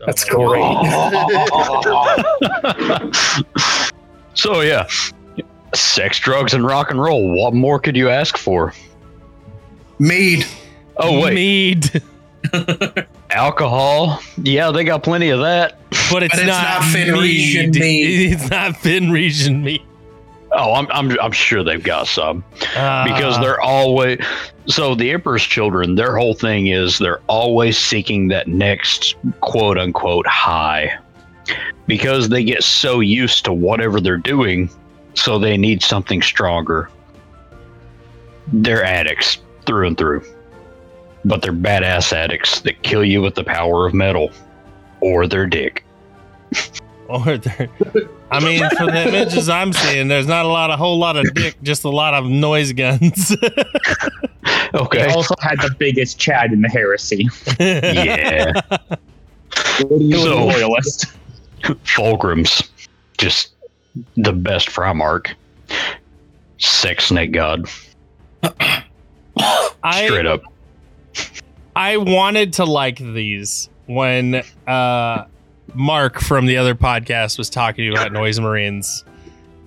That's 0.05 0.25
great. 0.25 0.63
so 4.33 4.61
yeah, 4.61 4.87
sex, 5.75 6.17
drugs, 6.19 6.53
and 6.55 6.65
rock 6.65 6.89
and 6.89 6.99
roll. 7.01 7.37
What 7.39 7.53
more 7.53 7.79
could 7.79 7.95
you 7.95 8.09
ask 8.09 8.37
for? 8.37 8.73
Mead. 9.99 10.45
Oh 10.97 11.21
wait, 11.21 11.33
Mead. 11.33 12.03
alcohol. 13.33 14.21
Yeah, 14.37 14.71
they 14.71 14.83
got 14.83 15.03
plenty 15.03 15.29
of 15.29 15.39
that. 15.41 15.77
But 16.11 16.23
it's, 16.23 16.33
But 16.35 16.39
it's 16.39 16.47
not, 16.47 16.47
not 16.47 16.81
Fenrisian 16.83 17.73
mead. 17.79 18.31
It's 18.33 18.49
not 18.49 18.73
Fenrisian 18.75 19.63
meat. 19.63 19.81
Oh, 20.55 20.73
I'm 20.75 20.87
I'm 20.91 21.19
I'm 21.19 21.31
sure 21.31 21.63
they've 21.63 21.83
got 21.83 22.07
some 22.07 22.43
Uh, 22.75 23.05
because 23.05 23.39
they're 23.39 23.59
always 23.59 24.19
so 24.67 24.93
the 24.93 25.11
Emperor's 25.11 25.43
children. 25.43 25.95
Their 25.95 26.15
whole 26.15 26.35
thing 26.35 26.67
is 26.67 26.99
they're 26.99 27.21
always 27.27 27.77
seeking 27.77 28.27
that 28.27 28.47
next 28.47 29.15
quote 29.41 29.79
unquote 29.79 30.27
high 30.27 30.99
because 31.87 32.29
they 32.29 32.43
get 32.43 32.63
so 32.63 32.99
used 32.99 33.45
to 33.45 33.53
whatever 33.53 33.99
they're 33.99 34.17
doing, 34.17 34.69
so 35.15 35.39
they 35.39 35.57
need 35.57 35.81
something 35.81 36.21
stronger. 36.21 36.89
They're 38.51 38.83
addicts 38.83 39.39
through 39.65 39.87
and 39.87 39.97
through, 39.97 40.23
but 41.25 41.41
they're 41.41 41.53
badass 41.53 42.13
addicts 42.13 42.59
that 42.61 42.81
kill 42.83 43.03
you 43.03 43.21
with 43.21 43.35
the 43.35 43.43
power 43.43 43.85
of 43.87 43.93
metal 43.93 44.31
or 45.01 45.27
their 45.27 45.45
dick. 45.47 45.83
Or 47.09 47.37
they're- 47.37 47.69
I 48.31 48.39
mean, 48.39 48.67
from 48.77 48.87
the 48.87 49.07
images 49.07 49.49
I'm 49.49 49.73
seeing, 49.73 50.07
there's 50.07 50.25
not 50.25 50.45
a 50.45 50.47
lot, 50.47 50.71
a 50.71 50.77
whole 50.77 50.97
lot 50.97 51.17
of 51.17 51.31
dick, 51.35 51.55
just 51.61 51.83
a 51.83 51.89
lot 51.89 52.13
of 52.13 52.25
noise 52.25 52.71
guns. 52.73 53.35
They 54.73 54.79
Okay. 54.79 55.05
also 55.13 55.35
had 55.39 55.59
the 55.59 55.75
biggest 55.77 56.17
Chad 56.17 56.51
in 56.53 56.61
the 56.61 56.69
heresy. 56.69 57.27
Yeah. 57.59 58.53
He 59.77 60.13
So- 60.13 60.45
loyalist. 60.47 61.07
Fulgrims, 61.61 62.69
just 63.17 63.51
the 64.15 64.33
best 64.33 64.69
Primarch. 64.69 65.33
Sex 66.57 67.05
snake 67.07 67.33
god, 67.33 67.69
straight 69.91 70.25
I 70.25 70.33
up. 70.33 70.41
I 71.75 71.97
wanted 71.97 72.53
to 72.53 72.65
like 72.65 72.97
these 72.99 73.69
when 73.87 74.43
uh, 74.67 75.25
Mark 75.73 76.19
from 76.19 76.45
the 76.45 76.57
other 76.57 76.75
podcast 76.75 77.37
was 77.37 77.49
talking 77.49 77.91
about 77.91 78.11
Noise 78.13 78.39
Marines. 78.39 79.03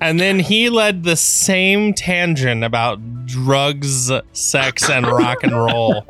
And 0.01 0.21
then 0.21 0.39
he 0.39 0.69
led 0.69 1.05
the 1.05 1.17
same 1.17 1.95
tangent 1.95 2.63
about 2.65 3.27
drugs, 3.27 4.13
sex, 4.33 4.91
and 4.91 5.07
rock 5.07 5.43
and 5.43 5.53
roll. 5.53 6.07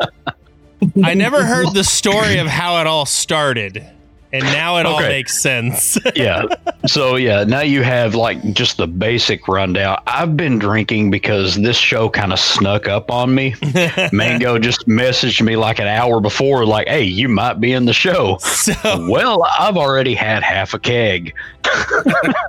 I 1.04 1.14
never 1.14 1.44
heard 1.44 1.72
the 1.72 1.84
story 1.84 2.38
of 2.38 2.48
how 2.48 2.80
it 2.80 2.86
all 2.86 3.06
started. 3.06 3.86
And 4.32 4.44
now 4.44 4.76
it 4.78 4.86
all 4.86 5.00
makes 5.00 5.40
sense. 5.40 5.98
Yeah. 6.16 6.44
So 6.86 7.16
yeah, 7.16 7.44
now 7.44 7.60
you 7.60 7.82
have 7.82 8.14
like 8.14 8.42
just 8.54 8.76
the 8.78 8.86
basic 8.86 9.48
rundown. 9.48 10.00
I've 10.06 10.36
been 10.36 10.58
drinking 10.58 11.10
because 11.10 11.56
this 11.56 11.76
show 11.76 12.08
kind 12.08 12.32
of 12.32 12.38
snuck 12.38 12.88
up 12.88 13.10
on 13.10 13.34
me. 13.34 13.54
Mango 14.12 14.58
just 14.58 14.88
messaged 14.88 15.42
me 15.42 15.56
like 15.56 15.78
an 15.78 15.88
hour 15.88 16.20
before, 16.20 16.64
like, 16.64 16.88
"Hey, 16.88 17.02
you 17.02 17.28
might 17.28 17.60
be 17.60 17.72
in 17.72 17.84
the 17.84 17.92
show." 17.92 18.38
so, 18.38 18.72
Well, 19.10 19.44
I've 19.58 19.76
already 19.76 20.14
had 20.14 20.42
half 20.42 20.74
a 20.74 20.78
keg. 20.78 21.34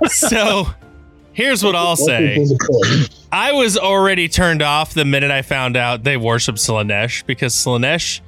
so 0.06 0.66
here's 1.32 1.62
what 1.62 1.76
I'll 1.76 1.96
say. 1.96 2.46
I 3.30 3.52
was 3.52 3.76
already 3.76 4.28
turned 4.28 4.62
off 4.62 4.94
the 4.94 5.04
minute 5.04 5.30
I 5.30 5.42
found 5.42 5.76
out 5.76 6.04
they 6.04 6.16
worship 6.16 6.56
Slaanesh 6.56 7.24
because 7.26 7.54
Slaanesh 7.54 8.20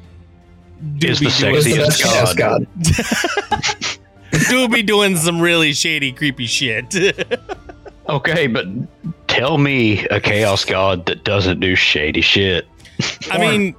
do 0.98 1.08
Is 1.08 1.18
the 1.20 1.26
doing 1.30 1.54
the 1.54 1.60
sexiest 1.60 2.36
god. 2.36 2.66
chaos 2.80 3.98
god? 4.34 4.48
do 4.48 4.68
be 4.68 4.82
doing 4.82 5.16
some 5.16 5.40
really 5.40 5.72
shady, 5.72 6.12
creepy 6.12 6.46
shit. 6.46 6.94
Okay, 8.08 8.48
but 8.48 8.66
tell 9.28 9.56
me 9.56 10.04
a 10.08 10.20
chaos 10.20 10.64
god 10.64 11.06
that 11.06 11.22
doesn't 11.22 11.60
do 11.60 11.76
shady 11.76 12.20
shit. 12.22 12.66
I 13.30 13.38
mean, 13.38 13.76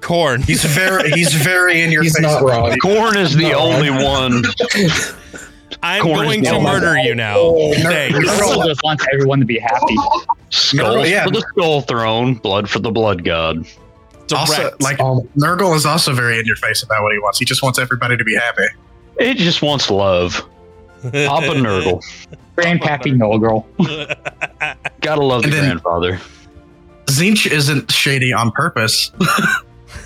Khorne. 0.00 0.42
He's 0.44 0.64
very 0.64 1.08
he's 1.12 1.32
very 1.34 1.80
in 1.80 1.92
your 1.92 2.02
He's 2.02 2.14
face. 2.16 2.22
not 2.22 2.42
wrong. 2.42 2.72
Khorne 2.82 3.14
is 3.16 3.32
the 3.36 3.50
No. 3.50 3.60
only 3.60 3.90
one. 3.90 4.42
I'm 5.84 6.02
Khorne 6.02 6.24
going 6.24 6.42
to 6.44 6.60
murder 6.60 6.98
you 6.98 7.14
now. 7.14 7.36
Oh, 7.38 7.72
Thanks. 7.74 8.18
He 8.18 8.28
also 8.28 8.66
just 8.66 8.82
wants 8.82 9.06
everyone 9.12 9.38
to 9.38 9.46
be 9.46 9.60
happy. 9.60 9.94
Skulls 10.48 11.08
yeah. 11.08 11.24
for 11.24 11.30
the 11.30 11.40
skull 11.50 11.82
throne, 11.82 12.34
blood 12.34 12.68
for 12.68 12.80
the 12.80 12.90
blood 12.90 13.22
god. 13.24 13.64
Also, 14.32 14.70
like 14.80 14.98
Um, 15.00 15.20
Nurgle 15.36 15.74
is 15.76 15.84
also 15.86 16.12
very 16.14 16.38
in 16.38 16.46
your 16.46 16.56
face 16.56 16.82
about 16.82 17.02
what 17.02 17.12
he 17.12 17.18
wants. 17.18 17.38
He 17.38 17.44
just 17.44 17.62
wants 17.62 17.78
everybody 17.78 18.16
to 18.16 18.24
be 18.24 18.34
happy. 18.34 18.66
It 19.18 19.36
just 19.36 19.62
wants 19.62 19.90
love. 19.90 20.42
Papa 21.02 21.10
Nurgle. 21.12 22.02
Grandpappy 22.56 23.14
Nolgirl. 23.16 23.64
Gotta 25.00 25.22
love 25.22 25.42
the 25.42 25.48
And 25.48 25.52
then- 25.54 25.64
grandfather. 25.64 26.20
Tzeentch 27.06 27.50
isn't 27.50 27.90
shady 27.90 28.32
on 28.32 28.50
purpose. 28.52 29.10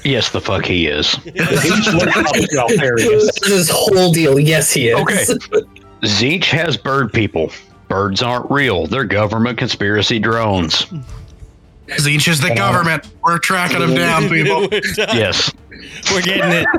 Yes, 0.02 0.30
the 0.30 0.40
fuck 0.40 0.64
he 0.66 0.86
is. 0.86 1.14
Hilarious. 1.14 3.30
This 3.40 3.52
his 3.52 3.70
whole 3.70 4.12
deal. 4.12 4.38
Yes, 4.38 4.72
he 4.72 4.88
is. 4.88 4.98
Okay. 5.00 5.24
Tzeentch 6.02 6.44
has 6.46 6.76
bird 6.76 7.12
people. 7.12 7.50
Birds 7.88 8.22
aren't 8.22 8.50
real. 8.50 8.86
They're 8.86 9.04
government 9.04 9.58
conspiracy 9.58 10.18
drones. 10.18 10.86
Tzeentch 11.88 12.28
is 12.28 12.40
the 12.40 12.54
government. 12.54 13.06
We're 13.22 13.38
tracking 13.38 13.82
him 13.82 13.94
down, 13.94 14.28
people. 14.28 14.68
Yes. 14.96 15.52
We're 16.12 16.22
getting 16.22 16.52
it. 16.52 16.66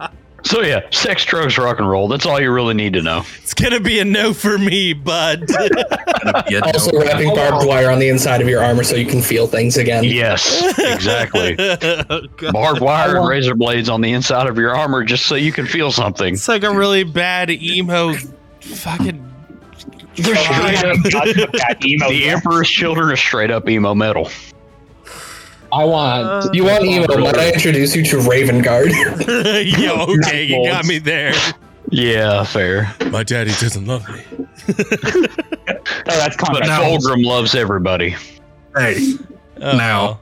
Oh. 0.00 0.08
So 0.44 0.62
yeah, 0.62 0.80
sex, 0.90 1.24
drugs, 1.24 1.58
rock 1.58 1.78
and 1.78 1.88
roll. 1.88 2.08
That's 2.08 2.24
all 2.24 2.40
you 2.40 2.52
really 2.52 2.74
need 2.74 2.92
to 2.92 3.02
know. 3.02 3.24
It's 3.42 3.54
gonna 3.54 3.80
be 3.80 3.98
a 3.98 4.04
no 4.04 4.32
for 4.32 4.56
me, 4.56 4.92
bud. 4.92 5.46
Also 6.62 6.92
know. 6.92 7.00
wrapping 7.00 7.34
barbed 7.34 7.66
wire 7.66 7.90
on 7.90 7.98
the 7.98 8.08
inside 8.08 8.40
of 8.40 8.48
your 8.48 8.62
armor 8.62 8.84
so 8.84 8.96
you 8.96 9.06
can 9.06 9.20
feel 9.20 9.46
things 9.46 9.76
again. 9.76 10.04
Yes, 10.04 10.62
exactly. 10.78 11.56
Oh, 11.58 12.20
Barbed 12.52 12.80
wire 12.80 13.16
and 13.16 13.28
razor 13.28 13.54
blades 13.54 13.88
on 13.88 14.00
the 14.00 14.12
inside 14.12 14.46
of 14.46 14.56
your 14.56 14.76
armor 14.76 15.04
just 15.04 15.26
so 15.26 15.34
you 15.34 15.52
can 15.52 15.66
feel 15.66 15.90
something. 15.90 16.34
It's 16.34 16.48
like 16.48 16.62
a 16.62 16.74
really 16.74 17.04
bad 17.04 17.50
emo 17.50 18.14
fucking 18.60 19.24
They're 20.18 20.36
straight 20.36 20.84
up. 20.84 21.84
emo. 21.84 22.08
The 22.10 22.28
Emperor's 22.28 22.68
Children 22.68 23.10
are 23.10 23.16
straight 23.16 23.50
up 23.50 23.68
emo 23.68 23.94
metal. 23.94 24.30
I 25.72 25.84
want. 25.84 26.26
Uh, 26.46 26.50
you 26.52 26.64
want 26.64 26.84
emo? 26.84 27.06
Might 27.18 27.36
I 27.36 27.52
introduce 27.52 27.94
you 27.94 28.02
to 28.04 28.18
Raven 28.20 28.62
Guard? 28.62 28.88
Yo, 28.92 30.06
okay, 30.08 30.44
you 30.44 30.64
got 30.66 30.84
me 30.86 30.98
there. 30.98 31.34
Yeah, 31.90 32.44
fair. 32.44 32.94
My 33.10 33.22
daddy 33.22 33.50
doesn't 33.52 33.86
love 33.86 34.06
me. 34.08 34.22
Oh, 34.68 34.74
that's 36.06 36.36
But 36.36 36.46
combat. 36.46 36.66
now- 36.66 36.82
Fulgrim 36.82 37.24
loves 37.24 37.54
everybody. 37.54 38.14
Hey, 38.76 39.14
Oh, 39.60 39.76
Now. 39.76 40.20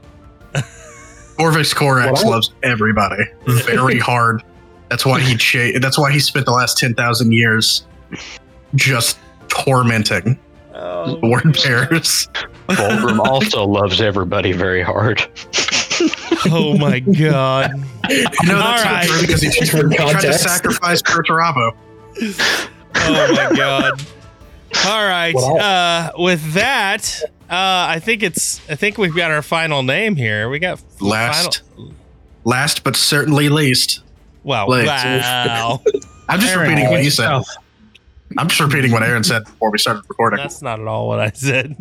Orvix 1.37 1.75
Corax 1.75 2.23
Well, 2.23 2.31
loves 2.31 2.51
everybody 2.63 3.23
very 3.45 3.99
hard. 3.99 4.41
That's 4.89 5.05
why 5.05 5.19
he 5.19 5.35
cha- 5.35 5.77
That's 5.79 5.97
why 5.97 6.11
he 6.11 6.19
spent 6.19 6.45
the 6.47 6.51
last 6.51 6.77
ten 6.79 6.95
thousand 6.95 7.31
years 7.33 7.85
just 8.73 9.19
tormenting 9.49 10.37
Oh, 10.79 11.17
Word 11.23 11.57
Bearers. 11.63 12.27
Fulgrim 12.67 13.17
also 13.27 13.65
loves 13.65 13.99
everybody 13.99 14.51
very 14.51 14.83
hard. 14.83 15.19
oh 16.51 16.77
my 16.77 16.99
god. 16.99 17.71
You 18.09 18.23
know 18.23 18.29
that's 18.29 18.39
All 18.51 18.55
not 18.55 18.83
right. 18.85 19.07
true 19.07 19.21
because 19.21 19.41
he, 19.41 19.47
Just 19.49 19.59
he 19.73 19.79
tried 19.79 19.89
to 19.89 19.97
context. 19.97 20.43
sacrifice 20.43 21.01
Perturabo. 21.01 21.71
Oh 22.95 23.33
my 23.33 23.55
god. 23.57 24.01
All 24.85 25.07
right. 25.07 25.33
Uh, 25.35 26.11
with 26.19 26.53
that, 26.53 27.21
uh, 27.49 27.89
I 27.89 27.99
think 27.99 28.21
it's. 28.21 28.61
I 28.69 28.75
think 28.75 28.97
we've 28.99 29.15
got 29.15 29.31
our 29.31 29.41
final 29.41 29.81
name 29.81 30.15
here. 30.15 30.47
We 30.49 30.59
got 30.59 30.79
Last, 31.01 31.63
Final, 31.75 31.93
last 32.43 32.83
but 32.83 32.95
certainly 32.95 33.49
least. 33.49 34.01
wow. 34.43 34.67
Legs. 34.67 34.87
Wow. 34.87 35.81
I'm 36.29 36.39
just 36.39 36.53
Aaron, 36.53 36.69
repeating 36.69 36.91
what 36.91 36.99
you 37.03 37.09
good 37.09 37.13
said. 37.13 37.41
Stuff. 38.27 38.37
I'm 38.37 38.47
just 38.47 38.59
repeating 38.59 38.91
what 38.91 39.03
Aaron 39.03 39.23
said 39.23 39.45
before 39.45 39.71
we 39.71 39.77
started 39.77 40.03
recording. 40.07 40.37
That's 40.37 40.61
not 40.61 40.79
at 40.79 40.87
all 40.87 41.07
what 41.07 41.19
I 41.19 41.31
said. 41.31 41.75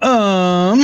Um. 0.00 0.82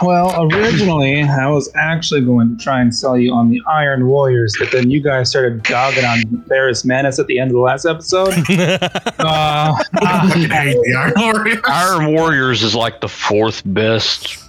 Well, 0.00 0.48
originally 0.52 1.22
I 1.22 1.48
was 1.48 1.68
actually 1.74 2.20
going 2.20 2.56
to 2.56 2.62
try 2.62 2.80
and 2.80 2.94
sell 2.94 3.18
you 3.18 3.34
on 3.34 3.50
the 3.50 3.60
Iron 3.68 4.06
Warriors, 4.06 4.54
but 4.58 4.70
then 4.70 4.90
you 4.90 5.02
guys 5.02 5.28
started 5.28 5.64
dogging 5.64 6.04
on 6.04 6.44
Ferrus 6.48 6.84
Manus 6.84 7.18
at 7.18 7.26
the 7.26 7.40
end 7.40 7.50
of 7.50 7.54
the 7.54 7.60
last 7.60 7.84
episode. 7.84 8.34
Uh, 9.20 9.74
I 9.94 10.28
fucking 10.28 10.48
hate 10.48 10.76
the 10.84 10.94
Iron 10.96 11.12
Warriors. 11.16 11.60
Iron 11.64 12.14
Warriors 12.14 12.62
is 12.62 12.74
like 12.76 13.00
the 13.00 13.08
fourth 13.08 13.62
best 13.66 14.47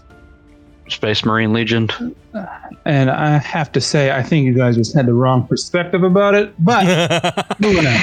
Space 0.96 1.26
Marine 1.26 1.54
Legion. 1.54 1.90
and 2.86 3.10
I 3.10 3.38
have 3.38 3.72
to 3.74 3.82
say, 3.82 4.12
I 4.12 4.24
think 4.24 4.46
you 4.46 4.54
guys 4.54 4.76
just 4.76 4.94
had 4.94 5.06
the 5.06 5.14
wrong 5.14 5.48
perspective 5.48 6.04
about 6.04 6.36
it. 6.36 6.54
But 6.64 7.56
moving 7.60 7.88
on. 7.88 8.00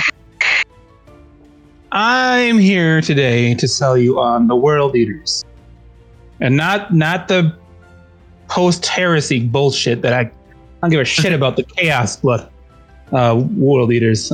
I'm 1.92 2.58
here 2.58 3.00
today 3.00 3.54
to 3.54 3.68
sell 3.68 3.96
you 3.96 4.18
on 4.18 4.48
the 4.48 4.56
World 4.56 4.96
Eaters, 4.96 5.44
and 6.40 6.56
not 6.56 6.92
not 6.92 7.28
the 7.28 7.56
post 8.48 8.86
heresy 8.86 9.40
bullshit 9.40 10.02
that 10.02 10.12
I, 10.12 10.20
I 10.20 10.30
don't 10.82 10.90
give 10.90 11.00
a 11.00 11.04
shit 11.04 11.32
about 11.32 11.56
the 11.56 11.62
Chaos 11.62 12.16
Blood 12.16 12.50
uh, 13.12 13.42
World 13.56 13.92
Eaters. 13.92 14.32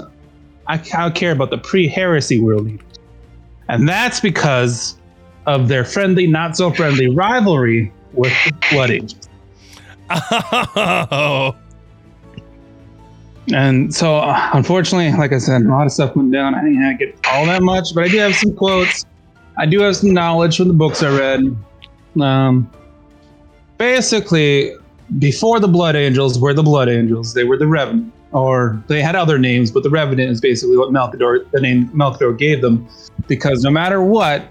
I, 0.67 0.83
I 0.95 1.11
care 1.11 1.33
about 1.33 1.51
the 1.51 1.59
pre 1.59 1.87
heresy 1.87 2.41
World 2.41 2.69
Eaters, 2.69 2.99
and 3.69 3.89
that's 3.89 4.19
because 4.19 4.99
of 5.47 5.69
their 5.69 5.85
friendly, 5.85 6.27
not 6.27 6.57
so 6.57 6.73
friendly 6.73 7.09
rivalry 7.09 7.93
with 8.15 8.33
the 8.45 8.53
Blood 8.71 9.15
oh. 10.11 11.57
And 13.53 13.93
so, 13.93 14.19
uh, 14.19 14.51
unfortunately, 14.53 15.11
like 15.19 15.33
I 15.33 15.39
said, 15.39 15.63
a 15.63 15.69
lot 15.69 15.87
of 15.87 15.93
stuff 15.93 16.15
went 16.15 16.33
down. 16.33 16.55
I 16.55 16.63
didn't 16.63 16.97
get 16.99 17.19
all 17.33 17.45
that 17.47 17.63
much, 17.63 17.95
but 17.95 18.05
I 18.05 18.09
do 18.09 18.19
have 18.19 18.35
some 18.37 18.55
quotes. 18.55 19.05
I 19.59 19.67
do 19.67 19.81
have 19.81 19.97
some 19.97 20.13
knowledge 20.13 20.57
from 20.57 20.69
the 20.69 20.75
books 20.75 21.03
I 21.03 21.17
read. 21.17 21.57
Um, 22.21 22.71
basically, 23.79 24.75
before 25.19 25.59
the 25.61 25.69
Blood 25.69 25.97
Angels 25.97 26.39
were 26.39 26.55
the 26.55 26.63
Blood 26.63 26.89
Angels, 26.89 27.35
they 27.35 27.45
were 27.45 27.57
the 27.57 27.67
Revenant, 27.67 28.13
or 28.33 28.83
they 28.87 29.03
had 29.03 29.17
other 29.17 29.39
names, 29.39 29.71
but 29.71 29.83
the 29.83 29.91
Revenant 29.91 30.31
is 30.31 30.41
basically 30.41 30.77
what 30.77 30.91
Malcador, 30.91 31.51
the 31.51 31.61
name 31.61 31.89
Malcador 31.89 32.39
gave 32.39 32.61
them, 32.61 32.89
because 33.27 33.65
no 33.65 33.71
matter 33.71 34.03
what, 34.03 34.45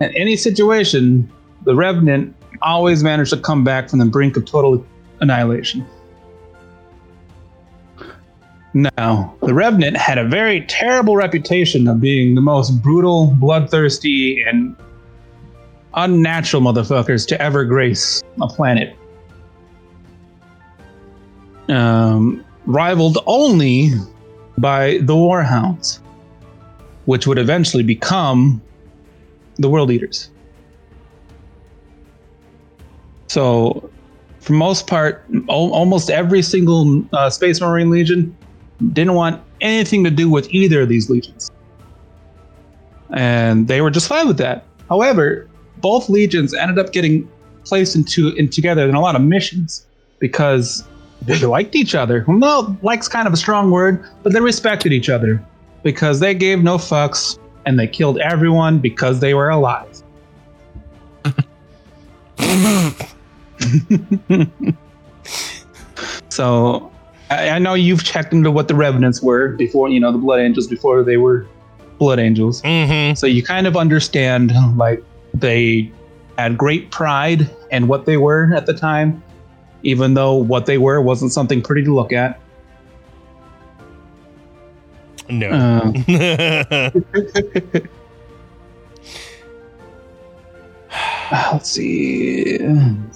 in 0.00 0.10
any 0.16 0.36
situation, 0.36 1.30
the 1.64 1.74
Revenant 1.74 2.34
always 2.62 3.02
managed 3.02 3.30
to 3.30 3.38
come 3.38 3.64
back 3.64 3.88
from 3.88 3.98
the 3.98 4.06
brink 4.06 4.36
of 4.36 4.44
total 4.44 4.84
annihilation. 5.20 5.86
Now, 8.74 9.34
the 9.42 9.54
Revenant 9.54 9.96
had 9.96 10.18
a 10.18 10.24
very 10.24 10.60
terrible 10.66 11.16
reputation 11.16 11.88
of 11.88 12.00
being 12.00 12.34
the 12.34 12.40
most 12.40 12.82
brutal, 12.82 13.34
bloodthirsty, 13.38 14.42
and 14.42 14.76
unnatural 15.94 16.62
motherfuckers 16.62 17.26
to 17.28 17.42
ever 17.42 17.64
grace 17.64 18.22
a 18.40 18.46
planet. 18.46 18.96
Um, 21.68 22.44
rivaled 22.66 23.18
only 23.26 23.92
by 24.58 24.98
the 24.98 25.14
Warhounds, 25.14 26.00
which 27.06 27.26
would 27.26 27.38
eventually 27.38 27.82
become 27.82 28.62
the 29.56 29.68
World 29.68 29.90
Eaters. 29.90 30.30
So, 33.28 33.90
for 34.40 34.52
most 34.54 34.86
part, 34.86 35.24
al- 35.48 35.72
almost 35.72 36.10
every 36.10 36.42
single 36.42 37.04
uh, 37.12 37.30
Space 37.30 37.60
Marine 37.60 37.90
Legion 37.90 38.36
didn't 38.92 39.14
want 39.14 39.42
anything 39.60 40.04
to 40.04 40.10
do 40.10 40.30
with 40.30 40.52
either 40.52 40.82
of 40.82 40.88
these 40.88 41.10
legions. 41.10 41.50
And 43.10 43.68
they 43.68 43.80
were 43.80 43.90
just 43.90 44.08
fine 44.08 44.26
with 44.28 44.38
that. 44.38 44.64
However, 44.88 45.48
both 45.78 46.08
legions 46.08 46.54
ended 46.54 46.78
up 46.78 46.92
getting 46.92 47.28
placed 47.64 47.96
into 47.96 48.28
in 48.30 48.48
together 48.48 48.88
in 48.88 48.94
a 48.94 49.00
lot 49.00 49.14
of 49.16 49.22
missions 49.22 49.86
because 50.18 50.84
they 51.22 51.38
liked 51.38 51.74
each 51.74 51.94
other. 51.94 52.24
Well, 52.26 52.38
no, 52.38 52.76
like's 52.82 53.08
kind 53.08 53.26
of 53.26 53.34
a 53.34 53.36
strong 53.36 53.70
word, 53.70 54.04
but 54.22 54.32
they 54.32 54.40
respected 54.40 54.92
each 54.92 55.08
other 55.08 55.44
because 55.82 56.20
they 56.20 56.34
gave 56.34 56.62
no 56.62 56.76
fucks 56.76 57.38
and 57.66 57.78
they 57.78 57.86
killed 57.86 58.18
everyone 58.18 58.78
because 58.78 59.20
they 59.20 59.34
were 59.34 59.50
alive. 59.50 60.02
so 66.28 66.90
I, 67.30 67.50
I 67.50 67.58
know 67.58 67.74
you've 67.74 68.04
checked 68.04 68.32
into 68.32 68.50
what 68.50 68.68
the 68.68 68.74
revenants 68.74 69.22
were 69.22 69.48
before, 69.56 69.88
you 69.88 70.00
know, 70.00 70.12
the 70.12 70.18
blood 70.18 70.40
angels 70.40 70.66
before 70.66 71.02
they 71.02 71.16
were 71.16 71.46
blood 71.98 72.18
angels. 72.18 72.62
Mm-hmm. 72.62 73.14
So 73.14 73.26
you 73.26 73.42
kind 73.42 73.66
of 73.66 73.76
understand 73.76 74.52
like 74.76 75.02
they 75.34 75.92
had 76.36 76.56
great 76.56 76.90
pride 76.90 77.50
in 77.70 77.88
what 77.88 78.06
they 78.06 78.16
were 78.16 78.52
at 78.54 78.66
the 78.66 78.74
time, 78.74 79.22
even 79.82 80.14
though 80.14 80.34
what 80.34 80.66
they 80.66 80.78
were 80.78 81.00
wasn't 81.00 81.32
something 81.32 81.62
pretty 81.62 81.84
to 81.84 81.94
look 81.94 82.12
at. 82.12 82.40
No. 85.28 85.50
Uh, 85.50 86.90
let's 91.52 91.70
see. 91.70 92.58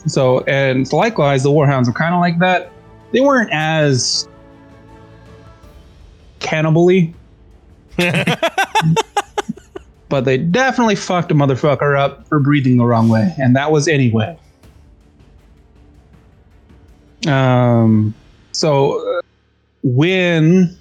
So, 0.07 0.41
and 0.41 0.91
likewise, 0.93 1.43
the 1.43 1.51
Warhounds 1.51 1.89
are 1.89 1.93
kind 1.93 2.15
of 2.15 2.21
like 2.21 2.39
that. 2.41 2.71
They 3.13 3.21
weren't 3.21 3.51
as 3.53 4.29
cannibally, 6.41 7.15
but 10.09 10.25
they 10.25 10.39
definitely 10.39 10.97
fucked 10.97 11.31
a 11.31 11.35
motherfucker 11.35 11.99
up 11.99 12.27
for 12.29 12.41
breathing 12.41 12.77
the 12.77 12.85
wrong 12.85 13.09
way, 13.09 13.35
and 13.39 13.55
that 13.57 13.71
was 13.71 13.89
anyway. 13.89 14.39
Um, 17.27 18.15
so 18.53 19.19
uh, 19.19 19.23
when 19.83 20.77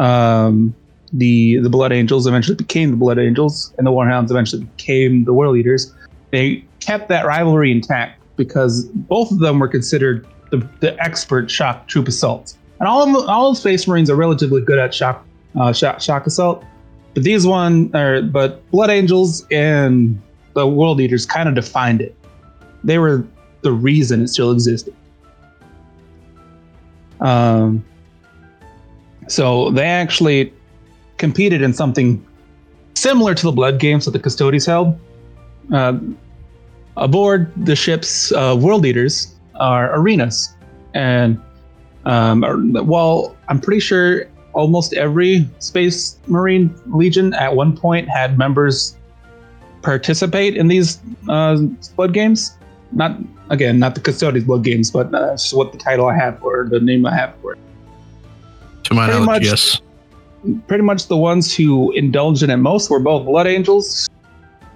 um 0.00 0.74
the 1.12 1.58
the 1.58 1.70
Blood 1.70 1.92
Angels 1.92 2.26
eventually 2.26 2.56
became 2.56 2.90
the 2.90 2.96
Blood 2.96 3.18
Angels, 3.18 3.74
and 3.78 3.86
the 3.86 3.90
Warhounds 3.90 4.30
eventually 4.30 4.64
became 4.64 5.24
the 5.24 5.32
World 5.32 5.56
Eaters, 5.56 5.92
they 6.30 6.64
kept 6.80 7.08
that 7.08 7.26
rivalry 7.26 7.70
intact 7.72 8.22
because 8.36 8.84
both 8.86 9.30
of 9.30 9.40
them 9.40 9.58
were 9.58 9.68
considered 9.68 10.26
the, 10.50 10.66
the 10.80 10.98
expert 11.02 11.50
shock 11.50 11.88
troop 11.88 12.08
assaults. 12.08 12.56
And 12.78 12.88
all 12.88 13.02
of 13.02 13.28
all 13.28 13.50
of 13.50 13.58
Space 13.58 13.88
Marines 13.88 14.08
are 14.08 14.16
relatively 14.16 14.60
good 14.60 14.78
at 14.78 14.94
shock 14.94 15.26
uh, 15.58 15.72
shock, 15.72 16.00
shock 16.00 16.26
assault, 16.26 16.64
but 17.14 17.24
these 17.24 17.46
one 17.46 17.94
are 17.94 18.22
but 18.22 18.68
Blood 18.70 18.90
Angels 18.90 19.46
and 19.50 20.20
the 20.54 20.66
World 20.66 21.00
Eaters 21.00 21.26
kind 21.26 21.48
of 21.48 21.54
defined 21.54 22.00
it. 22.00 22.14
They 22.84 22.98
were 22.98 23.26
the 23.62 23.72
reason 23.72 24.22
it 24.22 24.28
still 24.28 24.52
existed. 24.52 24.94
Um, 27.20 27.84
so 29.26 29.70
they 29.70 29.84
actually 29.84 30.52
competed 31.16 31.62
in 31.62 31.72
something 31.72 32.24
similar 32.94 33.34
to 33.34 33.42
the 33.42 33.52
Blood 33.52 33.80
Games 33.80 34.04
that 34.04 34.12
the 34.12 34.20
Custodes 34.20 34.64
held. 34.64 34.98
Uh, 35.72 35.98
aboard 36.96 37.52
the 37.64 37.76
ship's 37.76 38.32
uh, 38.32 38.56
World 38.58 38.84
Eaters 38.86 39.34
are 39.56 39.94
arenas, 39.98 40.54
and 40.94 41.40
um, 42.04 42.42
while 42.86 43.36
I'm 43.48 43.60
pretty 43.60 43.80
sure 43.80 44.26
almost 44.54 44.92
every 44.94 45.48
Space 45.58 46.18
Marine 46.26 46.74
Legion 46.86 47.34
at 47.34 47.54
one 47.54 47.76
point 47.76 48.08
had 48.08 48.38
members 48.38 48.96
participate 49.82 50.56
in 50.56 50.68
these 50.68 50.98
uh, 51.28 51.56
Blood 51.96 52.12
Games. 52.14 52.56
Not 52.92 53.18
again, 53.50 53.78
not 53.78 53.94
the 53.94 54.00
Custodes 54.00 54.44
Blood 54.44 54.64
Games, 54.64 54.90
but 54.90 55.14
uh, 55.14 55.26
that's 55.26 55.52
what 55.52 55.72
the 55.72 55.78
title 55.78 56.06
I 56.06 56.16
have 56.16 56.38
for 56.40 56.62
it, 56.62 56.70
the 56.70 56.80
name 56.80 57.04
I 57.06 57.14
have 57.14 57.34
for 57.42 57.52
it. 57.52 57.58
To 58.84 58.94
my 58.94 59.04
Pretty 59.06 59.20
knowledge, 59.20 59.42
much. 59.42 59.44
yes. 59.44 59.80
pretty 60.66 60.82
much 60.82 61.08
the 61.08 61.16
ones 61.16 61.54
who 61.54 61.92
indulged 61.92 62.42
in 62.42 62.48
it 62.50 62.56
most 62.56 62.90
were 62.90 63.00
both 63.00 63.26
Blood 63.26 63.46
Angels 63.46 64.08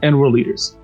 and 0.02 0.20
World 0.20 0.38
Eaters. 0.38 0.76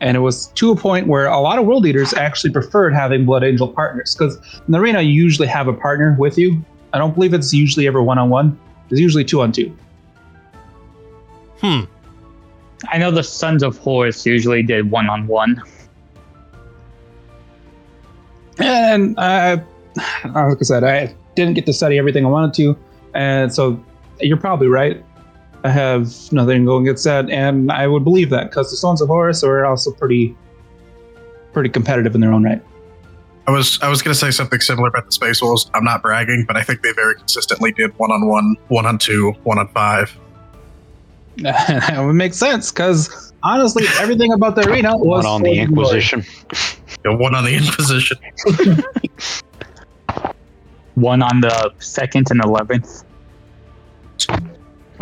And 0.00 0.16
it 0.16 0.20
was 0.20 0.46
to 0.46 0.70
a 0.70 0.76
point 0.76 1.06
where 1.06 1.26
a 1.26 1.40
lot 1.40 1.58
of 1.58 1.66
World 1.66 1.86
Eaters 1.86 2.14
actually 2.14 2.52
preferred 2.52 2.94
having 2.94 3.26
Blood 3.26 3.44
Angel 3.44 3.68
partners 3.68 4.14
because 4.14 4.36
in 4.66 4.72
the 4.72 4.78
arena 4.78 5.02
you 5.02 5.12
usually 5.12 5.48
have 5.48 5.68
a 5.68 5.74
partner 5.74 6.16
with 6.18 6.38
you. 6.38 6.64
I 6.92 6.98
don't 6.98 7.14
believe 7.14 7.34
it's 7.34 7.52
usually 7.52 7.86
ever 7.86 8.02
one 8.02 8.18
on 8.18 8.30
one. 8.30 8.58
It's 8.88 8.98
usually 8.98 9.24
two 9.24 9.42
on 9.42 9.52
two. 9.52 9.76
Hmm. 11.60 11.80
I 12.88 12.98
know 12.98 13.10
the 13.10 13.22
Sons 13.22 13.62
of 13.62 13.76
Horus 13.78 14.24
usually 14.24 14.62
did 14.62 14.90
one 14.90 15.08
on 15.08 15.26
one. 15.26 15.62
And 18.58 19.18
uh, 19.18 19.58
like 20.24 20.58
I 20.58 20.62
said, 20.62 20.84
I 20.84 21.14
didn't 21.34 21.54
get 21.54 21.66
to 21.66 21.72
study 21.72 21.98
everything 21.98 22.24
I 22.24 22.28
wanted 22.28 22.54
to, 22.54 22.78
and 23.14 23.52
so 23.52 23.82
you're 24.20 24.36
probably 24.36 24.68
right. 24.68 25.04
I 25.62 25.68
have 25.70 26.32
nothing 26.32 26.64
going 26.64 26.86
against 26.86 27.04
that, 27.04 27.28
and 27.28 27.70
I 27.70 27.86
would 27.86 28.04
believe 28.04 28.30
that 28.30 28.50
because 28.50 28.70
the 28.70 28.76
Sons 28.76 29.00
of 29.00 29.08
Horus 29.08 29.44
are 29.44 29.64
also 29.66 29.90
pretty, 29.92 30.36
pretty 31.52 31.68
competitive 31.68 32.14
in 32.14 32.20
their 32.20 32.32
own 32.32 32.44
right. 32.44 32.62
I 33.46 33.52
was 33.52 33.78
I 33.82 33.88
was 33.88 34.02
gonna 34.02 34.14
say 34.14 34.30
something 34.30 34.60
similar 34.60 34.88
about 34.88 35.06
the 35.06 35.12
Space 35.12 35.42
Wolves. 35.42 35.70
I'm 35.74 35.84
not 35.84 36.02
bragging, 36.02 36.44
but 36.46 36.56
I 36.56 36.62
think 36.62 36.82
they 36.82 36.92
very 36.92 37.14
consistently 37.16 37.72
did 37.72 37.96
one 37.98 38.10
on 38.10 38.26
one, 38.26 38.56
one 38.68 38.86
on 38.86 38.98
two, 38.98 39.32
one 39.42 39.58
on 39.58 39.68
five. 39.68 40.16
that 41.36 41.98
would 41.98 42.14
make 42.14 42.34
sense 42.34 42.70
because 42.70 43.32
honestly, 43.42 43.84
everything 43.98 44.32
about 44.32 44.54
the 44.54 44.68
arena 44.68 44.96
was 44.96 45.24
One 45.24 45.26
on 45.26 45.42
the. 45.42 45.58
Inquisition. 45.58 46.24
You 47.04 47.12
know, 47.12 47.16
one 47.16 47.34
on 47.34 47.44
the 47.44 47.54
Inquisition. 47.54 48.18
One 50.94 51.22
on 51.22 51.40
the 51.40 51.72
second 51.78 52.30
and 52.30 52.44
eleventh. 52.44 53.04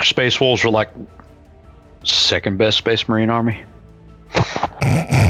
Space 0.02 0.40
Wolves 0.40 0.64
were 0.64 0.70
like 0.70 0.90
second 2.04 2.58
best 2.58 2.78
Space 2.78 3.08
Marine 3.08 3.30
army. 3.30 3.64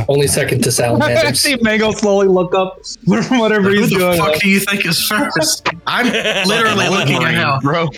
Only 0.08 0.26
second 0.26 0.62
to 0.64 0.72
salamanders. 0.72 1.18
I 1.18 1.32
salamanders. 1.32 1.40
see 1.40 1.56
Mango 1.62 1.92
slowly 1.92 2.28
look 2.28 2.54
up 2.54 2.78
from 3.06 3.38
whatever 3.38 3.70
Who 3.70 3.80
he's 3.80 3.90
the 3.90 3.98
doing. 3.98 4.18
fuck 4.18 4.40
do 4.40 4.48
you 4.48 4.60
think 4.60 4.86
is 4.86 5.02
first? 5.06 5.68
I'm 5.86 6.06
literally 6.48 6.88
looking 6.88 7.22
at 7.22 7.34
how 7.34 7.60
bro. 7.60 7.88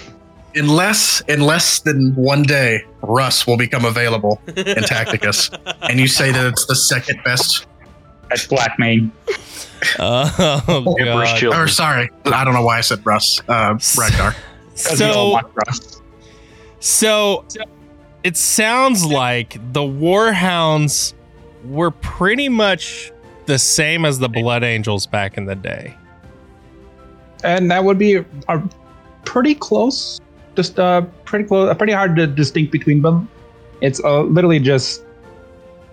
in 0.55 0.69
less 0.69 1.21
in 1.29 1.41
less 1.41 1.81
than 1.81 2.15
one 2.17 2.43
day, 2.43 2.85
Russ 3.03 3.47
will 3.47 3.57
become 3.57 3.85
available 3.85 4.41
in 4.49 4.83
Tacticus, 4.85 5.51
and 5.83 5.99
you 6.01 6.07
say 6.09 6.33
that 6.33 6.47
it's 6.47 6.67
the 6.67 6.77
second 6.77 7.21
best. 7.25 7.67
That's 8.29 8.47
Blackmane. 8.47 9.11
Oh 9.99 10.95
god. 10.99 11.45
Or 11.45 11.67
sorry, 11.69 12.11
I 12.27 12.45
don't 12.45 12.55
know 12.55 12.63
why 12.65 12.79
I 12.79 12.81
said 12.83 13.05
Russ. 13.07 13.41
Uh, 13.49 13.79
Ragnar. 13.99 14.35
'Cause 14.83 14.99
we 15.01 15.07
all 15.07 15.13
So 15.15 15.31
want 15.31 15.47
Russ. 15.67 16.00
So 16.81 17.45
it 18.25 18.37
sounds 18.37 19.05
like 19.05 19.55
the 19.73 19.81
Warhounds 19.81 21.15
were 21.65 21.91
pretty 21.91 22.49
much 22.49 23.13
the 23.47 23.59
same 23.59 24.05
as 24.05 24.19
the 24.19 24.29
Blood 24.29 24.65
Angels 24.65 25.07
back 25.07 25.37
in 25.37 25.45
the 25.45 25.55
day. 25.55 25.95
and 27.45 27.71
that 27.71 27.85
would 27.85 27.99
be 27.99 28.17
a, 28.17 28.25
a 28.49 28.63
pretty 29.25 29.55
close, 29.55 30.21
just 30.57 30.79
uh, 30.79 31.03
pretty 31.25 31.47
close, 31.47 31.75
pretty 31.77 31.93
hard 31.93 32.17
to 32.17 32.27
distinct 32.27 32.73
between 32.73 33.03
them. 33.03 33.29
It's 33.81 34.03
uh, 34.05 34.23
literally 34.23 34.59
just 34.59 35.03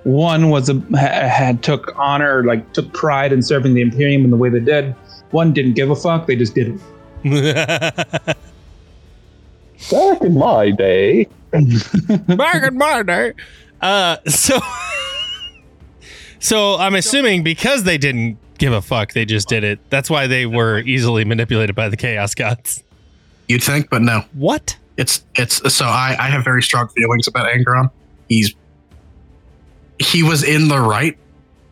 one 0.04 0.50
was 0.50 0.70
a 0.70 0.76
ha- 0.92 1.28
had 1.28 1.64
took 1.64 1.94
honor, 1.98 2.44
like 2.44 2.74
took 2.74 2.92
pride 2.94 3.32
in 3.34 3.42
serving 3.42 3.74
the 3.74 3.82
Imperium 3.82 4.24
in 4.24 4.32
the 4.32 4.38
way 4.38 4.50
they 4.50 4.60
did. 4.60 4.94
One 5.32 5.54
didn't 5.54 5.74
give 5.74 5.90
a 5.90 5.96
fuck; 5.96 6.28
they 6.28 6.36
just 6.36 6.56
did 6.56 6.80
it. 7.24 8.38
Back 9.92 10.22
in 10.22 10.34
my 10.34 10.72
day, 10.72 11.28
back 11.52 12.64
in 12.64 12.78
my 12.78 13.04
day. 13.04 13.34
Uh, 13.80 14.18
so, 14.28 14.60
so 16.40 16.76
I'm 16.76 16.96
assuming 16.96 17.44
because 17.44 17.84
they 17.84 17.98
didn't 17.98 18.38
give 18.58 18.74
a 18.74 18.82
fuck, 18.82 19.14
they 19.14 19.26
just 19.26 19.48
did 19.48 19.64
it. 19.64 19.80
That's 19.90 20.10
why 20.10 20.28
they 20.28 20.46
were 20.46 20.80
easily 20.80 21.26
manipulated 21.26 21.76
by 21.76 21.90
the 21.90 21.98
Chaos 21.98 22.34
Gods. 22.34 22.84
You'd 23.48 23.64
think, 23.64 23.90
but 23.90 24.02
no. 24.02 24.24
What? 24.34 24.78
It's 24.98 25.24
it's 25.36 25.74
so 25.74 25.86
I 25.86 26.16
I 26.20 26.30
have 26.30 26.44
very 26.44 26.64
strong 26.64 26.88
feelings 26.90 27.28
about 27.28 27.48
Angron. 27.48 27.92
He's 28.28 28.56
he 30.00 30.24
was 30.24 30.44
in 30.44 30.68
the 30.68 30.80
right 30.80 31.18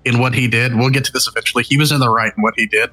in 0.05 0.19
what 0.19 0.33
he 0.35 0.47
did. 0.47 0.75
We'll 0.75 0.91
get 0.91 1.05
to 1.05 1.11
this 1.11 1.27
eventually. 1.27 1.63
He 1.63 1.77
was 1.77 1.91
in 1.91 1.99
the 1.99 2.09
right 2.09 2.31
in 2.37 2.43
what 2.43 2.53
he 2.55 2.67
did. 2.67 2.91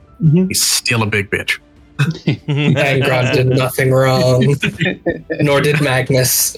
He's 0.49 0.63
still 0.63 1.03
a 1.03 1.07
big 1.07 1.31
bitch. 1.31 1.59
Angron 2.47 3.33
did 3.33 3.47
nothing 3.47 3.91
wrong, 3.93 4.57
nor 5.41 5.61
did 5.61 5.81
Magnus. 5.81 6.57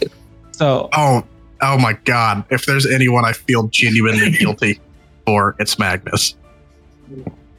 So 0.52 0.88
Oh 0.92 1.24
oh 1.62 1.78
my 1.78 1.94
god! 2.04 2.44
If 2.50 2.66
there's 2.66 2.86
anyone 2.86 3.24
I 3.24 3.32
feel 3.32 3.68
genuinely 3.68 4.30
guilty 4.38 4.80
for, 5.26 5.56
it's 5.58 5.78
Magnus. 5.78 6.34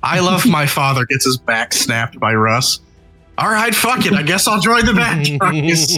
I 0.03 0.19
love 0.19 0.45
my 0.45 0.65
father 0.65 1.05
gets 1.05 1.25
his 1.25 1.37
back 1.37 1.73
snapped 1.73 2.19
by 2.19 2.33
Russ. 2.33 2.79
All 3.37 3.49
right, 3.49 3.73
fuck 3.73 4.05
it. 4.05 4.13
I 4.13 4.21
guess 4.21 4.47
I'll 4.47 4.61
join 4.61 4.85
the 4.85 4.93
bad 4.93 5.39
guys. 5.39 5.97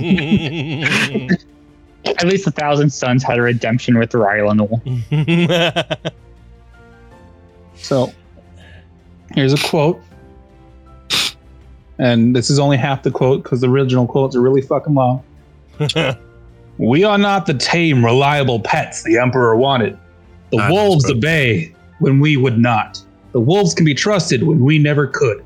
At 2.18 2.26
least 2.26 2.48
a 2.48 2.52
thousand 2.52 2.90
sons 2.90 3.22
had 3.22 3.38
a 3.38 3.42
redemption 3.42 3.98
with 4.00 4.12
Rylanol. 4.12 4.82
So 7.76 8.12
here's 9.36 9.54
a 9.54 9.58
quote. 9.58 10.02
And 12.00 12.36
this 12.36 12.50
is 12.50 12.60
only 12.60 12.78
half 12.78 13.04
the 13.04 13.12
quote 13.12 13.44
because 13.44 13.62
the 13.62 13.70
original 13.70 14.06
quotes 14.08 14.36
are 14.36 14.42
really 14.42 14.62
fucking 14.62 14.94
long. 14.94 15.24
We 16.80 17.04
are 17.04 17.18
not 17.18 17.48
the 17.48 17.56
tame, 17.56 18.06
reliable 18.06 18.60
pets 18.60 19.02
the 19.02 19.18
Emperor 19.18 19.56
wanted. 19.56 19.98
The 20.52 20.60
Ah, 20.60 20.70
wolves 20.70 21.06
that's 21.06 21.18
obey 21.18 21.74
when 22.00 22.20
we 22.20 22.38
would 22.38 22.60
not. 22.60 23.02
The 23.32 23.40
wolves 23.40 23.74
can 23.74 23.84
be 23.84 23.96
trusted 23.96 24.44
when 24.44 24.60
we 24.60 24.78
never 24.78 25.08
could. 25.08 25.44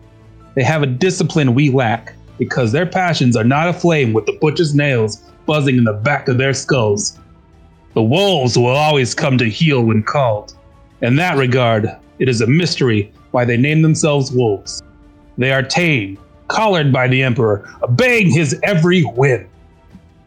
They 0.56 0.64
have 0.64 0.84
a 0.84 0.88
discipline 0.88 1.56
we 1.56 1.70
lack 1.70 2.14
because 2.38 2.74
their 2.74 2.86
passions 2.86 3.38
are 3.38 3.46
not 3.46 3.70
aflame 3.70 4.12
with 4.12 4.26
the 4.26 4.38
butcher's 4.42 4.76
nails 4.76 5.22
buzzing 5.46 5.78
in 5.78 5.86
the 5.86 5.94
back 5.94 6.28
of 6.28 6.38
their 6.38 6.54
skulls. 6.54 7.18
The 7.94 8.04
wolves 8.04 8.58
will 8.58 8.68
always 8.68 9.16
come 9.16 9.38
to 9.38 9.50
heel 9.50 9.84
when 9.84 10.04
called. 10.04 10.54
In 11.02 11.16
that 11.16 11.38
regard, 11.38 11.90
it 12.20 12.28
is 12.28 12.42
a 12.42 12.48
mystery 12.48 13.12
why 13.32 13.46
they 13.46 13.58
name 13.58 13.82
themselves 13.82 14.34
wolves. 14.34 14.84
They 15.38 15.54
are 15.54 15.64
tame, 15.64 16.20
collared 16.52 16.92
by 16.92 17.08
the 17.08 17.24
Emperor, 17.24 17.68
obeying 17.82 18.30
his 18.30 18.60
every 18.64 19.02
whim. 19.04 19.48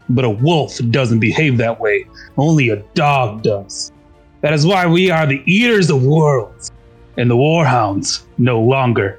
But 0.09 0.24
a 0.24 0.30
wolf 0.30 0.78
doesn't 0.90 1.20
behave 1.20 1.56
that 1.59 1.80
way, 1.80 2.06
only 2.36 2.70
a 2.70 2.76
dog 2.94 3.42
does. 3.42 3.92
That 4.40 4.52
is 4.52 4.66
why 4.66 4.86
we 4.86 5.10
are 5.10 5.26
the 5.26 5.42
eaters 5.46 5.88
of 5.90 6.02
worlds, 6.02 6.70
and 7.16 7.30
the 7.30 7.36
warhounds 7.36 8.24
no 8.36 8.60
longer. 8.60 9.18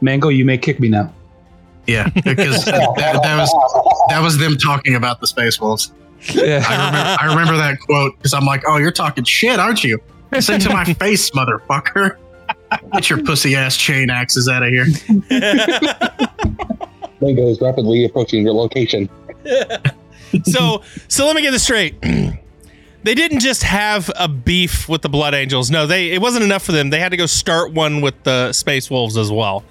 Mango, 0.00 0.28
you 0.28 0.44
may 0.44 0.56
kick 0.56 0.80
me 0.80 0.88
now. 0.88 1.12
Yeah, 1.86 2.08
because 2.08 2.64
that, 2.66 3.20
that 3.22 3.36
was 3.38 4.06
that 4.08 4.22
was 4.22 4.38
them 4.38 4.56
talking 4.56 4.94
about 4.94 5.20
the 5.20 5.26
space 5.26 5.60
wolves. 5.60 5.92
I 6.30 6.32
remember, 6.32 7.16
I 7.20 7.26
remember 7.28 7.56
that 7.58 7.78
quote 7.80 8.16
because 8.16 8.32
I'm 8.32 8.46
like, 8.46 8.62
"Oh, 8.66 8.78
you're 8.78 8.92
talking 8.92 9.24
shit, 9.24 9.58
aren't 9.58 9.84
you?" 9.84 9.98
Say 10.40 10.58
to 10.58 10.70
my 10.70 10.84
face, 10.94 11.30
motherfucker. 11.30 12.16
Get 12.92 13.10
your 13.10 13.22
pussy 13.22 13.54
ass 13.56 13.76
chain 13.76 14.10
axes 14.10 14.48
out 14.48 14.62
of 14.62 14.68
here. 14.70 14.86
Mango 17.20 17.48
is 17.48 17.60
rapidly 17.60 18.04
approaching 18.04 18.42
your 18.44 18.54
location. 18.54 19.08
so 20.44 20.82
so 21.08 21.26
let 21.26 21.36
me 21.36 21.42
get 21.42 21.50
this 21.52 21.62
straight. 21.62 22.00
they 23.02 23.14
didn't 23.14 23.40
just 23.40 23.62
have 23.62 24.10
a 24.16 24.28
beef 24.28 24.88
with 24.88 25.02
the 25.02 25.08
Blood 25.08 25.34
Angels. 25.34 25.70
No, 25.70 25.86
they 25.86 26.10
it 26.10 26.20
wasn't 26.20 26.44
enough 26.44 26.62
for 26.64 26.72
them. 26.72 26.90
They 26.90 27.00
had 27.00 27.10
to 27.10 27.16
go 27.16 27.26
start 27.26 27.72
one 27.72 28.00
with 28.00 28.22
the 28.24 28.52
Space 28.52 28.90
Wolves 28.90 29.16
as 29.16 29.30
well. 29.30 29.64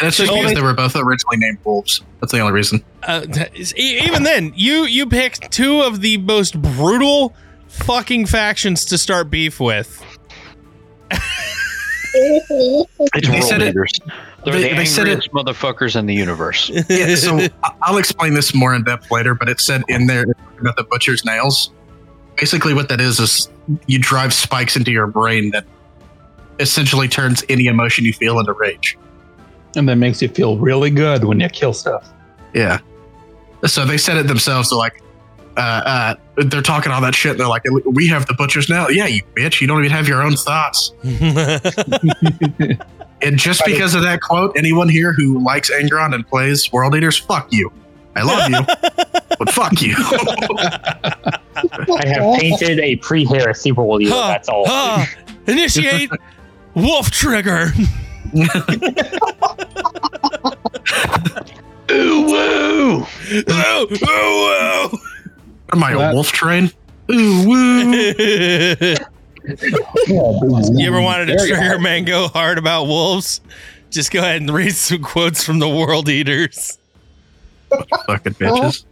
And 0.00 0.08
it's 0.08 0.16
just 0.16 0.28
So 0.28 0.34
because 0.34 0.50
they- 0.50 0.54
they 0.56 0.62
were 0.62 0.74
both 0.74 0.96
originally 0.96 1.36
named 1.36 1.58
wolves. 1.64 2.02
That's 2.20 2.32
the 2.32 2.40
only 2.40 2.52
reason. 2.52 2.82
Uh, 3.04 3.26
e- 3.56 4.00
even 4.04 4.22
then, 4.24 4.52
you 4.56 4.84
you 4.86 5.06
picked 5.06 5.50
two 5.52 5.82
of 5.82 6.00
the 6.00 6.16
most 6.18 6.60
brutal 6.60 7.34
fucking 7.68 8.26
factions 8.26 8.84
to 8.86 8.98
start 8.98 9.30
beef 9.30 9.60
with. 9.60 10.02
It's 12.14 12.88
They 13.28 13.32
world 13.32 13.44
said 13.44 13.62
it- 13.62 13.74
They're 13.74 14.54
they- 14.54 14.68
the 14.70 14.74
they 14.76 14.84
said 14.84 15.08
it- 15.08 15.26
motherfuckers 15.32 15.96
in 15.96 16.06
the 16.06 16.14
universe. 16.14 16.70
Yeah, 16.88 17.14
so 17.16 17.38
I- 17.38 17.50
I'll 17.82 17.98
explain 17.98 18.34
this 18.34 18.54
more 18.54 18.74
in 18.74 18.84
depth 18.84 19.10
later, 19.10 19.34
but 19.34 19.48
it 19.48 19.60
said 19.60 19.82
in 19.88 20.06
there 20.06 20.24
about 20.60 20.76
the 20.76 20.84
butcher's 20.84 21.24
nails. 21.24 21.70
Basically, 22.36 22.74
what 22.74 22.88
that 22.88 23.00
is 23.00 23.20
is 23.20 23.48
you 23.86 23.98
drive 23.98 24.32
spikes 24.34 24.76
into 24.76 24.90
your 24.90 25.06
brain 25.06 25.50
that 25.50 25.64
essentially 26.60 27.08
turns 27.08 27.42
any 27.48 27.66
emotion 27.66 28.04
you 28.04 28.12
feel 28.12 28.38
into 28.38 28.52
rage. 28.52 28.96
And 29.76 29.88
that 29.88 29.96
makes 29.96 30.22
you 30.22 30.28
feel 30.28 30.56
really 30.58 30.90
good 30.90 31.24
when 31.24 31.40
you 31.40 31.48
kill 31.48 31.72
stuff. 31.72 32.08
Yeah. 32.52 32.78
So 33.66 33.84
they 33.84 33.96
said 33.98 34.16
it 34.18 34.26
themselves. 34.28 34.70
They're 34.70 34.78
like, 34.78 35.00
uh, 35.56 35.60
uh, 35.60 36.14
they're 36.36 36.62
talking 36.62 36.92
all 36.92 37.00
that 37.00 37.14
shit. 37.14 37.32
And 37.32 37.40
they're 37.40 37.48
like, 37.48 37.62
we 37.86 38.06
have 38.08 38.26
the 38.26 38.34
butcher's 38.34 38.68
now. 38.68 38.88
Yeah, 38.88 39.06
you 39.06 39.22
bitch. 39.34 39.60
You 39.60 39.66
don't 39.66 39.80
even 39.80 39.92
have 39.92 40.08
your 40.08 40.22
own 40.22 40.36
thoughts. 40.36 40.92
And 43.22 43.38
just 43.38 43.64
because 43.64 43.94
of 43.94 44.02
that 44.02 44.20
quote, 44.20 44.54
anyone 44.54 44.86
here 44.88 45.14
who 45.14 45.42
likes 45.42 45.70
Angron 45.70 46.14
and 46.14 46.28
plays 46.28 46.70
World 46.70 46.94
Eaters, 46.94 47.16
fuck 47.16 47.50
you. 47.50 47.72
I 48.14 48.22
love 48.22 48.50
you, 48.50 48.60
but 49.38 49.48
fuck 49.50 49.80
you. 49.80 49.94
I 49.96 51.16
have 52.06 52.38
painted 52.38 52.80
a 52.80 52.96
pre-heresy 52.96 53.72
World 53.72 54.02
Eater. 54.02 54.12
Huh, 54.12 54.28
That's 54.28 54.48
all. 54.50 54.64
huh. 54.66 55.06
Initiate 55.46 56.10
wolf 56.74 57.10
trigger. 57.10 57.68
Ooh, 61.90 62.22
woo! 62.26 63.06
oh, 63.48 63.86
oh, 64.02 64.98
Am 65.74 65.82
I 65.84 65.94
That- 65.94 66.12
a 66.12 66.14
wolf 66.14 66.32
train? 66.32 66.70
Ooh, 67.10 67.46
woo. 67.48 67.54
you 69.46 70.86
ever 70.86 71.00
wanted 71.00 71.26
to 71.26 71.36
trigger 71.46 71.78
mango 71.78 72.28
hard 72.28 72.56
about 72.58 72.86
wolves? 72.86 73.40
Just 73.90 74.10
go 74.10 74.20
ahead 74.20 74.40
and 74.40 74.50
read 74.50 74.74
some 74.74 75.02
quotes 75.02 75.44
from 75.44 75.58
the 75.58 75.68
world 75.68 76.08
eaters. 76.08 76.78
Fucking 78.06 78.34
bitches. 78.34 78.84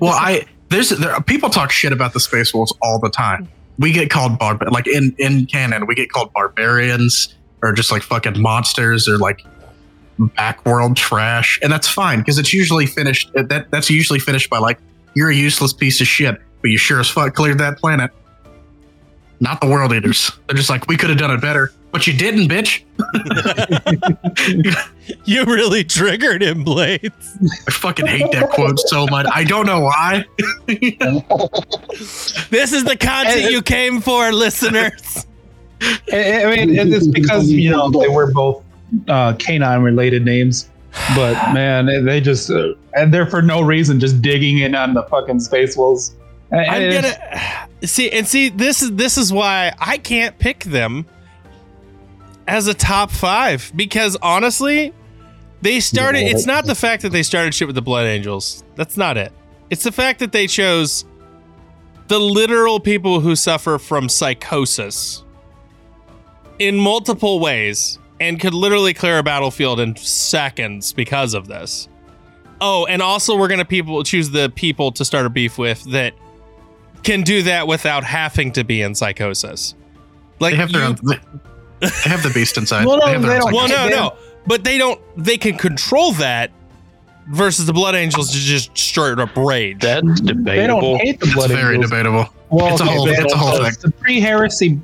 well, 0.00 0.12
I 0.14 0.46
there's 0.70 0.88
there, 0.90 1.20
people 1.22 1.50
talk 1.50 1.70
shit 1.70 1.92
about 1.92 2.12
the 2.12 2.20
space 2.20 2.52
wolves 2.54 2.72
all 2.82 2.98
the 2.98 3.10
time. 3.10 3.48
We 3.78 3.92
get 3.92 4.10
called 4.10 4.38
barb 4.38 4.62
like 4.70 4.86
in 4.86 5.14
in 5.18 5.46
canon, 5.46 5.86
we 5.86 5.94
get 5.94 6.10
called 6.10 6.32
barbarians 6.32 7.34
or 7.62 7.72
just 7.72 7.92
like 7.92 8.02
fucking 8.02 8.40
monsters 8.40 9.06
or 9.08 9.18
like 9.18 9.44
backworld 10.18 10.96
trash, 10.96 11.58
and 11.62 11.70
that's 11.72 11.88
fine 11.88 12.20
because 12.20 12.38
it's 12.38 12.52
usually 12.52 12.86
finished. 12.86 13.30
That 13.34 13.66
that's 13.70 13.90
usually 13.90 14.18
finished 14.18 14.48
by 14.50 14.58
like 14.58 14.78
you're 15.14 15.30
a 15.30 15.34
useless 15.34 15.72
piece 15.72 16.00
of 16.00 16.06
shit, 16.06 16.40
but 16.60 16.70
you 16.70 16.78
sure 16.78 17.00
as 17.00 17.08
fuck 17.08 17.34
cleared 17.34 17.58
that 17.58 17.78
planet. 17.78 18.10
Not 19.40 19.60
the 19.60 19.68
world 19.68 19.92
eaters. 19.92 20.30
They're 20.46 20.56
just 20.56 20.70
like 20.70 20.86
we 20.88 20.96
could 20.96 21.10
have 21.10 21.18
done 21.18 21.30
it 21.30 21.40
better, 21.40 21.72
but 21.92 22.06
you 22.06 22.12
didn't, 22.12 22.48
bitch. 22.48 22.84
You 25.26 25.44
really 25.44 25.84
triggered 25.84 26.42
him, 26.42 26.64
Blades. 26.64 27.38
I 27.68 27.70
fucking 27.70 28.06
hate 28.06 28.32
that 28.32 28.50
quote 28.50 28.78
so 28.78 29.06
much. 29.10 29.26
I 29.32 29.44
don't 29.44 29.66
know 29.66 29.80
why. 29.80 30.24
This 32.50 32.72
is 32.72 32.84
the 32.84 32.96
content 32.98 33.50
you 33.50 33.60
came 33.60 34.00
for, 34.00 34.32
listeners. 34.32 35.26
I, 36.12 36.44
I 36.44 36.56
mean, 36.56 36.74
it's 36.76 37.06
because 37.06 37.50
you 37.50 37.70
know 37.70 37.90
they 37.90 38.08
were 38.08 38.32
both 38.32 38.64
uh, 39.08 39.34
canine 39.34 39.82
related 39.82 40.24
names, 40.24 40.70
but 41.16 41.52
man, 41.52 42.04
they 42.04 42.20
just 42.20 42.50
uh, 42.50 42.74
and 42.94 43.12
they're 43.12 43.26
for 43.26 43.42
no 43.42 43.60
reason 43.62 44.00
just 44.00 44.22
digging 44.22 44.58
in 44.58 44.74
on 44.74 44.94
the 44.94 45.02
fucking 45.04 45.40
space 45.40 45.76
wolves. 45.76 46.14
And- 46.50 46.60
I'm 46.94 47.02
gonna 47.02 47.68
see 47.86 48.10
and 48.10 48.26
see 48.26 48.48
this 48.48 48.82
is 48.82 48.92
this 48.92 49.18
is 49.18 49.32
why 49.32 49.72
I 49.78 49.98
can't 49.98 50.38
pick 50.38 50.64
them 50.64 51.06
as 52.46 52.66
a 52.66 52.74
top 52.74 53.10
five 53.10 53.72
because 53.74 54.16
honestly, 54.22 54.92
they 55.62 55.80
started. 55.80 56.20
It's 56.22 56.46
not 56.46 56.66
the 56.66 56.74
fact 56.74 57.02
that 57.02 57.10
they 57.10 57.22
started 57.22 57.54
shit 57.54 57.66
with 57.68 57.74
the 57.74 57.82
Blood 57.82 58.06
Angels. 58.06 58.62
That's 58.76 58.96
not 58.96 59.16
it. 59.16 59.32
It's 59.70 59.84
the 59.84 59.92
fact 59.92 60.20
that 60.20 60.32
they 60.32 60.46
chose 60.46 61.04
the 62.08 62.20
literal 62.20 62.80
people 62.80 63.20
who 63.20 63.34
suffer 63.34 63.78
from 63.78 64.08
psychosis 64.08 65.24
in 66.58 66.76
multiple 66.76 67.40
ways 67.40 67.98
and 68.20 68.38
could 68.40 68.54
literally 68.54 68.94
clear 68.94 69.18
a 69.18 69.22
battlefield 69.22 69.80
in 69.80 69.96
seconds 69.96 70.92
because 70.92 71.34
of 71.34 71.46
this. 71.48 71.88
Oh, 72.60 72.86
and 72.86 73.02
also 73.02 73.36
we're 73.36 73.48
gonna 73.48 73.64
people 73.64 74.02
choose 74.04 74.30
the 74.30 74.50
people 74.54 74.92
to 74.92 75.04
start 75.04 75.26
a 75.26 75.30
beef 75.30 75.58
with 75.58 75.82
that 75.90 76.14
can 77.02 77.22
do 77.22 77.42
that 77.42 77.66
without 77.66 78.04
having 78.04 78.52
to 78.52 78.64
be 78.64 78.80
in 78.82 78.94
psychosis. 78.94 79.74
Like 80.40 80.52
They 80.52 80.56
have 80.58 80.72
their 80.72 80.82
you- 80.82 80.88
own. 80.88 80.96
They 81.02 81.18
they 81.80 82.10
have 82.10 82.22
the 82.22 82.30
beast 82.30 82.56
inside. 82.56 82.86
Well, 82.86 82.98
no, 82.98 83.06
have 83.06 83.20
their 83.22 83.32
they 83.38 83.40
own 83.44 83.52
well, 83.52 83.68
no, 83.68 83.88
no, 83.88 84.16
but 84.46 84.64
they 84.64 84.78
don't. 84.78 84.98
They 85.16 85.36
can 85.36 85.58
control 85.58 86.12
that 86.12 86.50
versus 87.28 87.66
the 87.66 87.72
Blood 87.72 87.94
Angels 87.94 88.30
to 88.30 88.38
just 88.38 88.76
straight 88.78 89.18
up 89.18 89.36
rage. 89.36 89.80
That's 89.80 90.20
they 90.20 90.32
debatable. 90.32 90.80
don't 90.96 91.00
hate 91.00 91.20
the 91.20 91.26
It's 91.26 91.34
blood 91.34 91.50
very 91.50 91.74
angels. 91.74 91.90
debatable. 91.90 92.28
Well, 92.50 92.72
It's 92.72 92.80
a 92.80 92.84
whole- 92.86 93.08
it's 93.08 93.32
a 93.32 93.36
whole 93.36 93.62
thing. 93.64 93.72
The 93.82 93.90
pre-heresy, 93.90 94.78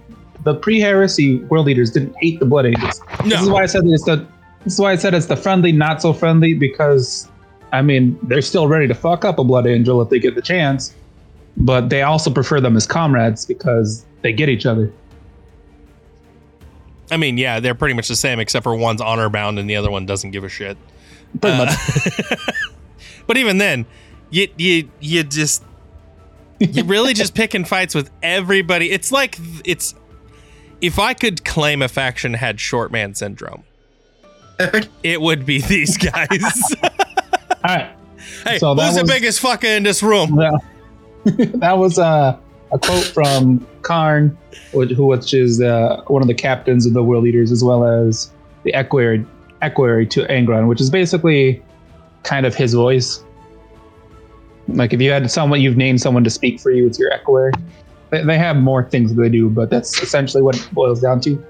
the 0.44 0.54
pre-heresy 0.54 1.38
world 1.44 1.68
eaters 1.68 1.90
didn't 1.90 2.14
hate 2.20 2.40
the 2.40 2.46
blood 2.46 2.66
angels. 2.66 3.00
This 3.24 3.40
is 3.42 3.48
why 3.50 3.62
I 3.62 3.66
said 3.66 3.82
it's 3.86 4.04
the. 4.04 4.26
This 4.64 4.74
is 4.74 4.80
why 4.80 4.92
I 4.92 4.96
said 4.96 5.14
it's 5.14 5.26
the 5.26 5.36
friendly, 5.36 5.72
not 5.72 6.02
so 6.02 6.12
friendly 6.12 6.52
because, 6.52 7.28
I 7.72 7.80
mean, 7.80 8.18
they're 8.24 8.42
still 8.42 8.68
ready 8.68 8.86
to 8.88 8.94
fuck 8.94 9.24
up 9.24 9.38
a 9.38 9.44
blood 9.44 9.66
angel 9.66 10.02
if 10.02 10.10
they 10.10 10.18
get 10.18 10.34
the 10.34 10.42
chance, 10.42 10.94
but 11.56 11.88
they 11.88 12.02
also 12.02 12.30
prefer 12.30 12.60
them 12.60 12.76
as 12.76 12.86
comrades 12.86 13.46
because 13.46 14.04
they 14.20 14.32
get 14.34 14.50
each 14.50 14.66
other. 14.66 14.92
I 17.10 17.16
mean, 17.16 17.38
yeah, 17.38 17.58
they're 17.58 17.74
pretty 17.74 17.94
much 17.94 18.08
the 18.08 18.16
same 18.16 18.38
except 18.38 18.62
for 18.64 18.74
one's 18.74 19.00
honor 19.00 19.28
bound 19.28 19.58
and 19.58 19.68
the 19.68 19.76
other 19.76 19.90
one 19.90 20.04
doesn't 20.06 20.30
give 20.30 20.44
a 20.44 20.48
shit. 20.48 20.76
Pretty 21.40 21.56
Uh, 21.56 21.64
much. 21.64 21.74
but 23.26 23.36
even 23.36 23.58
then, 23.58 23.86
you 24.30 24.48
you 24.56 24.90
you 25.00 25.24
just 25.24 25.64
you 26.58 26.84
really 26.84 27.14
just 27.14 27.34
picking 27.34 27.64
fights 27.64 27.94
with 27.94 28.10
everybody. 28.22 28.90
It's 28.90 29.10
like 29.10 29.38
it's 29.64 29.94
if 30.80 30.98
I 30.98 31.14
could 31.14 31.44
claim 31.44 31.82
a 31.82 31.88
faction 31.88 32.34
had 32.34 32.60
short 32.60 32.90
man 32.90 33.14
syndrome, 33.14 33.64
it 35.02 35.20
would 35.20 35.46
be 35.46 35.60
these 35.60 35.96
guys. 35.96 36.74
All 36.82 36.88
right. 37.64 37.90
hey, 38.44 38.58
So 38.58 38.74
that 38.74 38.86
who's 38.86 38.96
the 38.96 39.04
biggest 39.04 39.42
fucker 39.42 39.76
in 39.76 39.82
this 39.82 40.02
room? 40.02 40.40
Well, 41.26 41.36
that 41.56 41.76
was 41.76 41.98
uh, 41.98 42.38
a 42.72 42.78
quote 42.78 43.04
from 43.04 43.60
Kharn, 43.82 44.34
which, 44.72 44.90
who 44.92 45.04
which 45.04 45.34
is 45.34 45.60
uh, 45.60 46.02
one 46.06 46.22
of 46.22 46.28
the 46.28 46.34
captains 46.34 46.86
of 46.86 46.94
the 46.94 47.02
world 47.02 47.26
eaters, 47.26 47.52
as 47.52 47.62
well 47.62 47.84
as 47.84 48.32
the 48.62 48.72
equerry, 48.72 49.26
equerry 49.60 50.06
to 50.06 50.24
Angron, 50.28 50.66
which 50.66 50.80
is 50.80 50.88
basically 50.88 51.62
kind 52.22 52.46
of 52.46 52.54
his 52.54 52.72
voice. 52.72 53.22
Like 54.68 54.94
if 54.94 55.02
you 55.02 55.10
had 55.10 55.30
someone 55.30 55.60
you've 55.60 55.76
named 55.76 56.00
someone 56.00 56.24
to 56.24 56.30
speak 56.30 56.58
for 56.58 56.70
you, 56.70 56.86
it's 56.86 56.98
your 56.98 57.12
equerry. 57.12 57.52
They, 58.10 58.22
they 58.24 58.38
have 58.38 58.56
more 58.56 58.82
things 58.88 59.14
that 59.14 59.20
they 59.22 59.28
do, 59.28 59.48
but 59.48 59.70
that's 59.70 60.02
essentially 60.02 60.42
what 60.42 60.56
it 60.56 60.68
boils 60.72 61.00
down 61.00 61.20
to. 61.22 61.44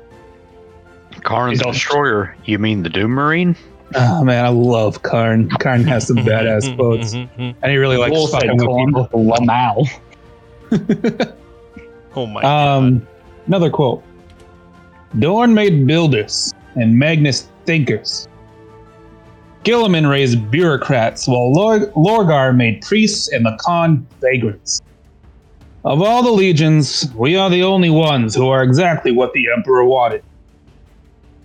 Kharn 1.20 1.57
the 1.59 1.65
Destroyer. 1.65 2.37
You 2.45 2.59
mean 2.59 2.82
the 2.82 2.89
Doom 2.89 3.11
Marine? 3.12 3.57
Oh 3.95 4.23
man, 4.24 4.45
I 4.45 4.49
love 4.49 5.03
Kharn. 5.03 5.49
Kharn 5.49 5.85
has 5.87 6.07
some 6.07 6.19
badass 6.19 6.74
quotes, 6.77 7.12
and 7.15 7.57
he 7.65 7.77
really 7.77 7.97
likes 7.97 8.12
Wolf 8.12 8.31
fucking 8.31 8.51
and 8.51 8.61
with 8.61 9.11
people. 9.11 9.24
Lamau. 9.24 9.87
oh 12.15 12.27
my 12.27 12.43
Um, 12.43 13.07
another 13.47 13.70
quote. 13.70 14.03
Dorn 15.19 15.53
made 15.55 15.87
builders 15.87 16.55
and 16.77 16.97
Magnus 16.97 17.49
thinkers. 17.66 18.28
Guilliman 19.65 20.09
raised 20.09 20.51
bureaucrats, 20.51 21.27
while 21.28 21.53
Lor- 21.53 21.91
Lorgar 21.97 22.57
made 22.57 22.81
priests 22.82 23.28
and 23.32 23.45
the 23.45 23.59
Khan 23.61 24.07
vagrants. 24.20 24.81
Of 25.85 26.02
all 26.02 26.23
the 26.23 26.31
legions, 26.31 27.11
we 27.15 27.36
are 27.36 27.48
the 27.48 27.62
only 27.62 27.89
ones 27.89 28.35
who 28.35 28.48
are 28.48 28.62
exactly 28.62 29.12
what 29.12 29.32
the 29.32 29.48
Emperor 29.51 29.85
wanted. 29.85 30.23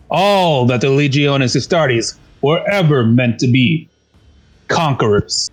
All 0.10 0.66
that 0.66 0.82
the 0.82 0.88
Legiones 0.88 1.56
Astartes 1.56 2.18
were 2.42 2.62
ever 2.70 3.06
meant 3.06 3.40
to 3.40 3.48
be 3.48 3.88
conquerors. 4.68 5.50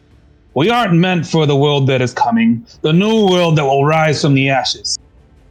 We 0.54 0.68
aren't 0.68 0.94
meant 0.94 1.26
for 1.26 1.46
the 1.46 1.56
world 1.56 1.86
that 1.86 2.02
is 2.02 2.12
coming, 2.12 2.66
the 2.82 2.92
new 2.92 3.26
world 3.30 3.56
that 3.56 3.64
will 3.64 3.84
rise 3.84 4.20
from 4.20 4.34
the 4.34 4.50
ashes. 4.50 4.98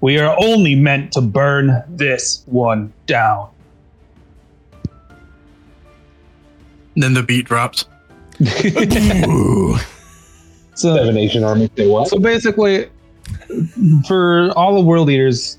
We 0.01 0.19
are 0.19 0.35
only 0.39 0.75
meant 0.75 1.13
to 1.13 1.21
burn 1.21 1.83
this 1.87 2.43
one 2.47 2.91
down. 3.05 3.49
Then 6.97 7.13
the 7.13 7.23
beat 7.23 7.45
drops. 7.45 7.85
So, 10.73 10.95
Seven 10.95 11.17
Asian 11.17 11.43
army 11.43 11.69
say 11.77 11.85
what? 11.85 12.07
so 12.07 12.17
basically, 12.17 12.89
for 14.07 14.51
all 14.57 14.75
the 14.75 14.81
world 14.81 15.09
eaters 15.09 15.57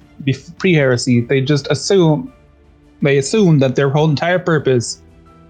pre-heresy, 0.59 1.21
they 1.21 1.41
just 1.41 1.67
assume 1.71 2.33
they 3.01 3.19
assume 3.19 3.59
that 3.59 3.75
their 3.75 3.91
whole 3.91 4.09
entire 4.09 4.39
purpose 4.39 5.03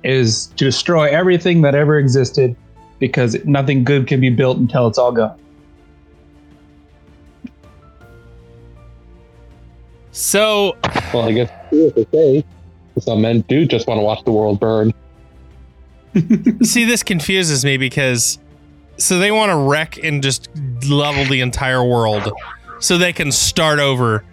is 0.05 0.47
to 0.57 0.65
destroy 0.65 1.09
everything 1.09 1.63
that 1.63 1.75
ever 1.75 1.99
existed, 1.99 2.57
because 2.99 3.37
nothing 3.45 3.85
good 3.85 4.07
can 4.07 4.21
be 4.21 4.31
built 4.31 4.59
until 4.59 4.87
it's 4.87 4.99
all 4.99 5.13
gone. 5.13 5.39
So 10.13 10.77
Well, 11.13 11.29
I 11.29 11.33
guess 11.33 11.51
what 11.71 11.95
they 11.95 12.07
say. 12.13 12.45
Some 13.01 13.23
men 13.23 13.41
do 13.43 13.67
just 13.67 13.87
want 13.87 13.99
to 13.99 14.03
watch 14.03 14.25
the 14.25 14.33
world 14.33 14.61
burn. 14.61 14.93
see, 16.63 16.85
this 16.85 17.03
confuses 17.03 17.65
me 17.65 17.79
because 17.79 18.39
so 19.03 19.19
they 19.19 19.31
want 19.31 19.51
to 19.51 19.57
wreck 19.57 19.99
and 20.03 20.23
just 20.23 20.49
level 20.89 21.25
the 21.25 21.41
entire 21.41 21.85
world 21.85 22.31
so 22.81 22.97
they 22.99 23.13
can 23.13 23.33
start 23.33 23.79
over. 23.79 24.25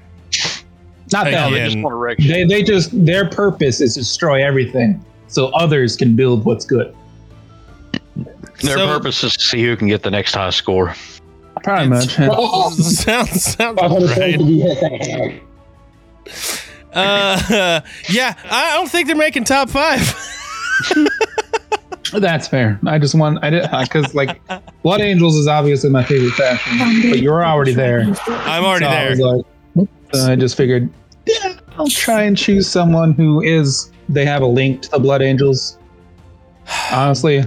Not 1.11 1.25
Hey, 1.25 1.31
that. 1.31 1.49
They 1.49 1.65
just 1.65 1.77
want 1.79 1.93
to 1.93 1.97
wreck 1.97 2.17
they, 2.19 2.43
they 2.43 2.61
just 2.63 2.89
their 3.05 3.27
purpose 3.29 3.81
is 3.81 3.95
to 3.95 4.01
destroy 4.01 4.45
everything, 4.45 5.03
so 5.27 5.47
others 5.47 5.95
can 5.95 6.15
build 6.15 6.45
what's 6.45 6.65
good. 6.65 6.95
Their 8.61 8.77
So- 8.77 8.87
purpose 8.87 9.23
is 9.23 9.35
to 9.37 9.43
see 9.43 9.63
who 9.63 9.75
can 9.75 9.87
get 9.87 10.03
the 10.03 10.11
next 10.11 10.35
high 10.35 10.49
score. 10.51 10.93
Pretty 11.63 11.87
much. 11.89 12.09
sounds 12.15 13.43
sounds 13.43 14.17
right. 14.17 15.41
Uh, 16.91 17.81
yeah, 18.09 18.33
I 18.45 18.73
don't 18.75 18.89
think 18.89 19.05
they're 19.07 19.15
making 19.15 19.43
top 19.43 19.69
five. 19.69 19.99
That's 22.13 22.47
fair. 22.47 22.79
I 22.85 22.97
just 22.97 23.15
want 23.15 23.43
I 23.43 23.49
did 23.49 23.69
because 23.81 24.13
like 24.15 24.41
Blood 24.83 25.01
Angels 25.01 25.35
is 25.35 25.47
obviously 25.47 25.89
my 25.89 26.03
favorite 26.03 26.33
faction, 26.33 27.09
but 27.09 27.19
you're 27.19 27.43
already 27.45 27.73
there. 27.73 28.01
I'm 28.27 28.63
already 28.63 28.85
So 28.85 28.91
there. 28.91 29.09
was 29.11 29.19
like, 29.19 29.45
so 30.13 30.31
I 30.31 30.35
just 30.35 30.55
figured, 30.57 30.89
yeah, 31.27 31.59
I'll 31.77 31.87
try 31.87 32.23
and 32.23 32.35
choose 32.37 32.67
someone 32.67 33.13
who 33.13 33.41
is. 33.41 33.91
They 34.07 34.25
have 34.25 34.41
a 34.41 34.47
link 34.47 34.81
to 34.83 34.89
the 34.91 34.99
Blood 34.99 35.21
Angels. 35.21 35.77
Honestly, 36.91 37.43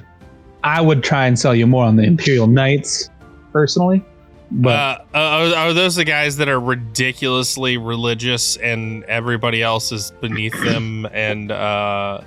I 0.62 0.80
would 0.80 1.02
try 1.02 1.26
and 1.26 1.36
sell 1.36 1.54
you 1.56 1.66
more 1.66 1.84
on 1.84 1.96
the 1.96 2.04
Imperial 2.04 2.46
Knights, 2.46 3.10
personally. 3.52 4.04
But 4.52 4.70
uh, 4.70 4.98
uh, 5.14 5.18
are, 5.18 5.56
are 5.56 5.72
those 5.72 5.96
the 5.96 6.04
guys 6.04 6.36
that 6.36 6.48
are 6.48 6.60
ridiculously 6.60 7.78
religious 7.78 8.56
and 8.58 9.02
everybody 9.04 9.62
else 9.62 9.90
is 9.92 10.12
beneath 10.20 10.52
them? 10.62 11.06
And 11.12 11.50
uh, 11.50 12.20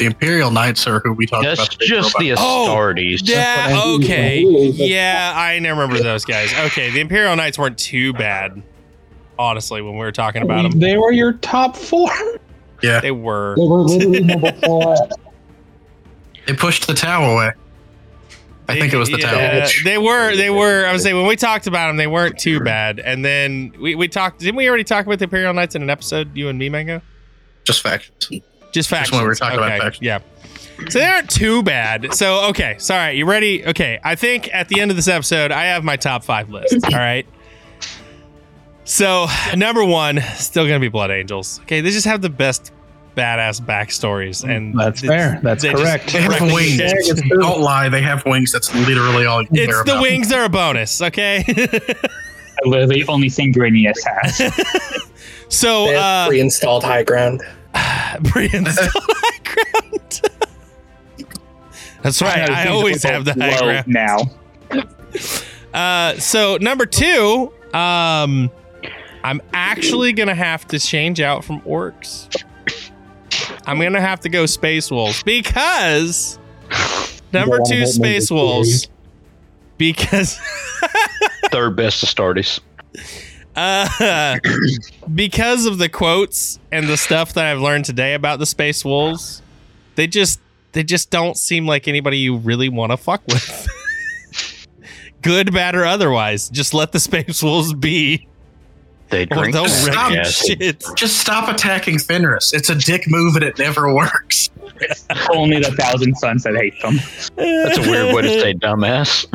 The 0.00 0.06
Imperial 0.06 0.50
Knights 0.50 0.86
are 0.86 1.00
who 1.00 1.12
we 1.12 1.26
talked 1.26 1.44
oh, 1.44 1.48
That's 1.50 1.66
about. 1.66 1.80
just 1.80 2.16
the 2.16 2.34
Oh, 2.38 2.88
yeah, 3.22 3.82
okay, 3.96 4.40
yeah, 4.40 5.34
I 5.36 5.56
remember 5.56 5.98
those 5.98 6.24
guys. 6.24 6.54
Okay, 6.54 6.88
the 6.88 7.00
Imperial 7.00 7.36
Knights 7.36 7.58
weren't 7.58 7.76
too 7.76 8.14
bad, 8.14 8.62
honestly, 9.38 9.82
when 9.82 9.92
we 9.92 9.98
were 9.98 10.10
talking 10.10 10.40
about 10.40 10.62
them. 10.62 10.80
they 10.80 10.96
were 10.96 11.12
your 11.12 11.34
top 11.34 11.76
four. 11.76 12.08
Yeah, 12.82 13.00
They 13.00 13.10
were. 13.10 13.54
They 13.56 13.66
were 13.66 13.80
literally 13.82 14.22
number 14.22 14.52
four. 14.64 14.96
they 16.46 16.54
pushed 16.54 16.86
the 16.86 16.94
Tau 16.94 17.34
away. 17.34 17.52
I 18.70 18.80
think 18.80 18.94
it 18.94 18.96
was 18.96 19.10
the 19.10 19.18
Yeah, 19.18 19.66
Tau. 19.66 19.72
They 19.84 19.98
were. 19.98 20.34
They 20.34 20.48
were. 20.48 20.86
I 20.86 20.92
would 20.92 21.02
say 21.02 21.12
when 21.12 21.26
we 21.26 21.36
talked 21.36 21.66
about 21.66 21.88
them, 21.88 21.98
they 21.98 22.06
weren't 22.06 22.38
too 22.38 22.60
bad. 22.60 23.00
And 23.00 23.22
then 23.22 23.74
we, 23.78 23.96
we 23.96 24.08
talked. 24.08 24.40
Didn't 24.40 24.56
we 24.56 24.66
already 24.66 24.84
talk 24.84 25.04
about 25.04 25.18
the 25.18 25.24
Imperial 25.24 25.52
Knights 25.52 25.74
in 25.74 25.82
an 25.82 25.90
episode? 25.90 26.34
You 26.34 26.48
and 26.48 26.58
me, 26.58 26.70
Mango. 26.70 27.02
Just 27.64 27.82
factions. 27.82 28.40
Just 28.72 28.88
factions. 28.88 29.12
when 29.12 29.22
we 29.22 29.28
were 29.28 29.34
talking 29.34 29.58
about 29.58 29.72
Okay, 29.72 29.78
factions. 29.80 30.02
Yeah. 30.02 30.20
So 30.88 30.98
they 30.98 31.04
aren't 31.04 31.28
too 31.28 31.62
bad. 31.62 32.14
So 32.14 32.44
okay, 32.50 32.76
sorry. 32.78 33.16
You 33.18 33.26
ready? 33.26 33.66
Okay. 33.66 33.98
I 34.02 34.14
think 34.14 34.48
at 34.54 34.68
the 34.68 34.80
end 34.80 34.90
of 34.90 34.96
this 34.96 35.08
episode, 35.08 35.50
I 35.52 35.64
have 35.66 35.84
my 35.84 35.96
top 35.96 36.24
five 36.24 36.48
list. 36.50 36.74
All 36.84 36.90
right. 36.98 37.26
So 38.84 39.26
number 39.56 39.84
one, 39.84 40.20
still 40.36 40.64
gonna 40.66 40.80
be 40.80 40.88
Blood 40.88 41.10
Angels. 41.10 41.60
Okay, 41.62 41.80
they 41.80 41.90
just 41.90 42.06
have 42.06 42.22
the 42.22 42.30
best 42.30 42.72
badass 43.16 43.60
backstories, 43.60 44.48
and 44.48 44.78
That's 44.78 45.00
fair. 45.02 45.38
That's 45.42 45.62
they 45.62 45.72
correct. 45.72 46.12
They 46.12 46.22
have 46.22 46.40
wings. 46.40 46.76
shit. 46.76 47.16
Don't 47.28 47.60
lie, 47.60 47.88
they 47.88 48.00
have 48.02 48.24
wings. 48.24 48.50
That's 48.52 48.74
literally 48.74 49.26
all 49.26 49.42
you 49.42 49.48
care 49.48 49.64
It's 49.68 49.76
the 49.84 49.92
about. 49.92 50.02
wings 50.02 50.32
are 50.32 50.44
a 50.44 50.48
bonus. 50.48 51.02
Okay. 51.02 51.44
I 51.46 52.68
literally 52.68 53.04
only 53.06 53.28
thing 53.28 53.52
Grinius 53.52 53.98
has. 54.06 55.10
so 55.48 55.94
uh, 55.94 56.26
pre-installed 56.28 56.82
high 56.84 57.02
ground. 57.02 57.42
Brian's 58.32 58.72
still 58.72 58.90
high 58.94 59.38
ground. 59.44 60.20
That's 62.02 62.22
right. 62.22 62.50
I 62.50 62.68
always 62.68 63.02
have 63.02 63.24
the 63.24 63.34
high 63.34 63.58
ground. 63.58 63.86
now. 63.86 64.18
Uh, 65.72 66.18
so 66.18 66.56
number 66.60 66.86
two, 66.86 67.52
um, 67.74 68.50
I'm 69.22 69.40
actually 69.52 70.12
gonna 70.12 70.34
have 70.34 70.66
to 70.68 70.78
change 70.78 71.20
out 71.20 71.44
from 71.44 71.60
orcs. 71.60 72.44
I'm 73.66 73.78
gonna 73.78 74.00
have 74.00 74.20
to 74.20 74.28
go 74.28 74.46
space 74.46 74.90
wolves 74.90 75.22
because 75.22 76.38
number 77.32 77.58
wanna 77.60 77.70
two 77.70 77.86
space 77.86 78.30
number 78.30 78.44
wolves 78.44 78.88
because 79.78 80.38
Third 81.50 81.76
best 81.76 82.04
Astartes. 82.04 82.60
Uh, 83.56 84.38
because 85.14 85.66
of 85.66 85.78
the 85.78 85.88
quotes 85.88 86.58
and 86.70 86.88
the 86.88 86.96
stuff 86.96 87.34
that 87.34 87.44
I've 87.46 87.60
learned 87.60 87.84
today 87.84 88.14
about 88.14 88.38
the 88.38 88.46
space 88.46 88.84
wolves, 88.84 89.42
they 89.96 90.06
just 90.06 90.40
they 90.72 90.82
just 90.82 91.10
don't 91.10 91.36
seem 91.36 91.66
like 91.66 91.88
anybody 91.88 92.18
you 92.18 92.36
really 92.36 92.68
want 92.68 92.92
to 92.92 92.96
fuck 92.96 93.22
with. 93.26 93.68
Good, 95.22 95.52
bad, 95.52 95.74
or 95.74 95.84
otherwise, 95.84 96.48
just 96.48 96.72
let 96.72 96.92
the 96.92 97.00
space 97.00 97.42
wolves 97.42 97.74
be. 97.74 98.26
They 99.10 99.22
Or 99.24 99.26
drink 99.26 99.52
they'll 99.54 99.68
Stop. 99.68 100.12
your 100.12 100.24
shit. 100.24 100.82
Just 100.96 101.18
stop 101.18 101.48
attacking 101.52 101.98
Fenris. 101.98 102.52
It's 102.52 102.70
a 102.70 102.74
dick 102.74 103.08
move 103.08 103.34
and 103.36 103.44
it 103.44 103.58
never 103.58 103.92
works. 103.92 104.50
Only 105.30 105.58
the 105.60 105.72
Thousand 105.72 106.16
Sons 106.16 106.44
that 106.44 106.54
hate 106.56 106.80
them. 106.80 106.94
That's 107.36 107.76
a 107.78 107.82
weird 107.82 108.14
way 108.14 108.22
to 108.22 108.40
say 108.40 108.54
dumbass. 108.54 109.26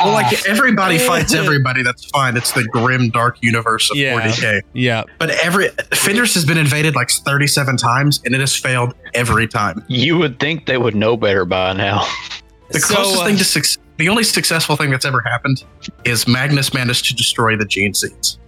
Well, 0.00 0.12
like 0.12 0.46
everybody 0.48 0.98
fights 0.98 1.34
everybody. 1.44 1.82
That's 1.82 2.04
fine. 2.06 2.36
It's 2.36 2.52
the 2.52 2.64
grim, 2.64 3.10
dark 3.10 3.38
universe 3.42 3.90
of 3.90 3.96
Yeah. 3.96 4.20
40k. 4.20 4.62
yeah. 4.74 5.02
But 5.18 5.30
every 5.30 5.68
Fenris 5.92 6.34
has 6.34 6.44
been 6.44 6.58
invaded 6.58 6.94
like 6.94 7.10
37 7.10 7.76
times, 7.76 8.20
and 8.24 8.34
it 8.34 8.40
has 8.40 8.54
failed 8.54 8.94
every 9.14 9.48
time. 9.48 9.84
You 9.88 10.16
would 10.18 10.38
think 10.38 10.66
they 10.66 10.78
would 10.78 10.94
know 10.94 11.16
better 11.16 11.44
by 11.44 11.72
now. 11.72 12.06
The 12.70 12.80
So, 12.80 12.94
closest 12.94 13.22
uh, 13.22 13.26
thing 13.26 13.36
to 13.36 13.44
suc 13.44 13.64
the 13.96 14.08
only 14.08 14.24
successful 14.24 14.76
thing 14.76 14.90
that's 14.90 15.04
ever 15.04 15.20
happened 15.20 15.64
is 16.04 16.26
Magnus 16.26 16.74
managed 16.74 17.06
to 17.06 17.14
destroy 17.14 17.56
the 17.56 17.64
gene 17.64 17.94
seeds, 17.94 18.38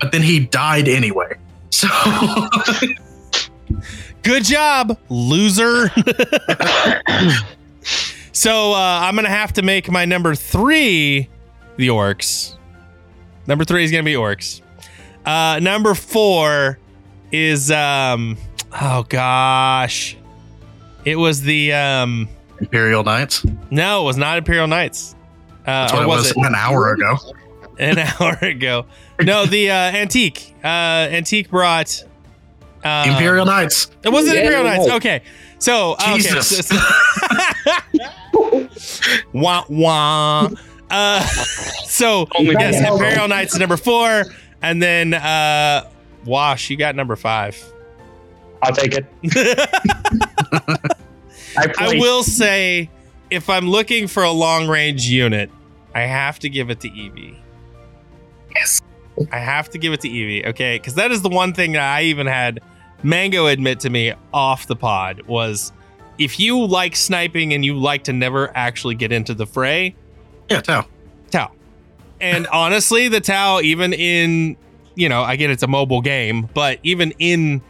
but 0.00 0.12
then 0.12 0.22
he 0.22 0.40
died 0.40 0.88
anyway. 0.88 1.36
So 1.70 1.88
Good 4.24 4.44
job, 4.44 4.98
loser. 5.10 5.88
so 8.32 8.72
uh, 8.72 9.00
I'm 9.02 9.14
gonna 9.14 9.28
have 9.28 9.52
to 9.54 9.62
make 9.62 9.90
my 9.90 10.06
number 10.06 10.34
three 10.34 11.28
the 11.76 11.88
orcs. 11.88 12.56
Number 13.46 13.64
three 13.64 13.84
is 13.84 13.90
gonna 13.90 14.02
be 14.02 14.14
orcs. 14.14 14.62
Uh, 15.26 15.60
number 15.60 15.94
four 15.94 16.78
is 17.32 17.70
um 17.70 18.38
oh 18.80 19.04
gosh, 19.10 20.16
it 21.04 21.16
was 21.16 21.42
the 21.42 21.74
um 21.74 22.26
Imperial 22.60 23.02
Knights. 23.04 23.44
no, 23.70 24.02
it 24.02 24.04
was 24.04 24.16
not 24.16 24.38
Imperial 24.38 24.66
Knights. 24.66 25.14
Uh, 25.66 25.86
That's 25.86 25.92
or 25.92 25.96
what 25.96 26.02
it 26.02 26.06
was 26.08 26.18
was 26.34 26.44
it 26.44 26.48
an 26.48 26.54
hour 26.54 26.92
ago. 26.92 27.16
an 27.78 27.98
hour 28.20 28.38
ago? 28.42 28.86
No, 29.20 29.46
the 29.46 29.70
uh, 29.70 29.74
antique. 29.74 30.54
Uh, 30.62 30.66
antique 30.66 31.48
brought. 31.50 32.02
Um, 32.84 33.10
Imperial 33.10 33.46
Knights. 33.46 33.90
It 34.02 34.10
wasn't 34.10 34.36
Yeah, 34.36 34.42
Imperial 34.42 34.64
Knights. 34.64 34.88
right. 34.88 34.96
Okay. 34.96 35.22
So, 35.58 35.92
okay. 35.94 36.16
Jesus. 36.16 36.68
so- 36.68 36.76
wah 39.32 39.64
wah. 39.68 40.50
Uh, 40.90 41.20
so 41.86 42.28
Only 42.38 42.52
yes, 42.58 42.78
that. 42.80 42.92
Imperial 42.92 43.26
Knights 43.28 43.56
number 43.58 43.76
four, 43.78 44.24
and 44.60 44.82
then 44.82 45.14
uh, 45.14 45.88
Wash, 46.26 46.68
you 46.70 46.76
got 46.76 46.94
number 46.94 47.16
five. 47.16 47.56
I'll 48.62 48.74
take 48.74 48.94
it. 48.94 50.90
I, 51.56 51.72
I 51.78 51.98
will 51.98 52.22
say, 52.22 52.90
if 53.30 53.48
I'm 53.48 53.68
looking 53.68 54.06
for 54.06 54.22
a 54.22 54.30
long 54.30 54.68
range 54.68 55.08
unit, 55.08 55.50
I 55.94 56.02
have 56.02 56.38
to 56.40 56.48
give 56.48 56.70
it 56.70 56.80
to 56.80 56.92
Evie. 56.92 57.38
Yes. 58.54 58.80
I 59.30 59.38
have 59.38 59.70
to 59.70 59.78
give 59.78 59.92
it 59.92 60.00
to 60.00 60.08
Evie, 60.08 60.44
okay? 60.46 60.76
Because 60.76 60.94
that 60.94 61.10
is 61.12 61.22
the 61.22 61.28
one 61.28 61.52
thing 61.52 61.72
that 61.72 61.82
I 61.82 62.02
even 62.04 62.26
had 62.26 62.60
Mango 63.02 63.46
admit 63.46 63.80
to 63.80 63.90
me 63.90 64.12
off 64.32 64.66
the 64.66 64.76
pod 64.76 65.22
was 65.22 65.72
if 66.18 66.40
you 66.40 66.64
like 66.64 66.96
sniping 66.96 67.52
and 67.52 67.64
you 67.64 67.76
like 67.76 68.04
to 68.04 68.12
never 68.12 68.50
actually 68.56 68.94
get 68.94 69.12
into 69.12 69.34
the 69.34 69.46
fray, 69.46 69.94
Yeah, 70.50 70.60
Tau. 70.60 70.86
Tau. 71.30 71.52
And 72.20 72.46
honestly, 72.52 73.08
the 73.08 73.20
Tau, 73.20 73.60
even 73.60 73.92
in, 73.92 74.56
you 74.94 75.08
know, 75.08 75.22
I 75.22 75.36
get 75.36 75.50
it's 75.50 75.62
a 75.62 75.68
mobile 75.68 76.00
game, 76.00 76.48
but 76.54 76.78
even 76.82 77.12
in 77.18 77.62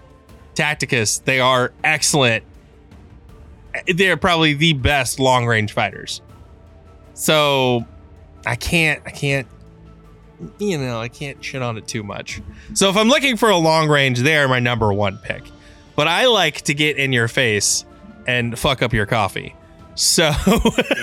Tacticus, 0.55 1.19
they 1.25 1.41
are 1.41 1.73
excellent. 1.83 2.45
They're 3.95 4.17
probably 4.17 4.55
the 4.55 4.73
best 4.75 5.19
long 5.19 5.47
range 5.47 5.73
fighters. 5.73 6.21
So 7.15 7.85
I 8.47 8.57
can't, 8.57 9.03
I 9.07 9.11
can't, 9.11 9.47
you 10.59 10.79
know, 10.79 11.01
I 11.01 11.09
can't 11.09 11.43
shit 11.45 11.63
on 11.63 11.77
it 11.79 11.87
too 11.87 12.03
much. 12.03 12.41
So 12.75 12.89
if 12.91 12.97
I'm 12.97 13.09
looking 13.09 13.37
for 13.37 13.51
a 13.51 13.57
long 13.57 13.89
range, 13.89 14.21
they're 14.21 14.49
my 14.49 14.59
number 14.61 14.93
one 14.93 15.19
pick. 15.19 15.45
But 15.97 16.09
I 16.09 16.27
like 16.27 16.63
to 16.63 16.75
get 16.75 16.97
in 16.97 17.13
your 17.13 17.29
face 17.29 17.85
and 18.27 18.59
fuck 18.59 18.83
up 18.83 18.93
your 18.93 19.07
coffee. 19.07 19.55
So 19.95 20.33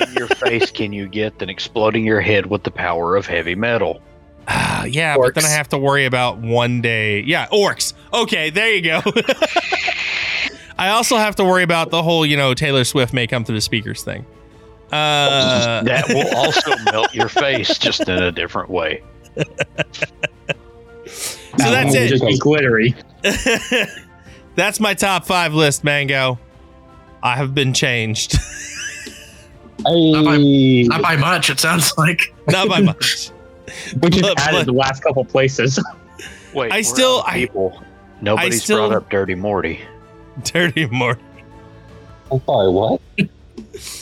In 0.02 0.14
your 0.16 0.28
face 0.28 0.70
can 0.70 0.92
you 0.92 1.08
get 1.08 1.40
than 1.40 1.50
exploding 1.50 2.04
your 2.06 2.20
head 2.20 2.48
with 2.48 2.64
the 2.64 2.72
power 2.72 3.16
of 3.16 3.26
heavy 3.26 3.56
metal? 3.56 4.02
Ah, 4.50 4.84
yeah, 4.84 5.16
but 5.16 5.34
then 5.36 5.46
I 5.46 5.48
Orcs. 5.48 5.56
have 5.56 5.70
to 5.70 5.78
worry 5.78 6.06
about 6.06 6.40
one 6.40 6.82
day. 6.82 7.22
Yeah, 7.22 7.48
orcs. 7.48 7.94
Okay, 8.12 8.50
there 8.50 8.74
you 8.74 8.82
go. 8.82 9.02
I 10.82 10.90
also 10.90 11.18
have 11.18 11.36
to 11.36 11.44
worry 11.46 11.62
about 11.62 11.92
the 11.92 12.02
whole, 12.02 12.26
you 12.26 12.36
know, 12.36 12.56
Taylor 12.56 12.84
Swift 12.84 13.14
may 13.14 13.28
come 13.28 13.46
through 13.46 13.54
the 13.56 13.62
speakers 13.62 14.04
thing. 14.04 14.26
Uh, 14.92 15.84
that 15.84 16.06
will 16.10 16.36
also 16.36 16.72
melt 16.92 17.14
your 17.14 17.30
face 17.30 17.78
just 17.78 18.10
in 18.10 18.22
a 18.22 18.32
different 18.32 18.68
way. 18.70 19.04
so 19.38 19.44
that's 21.58 21.94
it'll. 21.94 22.08
Just 22.18 22.26
be 22.26 22.38
glittery. 22.40 22.96
that's 24.56 24.80
my 24.80 24.96
top 24.96 25.26
five 25.26 25.54
list, 25.54 25.84
Mango. 25.84 26.40
I 27.22 27.36
have 27.36 27.54
been 27.54 27.74
changed. 27.74 28.38
I, 29.86 30.84
Not 30.88 31.02
by 31.04 31.16
much, 31.16 31.52
it 31.52 31.60
sounds 31.60 31.94
like. 31.98 32.34
Not 32.50 32.68
by 32.70 32.82
much. 32.82 33.30
We 34.02 34.10
just 34.10 34.24
But- 34.24 34.40
added 34.40 34.58
but- 34.58 34.66
the 34.66 34.74
last 34.74 35.04
couple 35.04 35.24
places. 35.26 35.80
Wait, 36.56 36.72
I 36.72 36.82
still- 36.82 37.20
out 37.20 37.30
I- 37.30 37.38
people. 37.38 37.80
Nobody's 38.20 38.64
still- 38.64 38.90
brought 38.90 38.98
up 38.98 39.10
Dirty 39.12 39.36
Morty. 39.36 39.80
Dirty 40.44 40.86
Morty. 40.88 41.22
I'm 42.32 42.42
sorry, 42.46 42.72
what? 42.72 43.02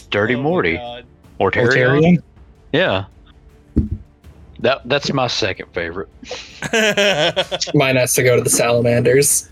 Dirty 0.10 0.36
Oh 0.36 0.42
Morty. 0.42 0.80
Or 1.40 1.52
Terry. 1.52 2.20
Yeah. 2.74 3.06
That 4.60 4.82
that's 4.86 5.12
my 5.14 5.28
second 5.28 5.68
favorite. 5.74 6.10
Mine 7.74 7.96
has 7.96 8.14
to 8.16 8.24
go 8.24 8.36
to 8.36 8.42
the 8.42 8.50
salamanders. 8.50 9.50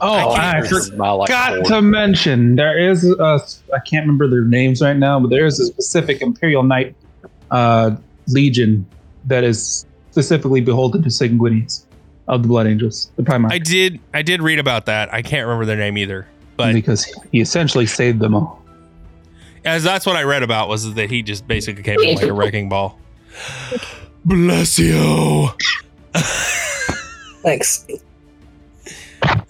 Oh, 0.00 0.30
I 0.30 0.48
I 0.48 0.52
can't 0.52 0.66
forgot 0.68 0.96
My 0.96 1.10
like 1.10 1.28
fourth. 1.56 1.68
to 1.68 1.82
mention 1.82 2.56
there 2.56 2.78
is 2.78 3.04
a 3.04 3.38
I 3.74 3.78
can't 3.80 4.04
remember 4.04 4.28
their 4.28 4.42
names 4.42 4.80
right 4.82 4.96
now, 4.96 5.20
but 5.20 5.28
there 5.30 5.46
is 5.46 5.60
a 5.60 5.66
specific 5.66 6.22
Imperial 6.22 6.62
Knight 6.62 6.94
uh, 7.50 7.96
Legion 8.28 8.86
that 9.26 9.44
is 9.44 9.86
specifically 10.10 10.60
beholden 10.60 11.02
to 11.02 11.08
Sanguinius 11.08 11.84
of 12.28 12.42
the 12.42 12.48
Blood 12.48 12.66
Angels, 12.66 13.10
the 13.16 13.22
Primarch, 13.22 13.52
I 13.52 13.58
did 13.58 14.00
I 14.12 14.22
did 14.22 14.42
read 14.42 14.58
about 14.58 14.86
that. 14.86 15.12
I 15.12 15.22
can't 15.22 15.46
remember 15.46 15.64
their 15.64 15.76
name 15.76 15.96
either. 15.98 16.26
But 16.56 16.72
because 16.72 17.04
he 17.32 17.40
essentially 17.40 17.86
saved 17.86 18.20
them 18.20 18.34
all. 18.34 18.62
as 19.64 19.84
that's 19.84 20.06
what 20.06 20.16
I 20.16 20.22
read 20.22 20.42
about 20.42 20.68
was 20.68 20.94
that 20.94 21.10
he 21.10 21.22
just 21.22 21.46
basically 21.46 21.82
came 21.82 22.00
in 22.00 22.14
like 22.16 22.24
a 22.24 22.32
wrecking 22.32 22.68
ball. 22.68 22.98
Bless 24.24 24.78
you. 24.78 25.48
Thanks. 27.42 27.86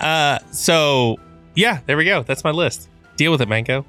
Uh 0.00 0.38
so 0.50 1.16
yeah, 1.54 1.80
there 1.86 1.96
we 1.96 2.04
go. 2.04 2.22
That's 2.22 2.44
my 2.44 2.50
list. 2.50 2.88
Deal 3.16 3.32
with 3.32 3.40
it, 3.40 3.48
Mango. 3.48 3.86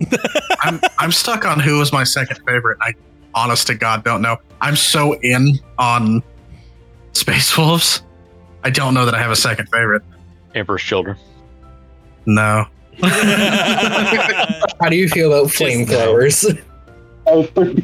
I'm 0.60 0.80
I'm 0.98 1.12
stuck 1.12 1.44
on 1.44 1.58
who 1.58 1.78
was 1.78 1.92
my 1.92 2.04
second 2.04 2.38
favorite. 2.46 2.78
I 2.80 2.94
honest 3.34 3.66
to 3.68 3.74
God 3.74 4.04
don't 4.04 4.22
know. 4.22 4.36
I'm 4.60 4.76
so 4.76 5.14
in 5.20 5.58
on 5.78 6.22
Space 7.12 7.56
Wolves. 7.56 8.02
I 8.64 8.70
don't 8.70 8.94
know 8.94 9.04
that 9.04 9.14
I 9.14 9.18
have 9.18 9.30
a 9.30 9.36
second 9.36 9.66
favorite. 9.66 10.02
Emperor's 10.54 10.82
Children. 10.82 11.16
No. 12.26 12.66
How 13.02 14.88
do 14.88 14.96
you 14.96 15.08
feel 15.08 15.32
about 15.32 15.50
Just 15.50 15.60
flamethrowers? 15.62 16.62
Oh, 17.26 17.48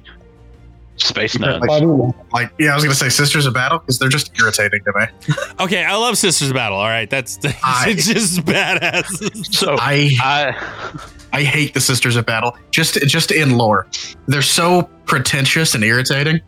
Space 0.96 1.38
Nuns. 1.38 1.64
funny. 1.64 2.12
Like, 2.32 2.52
yeah, 2.58 2.72
I 2.72 2.74
was 2.74 2.82
gonna 2.84 2.94
say 2.94 3.08
Sisters 3.08 3.46
of 3.46 3.54
Battle 3.54 3.78
because 3.78 3.98
they're 4.00 4.08
just 4.08 4.32
irritating 4.38 4.80
to 4.84 4.92
me. 4.96 5.34
okay, 5.60 5.84
I 5.84 5.94
love 5.96 6.18
Sisters 6.18 6.48
of 6.48 6.54
Battle. 6.54 6.76
All 6.76 6.88
right, 6.88 7.08
that's 7.08 7.38
I- 7.62 7.86
it's 7.90 8.06
just 8.06 8.40
badass. 8.40 9.54
So 9.54 9.76
I 9.78 10.16
I 10.20 11.00
I 11.32 11.42
hate 11.44 11.72
the 11.74 11.80
Sisters 11.80 12.16
of 12.16 12.26
Battle. 12.26 12.56
Just 12.72 12.94
just 13.08 13.30
in 13.30 13.56
lore, 13.56 13.86
they're 14.26 14.42
so 14.42 14.82
pretentious 15.06 15.74
and 15.76 15.84
irritating. 15.84 16.40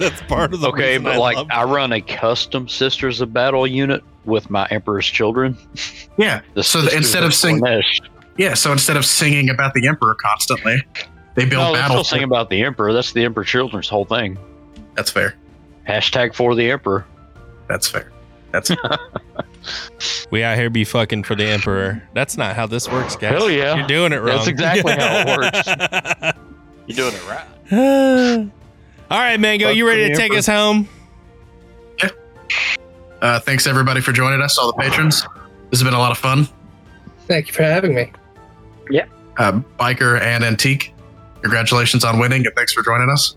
That's 0.00 0.20
part 0.22 0.52
of 0.54 0.60
the 0.60 0.68
okay, 0.70 0.98
but 0.98 1.12
I 1.12 1.16
like 1.18 1.36
I 1.50 1.62
run 1.64 1.92
a 1.92 2.00
custom 2.00 2.66
Sisters 2.68 3.20
of 3.20 3.32
Battle 3.32 3.66
unit 3.66 4.02
with 4.24 4.50
my 4.50 4.66
Emperor's 4.70 5.06
Children. 5.06 5.56
Yeah. 6.18 6.40
The 6.54 6.62
So 6.64 6.78
the- 6.80 6.84
Sisters 6.90 7.04
instead 7.06 7.22
of 7.24 7.34
sing- 7.34 7.60
Slaanesh. 7.60 8.00
Yeah. 8.36 8.54
So 8.54 8.72
instead 8.72 8.96
of 8.96 9.04
singing 9.04 9.50
about 9.50 9.74
the 9.74 9.86
Emperor 9.86 10.14
constantly, 10.14 10.82
they 11.34 11.44
build 11.44 11.62
no, 11.62 11.72
they're 11.72 11.82
battle. 11.82 11.96
still 12.02 12.04
singing 12.04 12.24
about 12.24 12.50
the 12.50 12.62
Emperor. 12.64 12.92
That's 12.92 13.12
the 13.12 13.24
Emperor 13.24 13.44
Children's 13.44 13.88
whole 13.88 14.04
thing. 14.06 14.38
That's 14.96 15.10
fair. 15.10 15.36
Hashtag 15.88 16.34
for 16.34 16.54
the 16.54 16.70
Emperor. 16.70 17.06
That's 17.68 17.88
fair. 17.88 18.10
That's 18.52 18.70
We 20.30 20.42
out 20.42 20.56
here 20.56 20.70
be 20.70 20.84
fucking 20.84 21.24
for 21.24 21.34
the 21.34 21.44
emperor. 21.44 22.02
That's 22.14 22.36
not 22.38 22.56
how 22.56 22.66
this 22.66 22.88
works, 22.88 23.14
guys. 23.14 23.32
Hell 23.32 23.50
yeah. 23.50 23.76
You're 23.76 23.86
doing 23.86 24.12
it 24.12 24.16
wrong. 24.16 24.36
That's 24.36 24.46
exactly 24.48 24.92
how 24.92 25.24
it 25.26 25.38
works. 25.38 25.68
You're 26.86 27.10
doing 27.10 27.14
it 27.14 27.28
right. 27.28 28.50
All 29.10 29.18
right, 29.18 29.38
Mango, 29.40 29.70
you 29.70 29.86
ready 29.86 30.08
to 30.08 30.14
take 30.16 30.32
us 30.34 30.46
home? 30.46 30.88
uh, 33.22 33.40
thanks 33.40 33.66
everybody 33.66 34.00
for 34.00 34.12
joining 34.12 34.40
us, 34.40 34.56
all 34.56 34.68
the 34.72 34.80
patrons. 34.80 35.22
This 35.70 35.80
has 35.80 35.82
been 35.82 35.94
a 35.94 35.98
lot 35.98 36.10
of 36.12 36.18
fun. 36.18 36.48
Thank 37.26 37.48
you 37.48 37.52
for 37.52 37.62
having 37.62 37.94
me. 37.94 38.12
Uh, 39.38 39.52
Biker 39.78 40.20
and 40.20 40.44
Antique, 40.44 40.92
congratulations 41.40 42.04
on 42.04 42.18
winning 42.18 42.44
and 42.44 42.54
thanks 42.54 42.74
for 42.74 42.82
joining 42.82 43.08
us. 43.08 43.36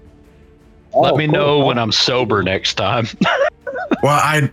Let 0.94 1.14
Oh, 1.14 1.16
me 1.16 1.28
cool. 1.28 1.34
know 1.34 1.66
when 1.66 1.78
I'm 1.78 1.91
sober 1.94 2.44
next 2.44 2.74
time. 2.76 3.08
Well, 4.02 4.20
I, 4.22 4.52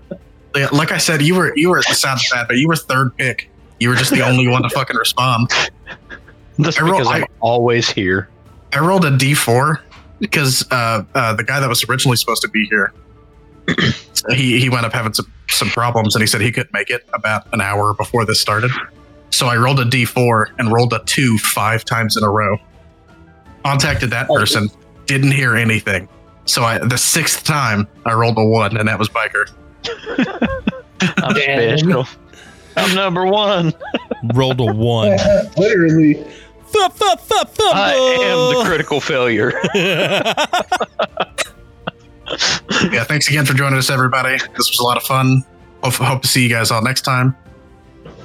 like 0.73 0.93
I 0.93 0.99
said, 0.99 1.23
you 1.23 1.35
were 1.35 1.57
you 1.57 1.71
were 1.71 1.79
it 1.79 1.85
sounds 1.87 2.29
bad, 2.31 2.47
but 2.47 2.57
you 2.59 2.69
were 2.69 2.77
third 2.77 3.17
pick. 3.17 3.51
You 3.81 3.89
were 3.89 3.97
just 3.97 4.11
the 4.13 4.21
only 4.25 4.47
one 4.47 4.63
to 4.63 4.69
fucking 4.71 4.97
respond. 4.97 5.51
That's 6.59 6.79
I 6.79 6.83
roll- 6.83 6.93
because 6.93 7.09
I'm 7.09 7.25
I- 7.25 7.27
always 7.41 7.91
here. 7.91 8.29
I 8.73 8.79
rolled 8.79 9.05
a 9.05 9.11
D4 9.11 9.81
because 10.21 10.65
uh, 10.71 11.03
uh, 11.15 11.35
the 11.35 11.45
guy 11.45 11.61
that 11.61 11.69
was 11.69 11.85
originally 11.89 12.17
supposed 12.17 12.43
to 12.43 12.49
be 12.49 12.67
here, 12.67 12.93
he 14.31 14.61
he 14.61 14.69
wound 14.69 14.87
up 14.87 14.93
having 14.93 15.13
some 15.13 15.31
some 15.49 15.69
problems, 15.69 16.15
and 16.15 16.23
he 16.23 16.27
said 16.27 16.41
he 16.41 16.53
couldn't 16.53 16.73
make 16.73 16.91
it 16.91 17.09
about 17.13 17.53
an 17.53 17.61
hour 17.61 17.95
before 17.95 18.25
this 18.25 18.41
started. 18.41 18.71
So 19.31 19.47
I 19.47 19.57
rolled 19.57 19.81
a 19.81 19.85
D4 19.85 20.47
and 20.59 20.73
rolled 20.73 20.93
a 20.93 21.03
two 21.05 21.39
five 21.39 21.85
times 21.85 22.17
in 22.17 22.25
a 22.25 22.31
row. 22.31 22.59
Contacted 23.65 24.11
that 24.11 24.29
person, 24.29 24.71
didn't 25.07 25.33
hear 25.33 25.57
anything. 25.57 26.09
So 26.45 26.63
I 26.63 26.79
the 26.79 26.99
sixth 26.99 27.45
time 27.45 27.89
I 28.05 28.13
rolled 28.13 28.39
a 28.39 28.45
one, 28.45 28.77
and 28.77 28.89
that 28.89 28.99
was 28.99 29.09
Biker. 29.09 29.51
I'm 31.01 31.35
special. 31.35 32.07
I'm 32.77 32.95
number 32.95 33.27
one. 33.27 33.73
Rolled 34.35 34.61
a 34.61 34.65
one. 34.65 35.19
Literally. 35.57 36.25
I 37.75 37.95
am 37.95 38.59
the 38.59 38.65
critical 38.65 39.01
failure. 39.01 39.53
Yeah, 42.93 43.05
thanks 43.05 43.29
again 43.29 43.45
for 43.45 43.55
joining 43.55 43.79
us, 43.79 43.91
everybody. 43.91 44.39
This 44.39 44.71
was 44.71 44.79
a 44.79 44.85
lot 44.85 44.97
of 44.97 45.03
fun. 45.03 45.45
Hope, 45.83 45.95
hope 45.95 46.23
to 46.23 46.29
see 46.29 46.43
you 46.43 46.49
guys 46.49 46.71
all 46.71 46.83
next 46.83 47.03
time. 47.03 47.37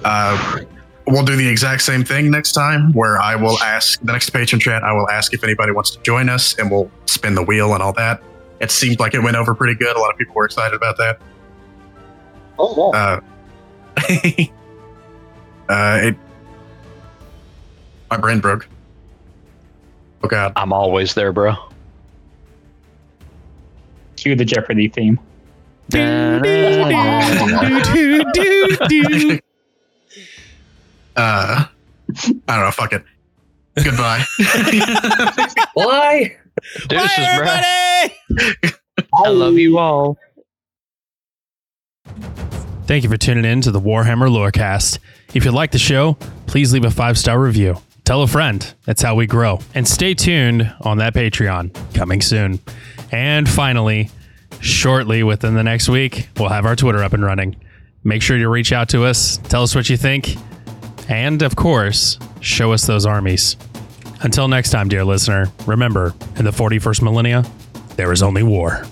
Uh, 0.03 0.59
we'll 1.07 1.25
do 1.25 1.35
the 1.35 1.47
exact 1.47 1.81
same 1.81 2.03
thing 2.03 2.29
next 2.29 2.51
time, 2.51 2.93
where 2.93 3.17
I 3.19 3.35
will 3.35 3.57
ask 3.63 3.99
the 4.01 4.11
next 4.11 4.29
patron 4.29 4.59
chat. 4.59 4.83
I 4.83 4.93
will 4.93 5.09
ask 5.09 5.33
if 5.33 5.43
anybody 5.43 5.71
wants 5.71 5.89
to 5.91 6.01
join 6.03 6.29
us, 6.29 6.57
and 6.59 6.69
we'll 6.69 6.91
spin 7.07 7.33
the 7.33 7.43
wheel 7.43 7.73
and 7.73 7.81
all 7.81 7.93
that. 7.93 8.21
It 8.61 8.71
seemed 8.71 8.99
like 8.99 9.13
it 9.13 9.21
went 9.21 9.35
over 9.35 9.55
pretty 9.55 9.75
good. 9.75 9.95
A 9.95 9.99
lot 9.99 10.11
of 10.11 10.17
people 10.17 10.35
were 10.35 10.45
excited 10.45 10.75
about 10.75 10.97
that. 10.97 11.19
Oh, 12.59 12.91
wow. 12.91 12.91
Uh, 12.91 13.21
uh, 15.67 15.99
it, 16.03 16.15
my 18.09 18.17
brain 18.17 18.39
broke. 18.39 18.67
Oh 20.23 20.27
God. 20.27 20.53
I'm 20.55 20.73
always 20.73 21.13
there, 21.13 21.31
bro. 21.31 21.53
Cue 24.17 24.35
the 24.35 24.45
Jeopardy 24.45 24.87
theme. 24.87 25.19
Do, 25.89 26.39
do, 26.41 28.23
do, 28.33 28.77
do. 28.87 29.39
Uh, 31.17 31.63
I 31.69 32.55
don't 32.55 32.65
know. 32.65 32.71
Fuck 32.71 32.91
it. 32.91 33.05
Goodbye. 33.81 34.21
Why? 35.75 36.35
Deuces, 36.89 37.17
Bye, 37.17 37.37
bro. 37.37 37.47
everybody! 37.47 38.75
I 39.13 39.29
love 39.29 39.53
you 39.53 39.77
all. 39.77 40.17
Thank 42.85 43.05
you 43.05 43.09
for 43.09 43.15
tuning 43.15 43.45
in 43.45 43.61
to 43.61 43.71
the 43.71 43.79
Warhammer 43.79 44.29
Lorecast. 44.29 44.99
If 45.33 45.45
you 45.45 45.51
like 45.51 45.71
the 45.71 45.79
show, 45.79 46.17
please 46.47 46.73
leave 46.73 46.83
a 46.83 46.91
five 46.91 47.17
star 47.17 47.39
review. 47.39 47.77
Tell 48.05 48.21
a 48.21 48.27
friend. 48.27 48.73
That's 48.85 49.01
how 49.01 49.15
we 49.15 49.25
grow. 49.25 49.59
And 49.73 49.87
stay 49.87 50.13
tuned 50.13 50.71
on 50.81 50.99
that 50.99 51.15
Patreon 51.15 51.93
coming 51.95 52.21
soon. 52.21 52.59
And 53.11 53.49
finally, 53.49 54.11
shortly 54.59 55.23
within 55.23 55.55
the 55.55 55.63
next 55.63 55.89
week, 55.89 56.29
we'll 56.37 56.49
have 56.49 56.67
our 56.67 56.75
Twitter 56.75 57.03
up 57.03 57.13
and 57.13 57.25
running. 57.25 57.55
Make 58.03 58.21
sure 58.21 58.37
you 58.37 58.47
reach 58.47 58.71
out 58.71 58.89
to 58.89 59.05
us, 59.05 59.37
tell 59.37 59.63
us 59.63 59.73
what 59.73 59.89
you 59.89 59.97
think, 59.97 60.37
and 61.09 61.41
of 61.41 61.55
course, 61.55 62.19
show 62.41 62.71
us 62.71 62.85
those 62.85 63.07
armies. 63.07 63.57
Until 64.21 64.47
next 64.47 64.69
time, 64.69 64.87
dear 64.87 65.03
listener, 65.03 65.51
remember 65.65 66.13
in 66.37 66.45
the 66.45 66.51
41st 66.51 67.01
millennia, 67.01 67.43
there 67.95 68.11
is 68.11 68.21
only 68.21 68.43
war. 68.43 68.85